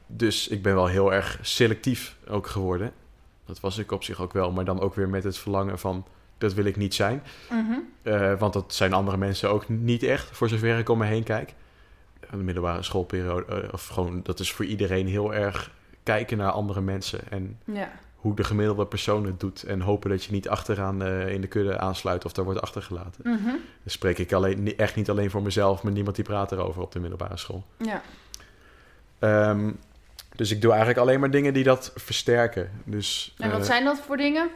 dus 0.08 0.48
ik 0.48 0.62
ben 0.62 0.74
wel 0.76 0.88
heel 0.88 1.14
erg 1.14 1.40
selectief 1.42 2.16
ook 2.28 2.48
geworden. 2.48 2.92
Dat 3.46 3.60
was 3.60 3.78
ik 3.78 3.92
op 3.92 4.04
zich 4.04 4.22
ook 4.22 4.34
wel, 4.34 4.52
maar 4.52 4.66
dan 4.66 4.80
ook 4.80 4.96
weer 4.96 5.10
met 5.10 5.24
het 5.24 5.38
verlangen 5.38 5.80
van 5.80 6.06
dat 6.38 6.54
wil 6.54 6.66
ik 6.66 6.76
niet 6.76 6.94
zijn. 6.96 7.24
mhm. 7.50 8.38
Want 8.40 8.54
dat 8.54 8.74
zijn 8.74 8.94
andere 8.94 9.18
mensen 9.18 9.50
ook 9.50 9.70
niet 9.70 10.04
echt, 10.04 10.28
voor 10.32 10.50
zover 10.50 10.78
ik 10.78 10.90
om 10.90 10.98
me 10.98 11.06
heen 11.06 11.24
kijk. 11.24 11.54
De 12.30 12.38
middelbare 12.38 12.84
schoolperiode, 12.84 13.70
of 13.72 13.88
gewoon, 13.88 14.20
dat 14.24 14.40
is 14.40 14.52
voor 14.52 14.66
iedereen 14.66 15.08
heel 15.08 15.34
erg 15.34 15.72
kijken 16.04 16.38
naar 16.38 16.52
andere 16.52 16.82
mensen 16.82 17.20
en 17.30 17.58
ja. 17.66 17.92
hoe 18.16 18.36
de 18.36 18.44
gemiddelde 18.44 18.86
persoon 18.86 19.26
het 19.26 19.40
doet. 19.40 19.64
En 19.64 19.82
hopen 19.82 20.10
dat 20.10 20.24
je 20.24 20.32
niet 20.32 20.50
achteraan 20.50 21.04
eh, 21.04 21.28
in 21.34 21.42
de 21.42 21.48
kudde 21.48 21.78
aansluit 21.80 22.26
of 22.26 22.32
daar 22.34 22.46
wordt 22.46 22.62
achtergelaten. 22.62 23.22
mhm. 23.24 23.46
Dan 23.46 23.60
spreek 23.86 24.18
ik 24.18 24.32
alleen, 24.34 24.78
echt 24.78 24.96
niet 24.96 25.10
alleen 25.10 25.30
voor 25.30 25.42
mezelf, 25.42 25.84
maar 25.84 25.92
niemand 25.92 26.16
die 26.16 26.26
praat 26.26 26.52
erover 26.52 26.82
op 26.82 26.92
de 26.92 27.00
middelbare 27.00 27.38
school. 27.38 27.64
ja. 27.78 28.02
Ehm, 29.20 29.72
dus 30.36 30.52
ik 30.52 30.62
doe 30.62 30.70
eigenlijk 30.72 31.00
alleen 31.00 31.20
maar 31.20 31.32
dingen 31.32 31.54
die 31.54 31.64
dat 31.64 31.92
versterken. 31.96 32.72
Dus 32.84 33.34
En 33.38 33.52
wat 33.52 33.60
eh, 33.60 33.66
zijn 33.66 33.84
dat 33.84 34.00
voor 34.00 34.18
dingen? 34.18 34.50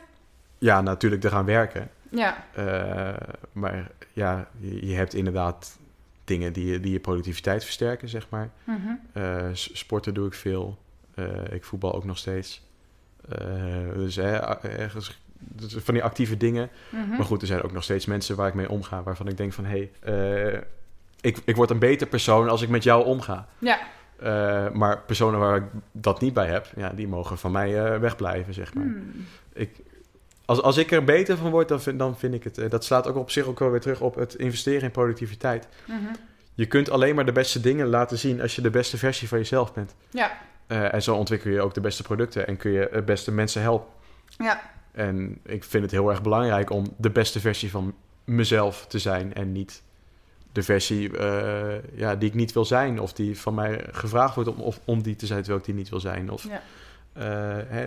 ja, 0.58 0.82
natuurlijk 0.82 1.24
eraan 1.24 1.46
werken. 1.46 1.90
Ja, 2.10 2.46
Eh, 2.54 3.14
maar 3.52 3.92
ja, 4.14 4.48
je, 4.58 4.88
je 4.88 4.96
hebt 4.96 5.14
inderdaad 5.14 5.78
dingen 6.24 6.54
die, 6.54 6.66
je- 6.66 6.80
die 6.80 6.92
je 6.92 7.00
productiviteit 7.00 7.64
versterken, 7.64 8.10
zeg 8.10 8.28
maar. 8.30 8.50
mhm. 8.64 9.54
Sporten 9.54 10.14
doe 10.14 10.28
ik 10.28 10.34
veel. 10.34 10.78
Eh, 11.16 11.52
ik 11.52 11.64
voetbal 11.64 11.96
ook 11.96 12.06
nog 12.06 12.18
steeds. 12.18 12.62
Eh, 13.30 13.94
dus 13.96 14.18
ergens 14.18 15.20
dus 15.38 15.76
van 15.84 15.94
die 15.94 16.04
actieve 16.04 16.38
dingen. 16.38 16.70
mhm. 16.90 17.10
Maar 17.10 17.26
goed, 17.26 17.42
er 17.42 17.48
zijn 17.48 17.62
ook 17.62 17.72
nog 17.72 17.84
steeds 17.84 18.06
mensen 18.06 18.36
waar 18.36 18.48
ik 18.48 18.54
mee 18.54 18.70
omga, 18.70 19.04
waarvan 19.04 19.28
ik 19.28 19.38
denk 19.38 19.54
van 19.54 19.66
hé, 19.66 19.90
hey, 20.02 20.54
eh, 20.54 20.62
ik, 21.22 21.38
ik 21.46 21.56
word 21.56 21.70
een 21.70 21.80
beter 21.80 22.08
persoon 22.08 22.50
als 22.50 22.62
ik 22.62 22.70
met 22.70 22.84
jou 22.84 23.06
omga. 23.06 23.48
Ja, 23.60 23.80
maar 24.74 25.02
personen 25.02 25.40
waar 25.40 25.56
ik 25.56 25.64
dat 25.92 26.22
niet 26.22 26.34
bij 26.34 26.48
heb, 26.48 26.68
ja, 26.76 26.90
die 26.90 27.08
mogen 27.08 27.38
van 27.38 27.52
mij 27.52 27.86
eh, 27.86 28.00
wegblijven, 28.00 28.54
zeg 28.54 28.74
maar. 28.74 28.84
Hmm. 28.84 29.26
Ik, 29.54 29.70
als, 30.46 30.62
als 30.62 30.78
ik 30.78 30.92
er 30.92 31.04
beter 31.04 31.38
van 31.38 31.52
word, 31.52 31.68
dan 31.68 31.82
vind, 31.82 32.00
dan 32.00 32.18
vind 32.18 32.34
ik 32.34 32.44
het... 32.44 32.72
dat 32.72 32.84
slaat 32.84 33.08
ook 33.08 33.16
op 33.16 33.32
zich 33.32 33.46
ook 33.46 33.60
wel 33.60 33.72
weer 33.72 33.80
terug 33.80 34.02
op 34.02 34.16
het 34.16 34.36
investeren 34.36 34.82
in 34.82 34.92
productiviteit. 34.92 35.68
Mhm. 35.86 35.98
Je 36.54 36.66
kunt 36.66 36.90
alleen 36.90 37.16
maar 37.16 37.26
de 37.26 37.32
beste 37.32 37.60
dingen 37.60 37.88
laten 37.88 38.18
zien 38.18 38.42
als 38.42 38.56
je 38.56 38.62
de 38.62 38.70
beste 38.70 38.98
versie 38.98 39.28
van 39.28 39.38
jezelf 39.38 39.74
bent. 39.74 39.96
Ja, 40.10 40.32
Eh, 40.68 40.94
en 40.94 41.04
zo 41.04 41.16
ontwikkel 41.16 41.52
je 41.52 41.62
ook 41.62 41.74
de 41.74 41.82
beste 41.82 42.04
producten 42.04 42.48
en 42.48 42.58
kun 42.58 42.72
je 42.72 42.90
de 42.94 43.02
beste 43.02 43.32
mensen 43.32 43.62
helpen. 43.62 43.88
ja, 44.38 44.62
En 44.92 45.40
ik 45.44 45.64
vind 45.64 45.84
het 45.84 45.92
heel 45.92 46.10
erg 46.10 46.22
belangrijk 46.22 46.70
om 46.70 46.94
de 46.98 47.10
beste 47.10 47.40
versie 47.40 47.72
van 47.72 47.94
mezelf 48.24 48.86
te 48.88 49.00
zijn 49.00 49.34
en 49.34 49.52
niet 49.52 49.84
de 50.52 50.64
versie 50.64 51.18
eh, 51.18 51.98
ja, 51.98 52.16
die 52.16 52.30
ik 52.30 52.36
niet 52.36 52.54
wil 52.54 52.66
zijn 52.66 53.00
of 53.00 53.14
die 53.14 53.40
van 53.40 53.54
mij 53.54 53.86
gevraagd 53.92 54.36
wordt 54.36 54.50
om, 54.50 54.60
of, 54.60 54.80
om 54.86 55.02
die 55.02 55.16
te 55.16 55.26
zijn 55.26 55.40
terwijl 55.40 55.60
ik 55.60 55.66
die 55.66 55.76
niet 55.76 55.90
wil 55.90 56.00
zijn. 56.00 56.30
Of, 56.30 56.44
ja. 56.44 56.62
Eh, 57.14 57.24
hè, 57.68 57.86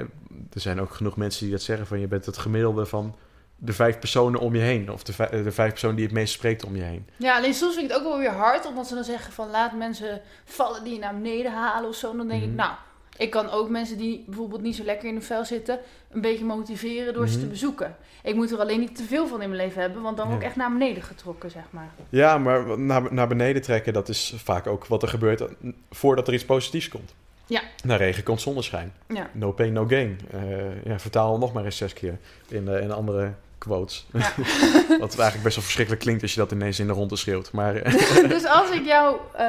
er 0.53 0.61
zijn 0.61 0.81
ook 0.81 0.95
genoeg 0.95 1.17
mensen 1.17 1.43
die 1.43 1.53
dat 1.53 1.63
zeggen 1.63 1.87
van 1.87 2.01
je 2.01 2.09
bent 2.09 2.27
het 2.27 2.39
gemiddelde 2.39 2.87
van 2.87 3.17
de 3.61 3.73
vijf 3.73 3.99
personen 3.99 4.41
om 4.41 4.55
je 4.55 4.61
heen. 4.61 4.93
Of 4.93 5.03
de, 5.03 5.13
vijf, 5.13 5.31
de 5.31 5.53
vijf 5.53 5.71
personen 5.71 5.97
die 5.97 6.05
het 6.05 6.15
meest 6.15 6.33
spreekt 6.33 6.65
om 6.65 6.77
je 6.77 6.83
heen. 6.83 7.07
Ja, 7.17 7.37
alleen 7.37 7.55
soms 7.55 7.75
vind 7.75 7.87
ik 7.87 7.93
het 7.97 8.01
ook 8.05 8.09
wel 8.09 8.19
weer 8.19 8.33
hard, 8.33 8.67
omdat 8.67 8.87
ze 8.87 8.95
dan 8.95 9.05
zeggen 9.05 9.33
van 9.33 9.51
laat 9.51 9.73
mensen 9.73 10.21
vallen 10.45 10.85
die 10.85 10.93
je 10.93 10.99
naar 10.99 11.15
beneden 11.15 11.53
halen 11.53 11.89
of 11.89 11.95
zo. 11.97 12.17
Dan 12.17 12.29
denk 12.29 12.41
Mhm. 12.43 12.51
ik, 12.51 12.57
nou, 12.57 12.71
ik 13.17 13.31
kan 13.31 13.51
ook 13.51 13.69
mensen 13.69 13.99
die 13.99 14.25
bijvoorbeeld 14.27 14.63
niet 14.63 14.77
zo 14.77 14.85
lekker 14.85 15.09
in 15.09 15.15
hun 15.15 15.23
vel 15.23 15.45
zitten, 15.45 15.79
een 16.11 16.21
beetje 16.21 16.45
motiveren 16.45 17.15
door 17.15 17.27
ze 17.29 17.33
Mhm. 17.33 17.43
te 17.45 17.51
bezoeken. 17.51 17.97
Ik 18.23 18.35
moet 18.35 18.51
er 18.53 18.59
alleen 18.61 18.81
niet 18.81 18.97
te 18.97 19.03
veel 19.05 19.27
van 19.27 19.43
in 19.43 19.49
mijn 19.49 19.61
leven 19.63 19.81
hebben, 19.83 20.03
want 20.03 20.17
dan 20.17 20.27
word 20.27 20.37
ik 20.39 20.43
Ja. 20.43 20.49
echt 20.49 20.59
naar 20.59 20.73
beneden 20.73 21.03
getrokken, 21.03 21.51
zeg 21.51 21.63
maar. 21.71 21.89
Ja, 22.09 22.39
maar 22.39 22.79
naar, 22.79 23.13
naar 23.15 23.29
beneden 23.29 23.63
trekken, 23.63 23.93
dat 23.93 24.09
is 24.09 24.35
vaak 24.37 24.67
ook 24.67 24.87
wat 24.87 25.03
er 25.03 25.09
gebeurt 25.09 25.43
voordat 25.91 26.29
er 26.29 26.35
iets 26.35 26.45
positiefs 26.45 26.89
komt. 26.89 27.15
Ja. 27.47 27.61
Naar 27.85 27.99
regen 27.99 28.23
komt 28.23 28.41
zonneschijn. 28.41 28.93
Ja. 29.09 29.31
No 29.33 29.53
pain, 29.53 29.73
no 29.73 29.87
gain. 29.87 30.21
Eh, 30.31 30.85
ja, 30.85 30.99
vertaal 30.99 31.39
nog 31.39 31.53
maar 31.53 31.65
eens 31.65 31.77
zes 31.77 31.93
keer 31.93 32.19
in, 32.49 32.69
eh, 32.69 32.81
in 32.83 32.93
andere 32.93 33.33
quotes. 33.59 34.07
Ja. 34.13 34.33
Wat 34.99 35.15
eigenlijk 35.15 35.43
best 35.43 35.55
wel 35.55 35.65
verschrikkelijk 35.65 36.01
klinkt 36.03 36.23
als 36.23 36.35
je 36.35 36.41
dat 36.41 36.53
ineens 36.53 36.79
in 36.79 36.87
de 36.87 36.93
ronde 36.93 37.17
schreeuwt. 37.17 37.53
Maar 37.53 37.77
eh, 37.77 38.29
dus 38.35 38.45
als 38.47 38.71
ik 38.71 38.85
jouw 38.85 39.21
eh, 39.35 39.47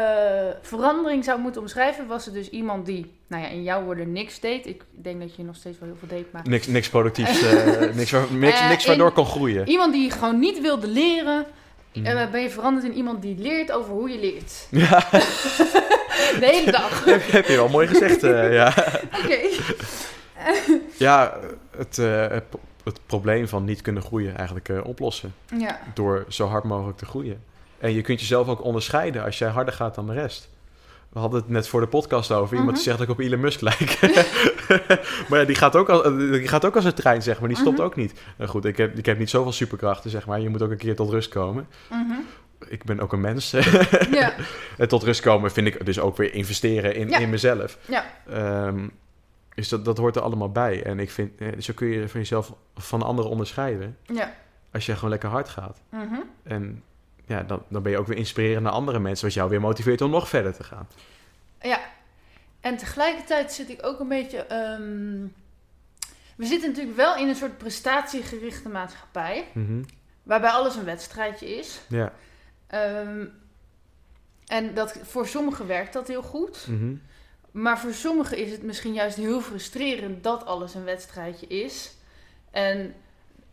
verandering 0.62 1.24
zou 1.24 1.40
moeten 1.40 1.62
omschrijven, 1.62 2.08
was 2.08 2.26
het 2.26 2.34
dus 2.34 2.50
iemand 2.50 2.86
die, 2.86 3.12
nou 3.28 3.44
ja, 3.44 3.50
in 3.50 3.64
jouw 3.64 3.84
woorden 3.84 4.12
niks 4.12 4.40
deed. 4.40 4.66
Ik 4.68 4.84
denk 4.92 5.20
dat 5.20 5.36
je 5.36 5.44
nog 5.44 5.56
steeds 5.56 5.80
wel 5.80 5.90
heel 5.90 5.98
veel 6.00 6.18
deed, 6.18 6.32
maar... 6.32 6.42
niks, 6.48 6.68
niks 6.68 6.90
productiefs, 6.90 7.42
eh, 7.44 7.94
niks, 7.94 8.12
niks, 8.70 8.86
waardoor 8.86 9.12
kan 9.12 9.26
groeien. 9.26 9.68
Iemand 9.70 9.94
die 9.94 10.12
gewoon 10.12 10.40
niet 10.40 10.62
wilde 10.62 10.88
leren, 10.88 11.46
Mhm. 11.94 12.06
eh, 12.06 12.32
ben 12.32 12.42
je 12.42 12.50
veranderd 12.50 12.86
in 12.86 12.94
iemand 12.94 13.22
die 13.22 13.38
leert 13.38 13.72
over 13.72 13.94
hoe 13.94 14.10
je 14.10 14.20
leert. 14.20 14.68
Ja, 14.72 15.08
De 16.40 16.46
hele 16.46 16.72
dag. 16.72 17.06
heb, 17.06 17.32
heb 17.32 17.48
je 17.48 17.56
wel 17.56 17.68
mooi 17.70 17.88
gezegd. 17.88 18.22
ja. 18.52 18.74
Oké. 19.24 19.40
ja, 20.98 21.40
het, 21.78 21.98
het, 22.90 23.00
probleem 23.06 23.48
van 23.48 23.64
niet 23.66 23.82
kunnen 23.82 24.04
groeien 24.04 24.36
eigenlijk 24.38 24.70
eh, 24.70 24.80
oplossen. 24.86 25.34
Ja. 25.58 25.80
door 25.94 26.26
zo 26.28 26.48
hard 26.48 26.64
mogelijk 26.64 26.98
te 26.98 27.06
groeien. 27.06 27.44
En 27.78 27.94
je 27.94 28.02
kunt 28.02 28.20
jezelf 28.20 28.48
ook 28.48 28.64
onderscheiden 28.64 29.24
als 29.24 29.38
jij 29.38 29.50
harder 29.50 29.74
gaat 29.74 29.96
dan 29.96 30.06
de 30.08 30.14
rest. 30.14 30.50
We 31.10 31.20
hadden 31.20 31.40
het 31.40 31.50
net 31.50 31.68
voor 31.68 31.82
de 31.82 31.88
podcast 31.88 32.32
over. 32.32 32.58
Iemand 32.58 32.78
die 32.78 32.88
Mhm. 32.88 32.98
zegt 32.98 32.98
dat 32.98 33.08
ik 33.08 33.14
op 33.14 33.20
Elon 33.20 33.40
Musk 33.40 33.62
lijk. 33.62 34.00
maar 35.30 35.40
ja, 35.40 35.46
die 35.46 35.56
gaat, 35.56 35.76
ook 35.76 35.90
als, 35.90 36.04
die 36.18 36.48
gaat 36.48 36.66
ook 36.66 36.76
als 36.76 36.86
een 36.86 36.94
trein, 36.94 37.22
zeg 37.22 37.40
maar. 37.40 37.50
Die 37.50 37.58
stopt 37.58 37.78
Mhm. 37.78 37.86
ook 37.86 37.96
niet. 37.96 38.14
Nou 38.38 38.50
goed, 38.50 38.66
ik 38.66 38.78
heb, 38.78 38.98
ik 38.98 39.06
heb 39.06 39.18
niet 39.20 39.30
zoveel 39.30 39.52
superkrachten, 39.52 40.10
zeg 40.10 40.26
maar. 40.26 40.40
Je 40.40 40.50
moet 40.50 40.62
ook 40.62 40.72
een 40.72 40.78
keer 40.78 40.96
tot 40.96 41.10
rust 41.10 41.30
komen. 41.30 41.68
Mhm. 41.90 42.14
Ik 42.68 42.84
ben 42.84 43.00
ook 43.00 43.14
een 43.14 43.22
mens. 43.22 43.52
Ja. 44.12 44.34
en 44.78 44.88
tot 44.88 45.04
rust 45.04 45.22
komen 45.22 45.52
vind 45.52 45.68
ik 45.68 45.86
dus 45.86 46.00
ook 46.00 46.18
weer 46.18 46.34
investeren 46.34 46.96
in, 46.96 47.10
Ja. 47.10 47.18
in 47.18 47.30
mezelf. 47.30 47.78
Ja. 47.88 48.06
Ehm, 48.30 48.88
dus 49.60 49.70
dat, 49.70 49.86
dat 49.86 49.98
hoort 49.98 50.16
er 50.16 50.22
allemaal 50.22 50.52
bij. 50.52 50.84
En 50.84 51.00
ik 51.00 51.12
vind, 51.12 51.42
eh, 51.42 51.60
zo 51.60 51.74
kun 51.74 51.88
je 51.88 52.10
van 52.10 52.20
jezelf 52.20 52.54
van 52.76 53.02
anderen 53.02 53.32
onderscheiden. 53.32 53.98
Ja. 54.04 54.34
Als 54.72 54.86
je 54.86 54.94
gewoon 54.96 55.10
lekker 55.10 55.30
hard 55.30 55.50
gaat. 55.50 55.82
Mhm. 55.90 56.20
En 56.44 56.84
ja, 57.26 57.44
dan, 57.44 57.64
dan 57.68 57.82
ben 57.84 57.92
je 57.92 57.98
ook 57.98 58.08
weer 58.08 58.18
inspirerend 58.18 58.64
naar 58.64 58.72
andere 58.72 59.00
mensen, 59.00 59.26
wat 59.26 59.34
jou 59.34 59.50
weer 59.50 59.62
motiveert 59.62 60.02
om 60.02 60.10
nog 60.12 60.30
verder 60.30 60.54
te 60.54 60.64
gaan. 60.64 60.88
Ja. 61.62 61.80
En 62.60 62.78
tegelijkertijd 62.78 63.54
zit 63.54 63.70
ik 63.70 63.86
ook 63.86 64.00
een 64.00 64.08
beetje... 64.08 64.38
ehm, 64.38 65.28
We 66.36 66.46
zitten 66.46 66.70
natuurlijk 66.70 66.98
wel 66.98 67.16
in 67.18 67.28
een 67.28 67.36
soort 67.36 67.58
prestatiegerichte 67.58 68.70
maatschappij. 68.70 69.48
Mhm. 69.54 69.84
Waarbij 70.24 70.50
alles 70.50 70.76
een 70.76 70.86
wedstrijdje 70.86 71.58
is. 71.58 71.82
Ja. 71.88 72.14
Ehm, 72.68 73.26
en 74.48 74.74
dat, 74.74 75.00
voor 75.04 75.28
sommigen 75.28 75.68
werkt 75.68 75.94
dat 75.94 76.08
heel 76.08 76.22
goed. 76.24 76.68
Mhm. 76.70 76.94
Maar 77.52 77.80
voor 77.80 77.94
sommigen 77.94 78.38
is 78.38 78.52
het 78.52 78.64
misschien 78.64 78.94
juist 78.94 79.16
heel 79.18 79.42
frustrerend 79.42 80.24
dat 80.24 80.46
alles 80.46 80.74
een 80.76 80.84
wedstrijdje 80.84 81.48
is. 81.48 81.92
En 82.52 82.94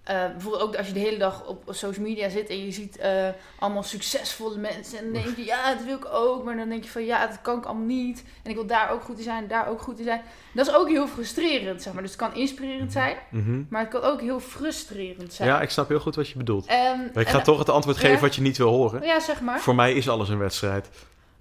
eh, 0.02 0.30
bijvoorbeeld 0.30 0.62
ook 0.62 0.76
als 0.76 0.86
je 0.86 0.92
de 0.92 0.98
hele 0.98 1.18
dag 1.18 1.46
op 1.46 1.62
social 1.70 2.04
media 2.06 2.28
zit 2.28 2.48
en 2.48 2.64
je 2.64 2.72
ziet 2.72 2.96
eh, 2.96 3.28
allemaal 3.58 3.82
succesvolle 3.82 4.56
mensen. 4.58 4.98
En 4.98 5.04
dan 5.04 5.12
denk 5.22 5.36
je, 5.36 5.44
ja, 5.44 5.74
dat 5.74 5.84
wil 5.84 5.96
ik 5.96 6.06
ook. 6.12 6.44
Maar 6.44 6.56
dan 6.56 6.68
denk 6.68 6.84
je 6.84 6.90
van, 6.90 7.04
ja, 7.04 7.26
dat 7.26 7.40
kan 7.42 7.58
ik 7.58 7.64
allemaal 7.64 7.84
niet. 7.86 8.24
En 8.42 8.50
ik 8.50 8.56
wil 8.56 8.66
daar 8.66 8.90
ook 8.90 9.02
goed 9.02 9.16
in 9.18 9.22
zijn, 9.24 9.48
daar 9.48 9.68
ook 9.68 9.80
goed 9.82 9.98
in 9.98 10.04
zijn. 10.04 10.22
Dat 10.54 10.66
is 10.66 10.74
ook 10.74 10.88
heel 10.88 11.06
frustrerend, 11.06 11.82
zeg 11.82 11.92
maar. 11.92 12.02
Dus 12.02 12.10
het 12.10 12.20
kan 12.20 12.34
inspirerend 12.34 12.92
zijn, 12.92 13.16
Mhm. 13.30 13.62
maar 13.68 13.80
het 13.80 13.90
kan 13.90 14.02
ook 14.02 14.20
heel 14.20 14.40
frustrerend 14.40 15.32
zijn. 15.32 15.48
Ja, 15.48 15.60
ik 15.60 15.70
snap 15.70 15.88
heel 15.88 16.00
goed 16.00 16.14
wat 16.14 16.28
je 16.28 16.36
bedoelt. 16.36 16.66
Maar 16.66 17.04
ik 17.14 17.14
en- 17.14 17.26
ga 17.26 17.40
toch 17.40 17.58
het 17.58 17.68
antwoord 17.70 17.96
geven 17.96 18.14
ja. 18.14 18.20
wat 18.20 18.34
je 18.34 18.40
niet 18.42 18.56
wil 18.56 18.68
horen. 18.68 19.02
Ja, 19.02 19.20
zeg 19.20 19.40
maar. 19.40 19.60
Voor 19.60 19.74
mij 19.74 19.92
is 19.92 20.08
alles 20.08 20.28
een 20.28 20.38
wedstrijd. 20.38 20.88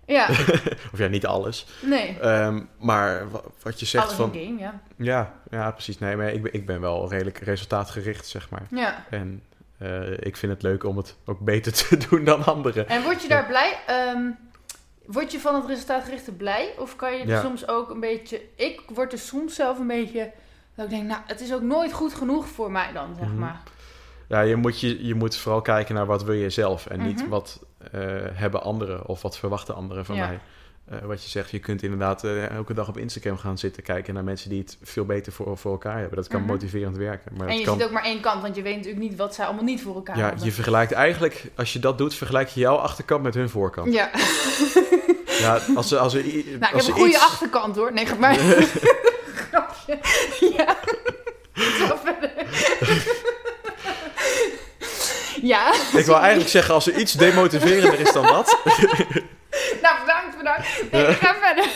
Ja, 0.05 0.29
Of 0.93 0.97
ja, 0.97 1.07
niet 1.07 1.25
alles. 1.25 1.65
nee. 1.81 2.19
Ehm, 2.19 2.61
maar 2.79 3.29
wa- 3.31 3.41
wat 3.61 3.79
je 3.79 3.85
zegt 3.85 4.03
Alles 4.03 4.15
van... 4.17 4.29
game, 4.33 4.59
ja. 4.59 4.81
Ja, 4.95 5.33
ja, 5.49 5.71
precies. 5.71 5.99
Nee, 5.99 6.15
maar 6.15 6.31
ik 6.33 6.41
ben, 6.43 6.53
ik 6.53 6.65
ben 6.65 6.81
wel 6.81 7.09
redelijk 7.09 7.37
resultaatgericht, 7.37 8.27
zeg 8.27 8.49
maar. 8.49 8.63
Ja. 8.69 9.05
En 9.09 9.43
eh, 9.77 10.11
ik 10.11 10.37
vind 10.37 10.51
het 10.51 10.61
leuk 10.61 10.83
om 10.83 10.97
het 10.97 11.15
ook 11.25 11.39
beter 11.39 11.71
te 11.87 11.97
doen 12.09 12.23
dan 12.23 12.45
anderen. 12.45 12.87
En 12.89 13.03
word 13.03 13.21
je 13.21 13.27
daar 13.27 13.45
blij? 13.45 13.79
ehm, 13.87 14.21
word 15.05 15.31
je 15.31 15.39
van 15.39 15.55
het 15.55 15.65
resultaatgerichte 15.65 16.31
blij? 16.31 16.73
Of 16.77 16.95
kan 16.95 17.13
je 17.13 17.19
er 17.21 17.27
Ja. 17.27 17.41
soms 17.41 17.67
ook 17.67 17.89
een 17.89 17.99
beetje... 17.99 18.41
Ik 18.55 18.81
word 18.93 19.11
er 19.13 19.19
soms 19.19 19.55
zelf 19.55 19.79
een 19.79 19.87
beetje... 19.87 20.31
Dat 20.75 20.85
ik 20.85 20.91
denk, 20.91 21.07
nou, 21.07 21.21
het 21.25 21.41
is 21.41 21.53
ook 21.53 21.61
nooit 21.61 21.93
goed 21.93 22.13
genoeg 22.13 22.47
voor 22.47 22.71
mij 22.71 22.91
dan, 22.93 23.15
zeg 23.19 23.27
Mhm. 23.27 23.39
maar. 23.39 23.61
Ja, 24.27 24.41
je 24.41 24.55
moet, 24.55 24.79
je, 24.79 25.05
je 25.05 25.15
moet 25.15 25.37
vooral 25.37 25.61
kijken 25.61 25.95
naar 25.95 26.05
wat 26.05 26.23
wil 26.23 26.33
je 26.35 26.49
zelf. 26.49 26.85
En 26.85 27.01
niet 27.03 27.19
Mhm. 27.21 27.29
wat 27.29 27.59
hebben 28.33 28.61
anderen 28.63 29.05
of 29.07 29.21
wat 29.21 29.37
verwachten 29.37 29.75
anderen 29.75 30.05
van 30.05 30.15
Ja. 30.15 30.27
mij. 30.27 30.39
Eh, 30.89 30.97
wat 31.05 31.23
je 31.23 31.29
zegt, 31.29 31.51
je 31.51 31.59
kunt 31.59 31.83
inderdaad 31.83 32.23
eh, 32.23 32.49
elke 32.49 32.73
dag 32.73 32.87
op 32.87 32.97
Instagram 32.97 33.37
gaan 33.37 33.57
zitten 33.57 33.83
kijken 33.83 34.13
naar 34.13 34.23
mensen 34.23 34.49
die 34.49 34.59
het 34.61 34.77
veel 34.81 35.05
beter 35.05 35.31
voor, 35.31 35.57
voor 35.57 35.71
elkaar 35.71 35.97
hebben. 35.99 36.15
Dat 36.15 36.27
kan 36.27 36.41
Mhm. 36.41 36.49
motiverend 36.49 36.97
werken. 36.97 37.31
Maar 37.37 37.47
en 37.47 37.57
je 37.57 37.63
kan, 37.65 37.75
ziet 37.77 37.83
ook 37.87 37.91
maar 37.91 38.03
één 38.03 38.19
kant, 38.21 38.41
want 38.41 38.55
je 38.55 38.61
weet 38.61 38.75
natuurlijk 38.75 39.03
niet 39.03 39.15
wat 39.15 39.35
zij 39.35 39.45
allemaal 39.45 39.63
niet 39.63 39.81
voor 39.81 39.95
elkaar 39.95 40.17
ja, 40.17 40.25
hebben. 40.25 40.43
je 40.45 40.51
vergelijkt 40.51 40.91
eigenlijk, 40.91 41.43
als 41.55 41.73
je 41.73 41.79
dat 41.79 41.97
doet, 41.97 42.13
vergelijk 42.13 42.49
je 42.49 42.59
jouw 42.59 42.75
achterkant 42.75 43.23
met 43.23 43.33
hun 43.33 43.49
voorkant. 43.49 43.93
Ja, 43.93 44.09
Ja, 45.39 45.59
als 45.75 45.87
ze, 45.87 45.97
als 45.97 46.11
ze, 46.13 46.17
nou, 46.19 46.27
ik 46.37 46.61
als 46.61 46.71
heb 46.71 46.95
een 46.95 47.01
goede 47.01 47.09
iets- 47.13 47.23
achterkant 47.23 47.75
hoor. 47.75 47.93
Nee, 47.93 48.07
maar. 48.19 48.35
Grapje. 49.49 49.97
Ja. 50.57 50.75
Zo 51.53 51.95
verder. 52.03 52.31
Ja. 55.47 55.73
Ik 55.97 56.05
wil 56.05 56.17
eigenlijk 56.19 56.49
zeggen, 56.49 56.73
als 56.73 56.87
er 56.87 56.95
iets 56.99 57.13
demotiverender 57.13 57.99
is 57.99 58.11
dan 58.13 58.23
dat, 58.23 58.57
Nou, 59.81 59.99
bedankt, 59.99 60.37
bedankt. 60.37 60.83
Nee, 60.91 61.05
ik 61.07 61.17
ga 61.17 61.35
verder. 61.41 61.69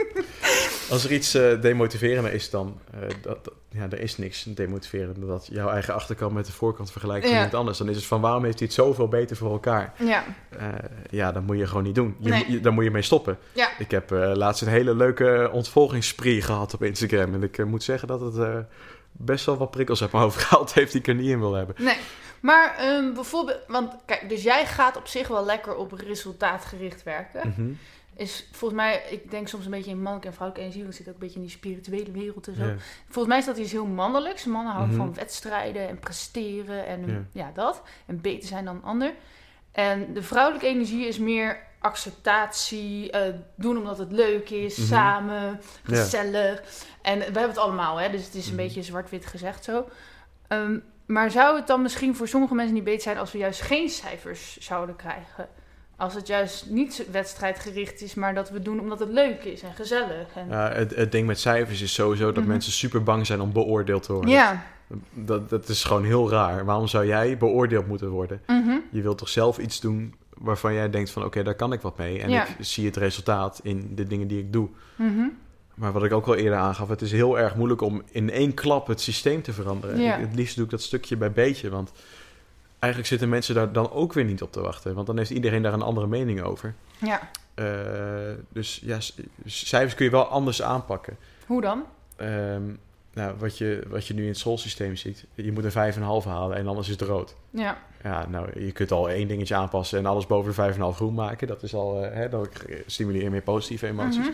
als 0.90 1.04
er 1.04 1.12
iets 1.12 1.34
eh, 1.34 1.60
demotiverender 1.60 2.32
is 2.32 2.50
dan, 2.50 2.80
eh, 2.92 3.00
dat, 3.22 3.44
dat- 3.44 3.54
ja, 3.72 3.86
er 3.90 4.00
is 4.00 4.16
niks 4.18 4.42
demotiverender 4.42 5.26
dat 5.28 5.48
jouw 5.52 5.68
eigen 5.68 5.94
achterkant 5.94 6.32
met 6.32 6.46
de 6.46 6.52
voorkant 6.52 6.90
vergelijkt 6.92 7.22
met 7.22 7.30
Ja. 7.32 7.36
iemand 7.38 7.56
anders. 7.56 7.78
Dan 7.78 7.88
is 7.88 7.96
het 7.96 8.04
van, 8.04 8.20
waarom 8.20 8.44
heeft 8.44 8.58
hij 8.58 8.66
het 8.66 8.76
zoveel 8.76 9.08
beter 9.08 9.36
voor 9.36 9.50
elkaar? 9.50 9.92
Ja. 9.98 10.24
Eh, 10.58 10.66
ja, 11.10 11.32
dat 11.32 11.42
moet 11.42 11.58
je 11.58 11.66
gewoon 11.66 11.82
niet 11.82 11.94
doen. 11.94 12.16
Je, 12.18 12.28
Nee. 12.28 12.38
moet- 12.38 12.52
je- 12.52 12.60
daar 12.60 12.72
moet 12.72 12.84
je 12.84 12.90
mee 12.90 13.02
stoppen. 13.02 13.38
Ja. 13.52 13.68
Ik 13.78 13.90
heb 13.90 14.10
laatst 14.10 14.62
een 14.62 14.68
hele 14.68 14.94
leuke 14.94 15.48
ontvolgingsspree 15.52 16.42
gehad 16.42 16.74
op 16.74 16.82
Instagram. 16.82 17.34
En 17.34 17.42
ik 17.42 17.64
moet 17.64 17.82
zeggen 17.82 18.08
dat 18.08 18.20
het 18.20 18.64
best 19.12 19.46
wel 19.46 19.56
wat 19.56 19.70
prikkels 19.70 20.02
uit 20.02 20.12
me 20.12 20.20
overgehaald 20.20 20.74
heeft 20.74 20.92
die 20.92 21.00
ik 21.00 21.06
er 21.08 21.14
niet 21.14 21.28
in 21.30 21.38
wil 21.40 21.54
hebben. 21.54 21.74
Nee. 21.78 21.96
Maar 22.40 22.76
ehm, 22.76 23.12
bijvoorbeeld, 23.14 23.58
want 23.68 23.92
kijk, 24.04 24.28
dus 24.28 24.42
jij 24.42 24.66
gaat 24.66 24.96
op 24.96 25.06
zich 25.06 25.28
wel 25.28 25.44
lekker 25.44 25.76
op 25.76 25.92
resultaatgericht 25.92 27.02
werken. 27.02 27.48
Mhm. 27.48 27.70
Is 28.16 28.48
volgens 28.52 28.80
mij, 28.80 29.02
ik 29.10 29.30
denk 29.30 29.48
soms 29.48 29.64
een 29.64 29.70
beetje 29.70 29.90
in 29.90 29.96
mannelijke 29.96 30.26
en 30.28 30.34
vrouwelijke 30.34 30.68
energie, 30.68 30.82
want 30.88 30.98
ik 30.98 31.04
zit 31.04 31.14
ook 31.14 31.20
een 31.20 31.26
beetje 31.26 31.40
in 31.40 31.46
die 31.46 31.54
spirituele 31.56 32.10
wereld 32.10 32.48
en 32.48 32.54
zo. 32.54 32.64
Volgens 33.04 33.26
mij 33.26 33.38
is 33.38 33.44
dat 33.44 33.56
iets 33.56 33.72
heel 33.72 33.86
mannelijks. 33.86 34.44
Mannen 34.44 34.72
houden 34.72 34.96
Mhm. 34.96 35.04
van 35.06 35.14
wedstrijden 35.14 35.88
en 35.88 35.98
presteren 35.98 36.86
en 36.86 37.06
Ja. 37.06 37.22
ja. 37.32 37.50
dat. 37.54 37.82
En 38.06 38.20
beter 38.20 38.48
zijn 38.48 38.64
dan 38.64 38.74
een 38.76 38.82
ander. 38.82 39.14
En 39.72 40.12
de 40.12 40.22
vrouwelijke 40.22 40.66
energie 40.66 41.06
is 41.06 41.18
meer 41.18 41.58
acceptatie, 41.78 43.10
eh, 43.10 43.34
doen 43.54 43.76
omdat 43.76 43.98
het 43.98 44.12
leuk 44.12 44.50
is, 44.50 44.76
Mhm. 44.76 44.86
samen, 44.86 45.60
gezellig. 45.82 46.62
En 47.02 47.18
we 47.18 47.24
hebben 47.24 47.42
het 47.48 47.58
allemaal, 47.58 47.96
hè, 48.00 48.10
dus 48.10 48.24
het 48.24 48.34
is 48.34 48.48
een 48.48 48.56
beetje 48.56 48.82
zwart-wit 48.82 49.26
gezegd 49.26 49.64
zo. 49.64 49.88
Ehm, 50.48 50.78
maar 51.12 51.30
zou 51.30 51.56
het 51.56 51.66
dan 51.66 51.82
misschien 51.82 52.16
voor 52.16 52.28
sommige 52.28 52.54
mensen 52.54 52.74
niet 52.74 52.84
beter 52.84 53.02
zijn 53.02 53.18
als 53.18 53.32
we 53.32 53.38
juist 53.38 53.60
geen 53.60 53.88
cijfers 53.88 54.56
zouden 54.58 54.96
krijgen? 54.96 55.48
Als 55.96 56.14
het 56.14 56.26
juist 56.26 56.66
niet 56.70 57.04
wedstrijdgericht 57.10 58.00
is, 58.02 58.14
maar 58.14 58.34
dat 58.34 58.50
we 58.50 58.62
doen 58.62 58.80
omdat 58.80 58.98
het 59.00 59.08
leuk 59.08 59.44
is 59.44 59.62
en 59.62 59.74
gezellig. 59.74 60.26
En... 60.34 60.46
Ja, 60.48 60.72
het, 60.72 60.94
het 60.96 61.12
ding 61.12 61.26
met 61.26 61.40
cijfers 61.40 61.80
is 61.82 61.94
sowieso 61.94 62.26
dat 62.26 62.36
Mhm. 62.42 62.46
mensen 62.52 62.72
super 62.72 63.02
bang 63.02 63.26
zijn 63.26 63.40
om 63.40 63.52
beoordeeld 63.52 64.02
te 64.02 64.12
worden. 64.12 64.30
ja. 64.30 64.62
Dat, 65.12 65.50
dat 65.50 65.68
is 65.68 65.84
gewoon 65.84 66.04
heel 66.04 66.30
raar. 66.30 66.64
Waarom 66.64 66.86
zou 66.88 67.06
jij 67.06 67.36
beoordeeld 67.38 67.86
moeten 67.86 68.08
worden? 68.08 68.42
Mhm. 68.46 68.76
Je 68.90 69.02
wilt 69.02 69.18
toch 69.18 69.28
zelf 69.28 69.58
iets 69.58 69.80
doen 69.80 70.14
waarvan 70.38 70.74
jij 70.74 70.90
denkt 70.90 71.10
van... 71.10 71.24
oké, 71.24 71.42
daar 71.42 71.54
kan 71.54 71.72
ik 71.72 71.80
wat 71.80 71.98
mee. 71.98 72.20
En 72.22 72.30
Ja. 72.30 72.46
ik 72.46 72.56
zie 72.58 72.86
het 72.86 72.96
resultaat 72.96 73.60
in 73.62 73.92
de 73.94 74.04
dingen 74.06 74.28
die 74.28 74.38
ik 74.38 74.52
doe. 74.52 74.68
Mhm. 74.96 75.24
Maar 75.80 75.92
wat 75.92 76.04
ik 76.04 76.12
ook 76.12 76.26
al 76.26 76.34
eerder 76.34 76.58
aangaf... 76.58 76.88
het 76.88 77.00
is 77.02 77.12
heel 77.12 77.38
erg 77.38 77.54
moeilijk 77.54 77.80
om 77.80 78.02
in 78.10 78.30
één 78.30 78.54
klap 78.54 78.86
het 78.86 79.00
systeem 79.00 79.42
te 79.42 79.52
veranderen. 79.52 80.00
Ja. 80.00 80.16
Ik- 80.16 80.26
het 80.26 80.34
liefst 80.34 80.54
doe 80.56 80.64
ik 80.64 80.70
dat 80.70 80.82
stukje 80.82 81.16
bij 81.16 81.32
beetje. 81.32 81.70
Want 81.70 81.92
eigenlijk 82.78 83.10
zitten 83.12 83.28
mensen 83.28 83.54
daar 83.54 83.72
dan 83.72 83.90
ook 83.90 84.12
weer 84.12 84.24
niet 84.24 84.42
op 84.42 84.52
te 84.52 84.60
wachten. 84.60 84.94
Want 84.94 85.06
dan 85.06 85.16
heeft 85.18 85.30
iedereen 85.30 85.62
daar 85.62 85.72
een 85.72 85.82
andere 85.82 86.06
mening 86.06 86.42
over. 86.42 86.74
Ja. 86.98 87.20
Eh, 87.54 87.64
dus 88.48 88.80
ja, 88.84 88.98
cijfers 89.44 89.94
kun 89.94 90.04
je 90.04 90.10
wel 90.10 90.24
anders 90.26 90.62
aanpakken. 90.62 91.16
Hoe 91.46 91.60
dan? 91.60 91.84
ehm, 92.16 92.62
nou, 93.14 93.34
wat, 93.38 93.58
je, 93.58 93.82
wat 93.88 94.06
je 94.06 94.14
nu 94.14 94.22
in 94.22 94.28
het 94.28 94.38
Soul-systeem 94.38 94.96
ziet. 94.96 95.24
Je 95.34 95.52
moet 95.52 95.64
een 95.64 95.92
5,5 95.94 96.24
halen 96.24 96.56
en 96.56 96.66
anders 96.66 96.86
is 96.88 96.92
het 97.00 97.08
rood. 97.08 97.34
Ja. 97.50 97.78
Ja, 98.02 98.26
nou, 98.28 98.60
je 98.64 98.72
kunt 98.72 98.92
al 98.92 99.10
één 99.10 99.28
dingetje 99.28 99.54
aanpassen 99.54 99.98
en 99.98 100.06
alles 100.06 100.26
boven 100.26 100.48
de 100.54 100.72
5,5 100.74 100.96
groen 100.96 101.14
maken. 101.14 101.46
Dat 101.46 101.62
is 101.62 101.74
al, 101.74 102.04
eh, 102.04 102.14
hè, 102.14 102.28
dat 102.28 102.48
stimuleer 102.86 103.30
meer 103.30 103.42
positieve 103.42 103.86
emoties. 103.86 104.18
Mhm. 104.26 104.30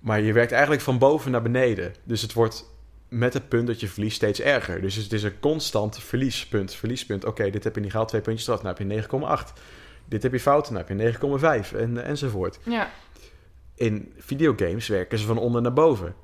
Maar 0.00 0.20
je 0.20 0.32
werkt 0.32 0.52
eigenlijk 0.52 0.82
van 0.82 0.98
boven 0.98 1.30
naar 1.30 1.42
beneden. 1.42 1.94
Dus 2.04 2.22
het 2.22 2.32
wordt 2.32 2.68
met 3.08 3.34
het 3.34 3.48
punt 3.48 3.66
dat 3.66 3.80
je 3.80 3.88
verliest 3.88 4.16
steeds 4.16 4.40
erger. 4.40 4.80
Dus 4.80 4.94
het 4.94 5.12
is 5.12 5.22
een 5.22 5.40
constant 5.40 5.98
verliespunt, 6.02 6.74
verliespunt. 6.74 7.24
Oké, 7.24 7.50
dit 7.50 7.64
heb 7.64 7.74
je 7.74 7.80
niet 7.80 7.90
gehaald, 7.90 8.08
twee 8.08 8.20
puntjes 8.20 8.48
eraf. 8.48 8.62
Nou 8.62 8.76
heb 8.78 8.88
je 8.90 9.02
9,8. 9.48 9.52
Dit 10.04 10.22
heb 10.22 10.32
je 10.32 10.40
fout, 10.40 10.70
nou 10.70 10.84
heb 10.86 10.98
je 10.98 11.12
9,5 11.72 11.76
en, 11.76 12.04
enzovoort. 12.04 12.58
Ja. 12.62 12.90
In 13.74 14.12
videogames 14.18 14.88
werken 14.88 15.18
ze 15.18 15.26
van 15.26 15.38
onder 15.38 15.62
naar 15.62 15.72
boven. 15.72 16.14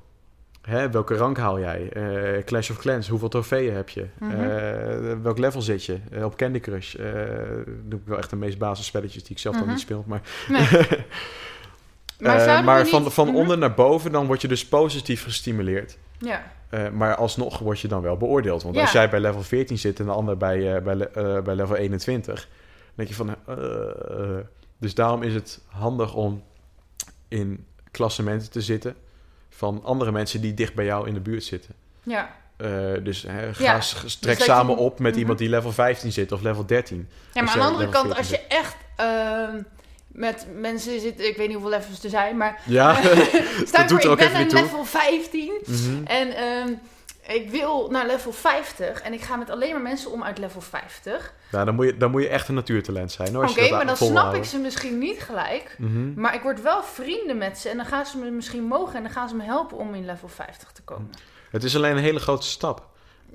Hè, 0.61 0.89
welke 0.91 1.15
rank 1.15 1.37
haal 1.37 1.59
jij? 1.59 1.89
Eh, 1.91 2.43
Clash 2.43 2.69
of 2.69 2.77
Clans, 2.77 3.07
hoeveel 3.07 3.29
trofeeën 3.29 3.73
heb 3.75 3.89
je? 3.89 4.05
Mhm. 4.19 4.31
Eh, 4.31 5.13
welk 5.21 5.37
level 5.37 5.61
zit 5.61 5.85
je? 5.85 5.97
Eh, 6.11 6.23
op 6.23 6.37
Candy 6.37 6.59
Crush. 6.59 6.95
doe 7.83 7.99
ik 7.99 8.05
wel 8.05 8.17
echt 8.17 8.29
de 8.29 8.35
meest 8.35 8.57
basisspelletjes 8.57 9.23
die 9.23 9.31
ik 9.31 9.39
zelf 9.39 9.55
dan 9.55 9.63
Mhm. 9.63 9.71
niet 9.73 9.81
speel. 9.81 10.03
Maar, 10.07 10.21
Nee. 10.47 10.67
Maar 12.19 12.47
Eh, 12.47 12.63
maar 12.63 12.81
niet- 12.81 12.89
van, 12.89 13.11
van 13.11 13.27
Mhm. 13.27 13.35
onder 13.35 13.57
naar 13.57 13.73
boven, 13.73 14.11
dan 14.11 14.25
word 14.25 14.41
je 14.41 14.47
dus 14.47 14.65
positief 14.67 15.23
gestimuleerd. 15.23 15.97
Ja. 16.19 16.51
Eh, 16.69 16.89
maar 16.89 17.15
alsnog 17.15 17.59
word 17.59 17.79
je 17.79 17.87
dan 17.87 18.01
wel 18.01 18.17
beoordeeld. 18.17 18.63
Want 18.63 18.75
Ja. 18.75 18.81
als 18.81 18.91
jij 18.91 19.09
bij 19.09 19.19
level 19.19 19.41
14 19.43 19.77
zit 19.77 19.99
en 19.99 20.05
de 20.05 20.11
ander 20.11 20.37
bij, 20.37 20.75
eh, 20.75 20.81
bij, 20.83 20.97
bij 21.43 21.55
level 21.55 21.75
21, 21.75 22.35
dan 22.35 22.45
denk 22.95 23.09
je 23.09 23.15
van. 23.15 23.35
dus 24.79 24.93
daarom 24.95 25.23
is 25.23 25.33
het 25.33 25.61
handig 25.67 26.13
om 26.13 26.43
in 27.27 27.65
klassementen 27.91 28.49
te 28.51 28.61
zitten 28.61 28.95
van 29.49 29.83
andere 29.83 30.11
mensen 30.11 30.41
die 30.41 30.53
dicht 30.53 30.73
bij 30.73 30.85
jou 30.85 31.07
in 31.07 31.13
de 31.13 31.19
buurt 31.19 31.43
zitten. 31.43 31.73
Ja. 32.03 32.29
Dus 33.03 33.21
hè, 33.27 33.53
ga, 33.53 33.63
Ja, 33.63 33.75
dus 33.75 34.19
dat 34.19 34.37
samen 34.41 34.75
je- 34.75 34.81
op 34.81 34.99
met 34.99 35.11
Mhm. 35.11 35.19
iemand 35.19 35.39
die 35.39 35.49
level 35.49 35.71
15 35.71 36.11
zit 36.11 36.31
of 36.31 36.41
level 36.41 36.65
13. 36.65 37.09
Ja, 37.33 37.41
maar 37.43 37.53
aan 37.53 37.59
de 37.59 37.65
andere 37.65 37.89
kant, 37.89 38.17
als 38.17 38.27
14 38.27 38.45
je 38.49 38.55
echt 38.55 38.75
ehm, 38.95 39.61
met 40.17 40.47
mensen 40.55 40.99
zit, 40.99 41.19
ik 41.19 41.37
weet 41.37 41.47
niet 41.47 41.57
hoeveel 41.57 41.77
levels 41.77 42.03
er 42.03 42.09
zijn, 42.09 42.37
maar 42.37 42.61
Ja, 42.65 42.97
je 43.01 43.83
doet 43.87 43.89
voor, 43.89 43.99
er 43.99 44.09
ook 44.09 44.19
ik 44.19 44.31
ben 44.31 44.41
een 44.41 44.51
level 44.51 44.85
15 44.85 45.51
Mhm. 45.65 46.03
en 46.05 46.35
ehm, 46.35 46.73
ik 47.27 47.49
wil 47.49 47.87
naar 47.91 48.05
level 48.05 48.31
50 48.31 49.01
en 49.01 49.13
ik 49.13 49.21
ga 49.21 49.35
met 49.35 49.49
alleen 49.49 49.71
maar 49.71 49.81
mensen 49.81 50.11
om 50.11 50.23
uit 50.23 50.37
level 50.37 50.61
50. 50.61 51.33
nou, 51.51 51.65
dan, 51.65 51.75
moet 51.75 51.85
je, 51.85 51.97
dan 51.97 52.11
moet 52.11 52.21
je 52.21 52.27
echt 52.27 52.47
een 52.47 52.55
natuurtalent 52.55 53.11
zijn. 53.11 53.33
hoor, 53.35 53.43
Oké, 53.49 53.61
dat 53.61 53.69
maar 53.69 53.85
dan 53.85 53.97
snap 53.97 54.33
ik 54.33 54.43
ze 54.43 54.57
misschien 54.57 54.97
niet 54.97 55.19
gelijk. 55.21 55.75
Mhm. 55.77 56.13
Maar 56.21 56.35
ik 56.35 56.41
word 56.41 56.61
wel 56.61 56.83
vrienden 56.83 57.37
met 57.37 57.57
ze 57.57 57.69
en 57.69 57.77
dan 57.77 57.85
gaan 57.85 58.05
ze 58.05 58.17
me 58.17 58.29
misschien 58.29 58.63
mogen 58.63 58.95
en 58.95 59.03
dan 59.03 59.11
gaan 59.11 59.29
ze 59.29 59.35
me 59.35 59.43
helpen 59.43 59.77
om 59.77 59.93
in 59.95 60.05
level 60.05 60.27
50 60.27 60.71
te 60.71 60.81
komen. 60.81 61.09
Het 61.51 61.63
is 61.63 61.75
alleen 61.75 61.97
een 61.97 62.03
hele 62.03 62.19
grote 62.19 62.47
stap. 62.47 62.87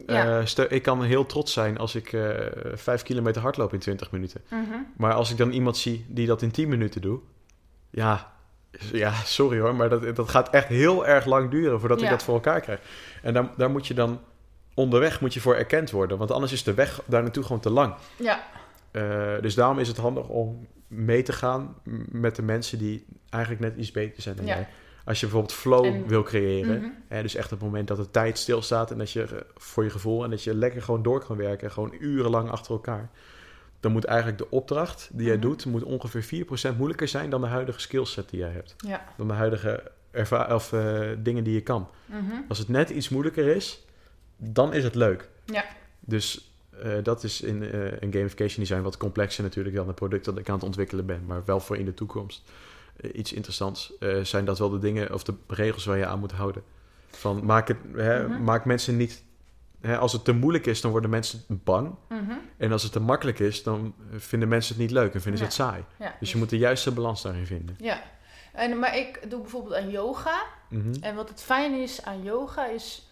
Ja. 0.07 0.40
Eh, 0.40 0.64
ik 0.70 0.82
kan 0.82 1.03
heel 1.03 1.26
trots 1.26 1.53
zijn 1.53 1.78
als 1.78 1.94
ik 1.94 2.12
eh 2.12 2.30
5 2.74 3.03
kilometer 3.03 3.42
hardloop 3.42 3.72
in 3.72 3.78
20 3.78 4.11
minuten. 4.11 4.40
Mhm. 4.50 4.61
Maar 4.96 5.12
als 5.12 5.30
ik 5.30 5.36
dan 5.36 5.50
iemand 5.50 5.76
zie 5.76 6.05
die 6.09 6.26
dat 6.26 6.42
in 6.42 6.50
10 6.50 6.68
minuten 6.68 7.00
doet, 7.00 7.20
ja, 7.90 8.32
ja 8.92 9.12
sorry 9.24 9.59
hoor, 9.61 9.74
maar 9.74 9.88
dat, 9.88 10.16
dat 10.16 10.28
gaat 10.28 10.50
echt 10.50 10.68
heel 10.68 11.07
erg 11.07 11.24
lang 11.26 11.50
duren 11.50 11.80
voordat 11.80 12.03
ik 12.03 12.09
dat 12.09 12.22
voor 12.22 12.34
elkaar 12.34 12.61
krijg. 12.61 12.80
En 13.22 13.34
daar, 13.34 13.50
daar 13.57 13.70
moet 13.70 13.86
je 13.86 13.94
dan 13.94 14.20
onderweg 14.74 15.20
moet 15.20 15.34
je 15.34 15.40
voor 15.40 15.55
erkend 15.55 15.90
worden, 15.90 16.18
want 16.18 16.30
anders 16.30 16.53
is 16.53 16.62
de 16.62 16.74
weg 16.74 17.03
daar 17.07 17.22
naartoe 17.22 17.42
gewoon 17.44 17.61
te 17.61 17.70
lang. 17.70 17.94
Ja, 18.16 18.42
Eh, 18.90 19.32
dus 19.40 19.55
daarom 19.55 19.78
is 19.78 19.88
het 19.88 19.96
handig 19.96 20.28
om 20.28 20.66
mee 20.88 21.22
te 21.22 21.32
gaan 21.32 21.74
met 22.11 22.36
de 22.36 22.42
mensen 22.42 22.78
die 22.78 23.05
eigenlijk 23.30 23.62
net 23.62 23.76
iets 23.76 23.90
beter 23.90 24.22
zijn 24.22 24.36
dan 24.36 24.46
Ja. 24.46 24.55
jij. 24.55 24.68
Als 25.05 25.20
je 25.20 25.26
bijvoorbeeld 25.26 25.55
flow 25.55 25.84
En- 25.84 26.07
wil 26.07 26.22
creëren, 26.22 26.78
Mhm. 26.78 26.88
Hè, 27.09 27.22
dus 27.22 27.34
echt 27.34 27.50
het 27.50 27.61
moment 27.61 27.88
dat 27.88 27.96
de 27.96 28.11
tijd 28.11 28.38
stilstaat 28.38 28.90
en 28.90 28.98
dat 28.98 29.11
je 29.11 29.22
eh, 29.22 29.36
voor 29.57 29.84
je 29.84 29.90
gevoel 29.90 30.24
en 30.24 30.30
dat 30.30 30.42
je 30.42 30.55
lekker 30.55 30.82
gewoon 30.82 31.03
door 31.03 31.24
kan 31.24 31.36
werken, 31.36 31.70
gewoon 31.70 31.94
urenlang 32.00 32.50
achter 32.50 32.72
elkaar. 32.72 33.11
Dan 33.80 33.92
moet 33.92 34.05
eigenlijk 34.05 34.38
de 34.38 34.50
opdracht 34.50 35.09
die 35.12 35.26
jij 35.26 35.36
Mhm. 35.36 35.42
doet, 35.46 35.66
moet 35.66 35.82
ongeveer 35.82 36.22
4% 36.22 36.76
moeilijker 36.76 37.09
zijn 37.09 37.30
dan 37.30 37.40
de 37.40 37.46
huidige 37.46 37.80
skillset 37.80 38.28
die 38.30 38.38
jij 38.38 38.50
hebt. 38.50 38.74
ja. 38.76 39.05
Dan 39.16 39.28
de 39.28 39.34
huidige 39.34 39.90
of, 40.50 40.72
eh, 40.72 41.00
dingen 41.18 41.44
die 41.44 41.55
je 41.55 41.61
kan. 41.61 41.88
Mhm. 42.07 42.20
Als 42.48 42.59
het 42.59 42.68
net 42.68 42.90
iets 42.90 43.09
moeilijker 43.09 43.46
is, 43.57 43.86
dan 44.36 44.72
is 44.74 44.84
het 44.84 44.94
leuk. 44.94 45.28
Ja. 45.44 45.64
Dus 46.00 46.53
eh, 46.82 46.92
dat 47.03 47.24
is 47.24 47.40
in 47.40 47.62
een 48.00 48.12
gamification 48.12 48.64
design 48.64 48.82
wat 48.82 48.96
complexer 48.96 49.42
natuurlijk 49.42 49.74
dan 49.76 49.86
het 49.86 49.94
product 49.96 50.24
dat 50.24 50.38
ik 50.38 50.48
aan 50.48 50.55
het 50.55 50.64
ontwikkelen 50.64 51.07
ben, 51.07 51.22
maar 51.26 51.42
wel 51.44 51.61
voor 51.61 51.76
in 51.76 51.84
de 51.84 51.94
toekomst. 51.94 52.42
Eh, 53.03 53.11
iets 53.18 53.32
interessants. 53.32 53.92
Eh, 53.98 54.20
zijn 54.20 54.44
dat 54.44 54.59
wel 54.59 54.70
de 54.70 54.78
dingen 54.78 55.14
of 55.14 55.22
de 55.24 55.34
regels 55.48 55.84
waar 55.84 55.98
je 55.98 56.07
aan 56.07 56.18
moet 56.18 56.32
houden? 56.32 56.62
Van 57.11 57.44
maak, 57.44 57.68
het, 57.68 57.76
hè, 57.96 58.28
Mhm. 58.28 58.42
maak 58.44 58.64
mensen 58.64 58.96
niet. 58.96 59.24
Hè, 59.80 59.98
als 59.98 60.12
het 60.12 60.24
te 60.24 60.32
moeilijk 60.32 60.66
is, 60.66 60.80
dan 60.80 60.90
worden 60.90 61.11
mensen 61.11 61.44
bang. 61.48 61.94
Mhm. 62.09 62.32
En 62.57 62.72
als 62.72 62.82
het 62.82 62.92
te 62.92 63.00
makkelijk 63.00 63.38
is, 63.38 63.62
dan 63.62 63.94
vinden 64.16 64.48
mensen 64.48 64.74
het 64.74 64.82
niet 64.82 64.90
leuk 64.90 65.14
en 65.14 65.20
vinden 65.20 65.38
ze 65.38 65.44
het 65.44 65.53
saai. 65.55 65.84
Ja. 65.98 66.14
Dus 66.20 66.32
je 66.32 66.38
moet 66.38 66.50
de 66.50 66.59
juiste 66.59 66.92
balans 66.92 67.22
daarin 67.22 67.46
vinden. 67.46 67.76
Ja, 67.80 68.03
en, 68.53 68.78
maar 68.78 68.96
ik 68.98 69.30
doe 69.30 69.40
bijvoorbeeld 69.40 69.74
aan 69.74 69.90
yoga. 69.90 70.42
Mhm. 70.68 70.92
En 71.00 71.14
wat 71.14 71.28
het 71.28 71.42
fijn 71.42 71.74
is 71.80 72.05
aan 72.05 72.22
yoga 72.22 72.66
is... 72.66 73.07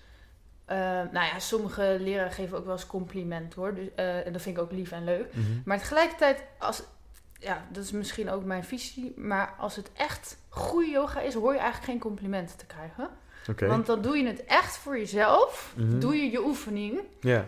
eh, 0.64 0.76
nou 1.12 1.12
ja, 1.26 1.38
sommige 1.38 1.96
leraren 2.00 2.32
geven 2.32 2.58
ook 2.58 2.64
wel 2.64 2.74
eens 2.74 2.86
compliment 2.86 3.54
hoor. 3.54 3.74
Dus, 3.74 3.86
en 3.94 4.32
dat 4.32 4.42
vind 4.42 4.56
ik 4.56 4.62
ook 4.62 4.72
lief 4.72 4.90
en 4.92 5.04
leuk. 5.04 5.32
Maar 5.64 5.78
tegelijkertijd, 5.78 6.42
als, 6.58 6.82
ja, 7.40 7.64
dat 7.68 7.84
is 7.84 7.90
misschien 7.90 8.30
ook 8.30 8.44
mijn 8.44 8.64
visie. 8.64 9.12
Maar 9.16 9.54
als 9.58 9.76
het 9.76 9.90
echt 9.94 10.36
goede 10.48 10.90
yoga 10.90 11.20
is, 11.20 11.34
hoor 11.34 11.52
je 11.52 11.58
eigenlijk 11.58 11.90
geen 11.90 12.00
complimenten 12.00 12.56
te 12.56 12.66
krijgen. 12.66 13.08
Want 13.68 13.86
dan 13.86 14.02
doe 14.02 14.16
je 14.18 14.26
het 14.26 14.44
echt 14.44 14.76
voor 14.76 14.98
jezelf. 14.98 15.72
Mhm. 15.76 15.98
Doe 15.98 16.16
je 16.16 16.30
je 16.30 16.44
oefening. 16.44 17.00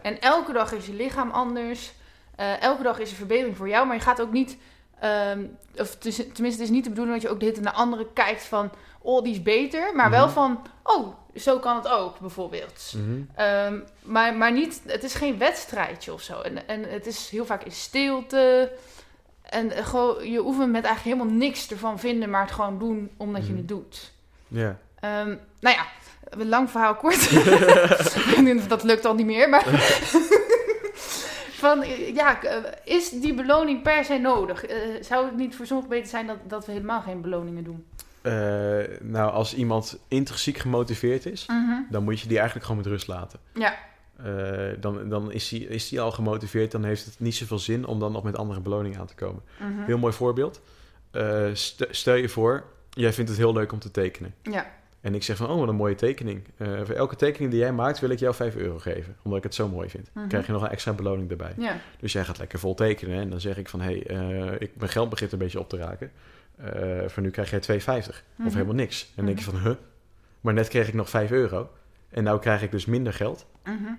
En 0.02 0.20
elke 0.20 0.52
dag 0.52 0.72
is 0.72 0.86
je 0.86 0.92
lichaam 0.94 1.30
anders. 1.30 1.92
Eh, 2.36 2.62
elke 2.62 2.82
dag 2.82 2.98
is 2.98 3.10
er 3.10 3.16
verbetering 3.16 3.56
voor 3.56 3.68
jou. 3.68 3.86
Maar 3.86 3.96
je 3.96 4.02
gaat 4.02 4.20
ook 4.20 4.32
niet... 4.32 4.56
ehm, 5.00 5.44
of 5.76 5.96
tenminste, 5.96 6.42
het 6.48 6.58
is 6.60 6.70
niet 6.70 6.84
de 6.84 6.90
bedoeling 6.90 7.14
dat 7.14 7.22
je 7.22 7.30
ook 7.34 7.40
tijd 7.40 7.60
naar 7.60 7.72
anderen 7.72 8.12
kijkt 8.12 8.44
van... 8.44 8.70
Oh, 9.04 9.22
die 9.22 9.32
is 9.32 9.42
beter. 9.42 9.94
Maar 9.94 10.10
wel 10.10 10.24
Mhm. 10.24 10.34
van... 10.34 10.62
Oh, 10.82 11.14
zo 11.36 11.58
kan 11.58 11.76
het 11.76 11.88
ook, 11.88 12.18
bijvoorbeeld. 12.18 12.92
Mhm. 12.96 13.22
Ehm, 13.34 13.80
maar, 14.02 14.34
maar 14.34 14.52
niet... 14.52 14.82
Het 14.86 15.04
is 15.04 15.14
geen 15.14 15.38
wedstrijdje 15.38 16.12
of 16.12 16.22
zo. 16.22 16.40
En, 16.40 16.68
en 16.68 16.82
het 16.90 17.06
is 17.06 17.28
heel 17.28 17.44
vaak 17.44 17.62
in 17.64 17.72
stilte. 17.72 18.72
En 19.52 19.70
eh, 19.72 19.86
gewoon, 19.86 20.30
je 20.30 20.44
oefent 20.44 20.72
met 20.72 20.84
eigenlijk 20.84 21.16
helemaal 21.16 21.38
niks 21.38 21.70
ervan 21.70 21.98
vinden... 21.98 22.30
maar 22.30 22.42
het 22.42 22.52
gewoon 22.52 22.78
doen 22.78 23.10
omdat 23.16 23.42
je 23.42 23.48
Mhm. 23.48 23.58
het 23.58 23.68
doet. 23.68 24.12
Ja. 24.48 24.78
Ehm, 25.00 25.28
nou 25.60 25.76
ja, 25.76 25.86
een 26.28 26.48
lang 26.48 26.70
verhaal 26.70 26.94
kort. 26.94 27.30
Dat 28.68 28.82
lukt 28.82 29.04
al 29.04 29.14
niet 29.14 29.26
meer, 29.26 29.48
maar... 29.48 29.64
Van, 31.62 31.82
eh, 31.82 32.14
ja, 32.14 32.42
eh, 32.42 32.56
is 32.84 33.10
die 33.10 33.34
beloning 33.34 33.82
per 33.82 34.04
se 34.04 34.18
nodig? 34.18 34.64
Zou 35.00 35.24
het 35.26 35.36
niet 35.36 35.56
voor 35.56 35.66
sommigen 35.66 35.90
beter 35.90 36.08
zijn 36.08 36.26
dat, 36.26 36.36
dat 36.48 36.66
we 36.66 36.72
helemaal 36.72 37.00
geen 37.00 37.20
beloningen 37.20 37.64
doen? 37.64 37.86
Nou, 39.00 39.32
als 39.32 39.54
iemand 39.54 39.98
intrinsiek 40.08 40.58
gemotiveerd 40.58 41.26
is, 41.26 41.46
dan 41.90 42.02
moet 42.04 42.20
je 42.20 42.28
die 42.28 42.36
eigenlijk 42.36 42.66
gewoon 42.66 42.82
met 42.82 42.90
rust 42.92 43.06
laten. 43.06 43.38
Ja, 43.54 43.74
Eh, 44.24 44.80
dan 44.80 45.08
dan 45.08 45.32
is, 45.32 45.50
hij, 45.50 45.58
is 45.60 45.98
al 45.98 46.10
gemotiveerd, 46.12 46.70
dan 46.70 46.84
heeft 46.84 47.04
het 47.04 47.20
niet 47.20 47.34
zoveel 47.34 47.58
zin 47.58 47.86
om 47.86 47.98
dan 47.98 48.12
nog 48.12 48.22
met 48.22 48.36
andere 48.36 48.60
beloningen 48.60 48.98
aan 49.00 49.06
te 49.06 49.14
komen. 49.14 49.42
mhm. 49.58 49.82
Heel 49.86 49.98
mooi 49.98 50.12
voorbeeld. 50.12 50.60
Eh, 51.10 51.46
st- 51.52 51.86
stel 51.90 52.14
je 52.14 52.28
voor, 52.28 52.64
jij 52.90 53.12
vindt 53.12 53.30
het 53.30 53.38
heel 53.38 53.52
leuk 53.52 53.72
om 53.72 53.78
te 53.78 53.90
tekenen. 53.90 54.34
ja, 54.42 54.70
En 55.00 55.14
ik 55.14 55.22
zeg 55.22 55.36
van, 55.36 55.50
oh, 55.50 55.58
wat 55.58 55.68
een 55.68 55.74
mooie 55.74 55.94
tekening. 55.94 56.42
Eh, 56.56 56.68
voor 56.84 56.94
elke 56.94 57.16
tekening 57.16 57.50
die 57.50 57.60
jij 57.60 57.72
maakt, 57.72 58.00
wil 58.00 58.10
ik 58.10 58.18
jou 58.18 58.34
5 58.34 58.56
euro 58.56 58.78
geven. 58.78 59.16
Omdat 59.22 59.38
ik 59.38 59.44
het 59.44 59.54
zo 59.54 59.68
mooi 59.68 59.88
vind. 59.88 60.10
Mhm. 60.12 60.28
krijg 60.28 60.46
je 60.46 60.52
nog 60.52 60.62
een 60.62 60.68
extra 60.68 60.92
beloning 60.92 61.30
erbij. 61.30 61.52
ja, 61.58 61.76
Dus 62.00 62.12
jij 62.12 62.24
gaat 62.24 62.38
lekker 62.38 62.58
vol 62.58 62.74
tekenen. 62.74 63.20
En 63.20 63.30
dan 63.30 63.40
zeg 63.40 63.56
ik 63.56 63.68
van, 63.68 63.80
hé, 63.80 64.02
hey, 64.06 64.56
ik, 64.58 64.70
mijn 64.76 64.90
geld 64.90 65.08
begint 65.10 65.32
een 65.32 65.38
beetje 65.38 65.58
op 65.60 65.68
te 65.68 65.76
raken. 65.76 66.10
Voor 67.06 67.22
nu 67.22 67.30
krijg 67.30 67.50
jij 67.50 67.60
2,50. 67.60 68.24
Mhm. 68.36 68.46
Of 68.46 68.52
helemaal 68.52 68.74
niks. 68.74 69.02
En 69.02 69.10
dan 69.16 69.24
denk 69.26 69.38
je 69.38 69.44
Mhm. 69.50 69.54
van, 69.56 69.66
huh? 69.70 69.76
Maar 70.40 70.54
net 70.54 70.68
kreeg 70.68 70.88
ik 70.88 70.94
nog 70.94 71.08
5 71.10 71.30
euro. 71.30 71.70
En 72.10 72.24
nou 72.24 72.40
krijg 72.40 72.62
ik 72.62 72.70
dus 72.70 72.84
minder 72.86 73.12
geld. 73.12 73.46
mhm. 73.64 73.92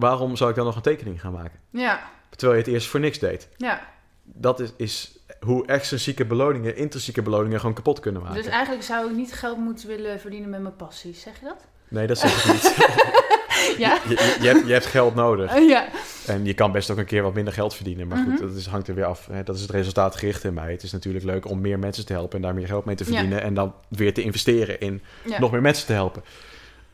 Waarom 0.00 0.36
zou 0.36 0.50
ik 0.50 0.56
dan 0.56 0.64
nog 0.64 0.76
een 0.76 0.82
tekening 0.82 1.20
gaan 1.20 1.32
maken? 1.32 1.58
ja, 1.70 2.00
Terwijl 2.30 2.58
je 2.58 2.64
het 2.64 2.74
eerst 2.74 2.86
voor 2.88 3.00
niks 3.00 3.18
deed. 3.18 3.48
ja. 3.56 3.88
Dat 4.32 4.60
is, 4.60 4.72
is 4.76 5.18
hoe 5.40 5.66
extrinsieke 5.66 6.24
beloningen, 6.24 6.76
intrinsieke 6.76 7.22
beloningen 7.22 7.60
gewoon 7.60 7.74
kapot 7.74 8.00
kunnen 8.00 8.22
maken. 8.22 8.36
Dus 8.42 8.46
eigenlijk 8.52 8.84
zou 8.84 9.10
ik 9.10 9.16
niet 9.16 9.32
geld 9.32 9.58
moeten 9.58 9.88
willen 9.88 10.20
verdienen 10.20 10.50
met 10.50 10.60
mijn 10.62 10.76
passies, 10.76 11.20
zeg 11.20 11.40
je 11.40 11.44
dat? 11.46 11.66
Nee, 11.88 12.06
dat 12.06 12.18
zeg 12.18 12.44
ik 12.44 12.52
niet. 12.52 12.74
Ja? 13.78 13.98
je, 14.08 14.14
je, 14.14 14.36
je 14.40 14.48
hebt, 14.48 14.66
je 14.66 14.72
hebt 14.72 14.86
geld 14.86 15.14
nodig. 15.14 15.58
Ja. 15.58 15.88
En 16.26 16.44
je 16.44 16.54
kan 16.54 16.72
best 16.72 16.90
ook 16.90 16.98
een 16.98 17.04
keer 17.04 17.22
wat 17.22 17.34
minder 17.34 17.52
geld 17.52 17.74
verdienen. 17.74 18.08
Maar 18.08 18.18
goed, 18.18 18.26
Mhm. 18.32 18.40
dat 18.46 18.54
is, 18.56 18.66
hangt 18.66 18.88
er 18.88 18.94
weer 18.94 19.04
af. 19.04 19.28
Dat 19.44 19.54
is 19.56 19.60
het 19.62 19.70
resultaatgericht 19.70 20.44
in 20.44 20.54
mij. 20.54 20.70
Het 20.72 20.82
is 20.82 20.92
natuurlijk 20.92 21.24
leuk 21.24 21.48
om 21.48 21.60
meer 21.60 21.78
mensen 21.78 22.06
te 22.06 22.12
helpen 22.12 22.36
en 22.36 22.42
daar 22.42 22.54
meer 22.54 22.66
geld 22.66 22.84
mee 22.84 22.96
te 22.96 23.04
verdienen. 23.04 23.42
En 23.42 23.54
dan 23.54 23.74
weer 23.88 24.14
te 24.14 24.22
investeren 24.22 24.80
in 24.80 25.02
ja. 25.24 25.38
nog 25.40 25.50
meer 25.52 25.60
mensen 25.60 25.86
te 25.86 25.92
helpen. 25.92 26.22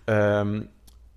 Ehm, 0.05 0.63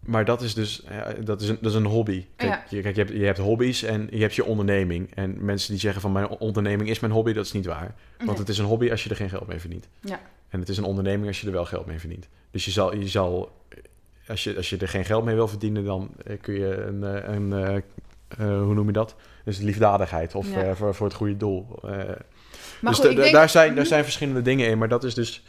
maar 0.10 0.26
dat 0.26 0.42
is 0.42 0.54
dus 0.54 0.84
dat 1.24 1.42
is 1.42 1.50
een, 1.50 1.58
dat 1.62 1.72
is 1.72 1.78
een 1.78 1.86
hobby. 1.86 2.26
Kijk, 2.36 2.52
Ja. 2.52 2.64
je, 2.70 2.82
kijk 2.82 2.96
je, 2.96 3.02
hebt, 3.02 3.14
je 3.14 3.26
hebt 3.26 3.38
hobby's 3.38 3.84
en 3.84 4.08
je 4.12 4.22
hebt 4.22 4.36
je 4.36 4.46
onderneming. 4.46 5.16
En 5.16 5.46
mensen 5.46 5.72
die 5.72 5.80
zeggen 5.80 6.02
van 6.02 6.12
mijn 6.12 6.28
onderneming 6.28 6.90
is 6.90 7.00
mijn 7.00 7.14
hobby, 7.14 7.34
dat 7.34 7.46
is 7.46 7.52
niet 7.52 7.66
waar. 7.66 7.96
Want 8.18 8.30
Nee. 8.30 8.38
het 8.40 8.50
is 8.50 8.58
een 8.58 8.66
hobby 8.66 8.92
als 8.92 9.04
je 9.04 9.10
er 9.10 9.16
geen 9.16 9.30
geld 9.30 9.48
mee 9.48 9.60
verdient. 9.60 9.88
Ja. 10.02 10.20
En 10.50 10.60
het 10.60 10.70
is 10.70 10.78
een 10.78 10.84
onderneming 10.84 11.28
als 11.28 11.42
je 11.42 11.48
er 11.48 11.54
wel 11.54 11.66
geld 11.66 11.86
mee 11.86 12.00
verdient. 12.00 12.28
Dus 12.52 12.66
je 12.66 12.72
zal, 12.72 12.96
je 12.96 13.08
zal 13.08 13.52
als, 14.28 14.44
je, 14.44 14.56
als 14.56 14.70
je 14.70 14.78
er 14.78 14.88
geen 14.88 15.06
geld 15.06 15.24
mee 15.26 15.36
wil 15.36 15.48
verdienen, 15.48 15.84
dan 15.86 16.10
eh, 16.26 16.38
kun 16.42 16.54
je 16.54 16.76
een, 16.84 17.04
eh, 17.04 17.34
een 17.36 17.54
eh, 17.54 17.76
eh, 17.76 18.62
hoe 18.62 18.74
noem 18.74 18.86
je 18.88 18.92
dat? 18.94 19.16
Dus 19.46 19.58
liefdadigheid 19.60 20.36
of 20.36 20.54
Ja. 20.54 20.76
voor, 20.76 20.96
voor 20.96 21.08
het 21.08 21.16
goede 21.16 21.38
doel. 21.38 21.68
Maar 21.82 22.18
dus 22.82 23.00
goed, 23.00 23.16
denk- 23.16 23.32
daar, 23.34 23.50
zijn, 23.50 23.68
daar 23.68 23.78
Mhm. 23.78 23.88
zijn 23.88 24.04
verschillende 24.04 24.42
dingen 24.42 24.68
in, 24.68 24.78
maar 24.78 24.88
dat 24.90 25.04
is 25.04 25.14
dus... 25.14 25.44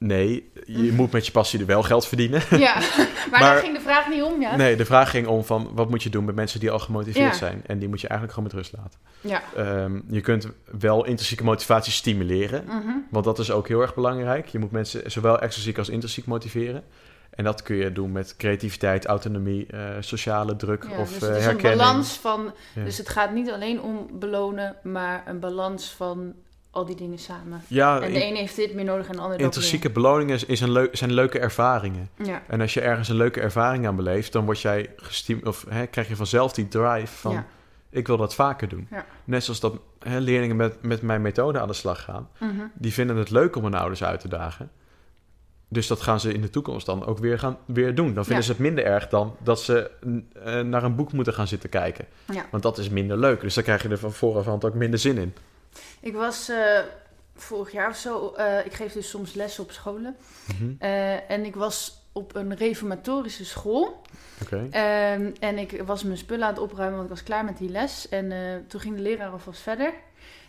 nee, 0.00 0.50
je 0.66 0.78
Mhm. 0.78 0.94
moet 0.94 1.12
met 1.12 1.26
je 1.26 1.32
passie 1.32 1.60
er 1.60 1.66
wel 1.66 1.82
geld 1.82 2.06
verdienen. 2.06 2.42
Ja, 2.58 2.74
maar, 3.30 3.40
daar 3.40 3.56
ging 3.58 3.74
de 3.76 3.80
vraag 3.82 4.08
niet 4.08 4.22
om, 4.22 4.40
ja? 4.40 4.56
Nee, 4.56 4.76
de 4.76 4.84
vraag 4.84 5.10
ging 5.10 5.26
om 5.26 5.44
van 5.44 5.70
wat 5.74 5.90
moet 5.90 6.02
je 6.02 6.10
doen 6.10 6.24
met 6.24 6.34
mensen 6.34 6.60
die 6.60 6.70
al 6.70 6.78
gemotiveerd 6.78 7.32
Ja. 7.32 7.38
zijn. 7.38 7.62
En 7.66 7.78
die 7.78 7.88
moet 7.88 8.00
je 8.00 8.08
eigenlijk 8.08 8.38
gewoon 8.38 8.50
met 8.54 8.58
rust 8.62 8.76
laten. 8.82 8.98
Ja. 9.20 9.42
Ehm, 9.56 10.00
je 10.10 10.20
kunt 10.20 10.48
wel 10.78 11.04
intrinsieke 11.04 11.44
motivatie 11.44 11.92
stimuleren. 11.92 12.64
Mhm. 12.66 12.92
Want 13.10 13.24
dat 13.24 13.38
is 13.38 13.50
ook 13.50 13.68
heel 13.68 13.80
erg 13.80 13.94
belangrijk. 13.94 14.46
Je 14.48 14.58
moet 14.58 14.70
mensen 14.70 15.10
zowel 15.10 15.40
extrinsiek 15.40 15.78
als 15.78 15.88
intrinsiek 15.88 16.26
motiveren. 16.26 16.82
En 17.30 17.44
dat 17.44 17.62
kun 17.62 17.76
je 17.76 17.92
doen 17.92 18.12
met 18.12 18.34
creativiteit, 18.36 19.06
autonomie, 19.06 19.66
eh, 19.66 19.80
sociale 20.00 20.56
druk 20.56 20.86
Ja, 20.90 20.98
of 20.98 21.12
dus 21.12 21.22
eh, 21.22 21.28
het 21.28 21.36
is 21.38 21.44
een 21.44 21.50
herkenning. 21.50 21.80
balans 21.80 22.12
van... 22.12 22.52
Ja. 22.74 22.84
Dus 22.84 22.98
het 22.98 23.08
gaat 23.08 23.32
niet 23.32 23.50
alleen 23.50 23.80
om 23.82 24.06
belonen, 24.12 24.76
maar 24.82 25.22
een 25.26 25.40
balans 25.40 25.90
van 25.96 26.34
al 26.70 26.84
die 26.86 26.96
dingen 26.96 27.18
samen. 27.18 27.62
Ja, 27.66 28.00
En 28.00 28.12
de 28.12 28.22
ene 28.22 28.38
heeft 28.38 28.56
dit 28.56 28.74
meer 28.74 28.84
nodig 28.84 29.06
en 29.06 29.12
de 29.12 29.18
ander 29.20 29.36
dat 29.36 29.46
intrinsieke 29.46 29.90
beloningen 29.90 30.34
is, 30.34 30.44
is 30.44 30.60
een 30.60 30.70
leuk, 30.72 30.96
zijn 30.96 31.12
leuke 31.12 31.38
ervaringen. 31.38 32.08
Ja. 32.24 32.42
En 32.48 32.60
als 32.60 32.74
je 32.74 32.80
ergens 32.80 33.08
een 33.08 33.16
leuke 33.16 33.40
ervaring 33.40 33.86
aan 33.86 33.96
beleeft, 33.96 34.32
dan 34.32 34.44
word 34.44 34.60
jij 34.60 34.92
gestim 34.96 35.40
of 35.44 35.64
hè, 35.68 35.86
krijg 35.86 36.08
je 36.08 36.16
vanzelf 36.16 36.52
die 36.52 36.68
drive 36.68 37.16
van 37.16 37.32
Ja. 37.32 37.46
ik 37.90 38.06
wil 38.06 38.16
dat 38.16 38.34
vaker 38.34 38.68
doen. 38.68 38.86
Ja. 38.90 39.04
Net 39.24 39.44
zoals 39.44 39.60
dat 39.60 39.78
hè, 39.98 40.18
leerlingen 40.18 40.56
met, 40.56 40.82
met 40.82 41.02
mijn 41.02 41.22
methode 41.22 41.60
aan 41.60 41.68
de 41.68 41.74
slag 41.74 42.02
gaan. 42.02 42.28
Mhm. 42.38 42.52
Die 42.74 42.92
vinden 42.92 43.16
het 43.16 43.30
leuk 43.30 43.56
om 43.56 43.64
hun 43.64 43.74
ouders 43.74 44.04
uit 44.04 44.20
te 44.20 44.28
dagen. 44.28 44.70
Dus 45.68 45.86
dat 45.86 46.00
gaan 46.00 46.20
ze 46.20 46.32
in 46.32 46.40
de 46.40 46.50
toekomst 46.50 46.86
dan 46.86 47.06
ook 47.06 47.18
weer, 47.18 47.38
gaan, 47.38 47.58
weer 47.66 47.94
doen. 47.94 48.14
Dan 48.14 48.24
vinden 48.24 48.36
Ja. 48.36 48.42
ze 48.42 48.50
het 48.50 48.60
minder 48.60 48.84
erg 48.84 49.08
dan 49.08 49.36
dat 49.38 49.60
ze 49.60 49.90
eh, 50.44 50.60
naar 50.60 50.82
een 50.82 50.94
boek 50.96 51.12
moeten 51.12 51.34
gaan 51.34 51.46
zitten 51.48 51.68
kijken. 51.70 52.04
Ja. 52.32 52.44
Want 52.50 52.62
dat 52.62 52.78
is 52.78 52.88
minder 52.88 53.18
leuk. 53.18 53.40
Dus 53.40 53.54
dan 53.54 53.64
krijg 53.64 53.82
je 53.82 53.88
er 53.88 53.98
van 53.98 54.12
vooraf 54.12 54.48
ook 54.48 54.74
minder 54.74 54.98
zin 54.98 55.18
in. 55.18 55.34
Ik 56.00 56.14
was 56.14 56.48
eh, 56.48 56.78
vorig 57.36 57.72
jaar 57.72 57.88
of 57.88 57.96
zo... 57.96 58.32
eh, 58.36 58.66
ik 58.66 58.72
geef 58.72 58.92
dus 58.92 59.10
soms 59.10 59.34
lessen 59.34 59.62
op 59.62 59.70
scholen. 59.70 60.16
Mhm. 60.46 60.72
Eh, 60.78 61.30
en 61.30 61.44
ik 61.44 61.54
was 61.54 61.98
op 62.12 62.34
een 62.34 62.56
reformatorische 62.56 63.44
school. 63.44 64.02
Oké. 64.42 64.66
Ehm, 64.70 65.30
en 65.40 65.58
ik 65.58 65.82
was 65.86 66.02
mijn 66.02 66.18
spullen 66.18 66.46
aan 66.46 66.52
het 66.52 66.62
opruimen, 66.62 66.96
want 66.98 67.10
ik 67.10 67.14
was 67.14 67.24
klaar 67.24 67.44
met 67.44 67.58
die 67.58 67.70
les. 67.70 68.08
En 68.08 68.32
toen 68.68 68.80
ging 68.80 68.96
de 68.96 69.02
leraar 69.02 69.30
alvast 69.30 69.60
verder. 69.60 69.92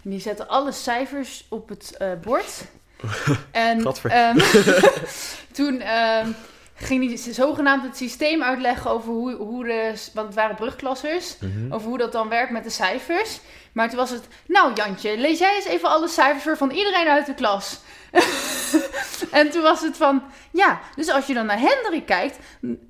En 0.04 0.10
die 0.10 0.20
zette 0.20 0.48
alle 0.48 0.72
cijfers 0.72 1.46
op 1.50 1.70
het 1.70 1.98
bord. 2.22 2.64
en 3.52 3.86
ehm, 4.04 4.38
toen 5.58 5.82
ehm, 5.82 6.32
ging 6.76 7.08
hij 7.08 7.34
zogenaamd 7.34 7.84
het 7.84 7.98
systeem 7.98 8.44
uitleggen 8.44 8.92
over 8.92 9.12
hoe, 9.12 9.36
hoe 9.36 9.64
de... 9.64 10.10
Want 10.14 10.28
het 10.28 10.36
waren 10.36 10.56
brugklassers. 10.56 11.38
Mhm. 11.40 11.74
Over 11.74 11.88
hoe 11.88 11.98
dat 11.98 12.12
dan 12.12 12.30
werkt 12.30 12.52
met 12.52 12.64
de 12.64 12.70
cijfers. 12.70 13.40
Maar 13.74 13.90
toen 13.90 13.98
was 13.98 14.10
het... 14.10 14.28
Nou 14.48 14.74
Jantje, 14.74 15.18
lees 15.18 15.40
jij 15.40 15.56
eens 15.56 15.66
even 15.66 15.90
alle 15.90 16.08
cijfers 16.08 16.44
voor 16.44 16.58
van 16.58 16.72
iedereen 16.72 17.08
uit 17.08 17.26
de 17.26 17.34
klas. 17.34 17.80
en 19.32 19.50
toen 19.50 19.62
was 19.62 19.82
het 19.82 19.98
van... 19.98 20.24
Ja, 20.52 20.80
dus 20.96 21.10
als 21.10 21.28
je 21.28 21.34
dan 21.34 21.46
naar 21.46 21.60
Hendrik 21.60 22.06
kijkt... 22.06 22.38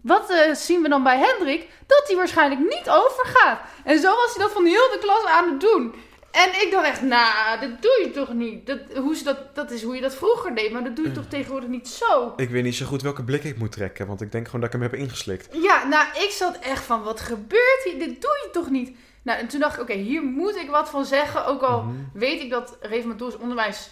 Wat 0.02 0.30
eh, 0.30 0.54
zien 0.54 0.82
we 0.82 0.90
dan 0.90 1.04
bij 1.04 1.18
Hendrik? 1.18 1.70
Dat 1.88 2.04
hij 2.08 2.16
waarschijnlijk 2.16 2.62
niet 2.62 2.90
overgaat. 2.90 3.60
En 3.84 4.00
zo 4.00 4.16
was 4.16 4.36
hij 4.36 4.44
dat 4.44 4.54
van 4.54 4.66
heel 4.66 4.90
de 4.92 5.00
klas 5.00 5.26
aan 5.26 5.50
het 5.50 5.62
doen. 5.62 5.94
En 6.32 6.50
ik 6.50 6.68
dacht 6.72 6.88
echt, 6.88 7.02
nou, 7.02 7.60
dat 7.60 7.82
doe 7.82 8.02
je 8.04 8.12
toch 8.12 8.34
niet? 8.34 8.66
Dat, 8.66 8.80
hoe 8.96 9.16
ze 9.16 9.24
dat, 9.24 9.56
dat 9.56 9.72
is 9.72 9.84
hoe 9.84 9.96
je 9.96 10.02
dat 10.02 10.16
vroeger 10.16 10.56
deed, 10.56 10.72
maar 10.72 10.84
dat 10.84 10.96
doe 10.96 11.06
je 11.06 11.12
toch 11.12 11.28
tegenwoordig 11.36 11.70
niet 11.70 11.88
zo? 11.88 12.34
Ik 12.36 12.50
weet 12.50 12.64
niet 12.64 12.76
zo 12.76 12.86
goed 12.86 13.02
welke 13.02 13.24
blik 13.24 13.44
ik 13.44 13.58
moet 13.58 13.72
trekken. 13.72 14.08
Want 14.08 14.22
ik 14.22 14.32
denk 14.32 14.46
gewoon 14.46 14.62
dat 14.62 14.74
ik 14.74 14.82
hem 14.82 14.90
heb 14.90 15.00
ingeslikt. 15.00 15.48
Ja, 15.52 15.88
nou, 15.88 16.08
ik 16.14 16.30
zat 16.32 16.60
echt 16.60 16.84
van, 16.84 17.04
wat 17.04 17.20
gebeurt 17.20 17.82
hier? 17.84 18.00
Dit 18.00 18.22
doe 18.22 18.40
je 18.44 18.50
toch 18.52 18.70
niet? 18.70 18.98
Nou, 19.24 19.40
en 19.40 19.48
toen 19.48 19.60
dacht 19.60 19.76
ik, 19.76 19.82
oké, 19.82 19.94
hier 19.94 20.24
moet 20.24 20.56
ik 20.56 20.70
wat 20.70 20.90
van 20.90 21.06
zeggen. 21.06 21.46
Ook 21.46 21.62
al 21.62 21.82
Mhm. 21.82 21.96
weet 22.14 22.42
ik 22.42 22.50
dat 22.50 22.78
reformatorisch 22.82 23.38
onderwijs 23.38 23.90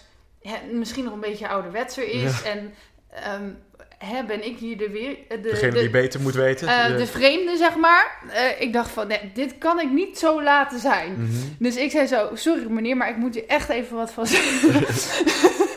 misschien 0.72 1.04
nog 1.04 1.12
een 1.12 1.20
beetje 1.20 1.48
ouderwetser 1.48 2.08
is. 2.08 2.42
En 2.42 2.74
ehm, 3.10 3.50
hè, 3.98 4.24
ben 4.24 4.44
ik 4.46 4.58
hier 4.58 4.76
de 4.78 4.90
weer... 4.90 5.16
De, 5.28 5.40
Degene 5.40 5.72
de, 5.72 5.78
die 5.78 5.90
beter 5.90 6.20
moet 6.20 6.34
weten. 6.34 6.68
eh, 6.68 6.86
de- 6.86 6.96
de 6.96 7.06
vreemde, 7.06 7.56
zeg 7.56 7.76
maar. 7.76 8.18
Eh, 8.32 8.60
ik 8.60 8.72
dacht 8.72 8.90
van, 8.90 9.06
nee, 9.06 9.30
dit 9.34 9.58
kan 9.58 9.80
ik 9.80 9.90
niet 9.90 10.18
zo 10.18 10.42
laten 10.42 10.78
zijn. 10.80 11.12
Mhm. 11.12 11.30
Dus 11.58 11.76
ik 11.76 11.90
zei 11.90 12.06
zo, 12.06 12.30
sorry 12.34 12.66
meneer, 12.70 12.96
maar 12.96 13.08
ik 13.08 13.16
moet 13.16 13.34
hier 13.34 13.46
echt 13.46 13.68
even 13.68 13.96
wat 13.96 14.12
van 14.12 14.26
zeggen. 14.26 14.72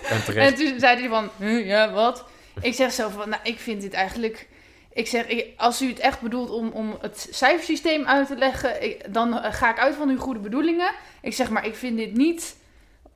En 0.10 0.24
terecht. 0.24 0.52
En 0.52 0.56
toen 0.68 0.80
zei 0.80 1.00
hij 1.00 1.10
van, 1.10 1.30
"Huh, 1.38 1.66
ja, 1.66 1.92
wat? 1.92 2.26
Ik 2.62 2.74
zeg 2.74 2.92
zo 2.92 3.10
van, 3.10 3.30
nou, 3.30 3.42
ik 3.44 3.60
vind 3.60 3.82
dit 3.82 3.94
eigenlijk... 3.94 4.48
Ik 4.94 5.08
zeg, 5.08 5.28
ik- 5.28 5.48
als 5.58 5.82
u 5.82 5.88
het 5.90 6.00
echt 6.00 6.22
bedoelt 6.22 6.50
om, 6.50 6.70
om 6.70 6.98
het 7.02 7.28
cijfersysteem 7.32 8.06
uit 8.06 8.28
te 8.28 8.36
leggen, 8.36 8.84
ik- 8.84 9.14
dan 9.14 9.38
eh, 9.40 9.54
ga 9.54 9.70
ik 9.72 9.80
uit 9.80 9.96
van 9.96 10.10
uw 10.10 10.18
goede 10.18 10.40
bedoelingen. 10.40 10.92
Ik 11.22 11.34
zeg, 11.34 11.50
maar 11.50 11.66
ik 11.66 11.76
vind 11.76 11.98
dit 11.98 12.14
niet... 12.18 12.56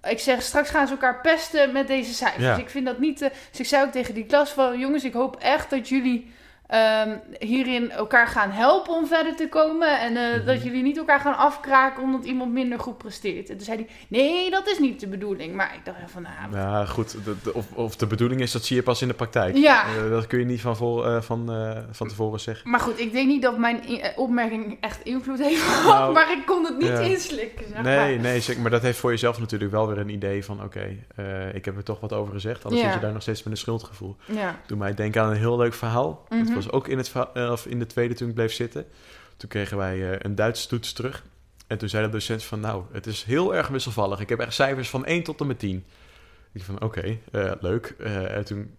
Ik 0.09 0.19
zeg, 0.19 0.41
straks 0.41 0.69
gaan 0.69 0.87
ze 0.87 0.93
elkaar 0.93 1.21
pesten 1.21 1.71
met 1.71 1.87
deze 1.87 2.13
cijfers. 2.13 2.43
Ja. 2.43 2.55
Ik 2.57 2.69
vind 2.69 2.85
dat 2.85 2.99
niet... 2.99 3.21
eh, 3.21 3.29
dus 3.51 3.59
ik 3.59 3.65
zei 3.65 3.85
ook 3.85 3.91
tegen 3.91 4.13
die 4.13 4.25
klas 4.25 4.49
van, 4.49 4.79
jongens, 4.79 5.03
ik 5.03 5.13
hoop 5.13 5.35
echt 5.35 5.69
dat 5.69 5.89
jullie 5.89 6.31
ehm, 6.67 7.17
hierin 7.39 7.91
elkaar 7.91 8.27
gaan 8.27 8.51
helpen 8.51 8.93
om 8.93 9.07
verder 9.07 9.35
te 9.35 9.49
komen. 9.49 9.99
En 9.99 10.17
eh, 10.17 10.35
Mhm. 10.37 10.45
dat 10.45 10.63
jullie 10.63 10.83
niet 10.83 10.97
elkaar 10.97 11.19
gaan 11.19 11.37
afkraken 11.37 12.03
omdat 12.03 12.25
iemand 12.25 12.51
minder 12.53 12.79
goed 12.79 12.97
presteert. 12.97 13.49
En 13.49 13.55
toen 13.57 13.65
zei 13.65 13.77
hij, 13.77 13.87
nee, 14.07 14.49
dat 14.49 14.67
is 14.67 14.79
niet 14.79 14.99
de 14.99 15.07
bedoeling. 15.07 15.55
Maar 15.55 15.71
ik 15.75 15.85
dacht 15.85 15.97
van, 16.11 16.21
nou, 16.21 16.55
Ja, 16.55 16.85
goed. 16.85 17.11
de- 17.25 17.35
de- 17.43 17.53
of, 17.53 17.65
of 17.73 17.95
de 17.95 18.07
bedoeling 18.07 18.41
is, 18.41 18.51
dat 18.51 18.63
zie 18.65 18.75
je 18.75 18.83
pas 18.83 19.01
in 19.01 19.07
de 19.07 19.13
praktijk. 19.13 19.55
Ja. 19.57 19.83
Eh, 19.85 20.09
dat 20.09 20.27
kun 20.27 20.39
je 20.39 20.45
niet 20.45 20.61
van, 20.61 20.73
eh, 21.05 21.21
van, 21.21 21.49
van 21.91 22.07
tevoren 22.07 22.39
zeggen. 22.39 22.69
Maar 22.69 22.79
goed, 22.79 22.99
ik 22.99 23.11
denk 23.11 23.27
niet 23.27 23.41
dat 23.41 23.57
mijn 23.57 23.81
opmerking 24.15 24.77
echt 24.81 25.03
invloed 25.03 25.39
heeft 25.39 25.61
gehad. 25.61 25.99
Nou, 25.99 26.13
maar 26.17 26.31
ik 26.31 26.45
kon 26.45 26.65
het 26.65 26.77
niet 26.77 26.87
ja. 26.87 26.99
inslikken, 26.99 27.65
zeg 27.73 27.81
Nee, 27.81 28.13
maar. 28.15 28.23
nee, 28.23 28.39
zeker. 28.39 28.61
Maar 28.61 28.71
dat 28.71 28.81
heeft 28.81 28.99
voor 28.99 29.11
jezelf 29.11 29.39
natuurlijk 29.39 29.71
wel 29.71 29.87
weer 29.87 29.97
een 29.97 30.09
idee 30.09 30.45
van... 30.45 30.63
oké, 30.63 30.95
ik 31.53 31.65
heb 31.65 31.77
er 31.77 31.83
toch 31.83 31.99
wat 31.99 32.13
over 32.13 32.33
gezegd. 32.33 32.63
Anders 32.63 32.81
Ja. 32.81 32.87
zit 32.87 32.95
je 32.99 33.03
daar 33.05 33.13
nog 33.13 33.21
steeds 33.21 33.43
met 33.43 33.53
een 33.53 33.59
schuldgevoel. 33.59 34.15
Ja. 34.25 34.55
Doe 34.65 34.77
mij 34.77 34.93
denken 34.93 35.21
aan 35.21 35.29
een 35.29 35.35
heel 35.37 35.57
leuk 35.57 35.73
verhaal. 35.73 36.25
Mhm. 36.29 36.45
Was 36.63 36.71
ook 36.71 36.87
in, 36.87 36.97
het, 36.97 37.11
eh, 37.33 37.51
of 37.51 37.65
in 37.65 37.79
de 37.79 37.85
tweede 37.85 38.13
toen 38.13 38.29
ik 38.29 38.33
bleef 38.33 38.53
zitten. 38.53 38.85
Toen 39.37 39.49
kregen 39.49 39.77
wij 39.77 40.11
eh, 40.11 40.19
een 40.19 40.35
Duitse 40.35 40.67
toets 40.67 40.93
terug. 40.93 41.23
En 41.67 41.77
toen 41.77 41.89
zei 41.89 42.05
de 42.05 42.11
docent 42.11 42.43
van... 42.43 42.59
nou, 42.59 42.83
het 42.91 43.05
is 43.05 43.23
heel 43.23 43.55
erg 43.55 43.67
wisselvallig. 43.67 44.19
Ik 44.19 44.29
heb 44.29 44.39
echt 44.39 44.53
cijfers 44.53 44.89
van 44.89 45.05
1 45.05 45.23
tot 45.23 45.39
en 45.39 45.47
met 45.47 45.59
10. 45.59 45.85
Ik 46.51 46.63
van, 46.63 46.81
oké, 46.81 47.17
eh, 47.31 47.51
leuk. 47.59 47.95
En 47.97 48.45
toen 48.45 48.77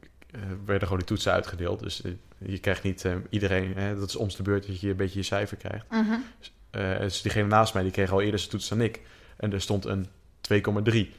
werden 0.65 0.83
gewoon 0.83 0.99
die 0.99 1.07
toetsen 1.07 1.33
uitgedeeld. 1.33 1.81
Dus 1.81 2.03
je 2.39 2.59
krijgt 2.59 2.83
niet 2.83 3.07
iedereen... 3.31 3.75
Hè, 3.77 3.99
dat 3.99 4.09
is 4.09 4.17
ons 4.17 4.37
de 4.37 4.43
beurt 4.43 4.67
dat 4.67 4.81
je 4.81 4.91
een 4.91 4.97
beetje 4.97 5.19
je 5.19 5.25
cijfer 5.25 5.57
krijgt. 5.57 5.91
Mhm. 5.91 6.15
Eh, 6.71 6.99
dus 6.99 7.23
diegene 7.23 7.47
naast 7.47 7.75
mij, 7.75 7.83
die 7.83 7.93
kreeg 7.93 8.13
al 8.13 8.21
eerder 8.21 8.39
zijn 8.39 8.51
toets 8.51 8.69
dan 8.69 8.81
ik. 8.81 9.01
En 9.37 9.53
er 9.53 9.61
stond 9.61 9.85
een 9.85 10.07
2,3. 10.41 11.13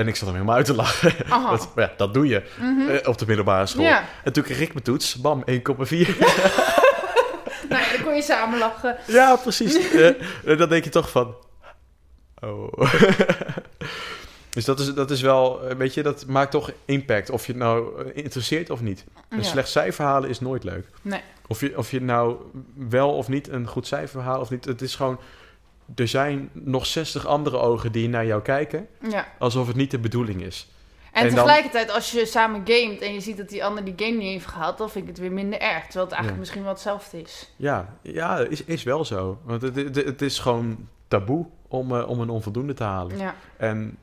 En 0.00 0.08
ik 0.08 0.16
zat 0.16 0.24
hem 0.26 0.34
helemaal 0.34 0.56
uit 0.56 0.66
te 0.66 0.74
lachen. 0.74 1.12
Dat, 1.28 1.68
ja, 1.76 1.92
dat 1.96 2.14
doe 2.14 2.26
je 2.28 2.42
Mhm. 2.60 2.88
eh, 2.88 3.08
op 3.08 3.18
de 3.18 3.26
middelbare 3.26 3.66
school. 3.66 3.84
Ja, 3.84 4.04
En 4.24 4.32
toen 4.32 4.42
kreeg 4.42 4.60
ik 4.60 4.72
mijn 4.72 4.84
toets, 4.84 5.14
bam, 5.14 5.42
1,4. 5.46 5.52
nou 7.68 7.82
ja, 7.82 7.92
dan 7.92 8.02
kon 8.04 8.14
je 8.14 8.22
samen 8.22 8.58
lachen. 8.58 8.96
ja, 9.06 9.36
precies. 9.36 9.78
En 10.44 10.56
dan 10.56 10.68
denk 10.68 10.84
je 10.84 10.90
toch 10.90 11.10
van... 11.10 11.34
Oh. 12.40 12.72
dus 14.50 14.64
dat 14.64 14.80
is, 14.80 14.94
dat 14.94 15.10
is 15.10 15.20
wel, 15.20 15.60
weet 15.76 15.94
je, 15.94 16.02
dat 16.02 16.26
maakt 16.26 16.50
toch 16.50 16.70
impact. 16.84 17.30
Of 17.30 17.46
je 17.46 17.52
het 17.52 17.60
nou 17.60 18.02
interesseert 18.12 18.70
of 18.70 18.80
niet. 18.80 19.04
Een 19.28 19.38
Ja. 19.38 19.44
slecht 19.44 19.68
cijfer 19.68 20.04
halen 20.04 20.28
is 20.28 20.40
nooit 20.40 20.64
leuk. 20.64 20.86
Nee. 21.02 21.20
Of 21.46 21.60
je, 21.60 21.78
of 21.78 21.90
je 21.90 22.00
nou 22.00 22.36
wel 22.88 23.10
of 23.16 23.28
niet 23.28 23.48
een 23.48 23.66
goed 23.66 23.86
cijfer 23.86 24.20
haalt 24.20 24.40
of 24.42 24.50
niet. 24.50 24.64
Het 24.64 24.82
is 24.82 24.94
gewoon... 24.94 25.18
Er 25.94 26.08
zijn 26.08 26.50
nog 26.52 26.86
60 26.86 27.26
andere 27.26 27.56
ogen 27.58 27.92
die 27.92 28.08
naar 28.08 28.26
jou 28.26 28.42
kijken... 28.42 28.86
Ja. 29.10 29.26
alsof 29.38 29.66
het 29.66 29.76
niet 29.76 29.90
de 29.90 29.98
bedoeling 29.98 30.42
is. 30.42 30.68
En, 31.12 31.22
En 31.22 31.26
dan- 31.26 31.34
tegelijkertijd, 31.34 31.90
als 31.90 32.10
je 32.10 32.26
samen 32.26 32.62
gamet 32.64 33.00
en 33.00 33.12
je 33.14 33.20
ziet 33.20 33.36
dat 33.36 33.48
die 33.48 33.64
ander 33.64 33.84
die 33.84 33.94
game 33.96 34.16
niet 34.16 34.30
heeft 34.32 34.46
gehaald, 34.46 34.78
dan 34.78 34.90
vind 34.90 35.04
ik 35.04 35.10
het 35.10 35.18
weer 35.20 35.32
minder 35.32 35.60
erg. 35.60 35.82
Terwijl 35.84 36.04
het 36.04 36.12
eigenlijk 36.14 36.32
Ja. 36.32 36.38
misschien 36.38 36.62
wel 36.62 36.72
hetzelfde 36.72 37.20
is. 37.22 37.50
Ja, 37.56 37.94
ja 38.02 38.38
is, 38.38 38.64
is 38.64 38.82
wel 38.82 39.04
zo. 39.04 39.38
Want 39.44 39.62
het, 39.62 39.76
het, 39.76 39.96
het 39.96 40.22
is 40.22 40.38
gewoon 40.38 40.88
taboe 41.08 41.46
om, 41.68 41.96
eh, 41.96 42.08
om 42.08 42.20
een 42.20 42.30
onvoldoende 42.30 42.74
te 42.74 42.84
halen. 42.84 43.18
Ja. 43.18 43.34
En 43.56 43.96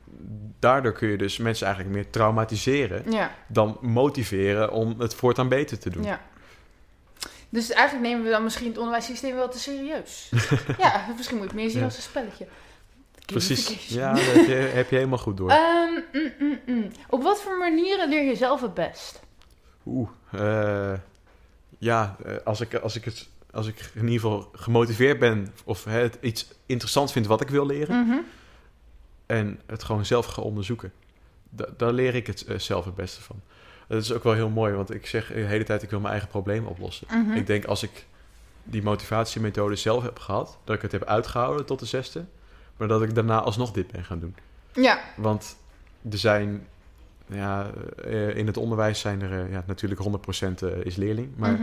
daardoor 0.58 0.92
kun 0.92 1.08
je 1.08 1.16
dus 1.18 1.38
mensen 1.38 1.66
eigenlijk 1.66 1.96
meer 1.96 2.10
traumatiseren... 2.10 3.10
Ja. 3.10 3.30
dan 3.48 3.78
motiveren 3.80 4.70
om 4.72 4.94
het 4.98 5.14
voortaan 5.14 5.48
beter 5.48 5.78
te 5.78 5.90
doen. 5.90 6.02
ja. 6.04 6.20
Dus 7.48 7.70
eigenlijk 7.70 8.08
nemen 8.08 8.24
we 8.24 8.30
dan 8.30 8.42
misschien 8.42 8.66
het 8.68 8.76
onderwijssysteem 8.78 9.34
wel 9.34 9.48
te 9.48 9.58
serieus. 9.58 10.30
ja, 10.78 11.06
misschien 11.16 11.36
moet 11.36 11.46
het 11.46 11.54
meer 11.54 11.70
zien 11.70 11.78
Ja. 11.78 11.84
als 11.84 11.96
een 11.96 12.02
spelletje. 12.02 12.46
Precies. 13.26 13.88
Ja, 13.88 14.12
dat 14.12 14.22
heb 14.24 14.46
je, 14.46 14.52
heb 14.80 14.90
je 14.90 14.96
helemaal 14.96 15.18
goed 15.18 15.36
door. 15.36 15.50
Ehm, 15.50 15.92
mm, 16.12 16.32
mm, 16.38 16.60
mm. 16.66 16.90
Op 17.08 17.22
wat 17.22 17.40
voor 17.40 17.58
manieren 17.58 18.08
leer 18.08 18.22
je 18.22 18.36
zelf 18.36 18.60
het 18.60 18.74
best? 18.74 19.20
Oeh, 19.86 20.08
eh, 20.30 20.92
ja, 21.78 22.16
eh, 22.24 22.34
als 22.44 22.60
ik, 22.60 22.74
als, 22.74 22.96
ik 22.96 23.04
het, 23.04 23.28
als 23.50 23.66
ik 23.66 23.90
in 23.94 24.00
ieder 24.08 24.20
geval 24.20 24.48
gemotiveerd 24.52 25.18
ben 25.18 25.52
of 25.64 25.84
hè, 25.84 25.98
het 26.00 26.18
iets 26.20 26.48
interessant 26.66 27.12
vind 27.12 27.26
wat 27.26 27.40
ik 27.40 27.48
wil 27.48 27.66
leren 27.66 28.06
Mhm. 28.06 28.18
en 29.26 29.60
het 29.66 29.82
gewoon 29.82 30.04
zelf 30.06 30.26
ga 30.26 30.42
onderzoeken, 30.42 30.92
da- 31.50 31.68
daar 31.76 31.92
leer 31.92 32.14
ik 32.14 32.26
het 32.26 32.44
eh, 32.44 32.58
zelf 32.58 32.84
het 32.84 32.94
beste 32.94 33.22
van. 33.22 33.40
Dat 33.88 34.02
is 34.02 34.12
ook 34.12 34.22
wel 34.22 34.32
heel 34.32 34.48
mooi, 34.48 34.72
want 34.74 34.94
ik 34.94 35.06
zeg 35.06 35.26
de 35.26 35.34
hele 35.40 35.64
tijd, 35.64 35.82
ik 35.82 35.90
wil 35.90 35.98
mijn 36.00 36.12
eigen 36.12 36.28
probleem 36.30 36.66
oplossen. 36.66 37.06
Mhm. 37.10 37.36
Ik 37.36 37.46
denk 37.46 37.64
als 37.64 37.82
ik 37.82 38.06
die 38.64 38.82
motivatiemethode 38.82 39.76
zelf 39.76 40.02
heb 40.02 40.18
gehad, 40.18 40.58
dat 40.64 40.76
ik 40.76 40.82
het 40.82 40.92
heb 40.92 41.04
uitgehouden 41.04 41.66
tot 41.66 41.78
de 41.78 41.86
zesde, 41.86 42.24
maar 42.76 42.88
dat 42.88 43.02
ik 43.02 43.14
daarna 43.14 43.40
alsnog 43.40 43.70
dit 43.72 43.90
ben 43.92 44.04
gaan 44.04 44.18
doen. 44.20 44.36
Ja, 44.72 44.98
Want 45.16 45.56
er 46.10 46.18
zijn, 46.18 46.66
ja, 47.26 47.70
eh, 48.04 48.36
in 48.36 48.46
het 48.46 48.56
onderwijs 48.56 49.00
zijn 49.00 49.22
er 49.22 49.32
eh, 49.44 49.52
ja, 49.52 49.64
natuurlijk 49.66 50.00
100% 50.00 50.62
eh, 50.62 50.68
is 50.84 50.96
leerling, 50.96 51.28
maar 51.36 51.58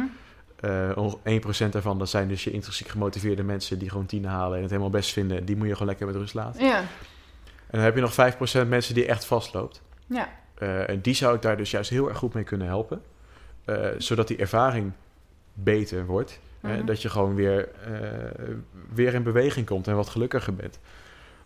onge- 0.96 1.18
1% 1.24 1.72
daarvan, 1.74 2.00
dat 2.00 2.10
zijn 2.10 2.28
dus 2.28 2.44
je 2.44 2.52
intrinsiek 2.52 2.88
gemotiveerde 2.88 3.44
mensen 3.44 3.80
die 3.80 3.90
gewoon 3.90 4.06
tien 4.06 4.26
halen 4.26 4.56
en 4.56 4.62
het 4.62 4.70
helemaal 4.72 4.92
best 4.92 5.12
vinden. 5.12 5.46
Die 5.46 5.56
moet 5.56 5.66
je 5.68 5.72
gewoon 5.74 5.88
lekker 5.88 6.06
met 6.06 6.16
rust 6.16 6.34
laten. 6.34 6.66
ja, 6.66 6.78
En 6.80 6.86
dan 7.72 7.82
heb 7.82 7.96
je 7.96 8.02
nog 8.02 8.14
5% 8.14 8.68
mensen 8.68 8.94
die 8.94 9.06
echt 9.06 9.26
vastloopt. 9.26 9.82
ja. 10.08 10.30
Eh, 10.58 10.90
en 10.90 11.02
die 11.02 11.14
zou 11.14 11.36
ik 11.36 11.42
daar 11.42 11.58
dus 11.58 11.72
juist 11.72 11.90
heel 11.90 12.08
erg 12.10 12.18
goed 12.18 12.34
mee 12.34 12.44
kunnen 12.44 12.68
helpen. 12.68 13.02
Eh, 13.66 13.76
zodat 13.98 14.28
die 14.28 14.38
ervaring 14.38 14.92
beter 15.54 16.06
wordt. 16.06 16.40
hè, 16.62 16.76
Mhm. 16.78 16.86
dat 16.86 17.02
je 17.02 17.10
gewoon 17.10 17.36
weer, 17.36 17.70
eh, 17.84 17.92
weer 18.94 19.14
in 19.14 19.24
beweging 19.24 19.66
komt 19.66 19.88
en 19.88 19.96
wat 19.96 20.10
gelukkiger 20.10 20.54
bent. 20.56 20.80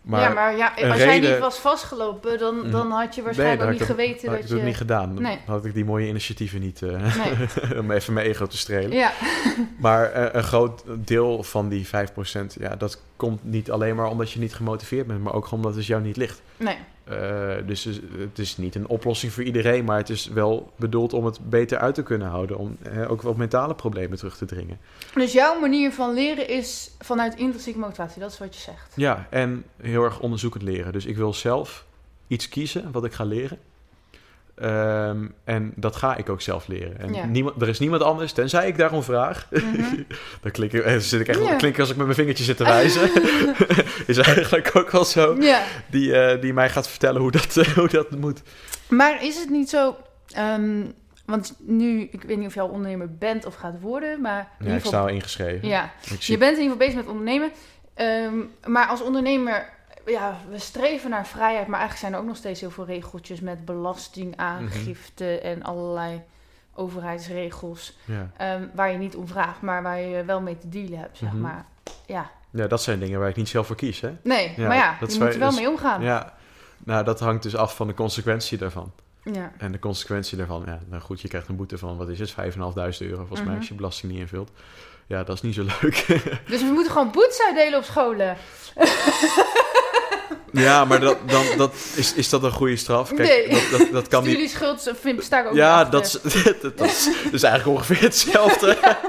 Maar, 0.02 0.20
ja, 0.20 0.28
maar 0.28 0.56
ja, 0.56 0.72
als 0.90 0.98
jij 0.98 1.18
niet 1.20 1.38
was 1.38 1.58
vastgelopen, 1.58 2.38
dan, 2.38 2.56
Mhm. 2.60 2.70
dan 2.70 2.90
had 2.90 3.14
je 3.14 3.22
waarschijnlijk 3.22 3.70
niet 3.70 3.82
geweten 3.82 4.30
dat 4.30 4.38
ik 4.38 4.46
je... 4.48 4.54
het 4.54 4.62
niet 4.62 4.76
gedaan. 4.76 5.14
Dan 5.14 5.22
Nee. 5.22 5.38
had 5.46 5.64
ik 5.64 5.74
die 5.74 5.84
mooie 5.84 6.06
initiatieven 6.08 6.60
niet, 6.60 6.80
Nee. 6.80 7.78
om 7.80 7.90
even 7.90 8.12
mijn 8.12 8.26
ego 8.26 8.46
te 8.46 8.56
strelen. 8.58 8.90
Ja, 8.96 9.12
Maar 9.78 10.34
een 10.34 10.42
groot 10.42 10.82
deel 10.98 11.42
van 11.42 11.68
die 11.68 11.86
5%, 11.86 12.56
ja, 12.60 12.76
dat 12.76 13.02
komt 13.16 13.44
niet 13.44 13.70
alleen 13.70 13.96
maar 13.96 14.06
omdat 14.08 14.30
je 14.32 14.38
niet 14.40 14.54
gemotiveerd 14.54 15.06
bent, 15.06 15.22
maar 15.22 15.34
ook 15.34 15.50
omdat 15.50 15.74
het 15.74 15.86
jou 15.86 16.02
niet 16.02 16.16
ligt. 16.16 16.42
nee. 16.56 16.76
Eh, 17.10 17.66
dus 17.66 17.84
het- 17.84 18.00
het 18.18 18.38
is 18.38 18.56
niet 18.56 18.74
een 18.74 18.86
oplossing 18.88 19.32
voor 19.32 19.42
iedereen, 19.42 19.84
maar 19.84 19.96
het 19.96 20.10
is 20.10 20.26
wel 20.26 20.72
bedoeld 20.76 21.12
om 21.12 21.24
het 21.24 21.38
beter 21.50 21.78
uit 21.78 21.94
te 21.94 22.02
kunnen 22.02 22.28
houden. 22.28 22.56
Om 22.58 22.76
eh, 22.82 23.10
ook 23.10 23.22
wat 23.22 23.36
mentale 23.36 23.74
problemen 23.74 24.18
terug 24.18 24.36
te 24.36 24.44
dringen. 24.44 24.78
Dus 25.14 25.32
jouw 25.32 25.60
manier 25.60 25.92
van 25.92 26.14
leren 26.14 26.48
is 26.48 26.90
vanuit 26.98 27.34
intrinsieke 27.36 27.78
motivatie, 27.78 28.20
dat 28.20 28.30
is 28.32 28.38
wat 28.38 28.54
je 28.54 28.60
zegt. 28.60 28.92
Ja, 28.96 29.26
en 29.30 29.64
heel 29.82 30.04
erg 30.04 30.20
onderzoekend 30.20 30.62
leren. 30.62 30.92
Dus 30.92 31.06
ik 31.06 31.16
wil 31.16 31.34
zelf 31.34 31.84
iets 32.26 32.48
kiezen 32.48 32.92
wat 32.92 33.04
ik 33.04 33.12
ga 33.12 33.24
leren. 33.24 33.58
Ehm, 34.60 35.26
en 35.44 35.72
dat 35.76 35.96
ga 35.96 36.16
ik 36.16 36.28
ook 36.28 36.40
zelf 36.40 36.66
leren. 36.66 36.98
En 36.98 37.14
Ja. 37.14 37.24
niemand, 37.26 37.62
er 37.62 37.68
is 37.68 37.78
niemand 37.78 38.02
anders, 38.02 38.32
tenzij 38.32 38.66
ik 38.68 38.76
daarom 38.78 39.02
vraag. 39.02 39.46
Mhm. 39.50 40.02
dan 40.42 40.50
klink 40.52 40.72
ik, 40.72 40.82
eh, 40.84 40.96
zit 40.96 41.20
ik 41.20 41.28
echt 41.28 41.38
Ja. 41.40 41.54
klink 41.54 41.74
ik 41.74 41.80
als 41.80 41.90
ik 41.90 41.96
met 41.96 42.04
mijn 42.04 42.18
vingertje 42.18 42.44
zit 42.44 42.56
te 42.56 42.64
wijzen. 42.64 43.10
is 44.06 44.18
eigenlijk 44.18 44.76
ook 44.76 44.90
wel 44.90 45.04
zo. 45.04 45.38
Die, 45.90 46.14
eh, 46.20 46.40
die 46.40 46.52
mij 46.52 46.70
gaat 46.70 46.88
vertellen 46.88 47.20
hoe 47.20 47.30
dat, 47.30 47.54
hoe 47.76 47.88
dat 47.88 48.10
moet. 48.10 48.42
maar 48.88 49.24
is 49.24 49.38
het 49.38 49.50
niet 49.50 49.68
zo... 49.70 49.96
ehm, 50.32 50.82
want 51.26 51.54
nu, 51.58 52.08
ik 52.12 52.22
weet 52.22 52.36
niet 52.38 52.46
of 52.46 52.54
jij 52.54 52.62
al 52.62 52.68
ondernemer 52.68 53.16
bent 53.16 53.46
of 53.46 53.54
gaat 53.54 53.80
worden, 53.80 54.20
maar 54.20 54.38
in 54.40 54.46
Ja, 54.48 54.54
ieder 54.58 54.74
ik 54.76 54.82
geval... 54.82 54.90
sta 54.90 55.00
al 55.00 55.08
ingeschreven. 55.14 55.68
Ja, 55.68 55.90
je 56.18 56.38
bent 56.38 56.56
in 56.56 56.62
ieder 56.62 56.72
geval 56.72 56.76
bezig 56.76 56.94
met 56.94 57.06
ondernemen. 57.06 57.50
Ehm, 57.94 58.34
maar 58.66 58.86
als 58.86 59.02
ondernemer, 59.02 59.68
ja, 60.06 60.36
we 60.50 60.58
streven 60.58 61.10
naar 61.10 61.26
vrijheid, 61.26 61.66
maar 61.66 61.78
eigenlijk 61.78 61.98
zijn 62.00 62.12
er 62.12 62.18
ook 62.18 62.26
nog 62.26 62.36
steeds 62.36 62.60
heel 62.60 62.70
veel 62.70 62.84
regeltjes 62.86 63.40
met 63.40 63.64
belastingaangifte 63.64 65.24
Mhm. 65.42 65.46
en 65.52 65.62
allerlei 65.62 66.22
overheidsregels. 66.74 67.96
ja. 68.04 68.30
ehm, 68.36 68.66
waar 68.74 68.92
je 68.92 68.98
niet 68.98 69.16
om 69.16 69.28
vraagt, 69.28 69.60
maar 69.60 69.82
waar 69.82 70.00
je 70.00 70.24
wel 70.24 70.40
mee 70.40 70.58
te 70.58 70.68
dealen 70.68 70.98
hebt, 70.98 71.18
zeg 71.18 71.28
Mhm. 71.32 71.40
maar. 71.40 71.64
Ja, 72.06 72.30
ja, 72.50 72.66
dat 72.66 72.82
zijn 72.82 73.00
dingen 73.00 73.20
waar 73.20 73.28
ik 73.28 73.36
niet 73.36 73.48
zelf 73.48 73.66
voor 73.66 73.76
kies. 73.76 74.00
Hè? 74.00 74.10
nee, 74.22 74.52
Ja, 74.56 74.66
maar 74.66 74.76
ja, 74.76 74.96
dat 75.00 75.12
je 75.14 75.18
moet 75.20 75.32
er 75.32 75.38
wel 75.38 75.48
dus- 75.50 75.58
mee 75.58 75.68
omgaan. 75.68 76.02
Ja. 76.02 76.06
Ja, 76.08 76.34
nou, 76.84 77.04
dat 77.04 77.20
hangt 77.20 77.42
dus 77.42 77.56
af 77.56 77.76
van 77.76 77.86
de 77.86 77.94
consequentie 77.94 78.58
daarvan. 78.58 78.92
Ja. 79.24 79.52
En 79.58 79.72
de 79.72 79.78
consequentie 79.78 80.36
daarvan, 80.36 80.62
ja, 80.66 80.78
nou 80.88 81.02
goed, 81.02 81.20
je 81.20 81.28
krijgt 81.28 81.48
een 81.48 81.56
boete 81.56 81.78
van, 81.78 81.96
wat 81.96 82.08
is 82.08 82.18
het, 82.18 82.30
5.500 82.30 83.00
euro 83.10 83.16
volgens 83.16 83.40
mij, 83.40 83.48
Mhm. 83.48 83.58
als 83.58 83.68
je 83.68 83.74
belasting 83.74 84.12
niet 84.12 84.20
invult. 84.20 84.50
Ja, 85.06 85.24
dat 85.24 85.36
is 85.36 85.42
niet 85.42 85.54
zo 85.54 85.62
leuk. 85.80 86.06
Dus 86.46 86.60
we 86.62 86.70
moeten 86.72 86.92
gewoon 86.92 87.10
boetes 87.10 87.42
uitdelen 87.46 87.78
op 87.78 87.84
scholen. 87.84 88.36
ja, 90.52 90.84
maar 90.84 91.00
dat, 91.00 91.16
dan, 91.26 91.44
dat, 91.56 91.74
is, 91.96 92.14
is 92.14 92.28
dat 92.28 92.42
een 92.42 92.50
goede 92.52 92.76
straf? 92.76 93.14
Kijk, 93.14 93.28
Nee. 93.28 93.48
dat, 93.48 93.78
dat, 93.80 93.92
dat 93.92 94.08
kan 94.08 94.22
niet... 94.22 94.30
Studieschuld 94.32 94.90
vind, 95.00 95.16
besta 95.16 95.40
ik 95.40 95.46
ook 95.46 95.54
Ja, 95.54 95.84
dat 95.84 96.06
is, 96.06 96.12
dat, 96.62 96.78
dat 96.78 96.86
is, 97.32 97.42
eigenlijk 97.42 97.66
ongeveer 97.66 98.00
hetzelfde. 98.00 98.76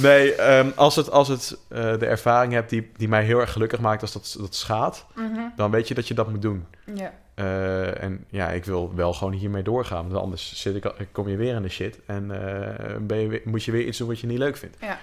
Nee, 0.00 0.34
ehm, 0.34 0.70
als, 0.74 0.96
het, 0.96 1.10
als 1.10 1.28
het 1.28 1.58
eh, 1.68 1.98
de 1.98 2.06
ervaring 2.06 2.52
hebt 2.52 2.70
die, 2.70 2.90
die 2.96 3.08
mij 3.08 3.24
heel 3.24 3.40
erg 3.40 3.52
gelukkig 3.52 3.80
maakt 3.80 4.02
als 4.02 4.12
dat, 4.12 4.36
dat 4.38 4.54
schaadt, 4.54 5.06
Mhm. 5.14 5.40
dan 5.56 5.70
weet 5.70 5.88
je 5.88 5.94
dat 5.94 6.08
je 6.08 6.14
dat 6.14 6.30
moet 6.30 6.42
doen. 6.42 6.66
Ja. 6.94 7.12
Eh, 7.34 8.02
en 8.02 8.24
ja, 8.30 8.48
ik 8.50 8.64
wil 8.64 8.92
wel 8.94 9.12
gewoon 9.12 9.32
hiermee 9.32 9.62
doorgaan. 9.62 10.08
Want 10.08 10.22
anders 10.22 10.52
zit 10.54 10.74
ik, 10.74 10.92
kom 11.12 11.28
je 11.28 11.36
weer 11.36 11.54
in 11.54 11.62
de 11.62 11.68
shit. 11.68 11.98
En 12.06 12.30
eh, 12.30 12.96
ben 13.00 13.18
je, 13.18 13.28
weer- 13.28 13.40
moet 13.44 13.64
je 13.64 13.72
weer 13.72 13.86
iets 13.86 13.98
doen 13.98 14.08
wat 14.08 14.20
je 14.20 14.26
niet 14.26 14.38
leuk 14.38 14.56
vindt. 14.56 14.76
Ja. 14.80 14.98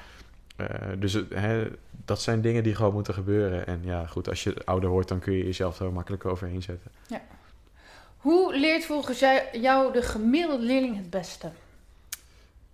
Dus 0.98 1.18
hè, 1.34 1.68
dat 2.06 2.22
zijn 2.22 2.42
dingen 2.42 2.64
die 2.64 2.76
gewoon 2.76 2.94
moeten 2.94 3.14
gebeuren. 3.14 3.68
En 3.68 3.82
ja, 3.84 4.06
goed, 4.06 4.30
als 4.30 4.44
je 4.44 4.56
ouder 4.66 4.90
wordt, 4.90 5.08
dan 5.08 5.20
kun 5.20 5.34
je 5.34 5.44
jezelf 5.44 5.80
er 5.80 5.94
makkelijk 5.94 6.26
overheen 6.26 6.62
zetten. 6.62 6.92
Hoe 8.18 8.58
leert 8.58 8.86
volgens 8.86 9.20
jou 9.52 9.94
de 9.94 10.02
gemiddelde 10.02 10.64
leerling 10.66 10.96
het 10.98 11.10
beste? 11.10 11.50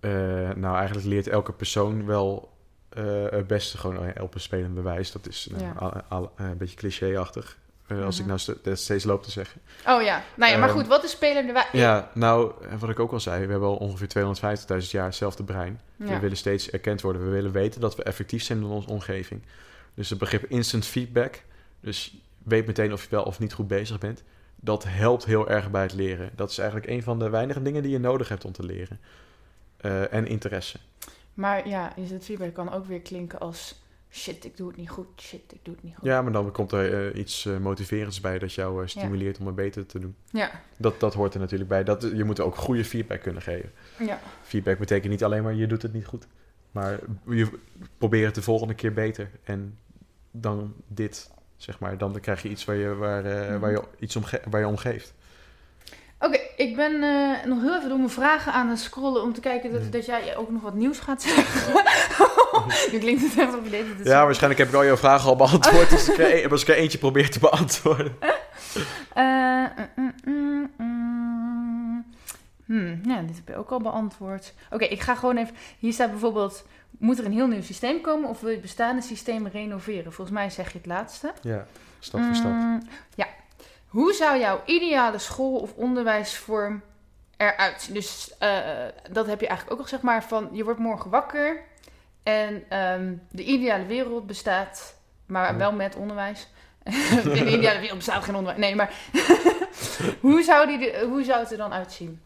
Eh, 0.00 0.10
nou, 0.56 0.76
eigenlijk 0.76 1.06
leert 1.06 1.26
elke 1.28 1.52
persoon 1.52 2.06
wel 2.06 2.50
eh, 2.88 3.04
het 3.30 3.46
beste 3.46 3.78
gewoon 3.78 4.04
eh, 4.04 4.22
op 4.22 4.34
een 4.34 4.40
spelend 4.40 4.74
bewijs. 4.74 5.12
Dat 5.12 5.26
is 5.28 5.48
nou, 5.50 5.62
Ja. 5.64 5.72
al- 5.78 6.02
al- 6.08 6.32
een 6.36 6.56
beetje 6.56 6.76
cliché-achtig. 6.76 7.58
Eh, 7.90 8.04
als 8.04 8.14
Mhm. 8.14 8.22
ik 8.22 8.26
nou 8.26 8.38
st- 8.38 8.64
dat 8.64 8.78
steeds 8.78 9.04
loop 9.04 9.22
te 9.22 9.30
zeggen. 9.30 9.60
Oh 9.86 10.02
ja, 10.02 10.22
nou 10.34 10.52
ja, 10.52 10.58
maar 10.58 10.68
Ehm, 10.68 10.78
goed, 10.78 10.86
wat 10.86 11.04
is 11.04 11.10
spelende? 11.10 11.64
Ja, 11.72 12.10
nou, 12.14 12.52
wat 12.78 12.90
ik 12.90 12.98
ook 13.00 13.12
al 13.12 13.20
zei, 13.20 13.44
we 13.44 13.50
hebben 13.50 13.68
al 13.68 13.76
ongeveer 13.76 14.08
250.000 14.08 14.90
jaar 14.90 15.04
hetzelfde 15.04 15.44
brein. 15.44 15.80
We 15.96 16.18
willen 16.18 16.36
steeds 16.36 16.70
erkend 16.70 17.00
worden. 17.00 17.24
We 17.24 17.30
willen 17.30 17.52
weten 17.52 17.80
dat 17.80 17.96
we 17.96 18.02
effectief 18.02 18.42
zijn 18.42 18.58
in 18.58 18.64
onze 18.64 18.88
omgeving. 18.88 19.42
Dus 19.94 20.10
het 20.10 20.18
begrip 20.18 20.44
instant 20.44 20.86
feedback, 20.86 21.42
dus 21.80 22.16
weet 22.42 22.66
meteen 22.66 22.92
of 22.92 23.02
je 23.02 23.10
wel 23.10 23.22
of 23.22 23.38
niet 23.38 23.52
goed 23.52 23.68
bezig 23.68 23.98
bent, 23.98 24.22
dat 24.56 24.84
helpt 24.84 25.24
heel 25.24 25.48
erg 25.48 25.70
bij 25.70 25.82
het 25.82 25.92
leren. 25.94 26.30
Dat 26.36 26.50
is 26.50 26.58
eigenlijk 26.58 26.90
een 26.90 27.02
van 27.02 27.18
de 27.18 27.28
weinige 27.30 27.62
dingen 27.62 27.82
die 27.82 27.92
je 27.92 27.98
nodig 27.98 28.28
hebt 28.28 28.44
om 28.44 28.52
te 28.52 28.64
leren. 28.64 29.00
Eh, 29.76 30.12
en 30.12 30.26
interesse. 30.26 30.78
Maar 31.34 31.68
ja, 31.68 31.96
instant 31.96 32.24
feedback 32.24 32.54
kan 32.54 32.72
ook 32.72 32.86
weer 32.86 33.00
klinken 33.00 33.38
als 33.38 33.79
shit, 34.10 34.44
ik 34.44 34.56
doe 34.56 34.68
het 34.68 34.76
niet 34.76 34.90
goed, 34.90 35.06
shit, 35.16 35.52
ik 35.52 35.58
doe 35.62 35.74
het 35.74 35.82
niet 35.82 35.94
goed. 35.94 36.04
Ja, 36.04 36.22
maar 36.22 36.32
dan 36.32 36.52
komt 36.52 36.72
er 36.72 37.12
eh, 37.12 37.20
iets 37.20 37.46
eh, 37.46 37.56
motiverends 37.56 38.20
bij 38.20 38.38
dat 38.38 38.52
jou 38.52 38.82
eh, 38.82 38.88
stimuleert 38.88 39.38
om 39.38 39.46
het 39.46 39.54
beter 39.54 39.86
te 39.86 39.98
doen. 39.98 40.14
Ja, 40.30 40.50
Dat, 40.76 41.00
dat 41.00 41.14
hoort 41.14 41.34
er 41.34 41.40
natuurlijk 41.40 41.68
bij. 41.70 41.84
Dat, 41.84 42.02
je 42.02 42.24
moet 42.24 42.40
ook 42.40 42.56
goede 42.56 42.84
feedback 42.84 43.20
kunnen 43.22 43.42
geven. 43.42 43.70
ja. 43.98 44.20
Feedback 44.42 44.78
betekent 44.78 45.10
niet 45.10 45.24
alleen 45.24 45.42
maar 45.42 45.54
je 45.54 45.66
doet 45.66 45.82
het 45.82 45.92
niet 45.92 46.06
goed. 46.06 46.26
Maar 46.70 46.98
je 47.26 47.48
probeert 47.98 48.26
het 48.26 48.34
de 48.34 48.42
volgende 48.42 48.74
keer 48.74 48.92
beter. 48.92 49.30
En 49.44 49.78
dan 50.30 50.74
dit, 50.86 51.30
zeg 51.56 51.78
maar. 51.78 51.98
Dan 51.98 52.20
krijg 52.20 52.42
je 52.42 52.48
iets 52.48 52.64
waar 52.64 52.76
je, 52.76 52.94
waar, 52.94 53.58
waar 53.60 53.70
je, 53.70 53.82
iets 53.98 54.16
om, 54.16 54.22
waar 54.50 54.60
je 54.60 54.66
om 54.66 54.76
geeft. 54.76 55.14
Oké, 56.20 56.38
ik 56.56 56.76
ben 56.76 57.02
eh, 57.02 57.44
nog 57.46 57.60
heel 57.62 57.76
even 57.76 57.88
door 57.88 57.98
mijn 57.98 58.10
vragen 58.10 58.52
aan 58.52 58.68
het 58.68 58.78
scrollen 58.78 59.22
om 59.22 59.32
te 59.32 59.40
kijken 59.40 59.72
dat, 59.72 59.80
Mhm. 59.82 59.90
dat 59.90 60.06
jij 60.06 60.36
ook 60.36 60.50
nog 60.50 60.62
wat 60.62 60.74
nieuws 60.74 60.98
gaat 60.98 61.22
zeggen. 61.22 61.72
nu 62.92 62.98
klinkt 62.98 63.22
het 63.22 63.38
echt 63.38 63.54
op 63.54 63.64
je 63.64 63.70
deed 63.70 63.84
het 63.98 64.06
Ja, 64.06 64.24
waarschijnlijk 64.24 64.60
heb 64.60 64.68
ik 64.68 64.74
al 64.74 64.84
jouw 64.84 64.96
vragen 64.96 65.28
al 65.28 65.36
beantwoord. 65.36 65.92
als, 65.92 66.08
ik 66.08 66.18
er, 66.18 66.50
als 66.50 66.62
ik 66.62 66.68
er 66.68 66.74
eentje 66.74 66.98
probeer 66.98 67.30
te 67.30 67.38
beantwoorden. 67.38 68.16
Eh, 69.14 69.64
mm, 69.96 70.14
mm, 70.24 70.70
mm. 70.76 72.04
Hmm, 72.66 73.00
ja, 73.04 73.20
dit 73.20 73.36
heb 73.36 73.48
je 73.48 73.56
ook 73.56 73.70
al 73.70 73.80
beantwoord. 73.80 74.54
Oké, 74.70 74.84
ik 74.84 75.00
ga 75.00 75.14
gewoon 75.14 75.36
even... 75.36 75.54
Hier 75.78 75.92
staat 75.92 76.10
bijvoorbeeld... 76.10 76.66
Moet 76.98 77.18
er 77.18 77.24
een 77.24 77.32
heel 77.32 77.46
nieuw 77.46 77.62
systeem 77.62 78.00
komen 78.00 78.28
of 78.28 78.40
wil 78.40 78.48
je 78.48 78.54
het 78.54 78.64
bestaande 78.64 79.02
systeem 79.02 79.46
renoveren? 79.46 80.12
Volgens 80.12 80.36
mij 80.36 80.50
zeg 80.50 80.72
je 80.72 80.78
het 80.78 80.86
laatste. 80.86 81.32
Ja, 81.42 81.66
stap 81.98 82.20
voor 82.22 82.34
stap. 82.34 82.50
Mm, 82.50 82.82
ja. 83.14 83.26
Hoe 83.90 84.12
zou 84.12 84.38
jouw 84.38 84.62
ideale 84.64 85.18
school- 85.18 85.58
of 85.58 85.72
onderwijsvorm 85.74 86.82
eruit 87.36 87.82
zien? 87.82 87.94
Dus 87.94 88.34
eh, 88.38 88.58
dat 89.10 89.26
heb 89.26 89.40
je 89.40 89.46
eigenlijk 89.46 89.78
ook 89.78 89.84
al 89.84 89.90
zeg 89.90 90.00
maar 90.00 90.24
van... 90.24 90.48
Je 90.52 90.64
wordt 90.64 90.78
morgen 90.78 91.10
wakker 91.10 91.62
en 92.22 92.64
ehm, 92.68 93.14
de 93.30 93.44
ideale 93.44 93.86
wereld 93.86 94.26
bestaat... 94.26 94.98
Maar 95.26 95.56
wel 95.56 95.72
met 95.72 95.96
onderwijs. 95.96 96.48
In 96.84 96.92
de 97.44 97.52
ideale 97.52 97.78
wereld 97.78 97.96
bestaat 97.96 98.24
geen 98.24 98.34
onderwijs. 98.34 98.60
Nee, 98.66 98.74
maar... 98.74 98.94
hoe, 100.20 100.42
zou 100.42 100.66
die 100.66 100.98
hoe 101.04 101.24
zou 101.24 101.40
het 101.40 101.50
er 101.50 101.56
dan 101.56 101.72
uitzien? 101.72 102.20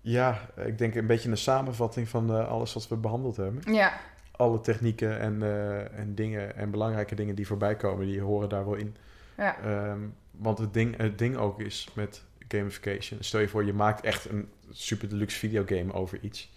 Ja, 0.00 0.40
ik 0.56 0.78
denk 0.78 0.94
een 0.94 1.06
beetje 1.06 1.30
een 1.30 1.36
samenvatting 1.36 2.08
van 2.08 2.30
eh, 2.30 2.48
alles 2.48 2.74
wat 2.74 2.88
we 2.88 2.96
behandeld 2.96 3.36
hebben. 3.36 3.74
Ja, 3.74 3.92
Alle 4.36 4.60
technieken 4.60 5.20
en, 5.20 5.42
eh, 5.42 5.98
en 5.98 6.14
dingen 6.14 6.56
en 6.56 6.70
belangrijke 6.70 7.14
dingen 7.14 7.34
die 7.34 7.46
voorbij 7.46 7.76
komen, 7.76 8.06
die 8.06 8.20
horen 8.20 8.48
daar 8.48 8.64
wel 8.64 8.74
in. 8.74 8.96
Ja, 9.36 9.58
Ehm, 9.60 10.00
want 10.30 10.58
het 10.58 10.74
ding, 10.74 10.96
het 10.96 11.18
ding 11.18 11.36
ook 11.36 11.60
is 11.60 11.88
met 11.94 12.22
gamification. 12.48 13.22
Stel 13.22 13.40
je 13.40 13.48
voor, 13.48 13.64
je 13.64 13.72
maakt 13.72 14.04
echt 14.04 14.28
een 14.30 14.48
super 14.70 15.08
deluxe 15.08 15.38
videogame 15.38 15.92
over 15.92 16.18
iets. 16.20 16.52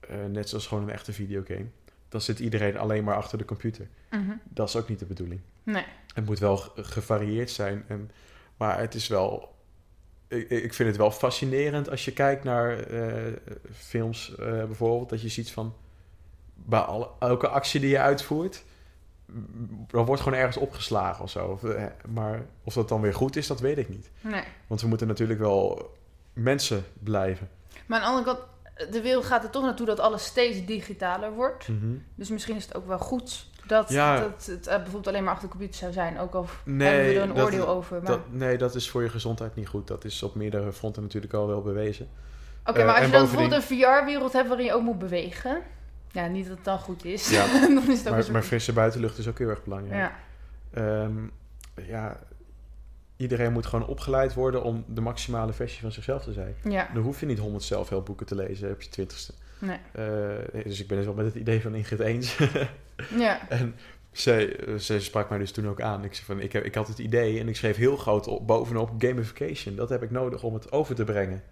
Eh, 0.00 0.24
net 0.24 0.48
zoals 0.48 0.66
gewoon 0.66 0.82
een 0.82 0.90
echte 0.90 1.12
videogame. 1.12 1.66
Dan 2.08 2.20
zit 2.20 2.38
iedereen 2.38 2.76
alleen 2.78 3.04
maar 3.04 3.16
achter 3.16 3.38
de 3.38 3.44
computer. 3.44 3.88
mhm. 4.10 4.32
Dat 4.44 4.68
is 4.68 4.76
ook 4.76 4.88
niet 4.88 4.98
de 4.98 5.04
bedoeling. 5.06 5.40
nee. 5.62 5.84
Het 6.14 6.24
moet 6.26 6.38
wel 6.38 6.56
ge- 6.56 6.84
gevarieerd 6.84 7.50
zijn. 7.50 7.84
En, 7.88 8.10
maar 8.56 8.78
het 8.78 8.94
is 8.94 9.08
wel 9.08 9.54
ik, 10.28 10.50
ik 10.50 10.74
vind 10.74 10.88
het 10.88 10.98
wel 10.98 11.10
fascinerend 11.10 11.90
als 11.90 12.04
je 12.04 12.12
kijkt 12.12 12.44
naar 12.44 12.78
eh, 12.80 13.32
films 13.72 14.34
eh, 14.36 14.46
bijvoorbeeld. 14.64 15.08
Dat 15.08 15.22
je 15.22 15.28
ziet 15.28 15.50
van 15.50 15.74
bij 16.54 16.78
alle, 16.80 17.08
elke 17.18 17.48
actie 17.48 17.80
die 17.80 17.90
je 17.90 17.98
uitvoert, 17.98 18.64
er 19.90 20.04
wordt 20.04 20.22
gewoon 20.22 20.38
ergens 20.38 20.56
opgeslagen 20.56 21.24
of 21.24 21.30
zo. 21.30 21.46
Of, 21.46 21.64
eh, 21.64 21.84
maar 22.08 22.42
of 22.64 22.74
dat 22.74 22.88
dan 22.88 23.00
weer 23.00 23.14
goed 23.14 23.36
is, 23.36 23.46
dat 23.46 23.60
weet 23.60 23.78
ik 23.78 23.88
niet. 23.88 24.10
Nee. 24.20 24.42
Want 24.66 24.80
we 24.80 24.88
moeten 24.88 25.06
natuurlijk 25.06 25.38
wel 25.40 25.90
mensen 26.32 26.84
blijven. 27.02 27.48
Maar 27.86 28.00
aan 28.00 28.04
de 28.14 28.18
andere 28.18 28.36
kant, 28.36 28.92
de 28.92 29.00
wereld 29.02 29.24
gaat 29.24 29.44
er 29.44 29.50
toch 29.50 29.62
naartoe 29.62 29.86
dat 29.86 30.00
alles 30.00 30.24
steeds 30.24 30.64
digitaler 30.64 31.32
wordt. 31.32 31.68
Mhm. 31.68 31.94
Dus 32.14 32.28
misschien 32.28 32.56
is 32.56 32.64
het 32.64 32.74
ook 32.76 32.86
wel 32.86 32.98
goed 32.98 33.46
dat, 33.66 33.88
Ja. 33.88 34.20
dat 34.20 34.46
het 34.46 34.66
eh, 34.66 34.74
bijvoorbeeld 34.76 35.06
alleen 35.06 35.24
maar 35.24 35.32
achter 35.32 35.48
de 35.48 35.54
computer 35.56 35.78
zou 35.80 35.92
zijn. 35.92 36.18
Ook 36.18 36.34
al 36.34 36.46
Nee, 36.64 36.88
hebben 36.88 37.12
we 37.14 37.18
er 37.20 37.28
een 37.28 37.34
dat- 37.34 37.44
oordeel 37.44 37.68
over. 37.68 37.96
Maar... 38.02 38.06
Dat, 38.10 38.20
nee, 38.32 38.58
dat 38.58 38.74
is 38.74 38.90
voor 38.90 39.02
je 39.02 39.08
gezondheid 39.08 39.54
niet 39.56 39.68
goed. 39.68 39.86
Dat 39.86 40.04
is 40.04 40.22
op 40.22 40.34
meerdere 40.34 40.72
fronten 40.72 41.02
natuurlijk 41.02 41.32
al 41.32 41.46
wel 41.46 41.62
bewezen. 41.62 42.08
Oké, 42.66 42.78
Eh, 42.78 42.84
maar 42.84 42.94
als 42.94 43.02
en 43.04 43.06
je 43.06 43.12
dan 43.12 43.22
bovendien- 43.22 43.48
bijvoorbeeld 43.48 43.88
een 43.90 44.02
VR-wereld 44.04 44.32
hebt 44.32 44.48
waarin 44.48 44.66
je 44.66 44.72
ook 44.74 44.82
moet 44.82 44.98
bewegen. 44.98 45.62
Ja, 46.16 46.26
niet 46.26 46.46
dat 46.46 46.56
het 46.56 46.64
dan 46.64 46.78
goed 46.78 47.04
is. 47.04 47.30
Ja. 47.30 47.46
dan 47.60 47.90
is 47.90 47.98
het 47.98 47.98
ook 48.00 48.04
een 48.04 48.10
Maar, 48.10 48.20
soort- 48.22 48.32
maar 48.32 48.42
frisse 48.42 48.72
buitenlucht 48.72 49.18
is 49.18 49.28
ook 49.28 49.38
heel 49.38 49.48
erg 49.48 49.64
belangrijk. 49.64 50.00
ja. 50.00 50.12
Ehm, 51.04 51.16
ja, 51.88 52.16
iedereen 53.16 53.52
moet 53.52 53.66
gewoon 53.66 53.86
opgeleid 53.86 54.34
worden 54.34 54.62
om 54.62 54.84
de 54.88 55.00
maximale 55.00 55.52
versie 55.52 55.80
van 55.80 55.92
zichzelf 55.92 56.22
te 56.24 56.32
zijn. 56.32 56.54
ja, 56.64 56.88
Dan 56.94 57.02
hoef 57.02 57.20
je 57.20 57.26
niet 57.26 57.38
100 57.38 57.64
zelfhulpboeken 57.64 58.26
te 58.26 58.34
lezen 58.34 58.70
op 58.70 58.82
je 58.82 58.88
twintigste. 58.88 59.32
nee. 59.58 59.78
Eh 59.92 60.64
dus 60.64 60.80
ik 60.80 60.86
ben 60.88 60.96
het 60.96 61.06
wel 61.06 61.14
met 61.16 61.24
het 61.26 61.34
idee 61.34 61.60
van 61.60 61.74
Ingrid 61.74 62.00
eens. 62.00 62.36
Ja, 63.16 63.48
en 63.48 63.74
zij, 64.12 64.56
eh, 64.56 64.74
zij 64.76 65.00
sprak 65.00 65.28
mij 65.28 65.38
dus 65.38 65.50
toen 65.52 65.68
ook 65.68 65.80
aan. 65.80 66.04
Ik, 66.04 66.14
zei 66.14 66.26
van, 66.26 66.40
ik, 66.40 66.52
heb, 66.52 66.64
ik 66.64 66.74
had 66.74 66.88
het 66.88 66.98
idee 66.98 67.40
en 67.40 67.48
ik 67.48 67.56
schreef 67.56 67.76
heel 67.76 67.96
groot 67.96 68.26
op, 68.26 68.46
bovenop 68.46 68.90
gamification. 68.98 69.76
Dat 69.76 69.88
heb 69.88 70.02
ik 70.02 70.10
nodig 70.10 70.42
om 70.42 70.54
het 70.54 70.72
over 70.72 70.94
te 70.94 71.04
brengen. 71.04 71.42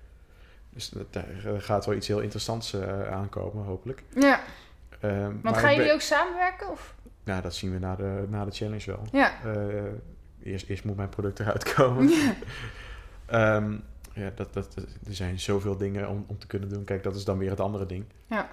Dus 0.74 0.92
daar 1.10 1.24
eh, 1.44 1.52
gaat 1.58 1.86
wel 1.86 1.94
iets 1.94 2.08
heel 2.08 2.20
interessants 2.20 2.72
eh, 2.72 3.12
aankomen, 3.12 3.64
hopelijk. 3.64 4.02
ja. 4.14 4.40
Ehm, 5.00 5.22
Want 5.22 5.42
maar 5.42 5.54
gaan 5.54 5.74
jullie 5.74 5.92
ook 5.92 6.00
samenwerken? 6.00 6.70
Of? 6.70 6.94
Nou, 7.24 7.42
dat 7.42 7.54
zien 7.54 7.72
we 7.72 7.78
na 7.78 7.96
de, 7.96 8.24
na 8.28 8.44
de 8.44 8.50
challenge 8.50 8.90
wel. 8.90 9.06
Ja. 9.12 9.32
Eerst, 10.42 10.68
eerst 10.68 10.84
moet 10.84 10.96
mijn 10.96 11.08
product 11.08 11.40
eruit 11.40 11.74
komen. 11.74 12.08
Ja. 12.08 12.34
Ehm, 13.26 13.76
ja, 14.12 14.30
dat, 14.34 14.54
dat, 14.54 14.74
er 15.06 15.14
zijn 15.14 15.40
zoveel 15.40 15.76
dingen 15.76 16.08
om, 16.08 16.24
om 16.28 16.38
te 16.38 16.46
kunnen 16.46 16.68
doen. 16.68 16.84
Kijk, 16.84 17.02
dat 17.02 17.16
is 17.16 17.24
dan 17.24 17.38
weer 17.38 17.50
het 17.50 17.60
andere 17.60 17.86
ding. 17.86 18.04
Ja. 18.26 18.48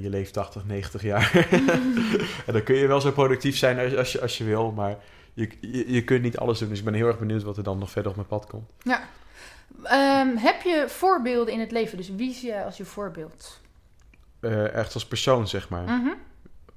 Je 0.00 0.08
leeft 0.08 0.32
80, 0.32 0.64
90 0.64 1.02
jaar. 1.02 1.32
en 2.46 2.52
dan 2.52 2.62
kun 2.62 2.74
je 2.74 2.86
wel 2.86 3.00
zo 3.00 3.10
productief 3.10 3.56
zijn 3.56 3.78
als, 3.78 3.96
als, 3.96 4.12
je, 4.12 4.20
als 4.20 4.38
je 4.38 4.44
wil, 4.44 4.72
maar 4.72 4.96
je, 5.34 5.50
je, 5.60 5.92
je 5.92 6.04
kunt 6.04 6.22
niet 6.22 6.38
alles 6.38 6.58
doen. 6.58 6.68
Dus 6.68 6.78
ik 6.78 6.84
ben 6.84 6.94
heel 6.94 7.06
erg 7.06 7.18
benieuwd 7.18 7.42
wat 7.42 7.56
er 7.56 7.62
dan 7.62 7.78
nog 7.78 7.90
verder 7.90 8.10
op 8.10 8.16
mijn 8.16 8.28
pad 8.28 8.46
komt. 8.46 8.70
Ehm, 9.82 10.36
heb 10.36 10.62
je 10.62 10.84
voorbeelden 10.88 11.54
in 11.54 11.60
het 11.60 11.72
leven? 11.72 11.96
Dus 11.96 12.10
wie 12.10 12.34
zie 12.34 12.48
jij 12.48 12.64
als 12.64 12.76
je 12.76 12.84
voorbeeld? 12.84 13.60
Eh, 14.40 14.74
echt 14.74 14.94
als 14.94 15.06
persoon, 15.06 15.48
zeg 15.48 15.68
maar. 15.68 15.82
Mhm. 15.82 16.08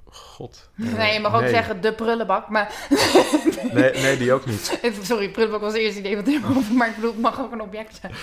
God. 0.06 0.70
nee, 0.76 1.14
je 1.14 1.20
mag 1.20 1.42
ook 1.42 1.48
zeggen 1.48 1.82
de 1.82 1.94
prullenbak. 1.94 2.50
Maar 2.50 2.74
Nee, 3.74 3.92
nee, 3.94 4.18
die 4.18 4.34
ook 4.34 4.46
niet. 4.46 4.78
Even- 4.82 5.06
sorry, 5.06 5.30
prullenbak 5.30 5.62
was 5.62 5.74
het 5.74 5.82
eerste 5.82 6.00
idee 6.00 6.16
wat 6.16 6.26
me 6.26 6.42
over. 6.58 6.74
Maar 6.74 6.88
ik 6.88 6.96
bedoel, 6.96 7.12
het 7.12 7.22
mag 7.22 7.40
ook 7.40 7.52
een 7.52 7.62
object 7.62 8.00
zijn. 8.02 8.14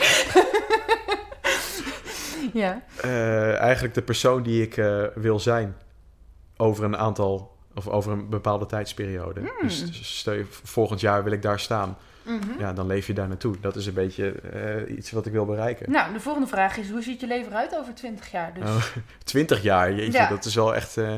ja. 2.62 2.82
Eh, 3.00 3.56
eigenlijk 3.58 3.94
de 3.94 4.02
persoon 4.02 4.42
die 4.42 4.62
ik 4.62 4.76
eh, 4.76 5.02
wil 5.14 5.40
zijn 5.40 5.76
over 6.56 6.84
een 6.84 6.96
aantal 6.96 7.56
of 7.74 7.88
over 7.88 8.12
een 8.12 8.28
bepaalde 8.28 8.66
tijdsperiode. 8.66 9.40
Hmm. 9.40 9.68
Dus, 9.68 9.86
dus 9.86 10.18
stel 10.18 10.32
je, 10.32 10.44
volgend 10.48 11.00
jaar 11.00 11.24
wil 11.24 11.32
ik 11.32 11.42
daar 11.42 11.60
staan. 11.60 11.96
Mhm. 12.24 12.58
Ja, 12.58 12.72
dan 12.72 12.86
leef 12.86 13.06
je 13.06 13.12
daar 13.14 13.28
naartoe. 13.28 13.60
Dat 13.60 13.76
is 13.76 13.86
een 13.86 13.94
beetje 13.94 14.30
eh, 14.32 14.96
iets 14.96 15.10
wat 15.10 15.26
ik 15.26 15.32
wil 15.32 15.44
bereiken. 15.44 15.90
Nou, 15.90 16.12
de 16.12 16.20
volgende 16.20 16.48
vraag 16.48 16.76
is: 16.76 16.90
hoe 16.90 17.02
ziet 17.02 17.20
je 17.20 17.26
leven 17.26 17.52
eruit 17.52 17.76
over 17.76 17.94
20 17.94 18.30
jaar? 18.30 18.54
Dus 18.54 18.64
Oh, 18.64 18.84
20 19.24 19.62
jaar, 19.62 19.92
jeetje, 19.94 20.12
Ja. 20.18 20.28
dat 20.28 20.44
is 20.44 20.54
wel 20.54 20.74
echt. 20.74 20.96
eh, 20.96 21.14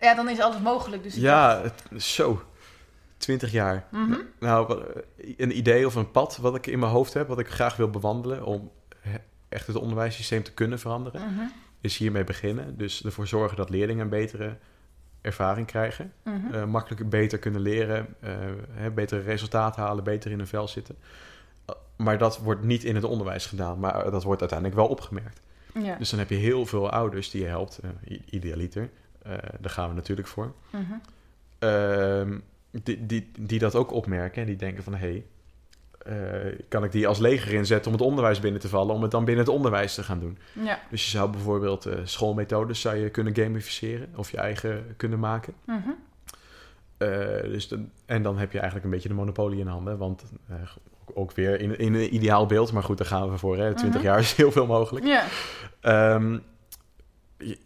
ja, 0.00 0.14
dan 0.14 0.28
is 0.28 0.40
alles 0.40 0.60
mogelijk. 0.60 1.02
Dus 1.02 1.14
ja, 1.14 1.62
het- 1.62 2.02
zo. 2.02 2.42
20 3.16 3.52
jaar. 3.52 3.84
Mhm. 3.90 4.14
Nou, 4.40 4.66
wat- 4.66 4.82
een 5.36 5.56
idee 5.56 5.86
of 5.86 5.94
een 5.94 6.10
pad 6.10 6.36
wat 6.36 6.54
ik 6.56 6.66
in 6.66 6.78
mijn 6.78 6.92
hoofd 6.92 7.14
heb, 7.14 7.28
wat 7.28 7.38
ik 7.38 7.48
graag 7.48 7.76
wil 7.76 7.90
bewandelen 7.90 8.44
om 8.44 8.70
echt 9.48 9.66
het 9.66 9.76
onderwijssysteem 9.76 10.42
te 10.42 10.52
kunnen 10.52 10.78
veranderen, 10.78 11.20
Mhm. 11.20 11.44
is 11.80 11.96
hiermee 11.96 12.24
beginnen. 12.24 12.76
Dus 12.78 13.04
ervoor 13.04 13.26
zorgen 13.26 13.56
dat 13.56 13.70
leerlingen 13.70 14.02
een 14.04 14.08
betere 14.10 14.56
ervaring 15.26 15.66
krijgen. 15.66 16.12
Mhm. 16.22 16.54
eh, 16.54 16.64
makkelijker 16.64 17.08
beter 17.08 17.38
kunnen 17.38 17.60
leren, 17.60 18.06
eh, 18.20 18.32
hè, 18.70 18.90
betere 18.90 19.20
resultaten 19.20 19.82
halen, 19.82 20.04
beter 20.04 20.30
in 20.30 20.38
hun 20.38 20.46
vel 20.46 20.68
zitten. 20.68 20.96
Uh, 21.70 21.76
maar 21.96 22.18
dat 22.18 22.38
wordt 22.38 22.62
niet 22.62 22.84
in 22.84 22.94
het 22.94 23.04
onderwijs 23.04 23.46
gedaan, 23.46 23.78
maar 23.78 24.04
eh, 24.04 24.10
dat 24.10 24.22
wordt 24.22 24.40
uiteindelijk 24.40 24.78
wel 24.78 24.88
opgemerkt. 24.88 25.40
ja. 25.74 25.96
Dus 25.96 26.10
dan 26.10 26.18
heb 26.18 26.28
je 26.28 26.34
heel 26.34 26.66
veel 26.66 26.90
ouders 26.90 27.30
die 27.30 27.42
je 27.42 27.48
helpt, 27.48 27.78
eh, 27.78 28.18
idealiter. 28.30 28.90
Eh, 29.22 29.32
daar 29.60 29.70
gaan 29.70 29.88
we 29.88 29.94
natuurlijk 29.94 30.28
voor. 30.28 30.54
Mhm. 30.70 30.82
Ehm, 31.58 32.38
die, 32.70 33.06
die, 33.06 33.30
die 33.38 33.58
dat 33.58 33.74
ook 33.74 33.92
opmerken 33.92 34.40
en 34.40 34.46
die 34.46 34.56
denken 34.56 34.82
van... 34.82 34.94
hé, 34.94 34.98
hey, 34.98 35.26
kan 36.68 36.84
ik 36.84 36.92
die 36.92 37.06
als 37.08 37.18
leger 37.18 37.52
inzetten 37.52 37.86
om 37.92 37.98
het 37.98 38.06
onderwijs 38.06 38.40
binnen 38.40 38.60
te 38.60 38.68
vallen... 38.68 38.94
om 38.94 39.02
het 39.02 39.10
dan 39.10 39.24
binnen 39.24 39.44
het 39.44 39.54
onderwijs 39.54 39.94
te 39.94 40.02
gaan 40.02 40.20
doen. 40.20 40.38
ja. 40.52 40.78
Dus 40.90 41.04
je 41.04 41.10
zou 41.10 41.30
bijvoorbeeld 41.30 41.86
eh, 41.86 41.98
schoolmethodes 42.04 42.80
zou 42.80 42.96
je 42.96 43.10
kunnen 43.10 43.34
gamificeren... 43.36 44.08
of 44.16 44.30
je 44.30 44.36
eigen 44.36 44.94
kunnen 44.96 45.18
maken. 45.18 45.54
Mhm. 45.64 45.88
Eh, 46.98 47.08
dus 47.42 47.74
en 48.06 48.22
dan 48.22 48.38
heb 48.38 48.52
je 48.52 48.56
eigenlijk 48.58 48.84
een 48.84 48.92
beetje 48.92 49.08
de 49.08 49.14
monopolie 49.14 49.60
in 49.60 49.66
handen. 49.66 49.98
Want 49.98 50.24
eh, 50.48 50.54
ook 51.14 51.32
weer 51.32 51.60
in, 51.60 51.78
in 51.78 51.94
een 51.94 52.14
ideaal 52.14 52.46
beeld, 52.46 52.72
maar 52.72 52.82
goed, 52.82 52.98
daar 52.98 53.06
gaan 53.06 53.30
we 53.30 53.38
voor. 53.38 53.56
Hè? 53.56 53.74
20 53.74 54.00
Mhm. 54.00 54.10
jaar 54.10 54.18
is 54.18 54.32
heel 54.34 54.52
veel 54.52 54.66
mogelijk. 54.66 55.06
ja. 55.06 55.24
Ehm, 55.80 56.38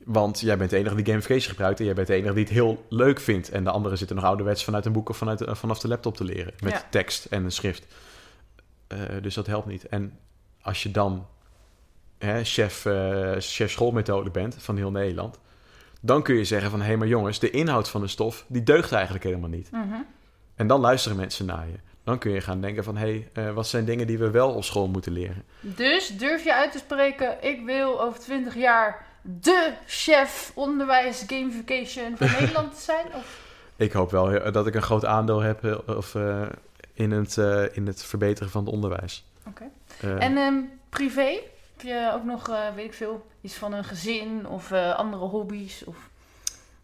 want 0.04 0.40
jij 0.40 0.56
bent 0.56 0.70
de 0.70 0.76
enige 0.76 0.94
die 0.94 1.04
gamification 1.06 1.50
gebruikt 1.50 1.78
en 1.78 1.84
jij 1.84 1.94
bent 1.94 2.06
de 2.06 2.14
enige 2.14 2.34
die 2.34 2.44
het 2.44 2.52
heel 2.52 2.84
leuk 2.88 3.20
vindt. 3.20 3.50
En 3.50 3.64
de 3.64 3.70
anderen 3.70 3.98
zitten 3.98 4.16
nog 4.16 4.24
ouderwets 4.24 4.64
vanuit 4.64 4.84
een 4.86 4.92
boek 4.92 5.08
of 5.08 5.16
vanuit, 5.16 5.40
eh, 5.40 5.54
vanaf 5.54 5.78
de 5.78 5.88
laptop 5.88 6.16
te 6.16 6.24
leren. 6.24 6.52
Met 6.62 6.86
tekst 6.90 7.24
en 7.24 7.44
een 7.44 7.52
schrift. 7.52 7.86
Eh, 8.90 8.98
dus 9.22 9.34
dat 9.34 9.46
helpt 9.46 9.66
niet. 9.66 9.88
En 9.88 10.18
als 10.62 10.82
je 10.82 10.90
dan 10.90 11.26
hè, 12.18 12.44
chef, 12.44 12.86
eh, 12.86 13.32
chef 13.38 13.70
schoolmethode 13.70 14.30
bent 14.30 14.56
van 14.58 14.76
heel 14.76 14.90
Nederland... 14.90 15.38
dan 16.00 16.22
kun 16.22 16.34
je 16.34 16.44
zeggen 16.44 16.70
van... 16.70 16.80
hé, 16.80 16.86
hey, 16.86 16.96
maar 16.96 17.08
jongens, 17.08 17.38
de 17.38 17.50
inhoud 17.50 17.88
van 17.88 18.00
de 18.00 18.06
stof... 18.08 18.44
die 18.48 18.62
deugt 18.62 18.92
eigenlijk 18.92 19.24
helemaal 19.24 19.48
niet. 19.48 19.70
Mhm. 19.70 19.94
En 20.54 20.66
dan 20.66 20.80
luisteren 20.80 21.16
mensen 21.16 21.46
naar 21.46 21.66
je. 21.66 21.78
Dan 22.04 22.18
kun 22.18 22.30
je 22.30 22.40
gaan 22.40 22.60
denken 22.60 22.84
van... 22.84 22.96
hé, 22.96 23.26
hey, 23.32 23.46
eh, 23.46 23.52
wat 23.52 23.66
zijn 23.66 23.84
dingen 23.84 24.06
die 24.06 24.18
we 24.18 24.30
wel 24.30 24.54
op 24.54 24.64
school 24.64 24.88
moeten 24.88 25.12
leren? 25.12 25.44
Dus 25.60 26.08
durf 26.08 26.44
je 26.44 26.54
uit 26.54 26.72
te 26.72 26.78
spreken: 26.78 27.44
ik 27.44 27.64
wil 27.64 28.02
over 28.02 28.20
20 28.20 28.54
jaar 28.54 29.06
de 29.22 29.72
chef 29.86 30.52
onderwijs 30.54 31.24
gamification 31.26 32.16
van 32.16 32.30
Nederland 32.40 32.76
zijn? 32.76 33.06
Of... 33.14 33.48
Ik 33.76 33.92
hoop 33.92 34.10
wel 34.10 34.52
dat 34.52 34.66
ik 34.66 34.74
een 34.74 34.82
groot 34.82 35.04
aandeel 35.04 35.40
heb 35.40 35.82
of, 35.86 36.14
in, 37.00 37.10
het, 37.10 37.38
eh, 37.38 37.76
in 37.76 37.86
het 37.86 38.04
verbeteren 38.04 38.50
van 38.50 38.64
het 38.64 38.74
onderwijs. 38.74 39.24
Oké. 39.46 39.64
Eh, 40.00 40.22
En 40.22 40.36
ehm, 40.36 40.58
privé? 40.88 41.40
Heb 41.76 41.88
je 41.88 42.10
ook 42.14 42.24
nog, 42.24 42.48
eh, 42.48 42.74
weet 42.74 42.84
ik 42.84 42.94
veel, 42.94 43.26
iets 43.40 43.54
van 43.54 43.72
een 43.72 43.84
gezin 43.84 44.46
of 44.46 44.72
andere 44.72 45.24
hobby's? 45.24 45.82
Of 45.84 45.96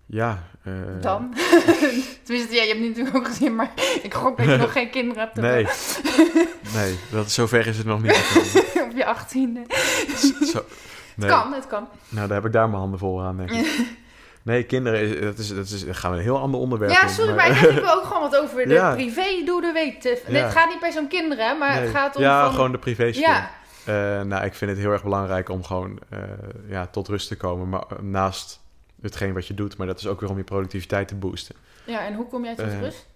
ja, 0.07 0.43
dan? 1.01 1.35
Tenminste, 2.25 2.55
ja, 2.55 2.63
je 2.63 2.69
hebt 2.69 2.81
nu 2.81 2.89
natuurlijk 2.89 3.17
ook 3.17 3.27
gezin, 3.27 3.55
maar 3.55 3.73
ik 4.03 4.15
gok 4.15 4.37
dat 4.37 4.47
je 4.47 4.57
nog 4.57 4.73
geen 4.73 4.91
kinderen 4.91 5.23
hebt. 5.23 5.37
Nee, 5.37 5.67
nee 6.77 6.99
dat, 7.11 7.31
zover 7.31 7.67
is 7.67 7.77
het 7.77 7.87
nog 7.87 8.03
niet. 8.03 8.45
Op 8.91 8.93
je 8.97 9.07
achttiende. 9.07 9.61
Nee. 11.17 11.31
Het 11.31 11.43
kan, 11.43 11.53
het 11.53 11.67
kan. 11.67 11.89
Nou, 12.09 12.27
daar 12.27 12.37
heb 12.37 12.47
ik 12.47 12.53
daar 12.53 12.69
mijn 12.69 12.81
handen 12.81 12.99
vol 12.99 13.23
aan, 13.23 13.37
denk 13.37 13.51
ik. 13.51 13.87
Nee, 14.47 14.63
kinderen, 14.63 15.01
is- 15.01 15.21
dat 15.21 15.39
is, 15.39 15.55
dat 15.55 15.69
is, 15.69 15.85
gaan 15.89 16.11
we 16.11 16.17
een 16.17 16.23
heel 16.23 16.39
ander 16.39 16.61
onderwerp 16.61 16.93
Ja, 16.93 17.09
sorry, 17.09 17.35
maar 17.35 17.49
ik 17.49 17.55
wil 17.71 17.93
ook 17.97 18.05
gewoon 18.05 18.23
wat 18.23 18.37
over 18.37 18.67
de 18.67 18.73
Ja. 18.75 18.95
privé 18.95 19.43
doe 19.45 19.73
weten. 19.73 20.17
Ja. 20.29 20.33
Het 20.43 20.53
gaat 20.53 20.69
niet 20.69 20.79
per 20.79 20.93
se 20.93 20.99
om 20.99 21.09
kinderen, 21.09 21.59
maar 21.59 21.75
Nee. 21.75 21.81
het 21.81 21.91
gaat 21.91 22.17
om 22.17 22.23
Ja, 22.23 22.45
van... 22.45 22.55
gewoon 22.55 22.73
de 22.73 22.79
privé 22.79 23.05
Ja, 23.05 23.51
Eh, 23.85 23.95
nou, 24.23 24.45
ik 24.45 24.55
vind 24.55 24.71
het 24.71 24.81
heel 24.81 24.91
erg 24.93 25.03
belangrijk 25.03 25.49
om 25.49 25.65
gewoon 25.65 25.99
eh, 26.11 26.19
ja, 26.69 26.87
tot 26.87 27.09
rust 27.09 27.29
te 27.29 27.37
komen. 27.37 27.69
Maar 27.69 27.83
eh, 27.91 27.99
naast 27.99 28.61
hetgeen 29.03 29.35
wat 29.35 29.47
je 29.47 29.55
doet, 29.55 29.77
maar 29.77 29.87
dat 29.87 29.99
is 29.99 30.07
ook 30.07 30.21
weer 30.21 30.31
om 30.31 30.37
je 30.37 30.45
productiviteit 30.45 31.09
te 31.09 31.15
boosten. 31.15 31.55
ja, 31.85 32.07
en 32.07 32.15
hoe 32.15 32.27
kom 32.27 32.45
jij 32.45 32.55
tot 32.55 32.67
Eh, 32.67 32.81
rust? 32.81 33.07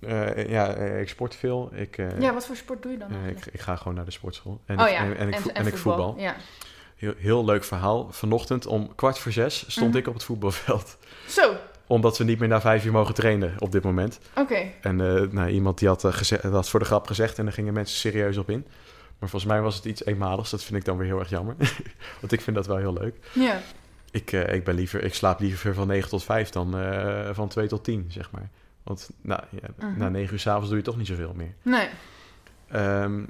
Eh, 0.00 0.48
ja, 0.50 0.72
eh, 0.74 1.00
ik 1.00 1.08
sport 1.08 1.34
veel. 1.36 1.70
Ik, 1.74 1.98
eh, 1.98 2.20
Ja, 2.20 2.32
wat 2.34 2.46
voor 2.46 2.56
sport 2.56 2.82
doe 2.82 2.92
je 2.92 2.98
dan 2.98 3.08
eh, 3.10 3.28
ik, 3.28 3.46
ik 3.52 3.60
ga 3.60 3.76
gewoon 3.76 3.94
naar 3.94 4.04
de 4.04 4.10
sportschool. 4.10 4.60
En, 4.66 4.80
oh 4.80 4.86
ik, 4.86 4.92
ja, 4.92 4.98
en, 4.98 5.16
en 5.16 5.28
ik, 5.28 5.36
vo- 5.38 5.50
en 5.52 5.66
ik 5.66 5.76
voetbal. 5.76 6.14
Ja. 6.18 6.34
Heel, 7.00 7.14
heel 7.16 7.44
leuk 7.44 7.64
verhaal. 7.64 8.08
Vanochtend 8.12 8.66
om 8.66 8.94
kwart 8.94 9.18
voor 9.18 9.32
zes 9.32 9.64
stond 9.70 9.88
Mhm. 9.88 9.98
ik 9.98 10.06
op 10.08 10.14
het 10.14 10.24
voetbalveld. 10.24 10.96
Zo, 11.28 11.54
Omdat 11.86 12.18
we 12.18 12.24
niet 12.24 12.38
meer 12.38 12.48
na 12.48 12.60
vijf 12.60 12.84
uur 12.84 12.92
mogen 12.92 13.14
trainen 13.14 13.54
op 13.58 13.72
dit 13.72 13.82
moment. 13.82 14.20
oké. 14.36 14.66
En 14.80 15.00
eh, 15.00 15.22
nou, 15.30 15.48
iemand 15.48 15.78
die 15.78 15.88
had, 15.88 16.04
eh, 16.04 16.42
dat 16.52 16.68
voor 16.68 16.80
de 16.80 16.86
grap 16.86 17.06
gezegd 17.06 17.38
en 17.38 17.44
daar 17.44 17.52
gingen 17.52 17.72
mensen 17.72 17.98
serieus 17.98 18.36
op 18.36 18.50
in. 18.50 18.66
Maar 19.18 19.28
volgens 19.28 19.50
mij 19.52 19.60
was 19.60 19.74
het 19.76 19.84
iets 19.84 20.04
eenmaligs. 20.04 20.50
Dat 20.50 20.62
vind 20.64 20.78
ik 20.78 20.84
dan 20.84 20.96
weer 20.96 21.06
heel 21.06 21.18
erg 21.18 21.30
jammer. 21.30 21.54
Want 22.20 22.32
ik 22.32 22.40
vind 22.40 22.56
dat 22.56 22.66
wel 22.66 22.76
heel 22.76 22.92
leuk. 22.92 23.14
Ja. 23.32 23.60
Ik, 24.10 24.32
eh, 24.32 24.54
ik, 24.54 24.64
ben 24.64 24.74
liever, 24.74 25.04
ik 25.04 25.14
slaap 25.14 25.40
liever 25.40 25.74
van 25.74 25.86
9 25.86 26.08
tot 26.10 26.24
5 26.24 26.50
dan 26.50 26.70
van 27.32 27.48
2 27.48 27.66
tot 27.66 27.84
10, 27.84 28.06
zeg 28.08 28.30
maar. 28.30 28.48
Want 28.82 29.10
nou, 29.20 29.40
ja, 29.50 29.68
Mhm. 29.86 29.98
na 29.98 30.08
9 30.08 30.32
uur 30.32 30.40
s'avonds 30.40 30.68
doe 30.68 30.78
je 30.78 30.84
toch 30.84 30.96
niet 30.96 31.06
zoveel 31.06 31.32
meer. 31.36 31.54
Nee. 31.62 31.88
Ehm, 32.68 33.22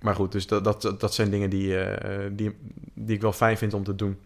maar 0.00 0.14
goed, 0.14 0.32
dus 0.32 0.46
dat, 0.46 0.64
dat, 0.64 0.94
dat 0.98 1.14
zijn 1.14 1.30
dingen 1.30 1.50
die, 1.50 1.80
eh, 1.80 2.30
die, 2.32 2.56
die 2.94 3.14
ik 3.14 3.22
wel 3.22 3.32
fijn 3.32 3.58
vind 3.58 3.74
om 3.74 3.84
te 3.84 3.94
doen. 3.94 4.18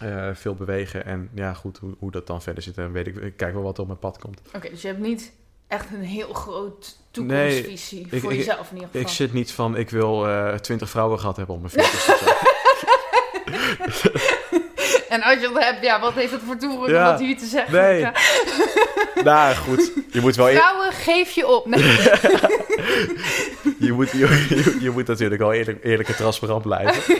Eh, 0.00 0.34
veel 0.34 0.54
bewegen. 0.54 1.04
En 1.04 1.30
ja, 1.34 1.54
goed, 1.54 1.78
hoe, 1.78 1.94
hoe 1.98 2.10
dat 2.10 2.26
dan 2.26 2.42
verder 2.42 2.62
zit, 2.62 2.74
dan 2.74 2.92
weet 2.92 3.06
ik. 3.06 3.16
Ik 3.16 3.36
kijk 3.36 3.54
wel 3.54 3.62
wat 3.62 3.78
op 3.78 3.86
mijn 3.86 3.98
pad 3.98 4.18
komt. 4.18 4.40
Oké, 4.54 4.68
dus 4.68 4.82
je 4.82 4.88
hebt 4.88 5.00
niet 5.00 5.32
echt 5.66 5.92
een 5.92 6.02
heel 6.02 6.32
groot 6.32 6.98
toekomstvisie 7.10 8.06
voor 8.10 8.34
jezelf 8.34 8.70
in 8.70 8.74
ieder 8.74 8.88
geval. 8.88 9.00
Ik 9.00 9.08
zit 9.08 9.32
niet 9.32 9.52
van, 9.52 9.76
ik 9.76 9.90
wil 9.90 10.26
twintig 10.60 10.86
uh, 10.86 10.92
vrouwen 10.92 11.18
gehad 11.18 11.36
hebben 11.36 11.54
om 11.54 11.60
mijn 11.60 11.72
40 11.74 14.41
en 15.12 15.22
als 15.22 15.34
je 15.34 15.50
dat 15.52 15.64
hebt, 15.64 15.84
ja, 15.84 16.00
wat 16.00 16.12
heeft 16.12 16.32
het 16.32 16.40
voor 16.46 16.90
Ja, 16.90 17.04
om 17.04 17.10
dat 17.10 17.20
hier 17.20 17.38
te 17.38 17.46
zeggen? 17.46 17.72
nee. 17.72 17.98
Ja. 17.98 18.12
nou 19.24 19.54
goed, 19.54 19.92
je 20.10 20.20
moet 20.20 20.36
wel... 20.36 20.48
Vrouwen, 20.48 20.92
geef 20.92 21.30
je 21.30 21.46
op. 21.46 21.66
Nee. 21.66 21.80
je, 23.86 23.92
moet, 23.92 24.10
je, 24.10 24.46
je, 24.48 24.76
je 24.80 24.90
moet 24.90 25.06
natuurlijk 25.06 25.40
wel 25.40 25.52
eerlijk, 25.52 25.84
eerlijk 25.84 26.08
en 26.08 26.16
transparant 26.16 26.62
blijven. 26.62 27.02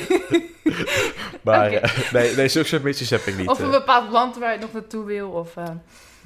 maar 1.42 1.72
eh, 1.72 2.12
nee, 2.12 2.34
nee, 2.34 2.48
zulke 2.48 2.68
soort 2.68 2.82
missies 2.82 3.10
heb 3.10 3.26
ik 3.26 3.36
niet. 3.36 3.48
Of 3.48 3.58
een 3.58 3.64
eh. 3.64 3.70
bepaald 3.70 4.10
land 4.10 4.38
waar 4.38 4.52
je 4.52 4.58
nog 4.58 4.72
naartoe 4.72 5.04
wil. 5.04 5.28
Of, 5.28 5.56
eh, 5.56 5.64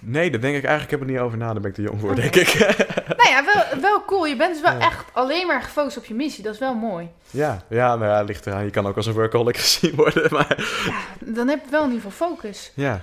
Nee, 0.01 0.31
daar 0.31 0.41
denk 0.41 0.57
ik 0.57 0.65
eigenlijk 0.65 0.93
ik 0.93 0.99
heb 0.99 1.09
er 1.09 1.15
niet 1.15 1.25
over 1.25 1.39
na. 1.39 1.53
Daar 1.53 1.61
ben 1.61 1.71
ik 1.71 1.77
te 1.77 1.83
jong 1.83 2.01
voor, 2.01 2.15
denk 2.15 2.35
ik. 2.37 2.55
Nou 3.17 3.29
ja, 3.31 3.45
wel, 3.55 3.81
wel 3.81 4.05
cool. 4.05 4.27
Je 4.27 4.37
bent 4.37 4.53
dus 4.53 4.63
wel 4.63 4.73
Ja. 4.73 4.79
echt 4.79 5.05
alleen 5.13 5.47
maar 5.47 5.63
gefocust 5.63 5.97
op 5.97 6.05
je 6.05 6.15
missie. 6.15 6.45
Dat 6.45 6.55
is 6.55 6.61
wel 6.61 6.75
mooi. 6.75 7.09
ja, 7.31 7.63
ja, 7.69 7.97
nou 7.97 8.11
ja, 8.11 8.23
ligt 8.23 8.47
eraan. 8.47 8.65
Je 8.65 8.71
kan 8.71 8.87
ook 8.87 8.97
als 8.97 9.07
een 9.07 9.13
workaholic 9.13 9.57
gezien 9.67 9.95
worden. 9.95 10.33
Maar 10.33 10.81
Ja, 10.87 11.33
dan 11.33 11.49
heb 11.49 11.65
je 11.65 11.71
wel 11.71 11.85
in 11.85 11.93
ieder 11.93 12.11
geval 12.11 12.29
focus. 12.29 12.73
ja, 12.75 13.01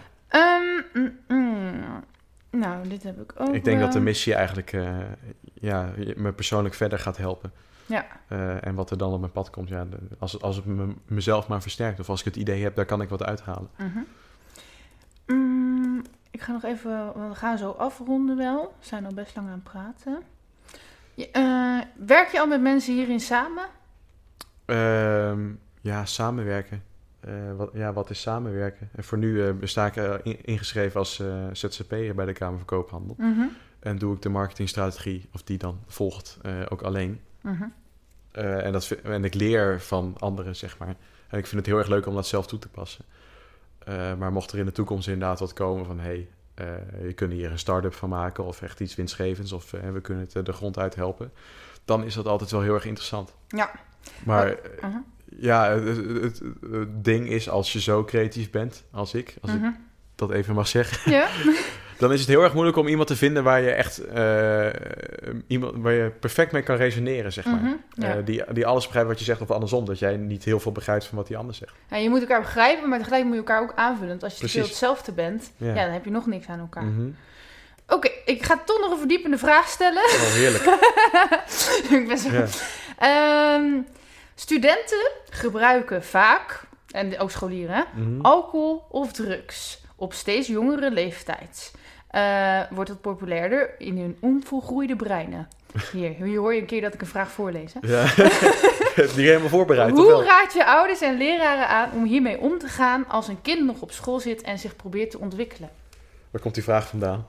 mm, 0.93 1.17
mm. 1.27 2.03
Nou, 2.51 2.87
dit 2.87 3.03
heb 3.03 3.21
ik 3.21 3.33
ook 3.37 3.53
ik 3.53 3.63
denk 3.63 3.79
dat 3.79 3.91
de 3.93 3.99
missie 3.99 4.33
eigenlijk 4.33 4.73
eh, 4.73 4.87
ja, 5.53 5.89
me 6.15 6.31
persoonlijk 6.31 6.75
verder 6.75 6.99
gaat 6.99 7.17
helpen. 7.17 7.51
Ja. 7.85 8.05
Eh, 8.27 8.65
en 8.65 8.75
wat 8.75 8.91
er 8.91 8.97
dan 8.97 9.13
op 9.13 9.19
mijn 9.19 9.31
pad 9.31 9.49
komt, 9.49 9.69
ja, 9.69 9.85
als, 10.19 10.41
als 10.41 10.55
het 10.55 10.65
me, 10.65 10.93
mezelf 11.07 11.47
maar 11.47 11.61
versterkt. 11.61 11.99
Of 11.99 12.09
als 12.09 12.19
ik 12.19 12.25
het 12.25 12.35
idee 12.35 12.63
heb, 12.63 12.75
daar 12.75 12.85
kan 12.85 13.01
ik 13.01 13.09
wat 13.09 13.23
uithalen. 13.23 13.69
Mhm. 13.77 13.99
Ik 16.33 16.41
ga 16.41 16.51
nog 16.51 16.63
even, 16.63 17.29
we 17.29 17.35
gaan 17.35 17.57
zo 17.57 17.69
afronden 17.69 18.37
wel. 18.37 18.75
We 18.79 18.85
zijn 18.85 19.05
al 19.05 19.13
best 19.13 19.35
lang 19.35 19.47
aan 19.47 19.53
het 19.53 19.63
praten. 19.63 20.21
Je, 21.13 21.31
eh, 21.31 21.79
werk 22.07 22.31
je 22.31 22.39
al 22.39 22.47
met 22.47 22.61
mensen 22.61 22.93
hierin 22.93 23.19
samen? 23.19 23.65
Ehm, 24.65 25.51
ja, 25.81 26.05
samenwerken. 26.05 26.83
Eh, 27.19 27.33
wat, 27.55 27.69
ja, 27.73 27.93
wat 27.93 28.09
is 28.09 28.21
samenwerken? 28.21 28.89
En 28.95 29.03
voor 29.03 29.17
nu 29.17 29.47
eh, 29.47 29.53
sta 29.61 29.85
ik 29.85 29.95
in- 30.23 30.45
ingeschreven 30.45 30.99
als 30.99 31.21
ZZP'er 31.53 32.15
bij 32.15 32.25
de 32.25 32.33
Kamer 32.33 32.57
van 32.57 32.65
Koophandel. 32.67 33.15
Mhm. 33.17 33.45
En 33.79 33.97
doe 33.97 34.15
ik 34.15 34.21
de 34.21 34.29
marketingstrategie, 34.29 35.29
of 35.33 35.43
die 35.43 35.57
dan 35.57 35.79
volgt, 35.87 36.37
ook 36.69 36.81
alleen. 36.81 37.21
Mhm. 37.41 37.63
En, 38.31 38.71
dat, 38.71 38.89
en 38.89 39.23
ik 39.23 39.33
leer 39.33 39.81
van 39.81 40.15
anderen, 40.19 40.55
zeg 40.55 40.77
maar. 40.77 40.95
En 41.27 41.37
ik 41.39 41.47
vind 41.47 41.55
het 41.61 41.65
heel 41.65 41.77
erg 41.77 41.87
leuk 41.87 42.05
om 42.05 42.15
dat 42.15 42.27
zelf 42.27 42.47
toe 42.47 42.59
te 42.59 42.69
passen. 42.69 43.05
Eh, 43.85 44.13
maar 44.15 44.31
mocht 44.31 44.51
er 44.51 44.59
in 44.59 44.65
de 44.65 44.71
toekomst 44.71 45.07
inderdaad 45.07 45.39
wat 45.39 45.53
komen 45.53 45.85
van... 45.85 45.99
hey, 45.99 46.27
eh, 46.53 46.65
je 47.05 47.13
kunt 47.13 47.31
hier 47.31 47.51
een 47.51 47.59
start-up 47.59 47.93
van 47.93 48.09
maken 48.09 48.43
of 48.43 48.61
echt 48.61 48.79
iets 48.79 48.95
winstgevends... 48.95 49.51
of 49.51 49.73
eh, 49.73 49.89
we 49.91 50.01
kunnen 50.01 50.27
het 50.33 50.45
de 50.45 50.53
grond 50.53 50.77
uit 50.77 50.95
helpen... 50.95 51.31
dan 51.85 52.03
is 52.03 52.13
dat 52.13 52.25
altijd 52.27 52.51
wel 52.51 52.61
heel 52.61 52.73
erg 52.73 52.85
interessant. 52.85 53.33
Ja. 53.47 53.71
Maar 54.25 54.57
Mhm. 54.81 54.97
ja, 55.25 55.69
het, 55.71 55.97
het- 55.97 56.21
het- 56.21 56.41
het 56.71 57.03
ding 57.03 57.29
is 57.29 57.49
als 57.49 57.73
je 57.73 57.81
zo 57.81 58.03
creatief 58.03 58.49
bent 58.51 58.83
als 58.91 59.13
ik... 59.13 59.35
als 59.41 59.51
ik 59.53 59.59
Mhm. 59.59 59.71
dat 60.15 60.31
even 60.31 60.55
mag 60.55 60.67
zeggen... 60.67 61.11
Ja? 61.11 61.27
dan 61.97 62.13
is 62.13 62.19
het 62.19 62.29
heel 62.29 62.43
erg 62.43 62.53
moeilijk 62.53 62.77
om 62.77 62.87
iemand 62.87 63.07
te 63.07 63.15
vinden 63.15 63.43
waar 63.43 63.61
je 63.61 63.71
echt... 63.71 63.97
eh, 63.97 64.67
iemand, 65.47 65.73
waar 65.77 65.93
je 65.93 66.09
perfect 66.19 66.51
mee 66.51 66.61
kan 66.61 66.75
resoneren, 66.75 67.33
zeg 67.33 67.45
maar. 67.45 67.59
Mhm. 67.61 67.73
Ja. 67.93 68.15
Eh, 68.15 68.25
die, 68.25 68.43
die 68.53 68.65
alles 68.65 68.85
begrijpt 68.85 69.09
wat 69.09 69.19
je 69.19 69.25
zegt 69.25 69.41
of 69.41 69.51
andersom. 69.51 69.85
Dat 69.85 69.99
jij 69.99 70.17
niet 70.17 70.43
heel 70.43 70.59
veel 70.59 70.71
begrijpt 70.71 71.05
van 71.05 71.17
wat 71.17 71.27
die 71.27 71.37
ander 71.37 71.55
zegt. 71.55 71.73
Ja, 71.89 71.97
je 71.97 72.09
moet 72.09 72.19
elkaar 72.21 72.41
begrijpen, 72.41 72.89
maar 72.89 72.99
tegelijk 72.99 73.23
moet 73.23 73.33
je 73.33 73.39
elkaar 73.39 73.61
ook 73.61 73.73
aanvullen. 73.75 74.09
Want 74.09 74.23
als 74.23 74.39
je 74.39 74.47
veel 74.49 74.63
hetzelfde 74.63 75.11
bent, 75.11 75.51
ja. 75.57 75.67
Ja. 75.67 75.83
dan 75.83 75.93
heb 75.93 76.05
je 76.05 76.11
nog 76.11 76.25
niks 76.25 76.47
aan 76.47 76.59
elkaar. 76.59 76.83
Mhm. 76.83 77.09
Oké, 77.87 78.09
ik 78.25 78.43
ga 78.43 78.61
toch 78.65 78.79
nog 78.79 78.91
een 78.91 78.97
verdiepende 78.97 79.37
vraag 79.37 79.67
stellen. 79.67 80.03
Oh, 80.03 80.33
heerlijk. 80.33 80.63
ik 82.01 82.07
ben 82.07 82.17
zo... 82.17 82.29
Ehm, 82.97 83.65
studenten 84.35 85.11
gebruiken 85.29 86.03
vaak, 86.03 86.61
en 86.91 87.19
ook 87.19 87.31
scholieren, 87.31 87.85
Mhm. 87.95 88.21
alcohol 88.21 88.85
of 88.89 89.11
drugs 89.11 89.81
op 89.95 90.13
steeds 90.13 90.47
jongere 90.47 90.91
leeftijd. 90.91 91.71
Eh, 92.13 92.61
wordt 92.69 92.89
het 92.89 93.01
populairder 93.01 93.75
in 93.77 93.97
hun 93.97 94.17
onvolgroeide 94.19 94.95
breinen. 94.95 95.47
Hier, 95.91 96.09
hier 96.25 96.39
hoor 96.39 96.53
je 96.53 96.59
een 96.59 96.65
keer 96.65 96.81
dat 96.81 96.93
ik 96.93 97.01
een 97.01 97.07
vraag 97.07 97.31
voorlees. 97.31 97.73
Hè? 97.73 97.79
Ja. 97.87 98.03
Niet 98.95 99.15
helemaal 99.15 99.49
voorbereid, 99.49 99.91
Hoe 99.91 100.23
raad 100.23 100.53
je 100.53 100.65
ouders 100.65 101.01
en 101.01 101.17
leraren 101.17 101.67
aan 101.67 101.91
om 101.91 102.03
hiermee 102.03 102.39
om 102.39 102.59
te 102.59 102.67
gaan 102.67 103.07
als 103.07 103.27
een 103.27 103.41
kind 103.41 103.65
nog 103.65 103.81
op 103.81 103.91
school 103.91 104.19
zit 104.19 104.41
en 104.41 104.59
zich 104.59 104.75
probeert 104.75 105.11
te 105.11 105.19
ontwikkelen? 105.19 105.69
Waar 106.31 106.41
komt 106.41 106.53
die 106.53 106.63
vraag 106.63 106.87
vandaan? 106.87 107.27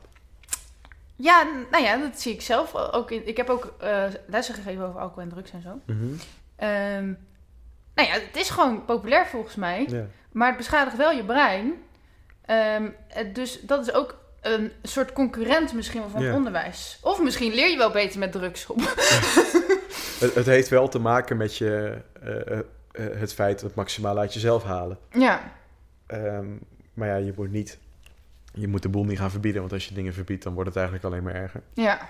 Ja, 1.16 1.46
nou 1.70 1.84
ja, 1.84 1.96
dat 1.96 2.20
zie 2.20 2.32
ik 2.32 2.40
zelf 2.40 2.74
ook. 2.74 3.10
In, 3.10 3.28
ik 3.28 3.36
heb 3.36 3.48
ook 3.48 3.74
eh, 3.78 4.04
lessen 4.26 4.54
gegeven 4.54 4.86
over 4.86 5.00
alcohol 5.00 5.22
en 5.22 5.28
drugs 5.28 5.50
en 5.50 5.62
zo. 5.62 5.80
Ehm, 6.56 7.12
nou 7.94 8.08
ja, 8.08 8.12
het 8.12 8.36
is 8.36 8.50
gewoon 8.50 8.84
populair 8.84 9.26
volgens 9.26 9.54
mij. 9.54 9.86
Ja. 9.88 10.06
Maar 10.32 10.48
het 10.48 10.56
beschadigt 10.56 10.96
wel 10.96 11.12
je 11.12 11.24
brein. 11.24 11.72
Ehm, 12.44 12.88
eh, 13.08 13.34
dus 13.34 13.60
dat 13.60 13.86
is 13.86 13.94
ook 13.94 14.22
een 14.44 14.72
soort 14.82 15.12
concurrent 15.12 15.72
misschien 15.74 16.00
wel 16.00 16.08
van 16.10 16.20
het 16.20 16.30
Ja. 16.30 16.36
onderwijs. 16.36 16.98
Of 17.02 17.22
misschien 17.22 17.54
leer 17.54 17.70
je 17.70 17.76
wel 17.76 17.90
beter 17.90 18.18
met 18.18 18.32
drugs 18.32 18.66
op. 18.66 18.80
Het, 20.20 20.34
het 20.34 20.46
heeft 20.46 20.68
wel 20.68 20.88
te 20.88 20.98
maken 20.98 21.36
met 21.36 21.56
je, 21.56 21.98
eh, 22.22 22.52
eh, 22.58 22.58
het 23.18 23.34
feit 23.34 23.60
het 23.60 23.74
maximaal 23.74 24.18
uit 24.18 24.34
jezelf 24.34 24.62
halen. 24.64 24.98
ja, 25.12 25.52
Ehm, 26.06 26.46
maar 26.94 27.08
ja, 27.08 27.16
je 27.16 27.32
moet 27.36 27.50
niet... 27.50 27.78
Je 28.54 28.68
moet 28.68 28.82
de 28.82 28.88
boel 28.88 29.04
niet 29.04 29.18
gaan 29.18 29.30
verbieden, 29.30 29.60
want 29.60 29.72
als 29.72 29.88
je 29.88 29.94
dingen 29.94 30.12
verbiedt, 30.14 30.42
dan 30.42 30.52
wordt 30.54 30.68
het 30.68 30.76
eigenlijk 30.78 31.06
alleen 31.06 31.22
maar 31.22 31.34
erger. 31.34 31.62
ja, 31.72 32.08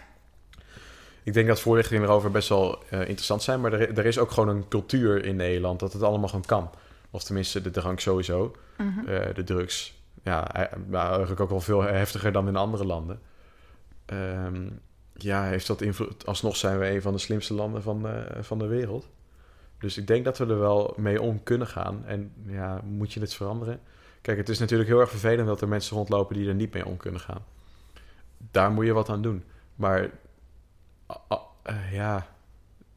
Ik 1.23 1.32
denk 1.32 1.47
dat 1.47 1.61
voorlichtingen 1.61 2.02
erover 2.02 2.31
best 2.31 2.48
wel 2.48 2.82
eh, 2.90 3.01
interessant 3.01 3.43
zijn, 3.43 3.61
maar 3.61 3.73
er, 3.73 3.98
er 3.98 4.06
is 4.06 4.19
ook 4.19 4.31
gewoon 4.31 4.48
een 4.56 4.69
cultuur 4.69 5.24
in 5.24 5.36
Nederland 5.36 5.81
dat 5.81 5.93
het 5.93 6.02
allemaal 6.02 6.28
gewoon 6.28 6.44
kan. 6.47 6.70
Of 7.11 7.23
tenminste, 7.24 7.61
de 7.62 7.70
drank 7.70 8.01
sowieso. 8.01 8.56
mhm. 8.77 9.09
Eh, 9.09 9.35
de 9.35 9.44
drugs, 9.44 9.94
ja, 10.24 10.51
nou, 10.86 11.09
eigenlijk 11.09 11.40
ook 11.40 11.51
wel 11.51 11.60
veel 11.60 11.82
heftiger 11.82 12.32
dan 12.32 12.48
in 12.48 12.56
andere 12.56 12.84
landen. 12.84 13.20
Ehm, 14.05 14.68
ja, 15.12 15.44
heeft 15.44 15.66
dat 15.66 15.80
invloed? 15.80 16.26
Alsnog 16.26 16.56
zijn 16.56 16.78
we 16.78 16.90
een 16.90 17.02
van 17.02 17.12
de 17.12 17.18
slimste 17.18 17.55
landen 17.55 17.82
van, 17.82 18.06
van 18.40 18.59
de 18.59 18.66
wereld. 18.66 19.09
Dus 19.78 19.96
ik 19.96 20.06
denk 20.06 20.24
dat 20.24 20.38
we 20.38 20.46
er 20.46 20.59
wel 20.59 20.94
mee 20.96 21.22
om 21.22 21.42
kunnen 21.42 21.66
gaan. 21.66 22.05
En 22.06 22.32
ja, 22.46 22.80
moet 22.84 23.12
je 23.12 23.20
het 23.20 23.34
veranderen? 23.34 23.80
Kijk, 24.20 24.36
het 24.38 24.48
is 24.48 24.59
natuurlijk 24.59 24.88
heel 24.88 25.01
erg 25.01 25.10
vervelend 25.10 25.46
dat 25.46 25.60
er 25.60 25.68
mensen 25.68 25.96
rondlopen 25.96 26.36
die 26.36 26.48
er 26.48 26.55
niet 26.55 26.72
mee 26.72 26.86
om 26.86 26.96
kunnen 26.96 27.20
gaan. 27.20 27.44
Daar 28.51 28.70
moet 28.70 28.86
je 28.86 28.92
wat 28.92 29.09
aan 29.09 29.22
doen. 29.22 29.44
Maar 29.74 30.10
eh, 31.62 31.92
ja, 31.92 32.26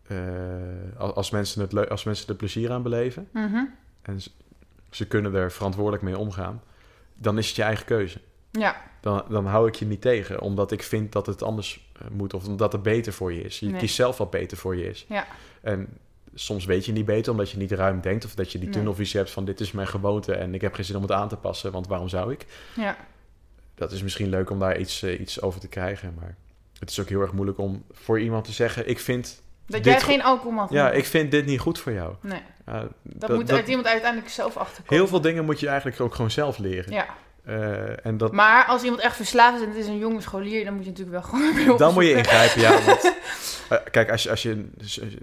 eh, 0.07 0.97
als, 0.97 1.29
mensen 1.29 1.61
het 1.61 1.89
als 1.89 2.03
mensen 2.03 2.27
er 2.27 2.35
plezier 2.35 2.71
aan 2.71 2.83
beleven 2.83 3.27
Mhm. 3.33 3.63
en 4.01 4.21
ze, 4.21 4.31
ze 4.89 5.07
kunnen 5.07 5.33
er 5.33 5.51
verantwoordelijk 5.51 6.03
mee 6.03 6.17
omgaan, 6.17 6.61
dan 7.17 7.37
is 7.37 7.47
het 7.47 7.55
je 7.55 7.63
eigen 7.63 7.85
keuze. 7.85 8.19
ja, 8.51 8.81
Dan, 9.01 9.23
dan 9.29 9.45
hou 9.45 9.67
ik 9.67 9.75
je 9.75 9.85
niet 9.85 10.01
tegen, 10.01 10.39
omdat 10.41 10.71
ik 10.71 10.83
vind 10.83 11.11
dat 11.11 11.25
het 11.25 11.43
anders 11.43 11.89
eh, 12.01 12.07
moet 12.11 12.33
of 12.33 12.47
omdat 12.47 12.71
het 12.71 12.83
beter 12.83 13.13
voor 13.13 13.33
je 13.33 13.41
is. 13.41 13.59
Je 13.59 13.67
Nee. 13.69 13.79
kiest 13.79 13.95
zelf 13.95 14.17
wat 14.17 14.29
beter 14.29 14.57
voor 14.57 14.75
je 14.75 14.89
is. 14.89 15.05
Ja. 15.09 15.27
En 15.61 15.87
soms 16.33 16.65
weet 16.65 16.85
je 16.85 16.91
niet 16.91 17.05
beter, 17.05 17.31
omdat 17.31 17.49
je 17.51 17.57
niet 17.57 17.71
ruim 17.71 18.01
denkt 18.01 18.25
of 18.25 18.35
dat 18.35 18.51
je 18.51 18.57
die 18.57 18.67
Nee. 18.67 18.75
tunnelvisie 18.77 19.17
hebt 19.19 19.31
van 19.31 19.45
dit 19.45 19.59
is 19.59 19.71
mijn 19.71 19.87
gewoonte 19.87 20.33
en 20.33 20.53
ik 20.53 20.61
heb 20.61 20.73
geen 20.73 20.85
zin 20.85 20.95
om 20.95 21.01
het 21.01 21.11
aan 21.11 21.27
te 21.29 21.37
passen, 21.37 21.71
want 21.71 21.87
waarom 21.87 22.07
zou 22.09 22.31
ik? 22.31 22.45
ja, 22.75 22.97
Dat 23.75 23.91
is 23.91 24.03
misschien 24.03 24.29
leuk 24.29 24.49
om 24.49 24.59
daar 24.59 24.77
iets, 24.79 25.01
eh, 25.03 25.19
iets 25.19 25.41
over 25.41 25.59
te 25.59 25.67
krijgen, 25.67 26.13
maar 26.19 26.35
het 26.79 26.89
is 26.89 26.99
ook 26.99 27.09
heel 27.09 27.21
erg 27.21 27.31
moeilijk 27.33 27.57
om 27.57 27.83
voor 27.91 28.19
iemand 28.19 28.45
te 28.45 28.51
zeggen, 28.51 28.89
ik 28.89 28.99
vind, 28.99 29.41
dat 29.65 29.85
jij 29.85 29.99
geen 30.01 30.23
alcohol 30.23 30.51
mag 30.51 30.71
ja, 30.71 30.91
ik 30.91 31.05
vind 31.05 31.31
dit 31.31 31.45
niet 31.45 31.59
goed 31.59 31.79
voor 31.79 31.91
jou. 31.91 32.15
Nee, 32.21 32.41
Ja, 32.67 32.87
dat, 33.01 33.29
moet 33.29 33.51
uit 33.51 33.67
iemand 33.67 33.87
uiteindelijk 33.87 34.31
zelf 34.31 34.57
achterkomen. 34.57 34.93
Heel 34.93 35.07
veel 35.07 35.21
dingen 35.21 35.45
moet 35.45 35.59
je 35.59 35.67
eigenlijk 35.67 36.01
ook 36.01 36.15
gewoon 36.15 36.31
zelf 36.31 36.57
leren. 36.57 36.93
Ja, 36.93 37.05
Eh, 37.43 38.05
en 38.05 38.17
dat, 38.17 38.31
maar 38.31 38.65
als 38.65 38.83
iemand 38.83 39.01
echt 39.01 39.15
verslaafd 39.15 39.55
is 39.55 39.61
en 39.61 39.69
het 39.69 39.77
is 39.77 39.87
een 39.87 39.97
jonge 39.97 40.21
scholier, 40.21 40.65
dan 40.65 40.73
moet 40.73 40.83
je 40.83 40.89
natuurlijk 40.89 41.17
wel 41.17 41.29
gewoon 41.29 41.77
dan 41.77 41.93
moet 41.93 42.03
je 42.03 42.13
ingrijpen, 42.13 42.61
ja. 42.61 42.83
Want, 42.85 43.03
eh, 43.69 43.77
kijk, 43.91 44.11
als 44.11 44.23
je, 44.23 44.29
als 44.29 44.43
je, 44.43 44.69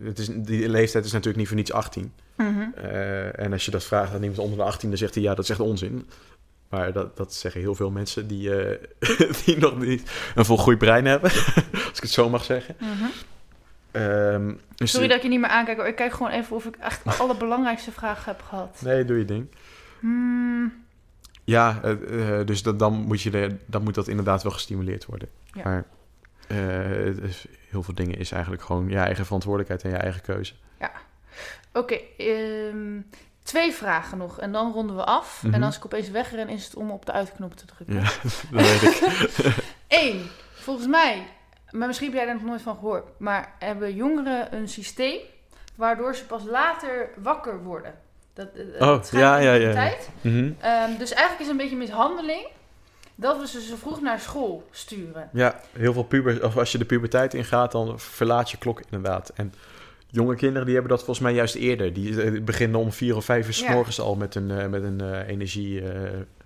het 0.03 0.19
is, 0.19 0.29
die 0.33 0.69
leeftijd 0.69 1.05
is 1.05 1.13
natuurlijk 1.13 1.39
niet 1.39 1.47
voor 1.49 1.57
niets 1.57 1.73
18. 1.73 2.13
Mhm. 2.37 2.61
Eh, 2.75 3.39
en 3.39 3.53
als 3.53 3.65
je 3.65 3.71
dat 3.71 3.85
vraagt 3.85 4.15
aan 4.15 4.23
iemand 4.23 4.39
onder 4.39 4.59
de 4.59 4.65
18, 4.65 4.89
dan 4.89 4.99
zegt 4.99 5.15
hij 5.15 5.23
ja, 5.23 5.35
dat 5.35 5.45
is 5.45 5.51
echt 5.51 5.61
onzin. 5.61 6.09
Maar 6.69 6.93
dat, 6.93 7.17
dat 7.17 7.35
zeggen 7.35 7.61
heel 7.61 7.75
veel 7.75 7.91
mensen 7.91 8.27
die, 8.27 8.51
die 9.45 9.59
nog 9.59 9.79
niet 9.79 10.11
een 10.35 10.45
volgroeid 10.45 10.79
brein 10.79 11.05
hebben, 11.05 11.31
als 11.89 11.97
ik 11.97 12.03
het 12.03 12.11
zo 12.11 12.29
mag 12.29 12.45
zeggen. 12.45 12.77
Mhm. 12.79 13.05
Ehm, 13.95 14.53
dus 14.75 14.91
Sorry 14.91 15.07
dat 15.09 15.17
ik 15.17 15.23
je 15.23 15.29
niet 15.29 15.41
meer 15.41 15.49
aankijk. 15.51 15.77
hoor. 15.77 15.87
Ik 15.87 15.97
kijk 15.97 16.13
gewoon 16.13 16.33
even 16.33 16.57
of 16.57 16.65
ik 16.65 16.77
echt 16.77 17.05
de 17.05 17.11
allerbelangrijkste 17.15 17.93
vragen 18.01 18.33
heb 18.33 18.43
gehad. 18.43 18.81
Nee, 18.85 19.05
doe 19.05 19.19
je 19.19 19.25
ding. 19.25 19.47
Hmm, 20.01 20.85
Ja, 21.45 21.81
eh, 21.83 22.39
eh, 22.41 22.47
dus 22.47 22.63
dat, 22.63 22.79
dan, 22.79 22.93
moet 22.95 23.23
je 23.23 23.31
de, 23.31 23.57
dan 23.67 23.83
moet 23.83 23.95
dat 23.95 24.09
inderdaad 24.09 24.43
wel 24.43 24.53
gestimuleerd 24.53 25.05
worden. 25.05 25.29
Ja. 25.53 25.63
Maar 25.65 25.85
Eh, 26.49 26.57
dus 27.21 27.47
heel 27.71 27.83
veel 27.83 27.95
dingen 27.95 28.19
is 28.19 28.33
eigenlijk 28.33 28.63
gewoon 28.63 28.89
je 28.89 28.97
eigen 28.99 29.25
verantwoordelijkheid 29.25 29.83
en 29.85 29.91
je 29.91 29.97
eigen 29.97 30.23
keuze. 30.23 30.55
Oké, 31.73 31.99
ehm, 32.19 33.01
twee 33.43 33.73
vragen 33.73 34.19
nog 34.19 34.41
en 34.41 34.53
dan 34.53 34.73
ronden 34.73 34.97
we 34.97 35.05
af. 35.05 35.43
Mhm. 35.43 35.55
En 35.55 35.63
als 35.63 35.77
ik 35.77 35.85
opeens 35.85 36.11
wegren, 36.11 36.49
is 36.49 36.65
het 36.65 36.75
om 36.75 36.91
op 36.91 37.07
de 37.07 37.13
uitknop 37.13 37.55
te 37.57 37.67
drukken. 37.67 37.95
Ja, 37.95 38.03
dat 38.51 38.81
weet 38.81 38.83
ik. 38.83 39.01
Eén, 40.03 40.27
volgens 40.53 40.87
mij, 40.87 41.27
maar 41.79 41.87
misschien 41.87 42.09
heb 42.09 42.17
jij 42.17 42.27
daar 42.27 42.35
nog 42.35 42.45
nooit 42.45 42.63
van 42.63 42.75
gehoord, 42.75 43.05
maar 43.17 43.53
hebben 43.59 43.95
jongeren 43.95 44.55
een 44.55 44.69
systeem 44.69 45.19
waardoor 45.75 46.15
ze 46.15 46.25
pas 46.25 46.43
later 46.45 47.09
wakker 47.23 47.63
worden? 47.63 47.95
Dat, 48.33 48.49
eh, 48.79 48.89
Oh, 48.89 49.03
ja, 49.11 49.37
ja, 49.37 49.53
ja. 49.53 49.73
Tijd. 49.73 50.09
Mhm. 50.21 50.53
Ehm, 50.61 50.99
dus 50.99 51.13
eigenlijk 51.13 51.41
is 51.41 51.47
het 51.47 51.49
een 51.49 51.57
beetje 51.57 51.77
mishandeling 51.77 52.47
dat 53.15 53.39
we 53.41 53.47
ze 53.47 53.61
zo 53.61 53.77
vroeg 53.77 54.01
naar 54.01 54.21
school 54.21 54.69
sturen. 54.71 55.29
Ja, 55.33 55.61
heel 55.73 55.93
veel 55.93 56.03
pubers, 56.03 56.41
of 56.41 56.57
als 56.57 56.73
je 56.73 56.79
de 56.79 56.85
puberteit 56.85 57.35
ingaat, 57.35 57.73
dan 57.73 57.99
verlaat 58.01 58.51
je 58.51 58.57
klok 58.59 58.81
inderdaad. 58.91 59.33
En 59.35 59.55
jonge 60.07 60.35
kinderen 60.37 60.65
die 60.65 60.75
hebben 60.75 60.93
dat 60.93 61.05
volgens 61.05 61.27
mij 61.27 61.35
juist 61.35 61.55
eerder. 61.55 61.93
Die 61.93 62.23
eh, 62.23 62.43
beginnen 62.43 62.81
om 62.81 62.93
vier 62.93 63.17
of 63.17 63.25
vijf 63.25 63.47
uur 63.47 63.55
s 63.55 63.61
Ja. 63.61 63.73
morgens 63.73 64.01
al 64.01 64.15
met 64.17 64.35
een, 64.35 64.51
eh, 64.51 64.67
met 64.67 64.83
een 64.83 65.23
energie 65.27 65.83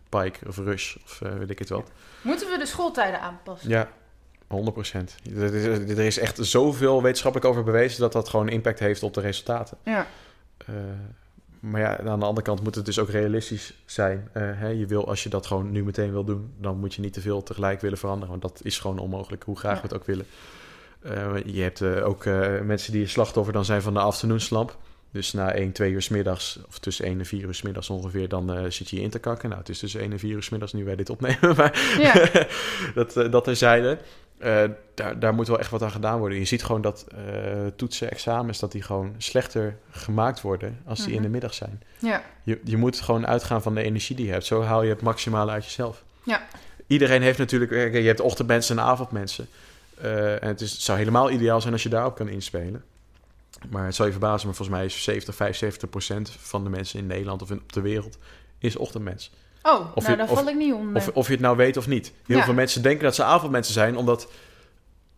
pike 0.09 0.49
of 0.49 0.57
rush 0.57 0.97
of 1.05 1.19
weet 1.19 1.51
ik 1.51 1.59
het 1.59 1.69
wat. 1.69 1.91
Moeten 2.21 2.51
we 2.51 2.59
de 2.59 2.67
schooltijden 2.67 3.21
aanpassen? 3.21 3.71
Ja, 3.71 3.89
100 4.49 4.75
procent. 4.75 5.15
Er, 5.37 5.99
is- 5.99 6.19
echt 6.19 6.39
zoveel 6.41 7.03
wetenschappelijk 7.03 7.51
over 7.51 7.65
bewezen 7.65 8.01
dat 8.01 8.12
dat 8.12 8.29
gewoon 8.29 8.49
impact 8.49 8.79
heeft 8.79 9.03
op 9.03 9.15
de 9.15 9.20
resultaten. 9.20 9.77
Ja. 9.85 10.07
Eh, 10.66 10.75
maar 11.61 11.81
ja, 11.81 11.99
aan 11.99 12.19
de 12.19 12.25
andere 12.27 12.47
kant 12.47 12.62
moet 12.62 12.75
het 12.75 12.85
dus 12.85 12.99
ook 12.99 13.11
realistisch 13.11 13.75
zijn. 13.87 14.29
Eh, 14.33 14.43
hè, 14.45 14.69
je 14.69 14.87
wil, 14.87 15.09
als 15.09 15.23
je 15.23 15.29
dat 15.29 15.47
gewoon 15.47 15.70
nu 15.73 15.85
meteen 15.85 16.11
wil 16.12 16.25
doen, 16.25 16.53
dan 16.61 16.79
moet 16.79 16.95
je 16.95 17.01
niet 17.01 17.12
te 17.12 17.20
veel 17.20 17.43
tegelijk 17.43 17.81
willen 17.81 17.99
veranderen. 17.99 18.29
Want 18.31 18.43
dat 18.43 18.61
is 18.65 18.79
gewoon 18.79 18.99
onmogelijk, 18.99 19.43
hoe 19.43 19.59
graag 19.59 19.75
Ja. 19.75 19.81
we 19.83 19.87
het 19.89 19.97
ook 19.97 20.05
willen. 20.07 20.27
Eh, 21.03 21.35
je 21.55 21.62
hebt 21.62 21.83
ook 21.83 22.25
mensen 22.65 22.93
die 22.93 23.07
slachtoffer 23.07 23.53
dan 23.53 23.65
zijn 23.65 23.83
van 23.83 23.95
de 23.95 24.01
afternoonslamp. 24.01 24.77
Dus 25.11 25.33
na 25.33 25.55
1, 25.55 25.73
2 25.73 25.93
uur 25.93 26.03
's 26.03 26.09
middags, 26.09 26.59
of 26.69 26.79
tussen 26.79 27.05
1 27.05 27.19
en 27.19 27.27
4 27.27 27.43
uur 27.45 27.55
's 27.55 27.62
middags 27.62 27.91
ongeveer, 27.91 28.29
dan 28.29 28.73
zit 28.73 28.89
je 28.91 29.01
in 29.01 29.11
te 29.11 29.19
kakken. 29.19 29.49
Nou, 29.49 29.61
het 29.61 29.70
is 29.70 29.79
tussen 29.79 30.01
1 30.01 30.12
en 30.12 30.19
4 30.19 30.31
uur 30.35 30.43
's 30.43 30.49
middags 30.49 30.73
nu 30.73 30.85
wij 30.85 30.97
dit 30.97 31.11
opnemen, 31.11 31.55
maar 31.57 31.97
Ja. 31.99 32.29
dat, 32.95 33.16
eh, 33.16 33.31
dat 33.31 33.45
terzijde. 33.45 33.99
Eh 34.39 34.65
daar, 34.94 35.19
daar 35.19 35.35
moet 35.35 35.48
wel 35.48 35.59
echt 35.59 35.70
wat 35.70 35.82
aan 35.82 35.90
gedaan 35.90 36.19
worden. 36.19 36.39
Je 36.39 36.44
ziet 36.44 36.65
gewoon 36.65 36.82
dat 36.82 37.06
eh, 37.09 37.66
toetsen, 37.77 38.10
examens, 38.10 38.59
dat 38.59 38.73
die 38.73 38.82
gewoon 38.82 39.15
slechter 39.19 39.77
gemaakt 39.90 40.40
worden 40.40 40.78
als 40.85 40.98
die 40.98 41.09
in 41.09 41.12
Mhm. 41.15 41.23
de 41.23 41.28
middag 41.28 41.55
zijn. 41.55 41.82
Ja. 41.98 42.23
Je, 42.43 42.60
je 42.65 42.77
moet 42.77 43.01
gewoon 43.01 43.27
uitgaan 43.27 43.62
van 43.62 43.74
de 43.74 43.82
energie 43.82 44.16
die 44.16 44.27
je 44.27 44.32
hebt. 44.32 44.44
Zo 44.44 44.62
haal 44.62 44.82
je 44.82 44.89
het 44.90 45.02
maximale 45.02 45.51
uit 45.51 45.65
jezelf. 45.65 46.02
Ja. 46.23 46.47
Iedereen 46.86 47.23
heeft 47.23 47.39
natuurlijk... 47.39 47.70
eh, 47.70 47.94
Je 47.94 48.06
hebt 48.06 48.20
ochtendmensen 48.20 48.78
en 48.78 48.85
avondmensen. 48.85 49.48
En 50.01 50.39
het, 50.48 50.60
is, 50.60 50.73
het 50.73 50.81
zou 50.81 50.98
helemaal 50.98 51.31
ideaal 51.31 51.60
zijn 51.60 51.73
als 51.73 51.82
je 51.82 51.89
daarop 51.89 52.15
kan 52.15 52.28
inspelen. 52.28 52.85
Maar 53.70 53.85
het 53.85 53.94
zal 53.94 54.06
je 54.06 54.12
verbazen, 54.12 54.47
maar 54.47 54.56
volgens 54.56 54.77
mij 54.78 54.86
is 54.86 55.02
70, 55.02 55.35
75 55.35 55.89
procent 55.90 56.31
van 56.39 56.65
de 56.65 56.70
mensen 56.70 56.98
in 56.98 57.06
Nederland 57.06 57.43
of 57.43 57.51
in, 57.51 57.60
op 57.62 57.73
de 57.73 57.81
wereld 57.81 58.19
is 58.59 58.77
ochtendmens. 58.77 59.31
Oh, 59.62 59.80
Of 59.94 60.02
nou 60.06 60.10
je- 60.10 60.16
daar 60.16 60.30
of- 60.30 60.39
val 60.39 60.48
ik 60.48 60.56
niet 60.56 60.72
onder. 60.74 60.97
Of, 60.97 61.09
of 61.14 61.26
je 61.26 61.32
het 61.32 61.40
nou 61.43 61.56
weet 61.56 61.76
of 61.76 61.86
niet. 61.86 62.12
Heel 62.26 62.36
Ja. 62.36 62.44
veel 62.44 62.55
mensen 62.55 62.82
denken 62.82 63.05
dat 63.05 63.14
ze 63.14 63.22
avondmensen 63.22 63.72
zijn, 63.74 63.97
omdat 63.97 64.30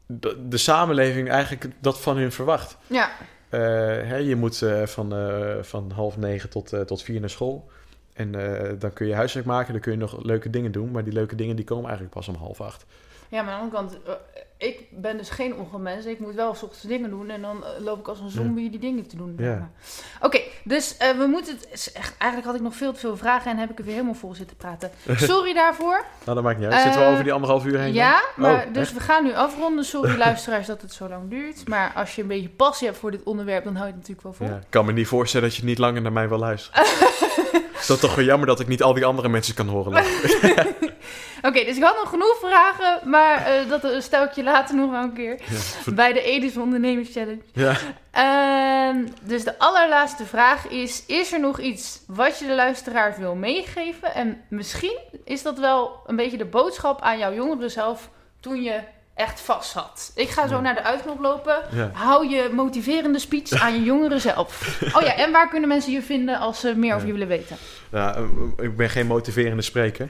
de, 0.06 0.46
de 0.48 0.56
samenleving 0.58 1.30
eigenlijk 1.30 1.66
dat 1.80 2.00
van 2.00 2.16
hun 2.16 2.32
verwacht. 2.32 2.76
Ja, 2.86 3.10
Eh, 3.48 3.60
hè, 3.60 4.16
je 4.16 4.36
moet 4.36 4.62
eh, 4.62 4.86
van, 4.86 5.14
eh, 5.14 5.62
van 5.62 5.90
half 5.94 6.16
negen 6.16 6.48
tot, 6.50 6.72
tot 6.86 7.02
vier 7.02 7.20
naar 7.20 7.30
school. 7.30 7.70
En 8.12 8.32
dan 8.78 8.92
kun 8.92 9.06
je 9.06 9.14
huiswerk 9.14 9.46
maken, 9.46 9.72
dan 9.72 9.82
kun 9.82 9.92
je 9.92 9.98
nog 9.98 10.24
leuke 10.24 10.50
dingen 10.50 10.72
doen. 10.72 10.90
Maar 10.90 11.04
die 11.04 11.12
leuke 11.12 11.34
dingen 11.34 11.56
die 11.56 11.64
komen 11.64 11.84
eigenlijk 11.84 12.14
pas 12.14 12.28
om 12.28 12.34
half 12.34 12.60
acht. 12.60 12.84
ja, 13.28 13.42
maar 13.42 13.54
aan 13.54 13.70
de 13.70 13.76
andere 13.76 14.00
kant, 14.02 14.18
ik 14.60 14.80
ben 14.90 15.16
dus 15.16 15.30
geen 15.30 15.54
ongemens. 15.56 16.04
Ik 16.04 16.18
moet 16.18 16.34
wel 16.34 16.54
's 16.54 16.62
ochtends 16.62 16.84
dingen 16.84 17.10
doen 17.10 17.30
en 17.30 17.40
dan 17.42 17.64
eh, 17.64 17.70
loop 17.84 17.98
ik 17.98 18.08
als 18.08 18.20
een 18.20 18.30
zombie 18.30 18.70
die 18.70 18.78
dingen 18.80 19.06
te 19.06 19.16
doen. 19.16 19.34
Ja. 19.38 19.70
Oké, 20.20 20.40
dus 20.64 20.96
eh, 20.96 21.10
we 21.18 21.26
moeten 21.26 21.58
het... 21.70 21.92
eigenlijk 22.18 22.44
had 22.44 22.54
ik 22.54 22.60
nog 22.60 22.74
veel 22.74 22.92
te 22.92 22.98
veel 22.98 23.16
vragen 23.16 23.50
en 23.50 23.56
heb 23.58 23.70
ik 23.70 23.78
er 23.78 23.84
weer 23.84 23.92
helemaal 23.94 24.14
vol 24.14 24.34
zitten 24.34 24.56
praten. 24.56 24.90
Sorry 25.16 25.52
daarvoor. 25.52 26.04
Nou, 26.24 26.34
dat 26.34 26.42
maakt 26.44 26.58
niet 26.58 26.68
uit. 26.68 26.82
Zitten 26.82 27.00
we 27.00 27.06
Eh, 27.06 27.12
over 27.12 27.24
die 27.24 27.32
anderhalf 27.32 27.64
uur 27.66 27.78
heen? 27.78 27.92
Ja, 27.92 28.10
dan? 28.12 28.20
maar 28.36 28.66
Oh, 28.66 28.72
dus 28.72 28.82
echt? 28.88 28.92
we 28.92 29.00
gaan 29.00 29.24
nu 29.24 29.34
afronden. 29.34 29.84
Sorry 29.84 30.16
luisteraars 30.26 30.66
dat 30.66 30.82
het 30.82 30.92
zo 30.92 31.08
lang 31.08 31.30
duurt. 31.30 31.68
Maar 31.68 31.92
als 31.94 32.14
je 32.14 32.22
een 32.22 32.28
beetje 32.28 32.48
passie 32.48 32.86
hebt 32.86 32.98
voor 32.98 33.10
dit 33.10 33.22
onderwerp, 33.22 33.64
dan 33.64 33.74
hou 33.74 33.86
je 33.86 33.92
het 33.94 34.00
natuurlijk 34.08 34.22
wel 34.38 34.48
vol. 34.48 34.56
Ja, 34.56 34.62
ik 34.62 34.70
kan 34.70 34.84
me 34.86 34.92
niet 34.92 35.06
voorstellen 35.06 35.48
dat 35.48 35.56
je 35.56 35.64
niet 35.64 35.78
langer 35.78 36.02
naar 36.02 36.12
mij 36.12 36.28
wil 36.28 36.38
luisteren. 36.38 36.84
is 37.80 37.86
dat 37.86 38.00
toch 38.00 38.14
wel 38.14 38.24
jammer 38.24 38.46
dat 38.46 38.60
ik 38.60 38.68
niet 38.68 38.82
al 38.82 38.94
die 38.94 39.04
andere 39.04 39.28
mensen 39.28 39.54
kan 39.54 39.68
horen? 39.68 39.92
Oké, 41.42 41.64
dus 41.64 41.76
ik 41.76 41.82
had 41.82 41.96
nog 41.96 42.08
genoeg 42.08 42.36
vragen, 42.40 43.08
maar 43.10 43.46
eh, 43.46 43.68
dat 43.68 43.84
eh, 43.84 44.00
stel 44.00 44.24
ik 44.24 44.32
je 44.32 44.42
later 44.42 44.76
nog 44.76 44.90
wel 44.90 45.02
een 45.02 45.12
keer. 45.12 45.40
Ja, 45.50 45.92
Bij 45.94 46.12
de 46.12 46.22
Edis 46.22 46.56
Ondernemers 46.56 47.08
Challenge. 47.12 47.42
ja. 47.52 47.74
Ehm, 48.10 49.06
dus 49.22 49.44
de 49.44 49.58
allerlaatste 49.58 50.24
vraag 50.24 50.68
is: 50.68 51.06
Is 51.06 51.32
er 51.32 51.40
nog 51.40 51.60
iets 51.60 52.00
wat 52.06 52.38
je 52.38 52.46
de 52.46 52.54
luisteraars 52.54 53.16
wil 53.16 53.34
meegeven? 53.34 54.14
En 54.14 54.40
misschien 54.48 54.98
is 55.24 55.42
dat 55.42 55.58
wel 55.58 56.00
een 56.06 56.16
beetje 56.16 56.36
de 56.38 56.44
boodschap 56.44 57.00
aan 57.00 57.18
jouw 57.18 57.34
jongere 57.34 57.68
zelf 57.68 58.10
toen 58.40 58.62
je 58.62 58.80
echt 59.14 59.40
vast 59.40 59.70
zat. 59.70 60.12
Ik 60.14 60.28
ga 60.28 60.46
zo 60.46 60.60
naar 60.60 60.74
de 60.74 60.82
uitknop 60.82 61.20
lopen. 61.20 61.56
ja. 61.70 61.90
Hou 61.92 62.28
je 62.28 62.50
motiverende 62.52 63.18
speech 63.18 63.50
aan 63.50 63.74
je 63.74 63.82
jongeren 63.82 64.20
zelf. 64.20 64.78
Oh 64.96 65.02
ja, 65.02 65.14
en 65.16 65.32
waar 65.32 65.48
kunnen 65.48 65.68
mensen 65.68 65.92
je 65.92 66.02
vinden 66.02 66.38
als 66.38 66.60
ze 66.60 66.74
meer 66.76 66.94
over 66.94 67.06
je 67.06 67.12
willen 67.12 67.28
weten? 67.28 67.56
Ja, 67.90 68.14
eh, 68.14 68.64
ik 68.64 68.76
ben 68.76 68.90
geen 68.90 69.06
motiverende 69.06 69.62
spreker. 69.62 70.08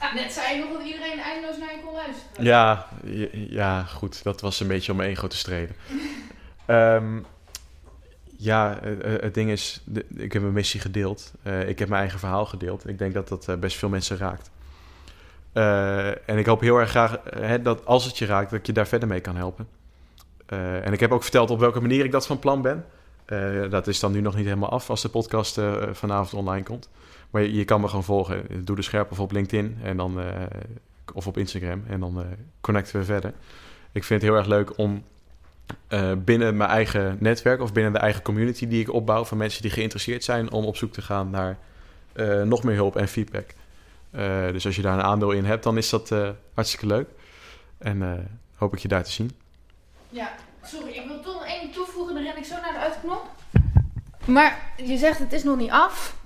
Ja, 0.00 0.14
net 0.14 0.32
zei 0.32 0.56
je 0.56 0.64
nog 0.64 0.72
dat 0.72 0.86
iedereen 0.86 1.20
eindeloos 1.20 1.58
naar 1.58 1.72
je 1.72 1.80
kon 1.84 1.94
luisteren. 1.94 2.44
Ja, 2.44 2.86
ja, 3.48 3.82
goed. 3.82 4.22
Dat 4.22 4.40
was 4.40 4.60
een 4.60 4.68
beetje 4.68 4.92
om 4.92 4.98
mijn 4.98 5.10
ego 5.10 5.26
te 5.26 5.36
streden. 5.36 5.76
Ehm, 6.66 7.18
ja, 8.42 8.80
eh, 8.80 9.14
eh, 9.14 9.22
het 9.22 9.34
ding 9.34 9.50
is, 9.50 9.82
ik 10.16 10.32
heb 10.32 10.42
mijn 10.42 10.54
missie 10.54 10.80
gedeeld. 10.80 11.32
Eh, 11.42 11.68
ik 11.68 11.78
heb 11.78 11.88
mijn 11.88 12.00
eigen 12.00 12.18
verhaal 12.18 12.46
gedeeld. 12.46 12.88
Ik 12.88 12.98
denk 12.98 13.14
dat 13.14 13.28
dat 13.28 13.60
best 13.60 13.76
veel 13.76 13.88
mensen 13.88 14.16
raakt. 14.16 14.50
Eh, 15.52 16.28
en 16.28 16.38
ik 16.38 16.46
hoop 16.46 16.60
heel 16.60 16.76
erg 16.76 16.90
graag 16.90 17.16
eh, 17.16 17.40
hè, 17.48 17.62
dat 17.62 17.86
als 17.86 18.04
het 18.04 18.18
je 18.18 18.26
raakt, 18.26 18.50
dat 18.50 18.66
je 18.66 18.72
daar 18.72 18.86
verder 18.86 19.08
mee 19.08 19.20
kan 19.20 19.36
helpen. 19.36 19.68
Eh, 20.46 20.86
en 20.86 20.92
ik 20.92 21.00
heb 21.00 21.12
ook 21.12 21.22
verteld 21.22 21.50
op 21.50 21.58
welke 21.58 21.80
manier 21.80 22.04
ik 22.04 22.12
dat 22.12 22.26
van 22.26 22.38
plan 22.38 22.62
ben. 22.62 22.84
Dat 23.70 23.86
is 23.86 24.00
dan 24.00 24.12
nu 24.12 24.20
nog 24.20 24.36
niet 24.36 24.44
helemaal 24.44 24.70
af 24.70 24.90
als 24.90 25.02
de 25.02 25.08
podcast 25.08 25.60
vanavond 25.92 26.34
online 26.34 26.64
komt. 26.64 26.88
Maar 27.30 27.42
je, 27.42 27.64
kan 27.64 27.80
me 27.80 27.88
gewoon 27.88 28.04
volgen. 28.04 28.64
Doe 28.64 28.76
de 28.76 28.82
scherp 28.82 29.10
of 29.10 29.20
op 29.20 29.32
LinkedIn 29.32 29.78
en 29.82 29.96
dan, 29.96 30.20
of 31.14 31.26
op 31.26 31.38
Instagram. 31.38 31.84
En 31.88 32.00
dan 32.00 32.24
connecten 32.60 32.98
we 32.98 33.04
verder. 33.04 33.32
Ik 33.92 34.04
vind 34.04 34.22
het 34.22 34.30
heel 34.30 34.38
erg 34.38 34.48
leuk 34.48 34.78
om 34.78 35.04
binnen 36.24 36.56
mijn 36.56 36.70
eigen 36.70 37.16
netwerk 37.20 37.60
of 37.60 37.72
binnen 37.72 37.92
de 37.92 37.98
eigen 37.98 38.22
community 38.22 38.68
die 38.68 38.80
ik 38.80 38.92
opbouw 38.92 39.24
van 39.24 39.38
mensen 39.38 39.62
die 39.62 39.70
geïnteresseerd 39.70 40.24
zijn 40.24 40.50
om 40.50 40.64
op 40.64 40.76
zoek 40.76 40.92
te 40.92 41.02
gaan 41.02 41.30
naar 41.30 41.58
nog 42.44 42.62
meer 42.62 42.74
hulp 42.74 42.96
en 42.96 43.08
feedback. 43.08 43.54
Eh, 44.12 44.52
dus 44.52 44.66
als 44.66 44.76
je 44.76 44.82
daar 44.82 44.98
een 44.98 45.04
aandeel 45.04 45.30
in 45.30 45.44
hebt, 45.44 45.62
dan 45.62 45.76
is 45.76 45.90
dat 45.90 46.10
eh, 46.10 46.28
hartstikke 46.54 46.86
leuk. 46.86 47.08
En 47.78 48.02
eh, 48.02 48.24
hoop 48.54 48.72
ik 48.72 48.78
je 48.78 48.88
daar 48.88 49.04
te 49.04 49.10
zien. 49.10 49.30
Ja, 50.08 50.32
sorry, 50.62 50.92
ik 50.92 51.06
wil 51.06 51.20
toch 51.20 51.34
nog 51.34 51.46
één 51.46 51.72
toevoegen, 51.72 52.14
dan 52.14 52.22
ren 52.22 52.36
ik 52.36 52.44
zo 52.44 52.54
naar 52.60 52.72
de 52.72 52.78
uitknop. 52.78 53.30
Maar 54.32 54.58
je 54.84 54.96
zegt 54.96 55.18
het 55.18 55.32
is 55.32 55.44
nog 55.44 55.56
niet 55.58 55.70
af, 55.70 56.16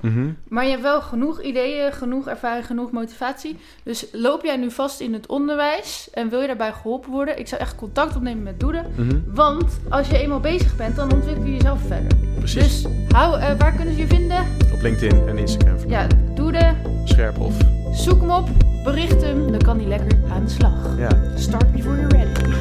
maar 0.49 0.65
je 0.65 0.71
hebt 0.71 0.83
wel 0.83 1.01
genoeg 1.01 1.43
ideeën, 1.43 1.93
genoeg 1.93 2.27
ervaring, 2.29 2.67
genoeg 2.67 2.91
motivatie. 2.91 3.57
Dus 3.83 4.07
loop 4.13 4.45
jij 4.45 4.57
nu 4.57 4.71
vast 4.71 5.01
in 5.01 5.13
het 5.13 5.27
onderwijs 5.27 6.09
en 6.13 6.29
wil 6.29 6.41
je 6.41 6.47
daarbij 6.47 6.73
geholpen 6.73 7.11
worden? 7.11 7.39
Ik 7.39 7.49
zou 7.49 7.61
echt 7.61 7.75
contact 7.75 8.17
opnemen 8.17 8.43
met 8.43 8.61
Doede. 8.61 8.83
Mhm. 8.97 9.19
Want 9.27 9.79
als 9.89 10.09
je 10.09 10.19
eenmaal 10.19 10.41
bezig 10.41 10.77
bent, 10.77 10.97
dan 10.97 11.13
ontwikkel 11.13 11.45
je 11.45 11.53
jezelf 11.53 11.81
verder. 11.87 12.19
Precies. 12.39 12.83
Dus 12.83 12.93
hou, 13.09 13.41
eh, 13.41 13.59
waar 13.59 13.73
kunnen 13.73 13.95
ze 13.95 14.01
je 14.01 14.07
vinden? 14.07 14.47
Op 14.75 14.81
LinkedIn 14.83 15.29
en 15.29 15.39
Instagram. 15.39 15.77
Ja, 15.89 16.07
Doede, 16.35 16.75
Scherp 17.05 17.39
of. 17.41 17.55
zoek 17.93 18.21
hem 18.21 18.31
op, 18.31 18.49
bericht 18.85 19.23
hem, 19.23 19.51
dan 19.51 19.61
kan 19.63 19.79
hij 19.79 19.87
lekker 19.89 20.19
aan 20.33 20.45
de 20.45 20.51
slag. 20.51 20.99
Ja. 20.99 21.09
Start 21.37 21.73
before 21.73 21.97
you're 21.97 22.17
ready. 22.17 22.55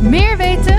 Meer 0.00 0.36
weten? 0.36 0.78